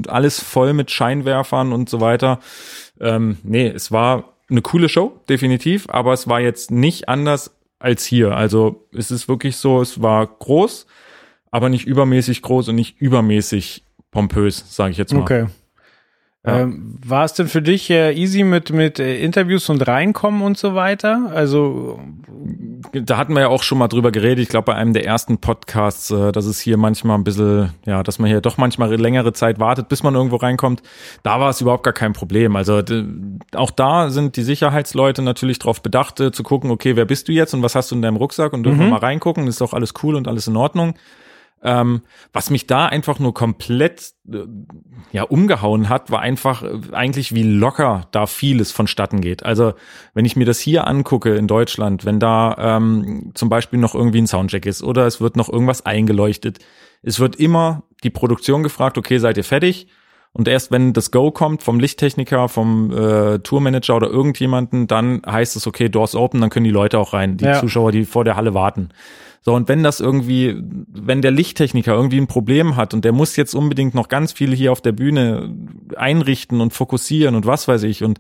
alles 0.08 0.42
voll 0.42 0.74
mit 0.74 0.92
Scheinwerfern 0.92 1.72
und 1.72 1.90
so 1.90 2.02
weiter. 2.02 2.40
Ähm, 3.00 3.38
nee, 3.44 3.68
es 3.68 3.92
war 3.92 4.34
eine 4.50 4.62
coole 4.62 4.90
Show, 4.90 5.20
definitiv, 5.30 5.88
aber 5.90 6.14
es 6.14 6.28
war 6.28 6.40
jetzt 6.40 6.72
nicht 6.72 7.10
anders 7.10 7.56
als 7.80 8.06
hier. 8.06 8.36
Also 8.36 8.88
es 8.94 9.12
ist 9.12 9.28
wirklich 9.28 9.58
so, 9.58 9.82
es 9.82 10.02
war 10.02 10.26
groß, 10.28 10.86
aber 11.52 11.70
nicht 11.70 11.86
übermäßig 11.86 12.42
groß 12.42 12.70
und 12.70 12.76
nicht 12.76 13.00
übermäßig 13.00 13.84
pompös, 14.12 14.66
sage 14.76 14.92
ich 14.92 14.98
jetzt 14.98 15.14
mal. 15.14 15.22
Okay. 15.22 15.46
Ja. 16.46 16.62
Ähm, 16.62 16.98
war 17.04 17.26
es 17.26 17.34
denn 17.34 17.48
für 17.48 17.62
dich 17.62 17.90
äh, 17.90 18.14
easy 18.14 18.44
mit, 18.44 18.72
mit 18.72 19.00
äh, 19.00 19.20
Interviews 19.20 19.70
und 19.70 19.88
reinkommen 19.88 20.42
und 20.42 20.58
so 20.58 20.76
weiter? 20.76 21.32
Also 21.34 22.00
da 22.94 23.18
hatten 23.18 23.34
wir 23.34 23.42
ja 23.42 23.48
auch 23.48 23.64
schon 23.64 23.78
mal 23.78 23.88
drüber 23.88 24.12
geredet, 24.12 24.44
ich 24.44 24.50
glaube 24.50 24.66
bei 24.66 24.76
einem 24.76 24.94
der 24.94 25.06
ersten 25.06 25.40
Podcasts, 25.40 26.12
äh, 26.12 26.32
dass 26.32 26.46
es 26.46 26.60
hier 26.60 26.78
manchmal 26.78 27.18
ein 27.18 27.24
bisschen, 27.24 27.72
ja, 27.86 28.04
dass 28.04 28.20
man 28.20 28.30
hier 28.30 28.42
doch 28.42 28.58
manchmal 28.58 28.94
längere 28.96 29.34
Zeit 29.34 29.60
wartet, 29.60 29.90
bis 29.90 30.04
man 30.04 30.14
irgendwo 30.16 30.36
reinkommt. 30.36 30.84
Da 31.24 31.40
war 31.40 31.50
es 31.50 31.62
überhaupt 31.62 31.84
gar 31.84 31.94
kein 31.94 32.14
Problem. 32.14 32.56
Also 32.56 32.82
auch 33.56 33.72
da 33.72 34.10
sind 34.10 34.36
die 34.36 34.44
Sicherheitsleute 34.44 35.22
natürlich 35.22 35.60
darauf 35.60 35.82
bedacht, 35.82 36.20
äh, 36.20 36.32
zu 36.32 36.44
gucken, 36.44 36.70
okay, 36.70 36.96
wer 36.96 37.06
bist 37.06 37.28
du 37.28 37.32
jetzt 37.32 37.54
und 37.54 37.64
was 37.64 37.76
hast 37.76 37.92
du 37.92 37.96
in 37.96 38.02
deinem 38.02 38.18
Rucksack 38.18 38.54
und 38.54 38.64
dürfen 38.64 38.78
mhm. 38.78 38.84
wir 38.84 38.90
mal 38.92 39.00
reingucken, 39.00 39.48
ist 39.48 39.62
doch 39.62 39.74
alles 39.74 39.94
cool 40.04 40.16
und 40.16 40.28
alles 40.28 40.48
in 40.48 40.56
Ordnung. 40.56 40.96
Ähm, 41.64 42.02
was 42.32 42.50
mich 42.50 42.68
da 42.68 42.86
einfach 42.86 43.18
nur 43.18 43.34
komplett 43.34 44.14
äh, 44.32 44.46
ja 45.12 45.24
umgehauen 45.24 45.90
hat, 45.90 46.12
war 46.12 46.20
einfach 46.20 46.62
äh, 46.62 46.80
eigentlich 46.92 47.34
wie 47.34 47.44
locker 47.44 48.08
da 48.12 48.28
vieles 48.28 48.72
vonstatten 48.72 49.22
geht. 49.22 49.44
Also 49.44 49.74
wenn 50.14 50.26
ich 50.26 50.36
mir 50.36 50.46
das 50.46 50.60
hier 50.60 50.86
angucke 50.86 51.36
in 51.36 51.48
Deutschland, 51.48 52.06
wenn 52.06 52.20
da 52.20 52.56
ähm, 52.78 53.32
zum 53.34 53.50
Beispiel 53.50 53.80
noch 53.80 53.96
irgendwie 53.96 54.22
ein 54.22 54.28
Soundcheck 54.28 54.66
ist 54.66 54.84
oder 54.84 55.08
es 55.08 55.22
wird 55.22 55.38
noch 55.38 55.50
irgendwas 55.50 55.86
eingeleuchtet, 55.86 56.60
es 57.02 57.20
wird 57.20 57.36
immer 57.38 57.84
die 58.04 58.10
Produktion 58.10 58.62
gefragt, 58.62 58.98
okay, 58.98 59.18
seid 59.18 59.38
ihr 59.38 59.44
fertig? 59.44 59.88
Und 60.34 60.50
erst 60.50 60.70
wenn 60.70 60.92
das 60.92 61.12
Go 61.12 61.32
kommt 61.32 61.64
vom 61.64 61.80
Lichttechniker, 61.80 62.50
vom 62.50 62.92
äh, 62.92 63.40
Tourmanager 63.40 63.96
oder 63.96 64.10
irgendjemanden, 64.10 64.86
dann 64.86 65.22
heißt 65.26 65.56
es, 65.56 65.66
okay, 65.66 65.88
Doors 65.88 66.14
open, 66.14 66.42
dann 66.42 66.50
können 66.50 66.66
die 66.66 66.72
Leute 66.72 67.00
auch 67.00 67.14
rein, 67.14 67.38
die 67.38 67.46
ja. 67.46 67.60
Zuschauer, 67.60 67.94
die 67.94 68.04
vor 68.04 68.26
der 68.26 68.36
Halle 68.36 68.54
warten. 68.54 68.90
So, 69.46 69.54
und 69.54 69.70
wenn 69.70 69.84
das 69.84 70.00
irgendwie, 70.00 70.60
wenn 70.88 71.22
der 71.22 71.30
Lichttechniker 71.30 71.94
irgendwie 71.94 72.20
ein 72.20 72.26
Problem 72.26 72.76
hat 72.76 72.96
und 72.96 73.06
der 73.06 73.12
muss 73.12 73.36
jetzt 73.36 73.54
unbedingt 73.54 73.94
noch 73.94 74.08
ganz 74.08 74.34
viel 74.34 74.56
hier 74.56 74.72
auf 74.72 74.82
der 74.82 74.92
Bühne 74.92 75.56
einrichten 75.96 76.62
und 76.62 76.74
fokussieren 76.74 77.36
und 77.36 77.46
was 77.46 77.68
weiß 77.68 77.84
ich, 77.84 78.04
und 78.04 78.18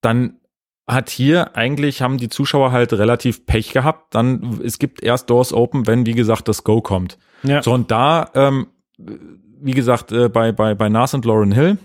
dann 0.00 0.40
hat 0.88 1.10
hier 1.10 1.54
eigentlich, 1.54 2.00
haben 2.00 2.16
die 2.16 2.30
Zuschauer 2.30 2.72
halt 2.72 2.94
relativ 2.94 3.44
Pech 3.44 3.72
gehabt. 3.72 4.14
Dann, 4.14 4.60
es 4.64 4.78
gibt 4.78 5.02
erst 5.02 5.28
Doors 5.28 5.52
Open, 5.52 5.86
wenn, 5.86 6.06
wie 6.06 6.14
gesagt, 6.14 6.48
das 6.48 6.64
Go 6.64 6.80
kommt. 6.80 7.18
Ja. 7.42 7.62
So, 7.62 7.72
und 7.72 7.90
da, 7.90 8.30
ähm, 8.34 8.68
wie 8.98 9.72
gesagt, 9.72 10.12
äh, 10.12 10.30
bei, 10.30 10.50
bei, 10.50 10.74
bei 10.74 10.88
Nas 10.88 11.12
und 11.12 11.26
Lauren 11.26 11.52
Hill, 11.52 11.76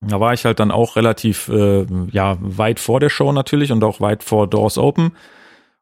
da 0.00 0.20
war 0.20 0.32
ich 0.32 0.44
halt 0.44 0.58
dann 0.58 0.70
auch 0.70 0.96
relativ, 0.96 1.48
äh, 1.48 1.86
ja, 2.10 2.38
weit 2.40 2.80
vor 2.80 2.98
der 2.98 3.10
Show 3.10 3.30
natürlich 3.32 3.72
und 3.72 3.84
auch 3.84 4.00
weit 4.00 4.22
vor 4.22 4.48
Doors 4.48 4.78
Open. 4.78 5.12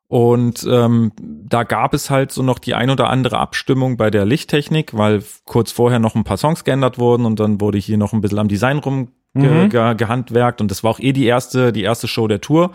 Und 0.09 0.67
ähm, 0.71 1.13
da 1.19 1.65
gab 1.65 1.93
es 1.93 2.11
halt 2.11 2.31
so 2.31 2.43
noch 2.43 2.61
die 2.61 2.75
ein 2.75 2.91
oder 2.91 3.11
andere 3.11 3.39
Abstimmung 3.39 3.97
bei 3.97 4.11
der 4.11 4.25
Lichttechnik, 4.25 4.97
weil 4.97 5.25
kurz 5.45 5.73
vorher 5.73 5.99
noch 5.99 6.15
ein 6.15 6.23
paar 6.23 6.37
Songs 6.37 6.63
geändert 6.63 6.99
wurden 6.99 7.27
und 7.27 7.41
dann 7.41 7.61
wurde 7.61 7.79
hier 7.79 7.99
noch 7.99 8.13
ein 8.13 8.21
bisschen 8.21 8.39
am 8.39 8.47
Design 8.47 8.79
rumgehandwerkt 8.79 10.61
mhm. 10.61 10.65
und 10.65 10.71
das 10.71 10.85
war 10.85 10.93
auch 10.93 11.01
eh 11.01 11.13
die 11.13 11.27
erste, 11.27 11.73
die 11.73 11.83
erste 11.83 12.07
Show 12.07 12.29
der 12.29 12.41
Tour. 12.41 12.71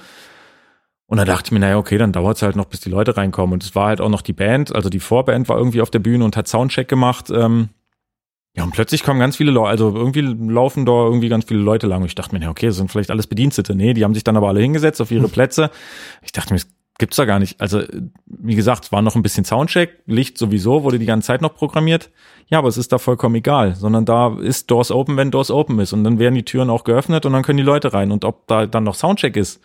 Und 1.05 1.17
da 1.17 1.25
dachte 1.25 1.47
ich 1.47 1.51
mir, 1.51 1.59
naja, 1.59 1.77
okay, 1.77 1.97
dann 1.97 2.13
dauert 2.13 2.37
es 2.37 2.41
halt 2.41 2.55
noch, 2.55 2.65
bis 2.65 2.79
die 2.79 2.89
Leute 2.89 3.17
reinkommen. 3.17 3.51
Und 3.51 3.63
es 3.63 3.75
war 3.75 3.87
halt 3.87 3.99
auch 3.99 4.07
noch 4.07 4.21
die 4.21 4.31
Band, 4.31 4.73
also 4.73 4.89
die 4.89 5.01
Vorband 5.01 5.49
war 5.49 5.57
irgendwie 5.57 5.81
auf 5.81 5.89
der 5.89 5.99
Bühne 5.99 6.23
und 6.23 6.37
hat 6.37 6.47
Soundcheck 6.47 6.87
gemacht. 6.87 7.29
Ähm, 7.29 7.67
ja, 8.55 8.63
und 8.63 8.71
plötzlich 8.71 9.03
kommen 9.03 9.19
ganz 9.19 9.35
viele 9.35 9.51
Leute, 9.51 9.69
also 9.69 9.93
irgendwie 9.93 10.21
laufen 10.21 10.85
da 10.85 10.91
irgendwie 10.91 11.27
ganz 11.27 11.43
viele 11.45 11.59
Leute 11.59 11.87
lang. 11.87 12.01
Und 12.01 12.07
ich 12.07 12.15
dachte 12.15 12.33
mir, 12.33 12.41
ja, 12.41 12.49
okay, 12.49 12.67
das 12.67 12.77
sind 12.77 12.89
vielleicht 12.89 13.11
alles 13.11 13.27
Bedienstete. 13.27 13.75
Nee, 13.75 13.93
die 13.93 14.05
haben 14.05 14.13
sich 14.13 14.23
dann 14.23 14.37
aber 14.37 14.47
alle 14.47 14.61
hingesetzt 14.61 15.01
auf 15.01 15.11
ihre 15.11 15.27
Plätze. 15.29 15.69
Ich 16.21 16.31
dachte 16.31 16.53
mir, 16.53 16.61
Gibt's 17.01 17.17
da 17.17 17.25
gar 17.25 17.39
nicht. 17.39 17.59
Also, 17.59 17.81
wie 18.27 18.53
gesagt, 18.53 18.85
es 18.85 18.91
war 18.91 19.01
noch 19.01 19.15
ein 19.15 19.23
bisschen 19.23 19.43
Soundcheck, 19.43 20.03
Licht 20.05 20.37
sowieso, 20.37 20.83
wurde 20.83 20.99
die 20.99 21.07
ganze 21.07 21.25
Zeit 21.25 21.41
noch 21.41 21.55
programmiert. 21.55 22.11
Ja, 22.45 22.59
aber 22.59 22.67
es 22.67 22.77
ist 22.77 22.91
da 22.91 22.99
vollkommen 22.99 23.33
egal, 23.33 23.73
sondern 23.73 24.05
da 24.05 24.37
ist 24.39 24.69
Doors 24.69 24.91
open, 24.91 25.17
wenn 25.17 25.31
Doors 25.31 25.49
open 25.49 25.79
ist. 25.79 25.93
Und 25.93 26.03
dann 26.03 26.19
werden 26.19 26.35
die 26.35 26.45
Türen 26.45 26.69
auch 26.69 26.83
geöffnet 26.83 27.25
und 27.25 27.33
dann 27.33 27.41
können 27.41 27.57
die 27.57 27.63
Leute 27.63 27.91
rein. 27.91 28.11
Und 28.11 28.23
ob 28.23 28.45
da 28.45 28.67
dann 28.67 28.83
noch 28.83 28.93
Soundcheck 28.93 29.35
ist, 29.35 29.63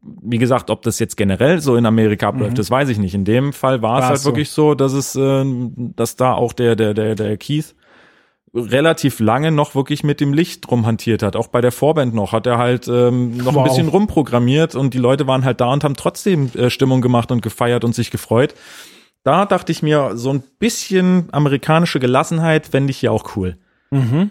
wie 0.00 0.38
gesagt, 0.38 0.70
ob 0.70 0.82
das 0.82 1.00
jetzt 1.00 1.16
generell 1.16 1.60
so 1.60 1.74
in 1.74 1.86
Amerika 1.86 2.28
abläuft, 2.28 2.52
mhm. 2.52 2.58
das 2.58 2.70
weiß 2.70 2.88
ich 2.90 2.98
nicht. 2.98 3.16
In 3.16 3.24
dem 3.24 3.52
Fall 3.52 3.82
war 3.82 3.98
es 3.98 4.04
halt 4.04 4.18
so. 4.20 4.28
wirklich 4.28 4.50
so, 4.50 4.76
dass 4.76 4.92
es, 4.92 5.16
äh, 5.16 5.44
dass 5.96 6.14
da 6.14 6.34
auch 6.34 6.52
der, 6.52 6.76
der, 6.76 6.94
der, 6.94 7.16
der 7.16 7.36
Keith 7.36 7.74
relativ 8.54 9.20
lange 9.20 9.52
noch 9.52 9.74
wirklich 9.74 10.02
mit 10.02 10.20
dem 10.20 10.32
Licht 10.32 10.70
rumhantiert 10.70 11.22
hat. 11.22 11.36
Auch 11.36 11.48
bei 11.48 11.60
der 11.60 11.72
Vorband 11.72 12.14
noch 12.14 12.32
hat 12.32 12.46
er 12.46 12.58
halt 12.58 12.88
ähm, 12.88 13.36
noch 13.36 13.54
wow. 13.54 13.58
ein 13.58 13.64
bisschen 13.64 13.88
rumprogrammiert 13.88 14.74
und 14.74 14.94
die 14.94 14.98
Leute 14.98 15.26
waren 15.26 15.44
halt 15.44 15.60
da 15.60 15.72
und 15.72 15.84
haben 15.84 15.96
trotzdem 15.96 16.50
äh, 16.54 16.70
Stimmung 16.70 17.00
gemacht 17.00 17.30
und 17.30 17.42
gefeiert 17.42 17.84
und 17.84 17.94
sich 17.94 18.10
gefreut. 18.10 18.54
Da 19.22 19.44
dachte 19.46 19.70
ich 19.70 19.82
mir, 19.82 20.16
so 20.16 20.32
ein 20.32 20.42
bisschen 20.58 21.28
amerikanische 21.30 22.00
Gelassenheit 22.00 22.66
fände 22.66 22.90
ich 22.90 22.98
hier 22.98 23.12
auch 23.12 23.36
cool. 23.36 23.56
Mhm. 23.90 24.30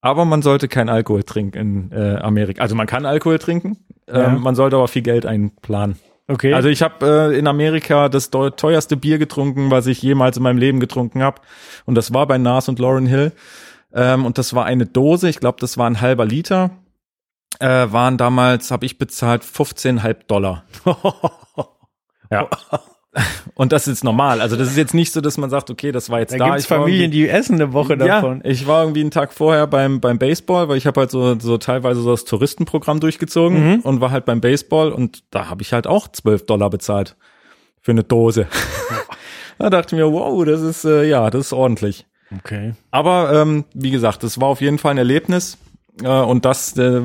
Aber 0.00 0.24
man 0.24 0.40
sollte 0.40 0.68
kein 0.68 0.88
Alkohol 0.88 1.24
trinken 1.24 1.58
in 1.58 1.92
äh, 1.92 2.16
Amerika. 2.16 2.62
Also 2.62 2.74
man 2.74 2.86
kann 2.86 3.04
Alkohol 3.04 3.38
trinken, 3.38 3.76
ja. 4.08 4.32
ähm, 4.32 4.40
man 4.40 4.54
sollte 4.54 4.76
aber 4.76 4.88
viel 4.88 5.02
Geld 5.02 5.26
einplanen. 5.26 5.96
Okay. 6.30 6.54
Also 6.54 6.68
ich 6.68 6.80
habe 6.80 7.32
äh, 7.32 7.38
in 7.38 7.48
Amerika 7.48 8.08
das 8.08 8.30
teuerste 8.30 8.96
Bier 8.96 9.18
getrunken, 9.18 9.72
was 9.72 9.88
ich 9.88 10.00
jemals 10.00 10.36
in 10.36 10.44
meinem 10.44 10.58
Leben 10.58 10.78
getrunken 10.78 11.24
habe. 11.24 11.40
Und 11.86 11.96
das 11.96 12.14
war 12.14 12.26
bei 12.28 12.38
Nas 12.38 12.68
und 12.68 12.78
Lauren 12.78 13.06
Hill. 13.06 13.32
Ähm, 13.92 14.24
und 14.24 14.38
das 14.38 14.54
war 14.54 14.64
eine 14.64 14.86
Dose, 14.86 15.28
ich 15.28 15.40
glaube, 15.40 15.58
das 15.60 15.76
war 15.76 15.90
ein 15.90 16.00
halber 16.00 16.24
Liter. 16.24 16.70
Äh, 17.58 17.90
waren 17.90 18.16
damals, 18.16 18.70
habe 18.70 18.86
ich 18.86 18.96
bezahlt, 18.96 19.42
15,5 19.42 20.26
Dollar. 20.28 20.64
ja. 22.30 22.48
Und 23.54 23.72
das 23.72 23.88
ist 23.88 24.04
normal. 24.04 24.40
Also 24.40 24.56
das 24.56 24.68
ist 24.68 24.76
jetzt 24.76 24.94
nicht 24.94 25.12
so, 25.12 25.20
dass 25.20 25.36
man 25.36 25.50
sagt, 25.50 25.68
okay, 25.68 25.90
das 25.90 26.10
war 26.10 26.20
jetzt 26.20 26.32
da. 26.32 26.38
Da 26.38 26.50
gibt's 26.50 26.66
Familien, 26.66 27.10
die 27.10 27.28
essen 27.28 27.56
eine 27.56 27.72
Woche 27.72 27.96
davon. 27.96 28.40
Ja, 28.44 28.50
ich 28.50 28.66
war 28.66 28.82
irgendwie 28.84 29.00
einen 29.00 29.10
Tag 29.10 29.32
vorher 29.32 29.66
beim, 29.66 30.00
beim 30.00 30.18
Baseball, 30.18 30.68
weil 30.68 30.76
ich 30.76 30.86
habe 30.86 31.00
halt 31.00 31.10
so, 31.10 31.38
so 31.38 31.58
teilweise 31.58 32.00
so 32.00 32.12
das 32.12 32.24
Touristenprogramm 32.24 33.00
durchgezogen 33.00 33.72
mhm. 33.72 33.80
und 33.80 34.00
war 34.00 34.12
halt 34.12 34.26
beim 34.26 34.40
Baseball 34.40 34.92
und 34.92 35.24
da 35.30 35.50
habe 35.50 35.62
ich 35.62 35.72
halt 35.72 35.88
auch 35.88 36.06
12 36.08 36.46
Dollar 36.46 36.70
bezahlt 36.70 37.16
für 37.80 37.90
eine 37.90 38.04
Dose. 38.04 38.46
da 39.58 39.70
dachte 39.70 39.96
ich 39.96 40.00
mir, 40.00 40.12
wow, 40.12 40.44
das 40.44 40.60
ist, 40.60 40.84
äh, 40.84 41.04
ja, 41.08 41.30
das 41.30 41.46
ist 41.46 41.52
ordentlich. 41.52 42.06
Okay. 42.38 42.74
Aber 42.92 43.32
ähm, 43.34 43.64
wie 43.74 43.90
gesagt, 43.90 44.22
das 44.22 44.40
war 44.40 44.48
auf 44.48 44.60
jeden 44.60 44.78
Fall 44.78 44.92
ein 44.92 44.98
Erlebnis. 44.98 45.58
Äh, 46.02 46.08
und 46.08 46.44
das, 46.44 46.76
äh, 46.76 47.00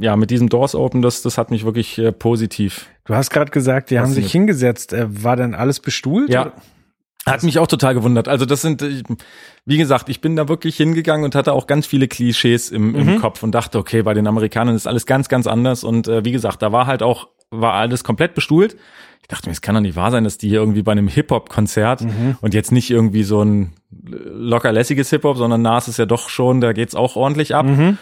ja, 0.00 0.16
mit 0.16 0.30
diesem 0.30 0.48
Doors 0.48 0.74
Open, 0.74 1.02
das, 1.02 1.22
das 1.22 1.36
hat 1.36 1.50
mich 1.50 1.64
wirklich 1.64 1.98
äh, 1.98 2.12
positiv. 2.12 2.86
Du 3.10 3.16
hast 3.16 3.30
gerade 3.30 3.50
gesagt, 3.50 3.90
die 3.90 3.98
haben 3.98 4.12
sich 4.12 4.30
hingesetzt. 4.30 4.92
Äh, 4.92 5.24
war 5.24 5.34
denn 5.34 5.56
alles 5.56 5.80
bestuhlt? 5.80 6.30
Ja. 6.30 6.52
Hat 7.26 7.42
mich 7.42 7.58
auch 7.58 7.66
total 7.66 7.92
gewundert. 7.94 8.28
Also 8.28 8.46
das 8.46 8.62
sind, 8.62 8.84
wie 9.64 9.78
gesagt, 9.78 10.08
ich 10.08 10.20
bin 10.20 10.36
da 10.36 10.48
wirklich 10.48 10.76
hingegangen 10.76 11.24
und 11.24 11.34
hatte 11.34 11.52
auch 11.52 11.66
ganz 11.66 11.88
viele 11.88 12.06
Klischees 12.06 12.70
im, 12.70 12.94
im 12.94 13.06
mhm. 13.06 13.20
Kopf 13.20 13.42
und 13.42 13.50
dachte, 13.50 13.78
okay, 13.78 14.02
bei 14.02 14.14
den 14.14 14.28
Amerikanern 14.28 14.76
ist 14.76 14.86
alles 14.86 15.06
ganz, 15.06 15.28
ganz 15.28 15.48
anders. 15.48 15.82
Und 15.82 16.06
äh, 16.06 16.24
wie 16.24 16.30
gesagt, 16.30 16.62
da 16.62 16.70
war 16.70 16.86
halt 16.86 17.02
auch, 17.02 17.26
war 17.50 17.74
alles 17.74 18.04
komplett 18.04 18.36
bestuhlt. 18.36 18.76
Ich 19.22 19.26
dachte 19.26 19.48
mir, 19.48 19.54
es 19.54 19.60
kann 19.60 19.74
doch 19.74 19.82
nicht 19.82 19.96
wahr 19.96 20.12
sein, 20.12 20.22
dass 20.22 20.38
die 20.38 20.48
hier 20.48 20.60
irgendwie 20.60 20.82
bei 20.82 20.92
einem 20.92 21.08
Hip-Hop-Konzert 21.08 22.02
mhm. 22.02 22.36
und 22.40 22.54
jetzt 22.54 22.70
nicht 22.70 22.92
irgendwie 22.92 23.24
so 23.24 23.42
ein 23.42 23.72
locker 23.90 24.70
lässiges 24.70 25.10
Hip-Hop, 25.10 25.36
sondern 25.36 25.62
Nas 25.62 25.88
ist 25.88 25.98
ja 25.98 26.06
doch 26.06 26.28
schon, 26.28 26.60
da 26.60 26.72
geht's 26.72 26.94
auch 26.94 27.16
ordentlich 27.16 27.56
ab. 27.56 27.66
Mhm 27.66 27.98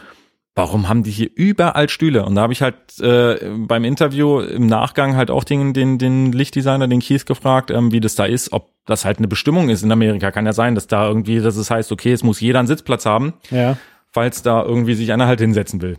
warum 0.58 0.88
haben 0.88 1.04
die 1.04 1.12
hier 1.12 1.30
überall 1.36 1.88
Stühle? 1.88 2.26
Und 2.26 2.34
da 2.34 2.42
habe 2.42 2.52
ich 2.52 2.62
halt 2.62 2.74
äh, 3.00 3.48
beim 3.56 3.84
Interview 3.84 4.40
im 4.40 4.66
Nachgang 4.66 5.14
halt 5.16 5.30
auch 5.30 5.44
den, 5.44 5.72
den, 5.72 5.98
den 5.98 6.32
Lichtdesigner, 6.32 6.88
den 6.88 6.98
Keith 7.00 7.26
gefragt, 7.26 7.70
ähm, 7.70 7.92
wie 7.92 8.00
das 8.00 8.16
da 8.16 8.24
ist, 8.24 8.52
ob 8.52 8.72
das 8.84 9.04
halt 9.04 9.18
eine 9.18 9.28
Bestimmung 9.28 9.68
ist 9.68 9.84
in 9.84 9.92
Amerika. 9.92 10.32
Kann 10.32 10.46
ja 10.46 10.52
sein, 10.52 10.74
dass 10.74 10.88
da 10.88 11.06
irgendwie, 11.06 11.38
dass 11.38 11.56
es 11.56 11.70
heißt, 11.70 11.92
okay, 11.92 12.10
es 12.10 12.24
muss 12.24 12.40
jeder 12.40 12.58
einen 12.58 12.66
Sitzplatz 12.66 13.06
haben, 13.06 13.34
ja. 13.50 13.78
falls 14.10 14.42
da 14.42 14.64
irgendwie 14.64 14.94
sich 14.94 15.12
einer 15.12 15.28
halt 15.28 15.40
hinsetzen 15.40 15.80
will. 15.80 15.96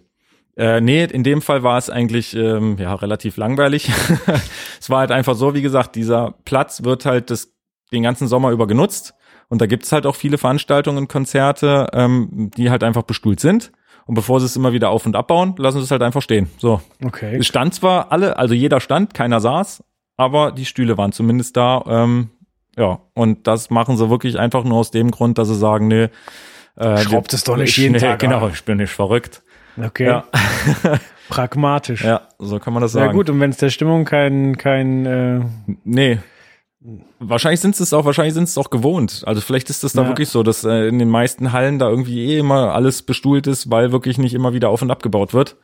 Äh, 0.57 0.81
nee, 0.81 1.05
in 1.05 1.23
dem 1.23 1.41
Fall 1.41 1.63
war 1.63 1.77
es 1.77 1.89
eigentlich 1.89 2.35
ähm, 2.35 2.75
ja 2.77 2.93
relativ 2.95 3.37
langweilig. 3.37 3.89
es 4.79 4.89
war 4.89 4.99
halt 4.99 5.11
einfach 5.11 5.35
so, 5.35 5.53
wie 5.55 5.61
gesagt, 5.61 5.95
dieser 5.95 6.35
Platz 6.43 6.83
wird 6.83 7.05
halt 7.05 7.29
das, 7.29 7.53
den 7.93 8.03
ganzen 8.03 8.27
Sommer 8.27 8.51
über 8.51 8.67
genutzt. 8.67 9.13
Und 9.47 9.61
da 9.61 9.67
gibt's 9.67 9.93
halt 9.93 10.05
auch 10.05 10.17
viele 10.17 10.37
Veranstaltungen, 10.37 11.07
Konzerte, 11.07 11.87
ähm, 11.93 12.51
die 12.57 12.69
halt 12.69 12.83
einfach 12.83 13.03
bestuhlt 13.03 13.39
sind. 13.39 13.71
Und 14.09 14.15
bevor 14.15 14.39
sie 14.39 14.47
es 14.47 14.55
immer 14.55 14.73
wieder 14.73 14.89
auf 14.89 15.05
und 15.05 15.15
abbauen, 15.15 15.53
lassen 15.59 15.77
sie 15.77 15.83
es 15.83 15.91
halt 15.91 16.01
einfach 16.01 16.23
stehen. 16.23 16.49
So. 16.57 16.81
Okay. 17.05 17.37
Es 17.37 17.45
stand 17.45 17.75
zwar 17.75 18.11
alle, 18.11 18.37
also 18.37 18.55
jeder 18.55 18.79
stand, 18.79 19.13
keiner 19.13 19.39
saß, 19.39 19.83
aber 20.17 20.51
die 20.51 20.65
Stühle 20.65 20.97
waren 20.97 21.11
zumindest 21.11 21.55
da. 21.55 21.83
Ähm, 21.87 22.31
ja, 22.75 23.01
und 23.13 23.45
das 23.45 23.69
machen 23.69 23.97
sie 23.97 24.09
wirklich 24.09 24.39
einfach 24.39 24.63
nur 24.63 24.79
aus 24.79 24.89
dem 24.89 25.11
Grund, 25.11 25.37
dass 25.37 25.47
sie 25.47 25.55
sagen, 25.55 25.89
nee, 25.89 26.09
äh, 26.75 26.97
Schraubt 26.97 27.33
es 27.33 27.43
doch 27.43 27.55
nicht 27.55 27.77
jeden 27.77 27.91
nee, 27.91 27.99
Tag. 27.99 28.17
Genau, 28.17 28.47
ich 28.47 28.63
bin 28.63 28.77
nicht 28.77 28.89
verrückt. 28.89 29.43
Okay. 29.79 30.07
Ja. 30.07 30.25
Pragmatisch. 31.29 32.03
Ja, 32.03 32.21
so 32.39 32.57
kann 32.57 32.73
man 32.73 32.81
das 32.81 32.93
sagen. 32.93 33.05
Ja 33.05 33.11
gut, 33.11 33.29
und 33.29 33.39
wenn 33.39 33.51
es 33.51 33.57
der 33.57 33.69
Stimmung 33.69 34.05
kein, 34.05 34.57
kein 34.57 35.05
äh 35.05 35.41
Nee, 35.83 36.17
Wahrscheinlich 37.19 37.59
sind 37.59 37.77
es 37.77 37.93
auch, 37.93 38.05
wahrscheinlich 38.05 38.33
sind 38.33 38.45
es 38.45 38.57
auch 38.57 38.69
gewohnt. 38.69 39.23
Also 39.25 39.41
vielleicht 39.41 39.69
ist 39.69 39.83
es 39.83 39.93
da 39.93 40.03
ja. 40.03 40.07
wirklich 40.07 40.29
so, 40.29 40.43
dass 40.43 40.63
äh, 40.63 40.87
in 40.87 40.97
den 40.97 41.09
meisten 41.09 41.51
Hallen 41.51 41.77
da 41.77 41.89
irgendwie 41.89 42.25
eh 42.25 42.39
immer 42.39 42.73
alles 42.73 43.01
bestuhlt 43.01 43.47
ist, 43.47 43.69
weil 43.69 43.91
wirklich 43.91 44.17
nicht 44.17 44.33
immer 44.33 44.53
wieder 44.53 44.69
auf 44.69 44.81
und 44.81 44.89
abgebaut 44.89 45.33
wird. 45.33 45.57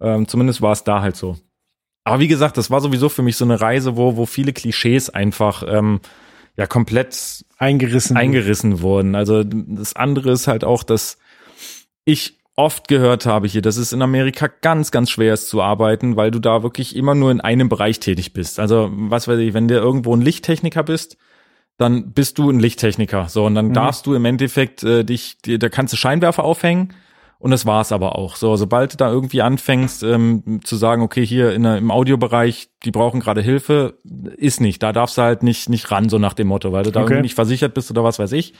Ähm, 0.00 0.26
zumindest 0.26 0.62
war 0.62 0.72
es 0.72 0.82
da 0.82 1.02
halt 1.02 1.16
so. 1.16 1.36
Aber 2.04 2.20
wie 2.20 2.28
gesagt, 2.28 2.56
das 2.56 2.70
war 2.70 2.80
sowieso 2.80 3.08
für 3.08 3.22
mich 3.22 3.36
so 3.36 3.44
eine 3.44 3.60
Reise, 3.60 3.96
wo, 3.96 4.16
wo 4.16 4.24
viele 4.24 4.52
Klischees 4.52 5.10
einfach 5.10 5.62
ähm, 5.66 6.00
ja 6.56 6.66
komplett 6.66 7.44
eingerissen, 7.58 8.16
eingerissen 8.16 8.80
wurden. 8.80 9.14
Also 9.14 9.44
das 9.44 9.94
andere 9.94 10.30
ist 10.30 10.46
halt 10.46 10.64
auch, 10.64 10.84
dass 10.84 11.18
ich 12.04 12.35
oft 12.56 12.88
gehört 12.88 13.26
habe 13.26 13.46
hier, 13.46 13.62
dass 13.62 13.76
es 13.76 13.92
in 13.92 14.02
Amerika 14.02 14.48
ganz, 14.62 14.90
ganz 14.90 15.10
schwer 15.10 15.34
ist 15.34 15.48
zu 15.48 15.62
arbeiten, 15.62 16.16
weil 16.16 16.30
du 16.30 16.38
da 16.38 16.62
wirklich 16.62 16.96
immer 16.96 17.14
nur 17.14 17.30
in 17.30 17.40
einem 17.40 17.68
Bereich 17.68 18.00
tätig 18.00 18.32
bist. 18.32 18.58
Also, 18.58 18.90
was 18.92 19.28
weiß 19.28 19.38
ich, 19.38 19.54
wenn 19.54 19.68
du 19.68 19.74
irgendwo 19.74 20.16
ein 20.16 20.22
Lichttechniker 20.22 20.82
bist, 20.82 21.18
dann 21.76 22.12
bist 22.12 22.38
du 22.38 22.50
ein 22.50 22.58
Lichttechniker. 22.58 23.28
So, 23.28 23.44
und 23.44 23.54
dann 23.54 23.68
mhm. 23.68 23.74
darfst 23.74 24.06
du 24.06 24.14
im 24.14 24.24
Endeffekt 24.24 24.82
äh, 24.82 25.04
dich, 25.04 25.36
da 25.42 25.68
kannst 25.68 25.92
du 25.92 25.98
Scheinwerfer 25.98 26.44
aufhängen 26.44 26.94
und 27.38 27.50
das 27.50 27.66
war's 27.66 27.92
aber 27.92 28.16
auch. 28.16 28.36
So, 28.36 28.56
sobald 28.56 28.94
du 28.94 28.96
da 28.96 29.10
irgendwie 29.10 29.42
anfängst 29.42 30.02
ähm, 30.02 30.60
zu 30.64 30.76
sagen, 30.76 31.02
okay, 31.02 31.24
hier 31.26 31.52
in, 31.52 31.66
im 31.66 31.90
Audiobereich, 31.90 32.70
die 32.84 32.90
brauchen 32.90 33.20
gerade 33.20 33.42
Hilfe, 33.42 33.98
ist 34.36 34.62
nicht. 34.62 34.82
Da 34.82 34.92
darfst 34.92 35.18
du 35.18 35.22
halt 35.22 35.42
nicht 35.42 35.68
nicht 35.68 35.90
ran, 35.90 36.08
so 36.08 36.18
nach 36.18 36.32
dem 36.32 36.48
Motto, 36.48 36.72
weil 36.72 36.84
du 36.84 36.92
da 36.92 37.00
okay. 37.00 37.12
irgendwie 37.12 37.24
nicht 37.24 37.34
versichert 37.34 37.74
bist 37.74 37.90
oder 37.90 38.02
was 38.02 38.18
weiß 38.18 38.32
ich. 38.32 38.54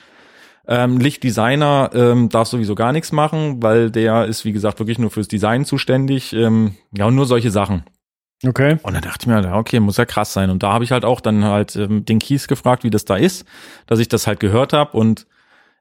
Ähm, 0.67 0.97
Lichtdesigner 0.97 1.91
ähm, 1.93 2.29
darf 2.29 2.47
sowieso 2.47 2.75
gar 2.75 2.91
nichts 2.91 3.11
machen, 3.11 3.63
weil 3.63 3.89
der 3.89 4.25
ist, 4.25 4.43
wie 4.43 4.51
gesagt, 4.51 4.79
wirklich 4.79 4.99
nur 4.99 5.11
fürs 5.11 5.27
Design 5.27 5.65
zuständig. 5.65 6.33
Ähm, 6.33 6.75
ja, 6.95 7.05
und 7.05 7.15
nur 7.15 7.25
solche 7.25 7.51
Sachen. 7.51 7.83
Okay. 8.45 8.77
Und 8.83 8.93
dann 8.93 9.01
dachte 9.01 9.19
ich 9.21 9.27
mir, 9.27 9.53
okay, 9.53 9.79
muss 9.79 9.97
ja 9.97 10.05
krass 10.05 10.33
sein. 10.33 10.49
Und 10.49 10.63
da 10.63 10.73
habe 10.73 10.83
ich 10.83 10.91
halt 10.91 11.05
auch 11.05 11.21
dann 11.21 11.43
halt 11.45 11.75
ähm, 11.75 12.05
den 12.05 12.19
Kies 12.19 12.47
gefragt, 12.47 12.83
wie 12.83 12.89
das 12.89 13.05
da 13.05 13.15
ist, 13.15 13.45
dass 13.87 13.99
ich 13.99 14.09
das 14.09 14.27
halt 14.27 14.39
gehört 14.39 14.73
habe 14.73 14.97
und 14.97 15.25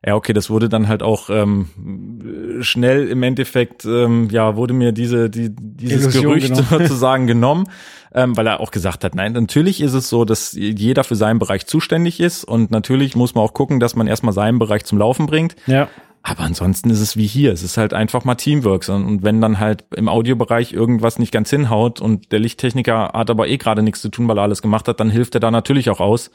ja, 0.05 0.15
okay, 0.15 0.33
das 0.33 0.51
wurde 0.51 0.69
dann 0.69 0.87
halt 0.87 1.03
auch 1.03 1.31
ähm, 1.31 2.61
schnell 2.61 3.09
im 3.09 3.25
Endeffekt, 3.25 3.85
ähm, 3.87 4.29
ja, 4.31 4.55
wurde 4.55 4.73
mir 4.73 4.93
diese, 4.93 5.29
die, 5.29 5.49
dieses 5.51 6.15
Illusion 6.15 6.23
Gerücht 6.23 6.49
genommen. 6.49 6.69
sozusagen 6.71 7.27
genommen, 7.27 7.69
ähm, 8.17 8.37
weil 8.37 8.47
er 8.47 8.61
auch 8.61 8.71
gesagt 8.71 9.05
hat, 9.05 9.15
nein, 9.15 9.35
natürlich 9.35 9.83
ist 9.83 9.93
es 9.93 10.09
so, 10.09 10.25
dass 10.25 10.53
jeder 10.53 11.05
für 11.05 11.15
seinen 11.17 11.39
Bereich 11.39 11.67
zuständig 11.67 12.19
ist 12.19 12.45
und 12.45 12.71
natürlich 12.71 13.15
muss 13.15 13.35
man 13.35 13.45
auch 13.45 13.53
gucken, 13.53 13.79
dass 13.79 13.95
man 13.95 14.07
erstmal 14.07 14.33
seinen 14.33 14.59
Bereich 14.59 14.85
zum 14.85 14.99
Laufen 14.99 15.27
bringt. 15.27 15.55
Ja. 15.67 15.89
Aber 16.23 16.41
ansonsten 16.41 16.91
ist 16.91 17.01
es 17.01 17.17
wie 17.17 17.27
hier. 17.27 17.53
Es 17.53 17.63
ist 17.63 17.77
halt 17.77 17.95
einfach 17.95 18.25
mal 18.25 18.35
Teamwork. 18.35 18.89
Und 18.89 19.23
wenn 19.23 19.41
dann 19.41 19.61
halt 19.61 19.85
im 19.95 20.09
Audiobereich 20.09 20.73
irgendwas 20.73 21.21
nicht 21.21 21.31
ganz 21.31 21.51
hinhaut 21.51 22.01
und 22.01 22.33
der 22.33 22.41
Lichttechniker 22.41 23.13
hat 23.13 23.31
aber 23.31 23.47
eh 23.47 23.59
gerade 23.59 23.83
nichts 23.83 24.01
zu 24.01 24.09
tun, 24.09 24.27
weil 24.27 24.39
er 24.39 24.43
alles 24.43 24.61
gemacht 24.61 24.89
hat, 24.89 24.99
dann 24.99 25.09
hilft 25.09 25.37
er 25.37 25.41
da 25.41 25.53
natürlich 25.53 25.89
auch 25.89 26.01
aus. 26.01 26.33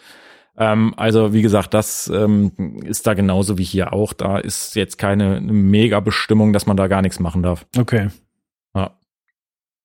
Ähm, 0.58 0.94
also 0.96 1.34
wie 1.34 1.42
gesagt, 1.42 1.74
das 1.74 2.10
ähm, 2.14 2.52
ist 2.86 3.06
da 3.06 3.16
genauso 3.16 3.58
wie 3.58 3.66
hier 3.66 3.92
auch. 3.92 4.14
Da 4.14 4.38
ist 4.38 4.76
jetzt 4.76 4.98
keine 4.98 5.42
mega 5.42 6.00
Bestimmung, 6.00 6.54
dass 6.54 6.66
man 6.66 6.78
da 6.78 6.88
gar 6.88 7.02
nichts 7.02 7.20
machen 7.20 7.44
darf. 7.44 7.66
Okay. 7.78 8.10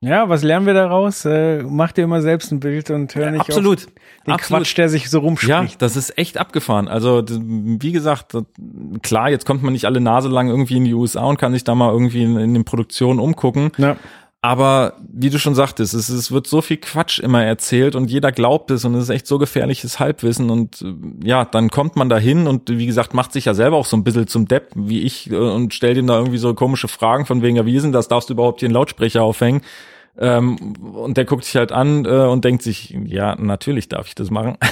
Ja. 0.07 0.17
Ja, 0.17 0.29
was 0.29 0.43
lernen 0.43 0.65
wir 0.65 0.75
daraus? 0.75 1.25
Äh, 1.25 1.63
mach 1.63 1.93
dir 1.93 2.05
immer 2.05 2.23
selbst 2.23 2.51
ein 2.51 2.61
Bild 2.61 2.91
und 2.91 3.15
hör 3.15 3.31
nicht 3.31 3.41
Absolut. 3.41 3.79
auf 3.79 3.93
den 4.27 4.33
Absolut. 4.33 4.63
Quatsch, 4.63 4.79
der 4.79 4.89
sich 4.89 5.11
so 5.11 5.19
rumspricht. 5.19 5.51
Ja, 5.51 5.67
das 5.79 5.97
ist 5.97 6.17
echt 6.17 6.39
abgefahren. 6.39 6.89
Also 6.89 7.23
wie 7.29 7.93
gesagt, 7.93 8.33
klar, 9.03 9.29
jetzt 9.29 9.45
kommt 9.45 9.63
man 9.63 9.75
nicht 9.75 9.85
alle 9.85 10.01
Nase 10.01 10.29
lang 10.29 10.49
irgendwie 10.49 10.79
in 10.79 10.85
die 10.85 10.95
USA 10.95 11.25
und 11.25 11.39
kann 11.39 11.53
sich 11.53 11.65
da 11.65 11.75
mal 11.75 11.93
irgendwie 11.93 12.23
in, 12.23 12.39
in 12.39 12.55
den 12.55 12.65
Produktionen 12.65 13.21
umgucken. 13.21 13.73
Ja. 13.77 13.97
Aber 14.41 14.95
wie 15.13 15.29
du 15.29 15.39
schon 15.39 15.55
sagtest, 15.57 15.93
es, 15.93 16.09
es 16.09 16.31
wird 16.31 16.47
so 16.47 16.61
viel 16.61 16.77
Quatsch 16.77 17.19
immer 17.19 17.45
erzählt 17.45 17.97
und 17.97 18.11
jeder 18.11 18.31
glaubt 18.31 18.71
es 18.71 18.85
und 18.85 18.95
es 18.95 19.05
ist 19.05 19.11
echt 19.11 19.27
so 19.27 19.39
gefährliches 19.39 19.99
Halbwissen 19.99 20.51
und 20.51 20.83
äh, 20.83 20.95
ja, 21.27 21.45
dann 21.45 21.69
kommt 21.69 21.97
man 21.97 22.09
da 22.09 22.17
hin 22.17 22.47
und 22.47 22.71
wie 22.71 22.87
gesagt, 22.87 23.13
macht 23.13 23.33
sich 23.33 23.47
ja 23.47 23.55
selber 23.55 23.77
auch 23.77 23.87
so 23.87 23.97
ein 23.97 24.05
bisschen 24.05 24.29
zum 24.29 24.47
Depp, 24.47 24.71
wie 24.77 25.03
ich 25.03 25.31
äh, 25.31 25.37
und 25.37 25.75
stellt 25.75 25.99
ihm 25.99 26.07
da 26.07 26.17
irgendwie 26.17 26.39
so 26.39 26.55
komische 26.55 26.87
Fragen 26.87 27.27
von 27.27 27.43
wegen, 27.43 27.57
ja, 27.57 27.67
wie 27.67 27.75
ist 27.75 27.83
denn 27.83 27.93
das, 27.93 28.07
darfst 28.09 28.29
du 28.29 28.35
überhaupt 28.35 28.61
hier 28.61 28.69
einen 28.69 28.75
Lautsprecher 28.75 29.23
aufhängen? 29.23 29.63
Ähm, 30.19 30.57
und 30.95 31.17
der 31.17 31.25
guckt 31.25 31.45
sich 31.45 31.57
halt 31.57 31.73
an 31.73 32.05
äh, 32.05 32.09
und 32.09 32.45
denkt 32.45 32.63
sich, 32.63 32.97
ja, 33.05 33.37
natürlich 33.37 33.89
darf 33.89 34.07
ich 34.07 34.15
das 34.15 34.31
machen. 34.31 34.57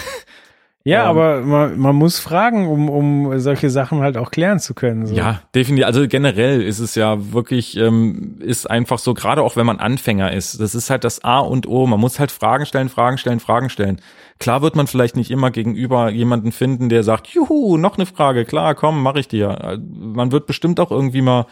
Ja, 0.86 1.04
Ähm, 1.04 1.08
aber 1.08 1.40
man, 1.40 1.78
man 1.78 1.96
muss 1.96 2.18
fragen, 2.18 2.68
um, 2.68 2.90
um 2.90 3.38
solche 3.40 3.70
Sachen 3.70 4.00
halt 4.00 4.18
auch 4.18 4.30
klären 4.30 4.58
zu 4.60 4.74
können. 4.74 5.06
So. 5.06 5.14
Ja, 5.14 5.40
definitiv. 5.54 5.86
Also 5.86 6.06
generell 6.06 6.60
ist 6.60 6.78
es 6.78 6.94
ja 6.94 7.32
wirklich, 7.32 7.76
ähm, 7.78 8.36
ist 8.40 8.70
einfach 8.70 8.98
so, 8.98 9.14
gerade 9.14 9.42
auch 9.42 9.56
wenn 9.56 9.64
man 9.64 9.78
Anfänger 9.78 10.32
ist, 10.32 10.60
das 10.60 10.74
ist 10.74 10.90
halt 10.90 11.04
das 11.04 11.24
A 11.24 11.38
und 11.38 11.66
O. 11.66 11.86
Man 11.86 11.98
muss 12.00 12.20
halt 12.20 12.30
Fragen 12.30 12.66
stellen, 12.66 12.90
Fragen 12.90 13.16
stellen, 13.16 13.40
Fragen 13.40 13.70
stellen. 13.70 13.98
Klar 14.38 14.60
wird 14.60 14.76
man 14.76 14.86
vielleicht 14.86 15.16
nicht 15.16 15.30
immer 15.30 15.50
gegenüber 15.50 16.10
jemanden 16.10 16.52
finden, 16.52 16.90
der 16.90 17.02
sagt, 17.02 17.28
juhu, 17.28 17.78
noch 17.78 17.96
eine 17.96 18.04
Frage, 18.04 18.44
klar, 18.44 18.74
komm, 18.74 19.02
mach 19.02 19.14
ich 19.14 19.26
dir. 19.28 19.48
Äh, 19.62 19.78
Man 19.78 20.32
wird 20.32 20.46
bestimmt 20.46 20.80
auch 20.80 20.90
irgendwie 20.90 21.22
mal, 21.22 21.46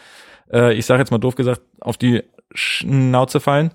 äh, 0.51 0.75
ich 0.75 0.85
sage 0.85 0.99
jetzt 0.99 1.09
mal 1.09 1.17
doof 1.17 1.33
gesagt, 1.33 1.61
auf 1.81 1.97
die 1.97 2.21
Schnauze 2.53 3.39
fallen. 3.39 3.71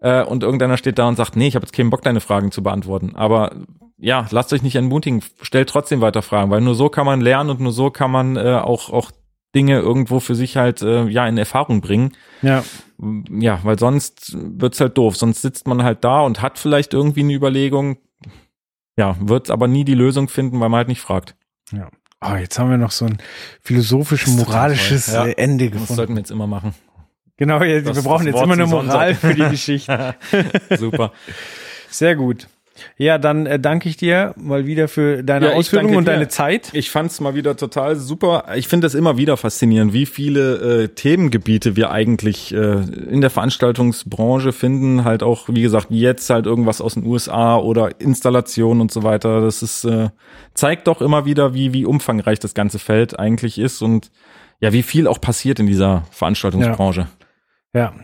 Äh, 0.00 0.24
und 0.24 0.42
irgendeiner 0.42 0.76
steht 0.76 0.98
da 0.98 1.08
und 1.08 1.16
sagt, 1.16 1.36
nee, 1.36 1.48
ich 1.48 1.54
habe 1.56 1.64
jetzt 1.66 1.74
keinen 1.74 1.90
Bock, 1.90 2.02
deine 2.02 2.20
Fragen 2.20 2.52
zu 2.52 2.62
beantworten. 2.62 3.14
Aber 3.16 3.54
ja, 3.98 4.26
lasst 4.30 4.52
euch 4.52 4.62
nicht 4.62 4.76
entmutigen, 4.76 5.22
stellt 5.42 5.68
trotzdem 5.68 6.00
weiter 6.00 6.22
Fragen, 6.22 6.50
weil 6.50 6.62
nur 6.62 6.74
so 6.74 6.88
kann 6.88 7.04
man 7.04 7.20
lernen 7.20 7.50
und 7.50 7.60
nur 7.60 7.72
so 7.72 7.90
kann 7.90 8.10
man 8.10 8.36
äh, 8.36 8.54
auch, 8.54 8.88
auch 8.90 9.10
Dinge 9.54 9.78
irgendwo 9.80 10.20
für 10.20 10.34
sich 10.34 10.56
halt 10.56 10.80
äh, 10.80 11.06
ja 11.08 11.26
in 11.26 11.36
Erfahrung 11.36 11.80
bringen. 11.82 12.12
Ja. 12.40 12.62
Ja, 13.30 13.60
weil 13.62 13.78
sonst 13.78 14.34
wird's 14.38 14.80
halt 14.80 14.96
doof. 14.96 15.16
Sonst 15.16 15.42
sitzt 15.42 15.66
man 15.66 15.82
halt 15.82 16.04
da 16.04 16.20
und 16.20 16.40
hat 16.40 16.58
vielleicht 16.58 16.94
irgendwie 16.94 17.20
eine 17.20 17.32
Überlegung, 17.34 17.98
ja, 18.96 19.16
wird 19.20 19.50
aber 19.50 19.68
nie 19.68 19.84
die 19.84 19.94
Lösung 19.94 20.28
finden, 20.28 20.60
weil 20.60 20.68
man 20.68 20.78
halt 20.78 20.88
nicht 20.88 21.00
fragt. 21.00 21.34
ja. 21.72 21.88
Oh, 22.22 22.34
jetzt 22.34 22.58
haben 22.58 22.68
wir 22.68 22.76
noch 22.76 22.90
so 22.90 23.06
ein 23.06 23.16
philosophisch-moralisches. 23.62 25.12
Ja. 25.12 25.24
äh, 25.26 25.32
Ende 25.38 25.66
Das 25.70 25.72
gefunden. 25.80 25.94
sollten 25.94 26.14
wir 26.14 26.18
jetzt 26.20 26.30
immer 26.30 26.46
machen. 26.46 26.74
Genau, 27.40 27.58
Das- 27.58 27.96
wir 27.96 28.02
brauchen 28.02 28.26
jetzt 28.28 28.40
immer 28.40 28.52
eine 28.52 28.66
Moral 28.66 29.14
Sonntag. 29.14 29.16
für 29.16 29.34
die 29.34 29.48
Geschichte. 29.50 30.14
Super. 30.78 31.12
Sehr 31.90 32.14
gut. 32.14 32.46
Ja, 32.96 33.18
dann 33.18 33.44
äh, 33.46 33.58
danke 33.60 33.88
ich 33.90 33.96
dir 33.98 34.34
mal 34.38 34.64
wieder 34.66 34.88
für 34.88 35.22
deine 35.22 35.48
Ja, 35.50 35.52
Ausführungen 35.54 35.96
und 35.96 36.06
dir. 36.06 36.12
deine 36.12 36.28
Zeit. 36.28 36.70
Ich 36.72 36.88
fand's 36.90 37.20
mal 37.20 37.34
wieder 37.34 37.54
total 37.56 37.96
super. 37.96 38.44
Ich 38.56 38.68
finde 38.68 38.86
es 38.86 38.94
immer 38.94 39.18
wieder 39.18 39.36
faszinierend, 39.36 39.92
wie 39.92 40.06
viele 40.06 40.84
äh, 40.84 40.88
Themengebiete 40.88 41.76
wir 41.76 41.90
eigentlich 41.90 42.54
äh, 42.54 42.56
in 43.10 43.20
der 43.20 43.28
Veranstaltungsbranche 43.30 44.52
finden. 44.52 45.04
Halt 45.04 45.22
auch, 45.22 45.48
wie 45.48 45.60
gesagt, 45.62 45.88
jetzt 45.90 46.30
halt 46.30 46.46
irgendwas 46.46 46.80
aus 46.80 46.94
den 46.94 47.04
USA 47.04 47.56
oder 47.58 48.00
Installationen 48.00 48.80
und 48.80 48.90
so 48.92 49.02
weiter. 49.02 49.42
Das 49.42 49.62
ist 49.62 49.84
äh, 49.84 50.08
zeigt 50.54 50.86
doch 50.86 51.02
immer 51.02 51.26
wieder, 51.26 51.52
wie 51.54 51.74
wie 51.74 51.84
umfangreich 51.84 52.38
das 52.38 52.54
ganze 52.54 52.78
Feld 52.78 53.18
eigentlich 53.18 53.58
ist 53.58 53.82
und 53.82 54.10
ja, 54.60 54.72
wie 54.72 54.82
viel 54.82 55.06
auch 55.06 55.20
passiert 55.20 55.58
in 55.58 55.66
dieser 55.66 56.04
Veranstaltungsbranche. 56.12 57.00
Ja, 57.02 57.08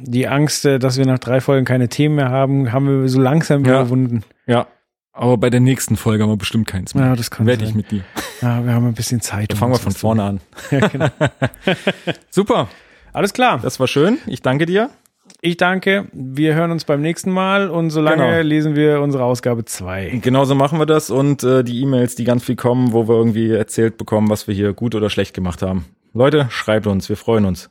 die 0.02 0.28
Angst, 0.28 0.64
äh, 0.64 0.78
dass 0.78 0.96
wir 0.98 1.06
nach 1.06 1.18
drei 1.18 1.40
Folgen 1.40 1.64
keine 1.64 1.88
Themen 1.88 2.14
mehr 2.16 2.30
haben, 2.30 2.72
haben 2.72 3.02
wir 3.02 3.08
so 3.08 3.20
langsam 3.20 3.64
Ja. 3.64 3.80
überwunden. 3.80 4.22
Ja. 4.46 4.66
Aber 5.12 5.38
bei 5.38 5.48
der 5.50 5.60
nächsten 5.60 5.96
Folge 5.96 6.22
haben 6.24 6.30
wir 6.30 6.36
bestimmt 6.36 6.66
keins 6.68 6.94
mehr. 6.94 7.06
Ja, 7.06 7.16
das 7.16 7.30
kann 7.30 7.46
Werde 7.46 7.64
ich 7.64 7.74
mit 7.74 7.90
dir. 7.90 8.02
Ja, 8.42 8.62
wir 8.64 8.74
haben 8.74 8.86
ein 8.86 8.92
bisschen 8.94 9.22
Zeit. 9.22 9.50
Da 9.50 9.54
um 9.54 9.58
fangen 9.58 9.72
wir 9.72 9.78
von 9.78 9.92
vorne 9.92 10.22
an. 10.22 10.40
Ja, 10.70 10.86
genau. 10.88 11.08
Super. 12.30 12.68
Alles 13.12 13.32
klar. 13.32 13.58
Das 13.62 13.80
war 13.80 13.86
schön. 13.88 14.18
Ich 14.26 14.42
danke 14.42 14.66
dir. 14.66 14.90
Ich 15.40 15.56
danke. 15.56 16.06
Wir 16.12 16.54
hören 16.54 16.70
uns 16.70 16.84
beim 16.84 17.00
nächsten 17.00 17.30
Mal 17.30 17.70
und 17.70 17.88
solange 17.90 18.24
Genau. 18.26 18.40
lesen 18.42 18.76
wir 18.76 19.00
unsere 19.00 19.24
Ausgabe 19.24 19.64
2. 19.64 20.20
Genauso 20.22 20.54
machen 20.54 20.78
wir 20.78 20.86
das 20.86 21.10
und 21.10 21.42
äh, 21.42 21.64
die 21.64 21.80
E-Mails, 21.80 22.14
die 22.14 22.24
ganz 22.24 22.44
viel 22.44 22.56
kommen, 22.56 22.92
wo 22.92 23.08
wir 23.08 23.14
irgendwie 23.16 23.50
erzählt 23.50 23.96
bekommen, 23.96 24.28
was 24.28 24.46
wir 24.46 24.54
hier 24.54 24.74
gut 24.74 24.94
oder 24.94 25.08
schlecht 25.10 25.34
gemacht 25.34 25.62
haben. 25.62 25.86
Leute, 26.12 26.46
schreibt 26.50 26.86
uns, 26.86 27.08
wir 27.08 27.16
freuen 27.16 27.46
uns. 27.46 27.70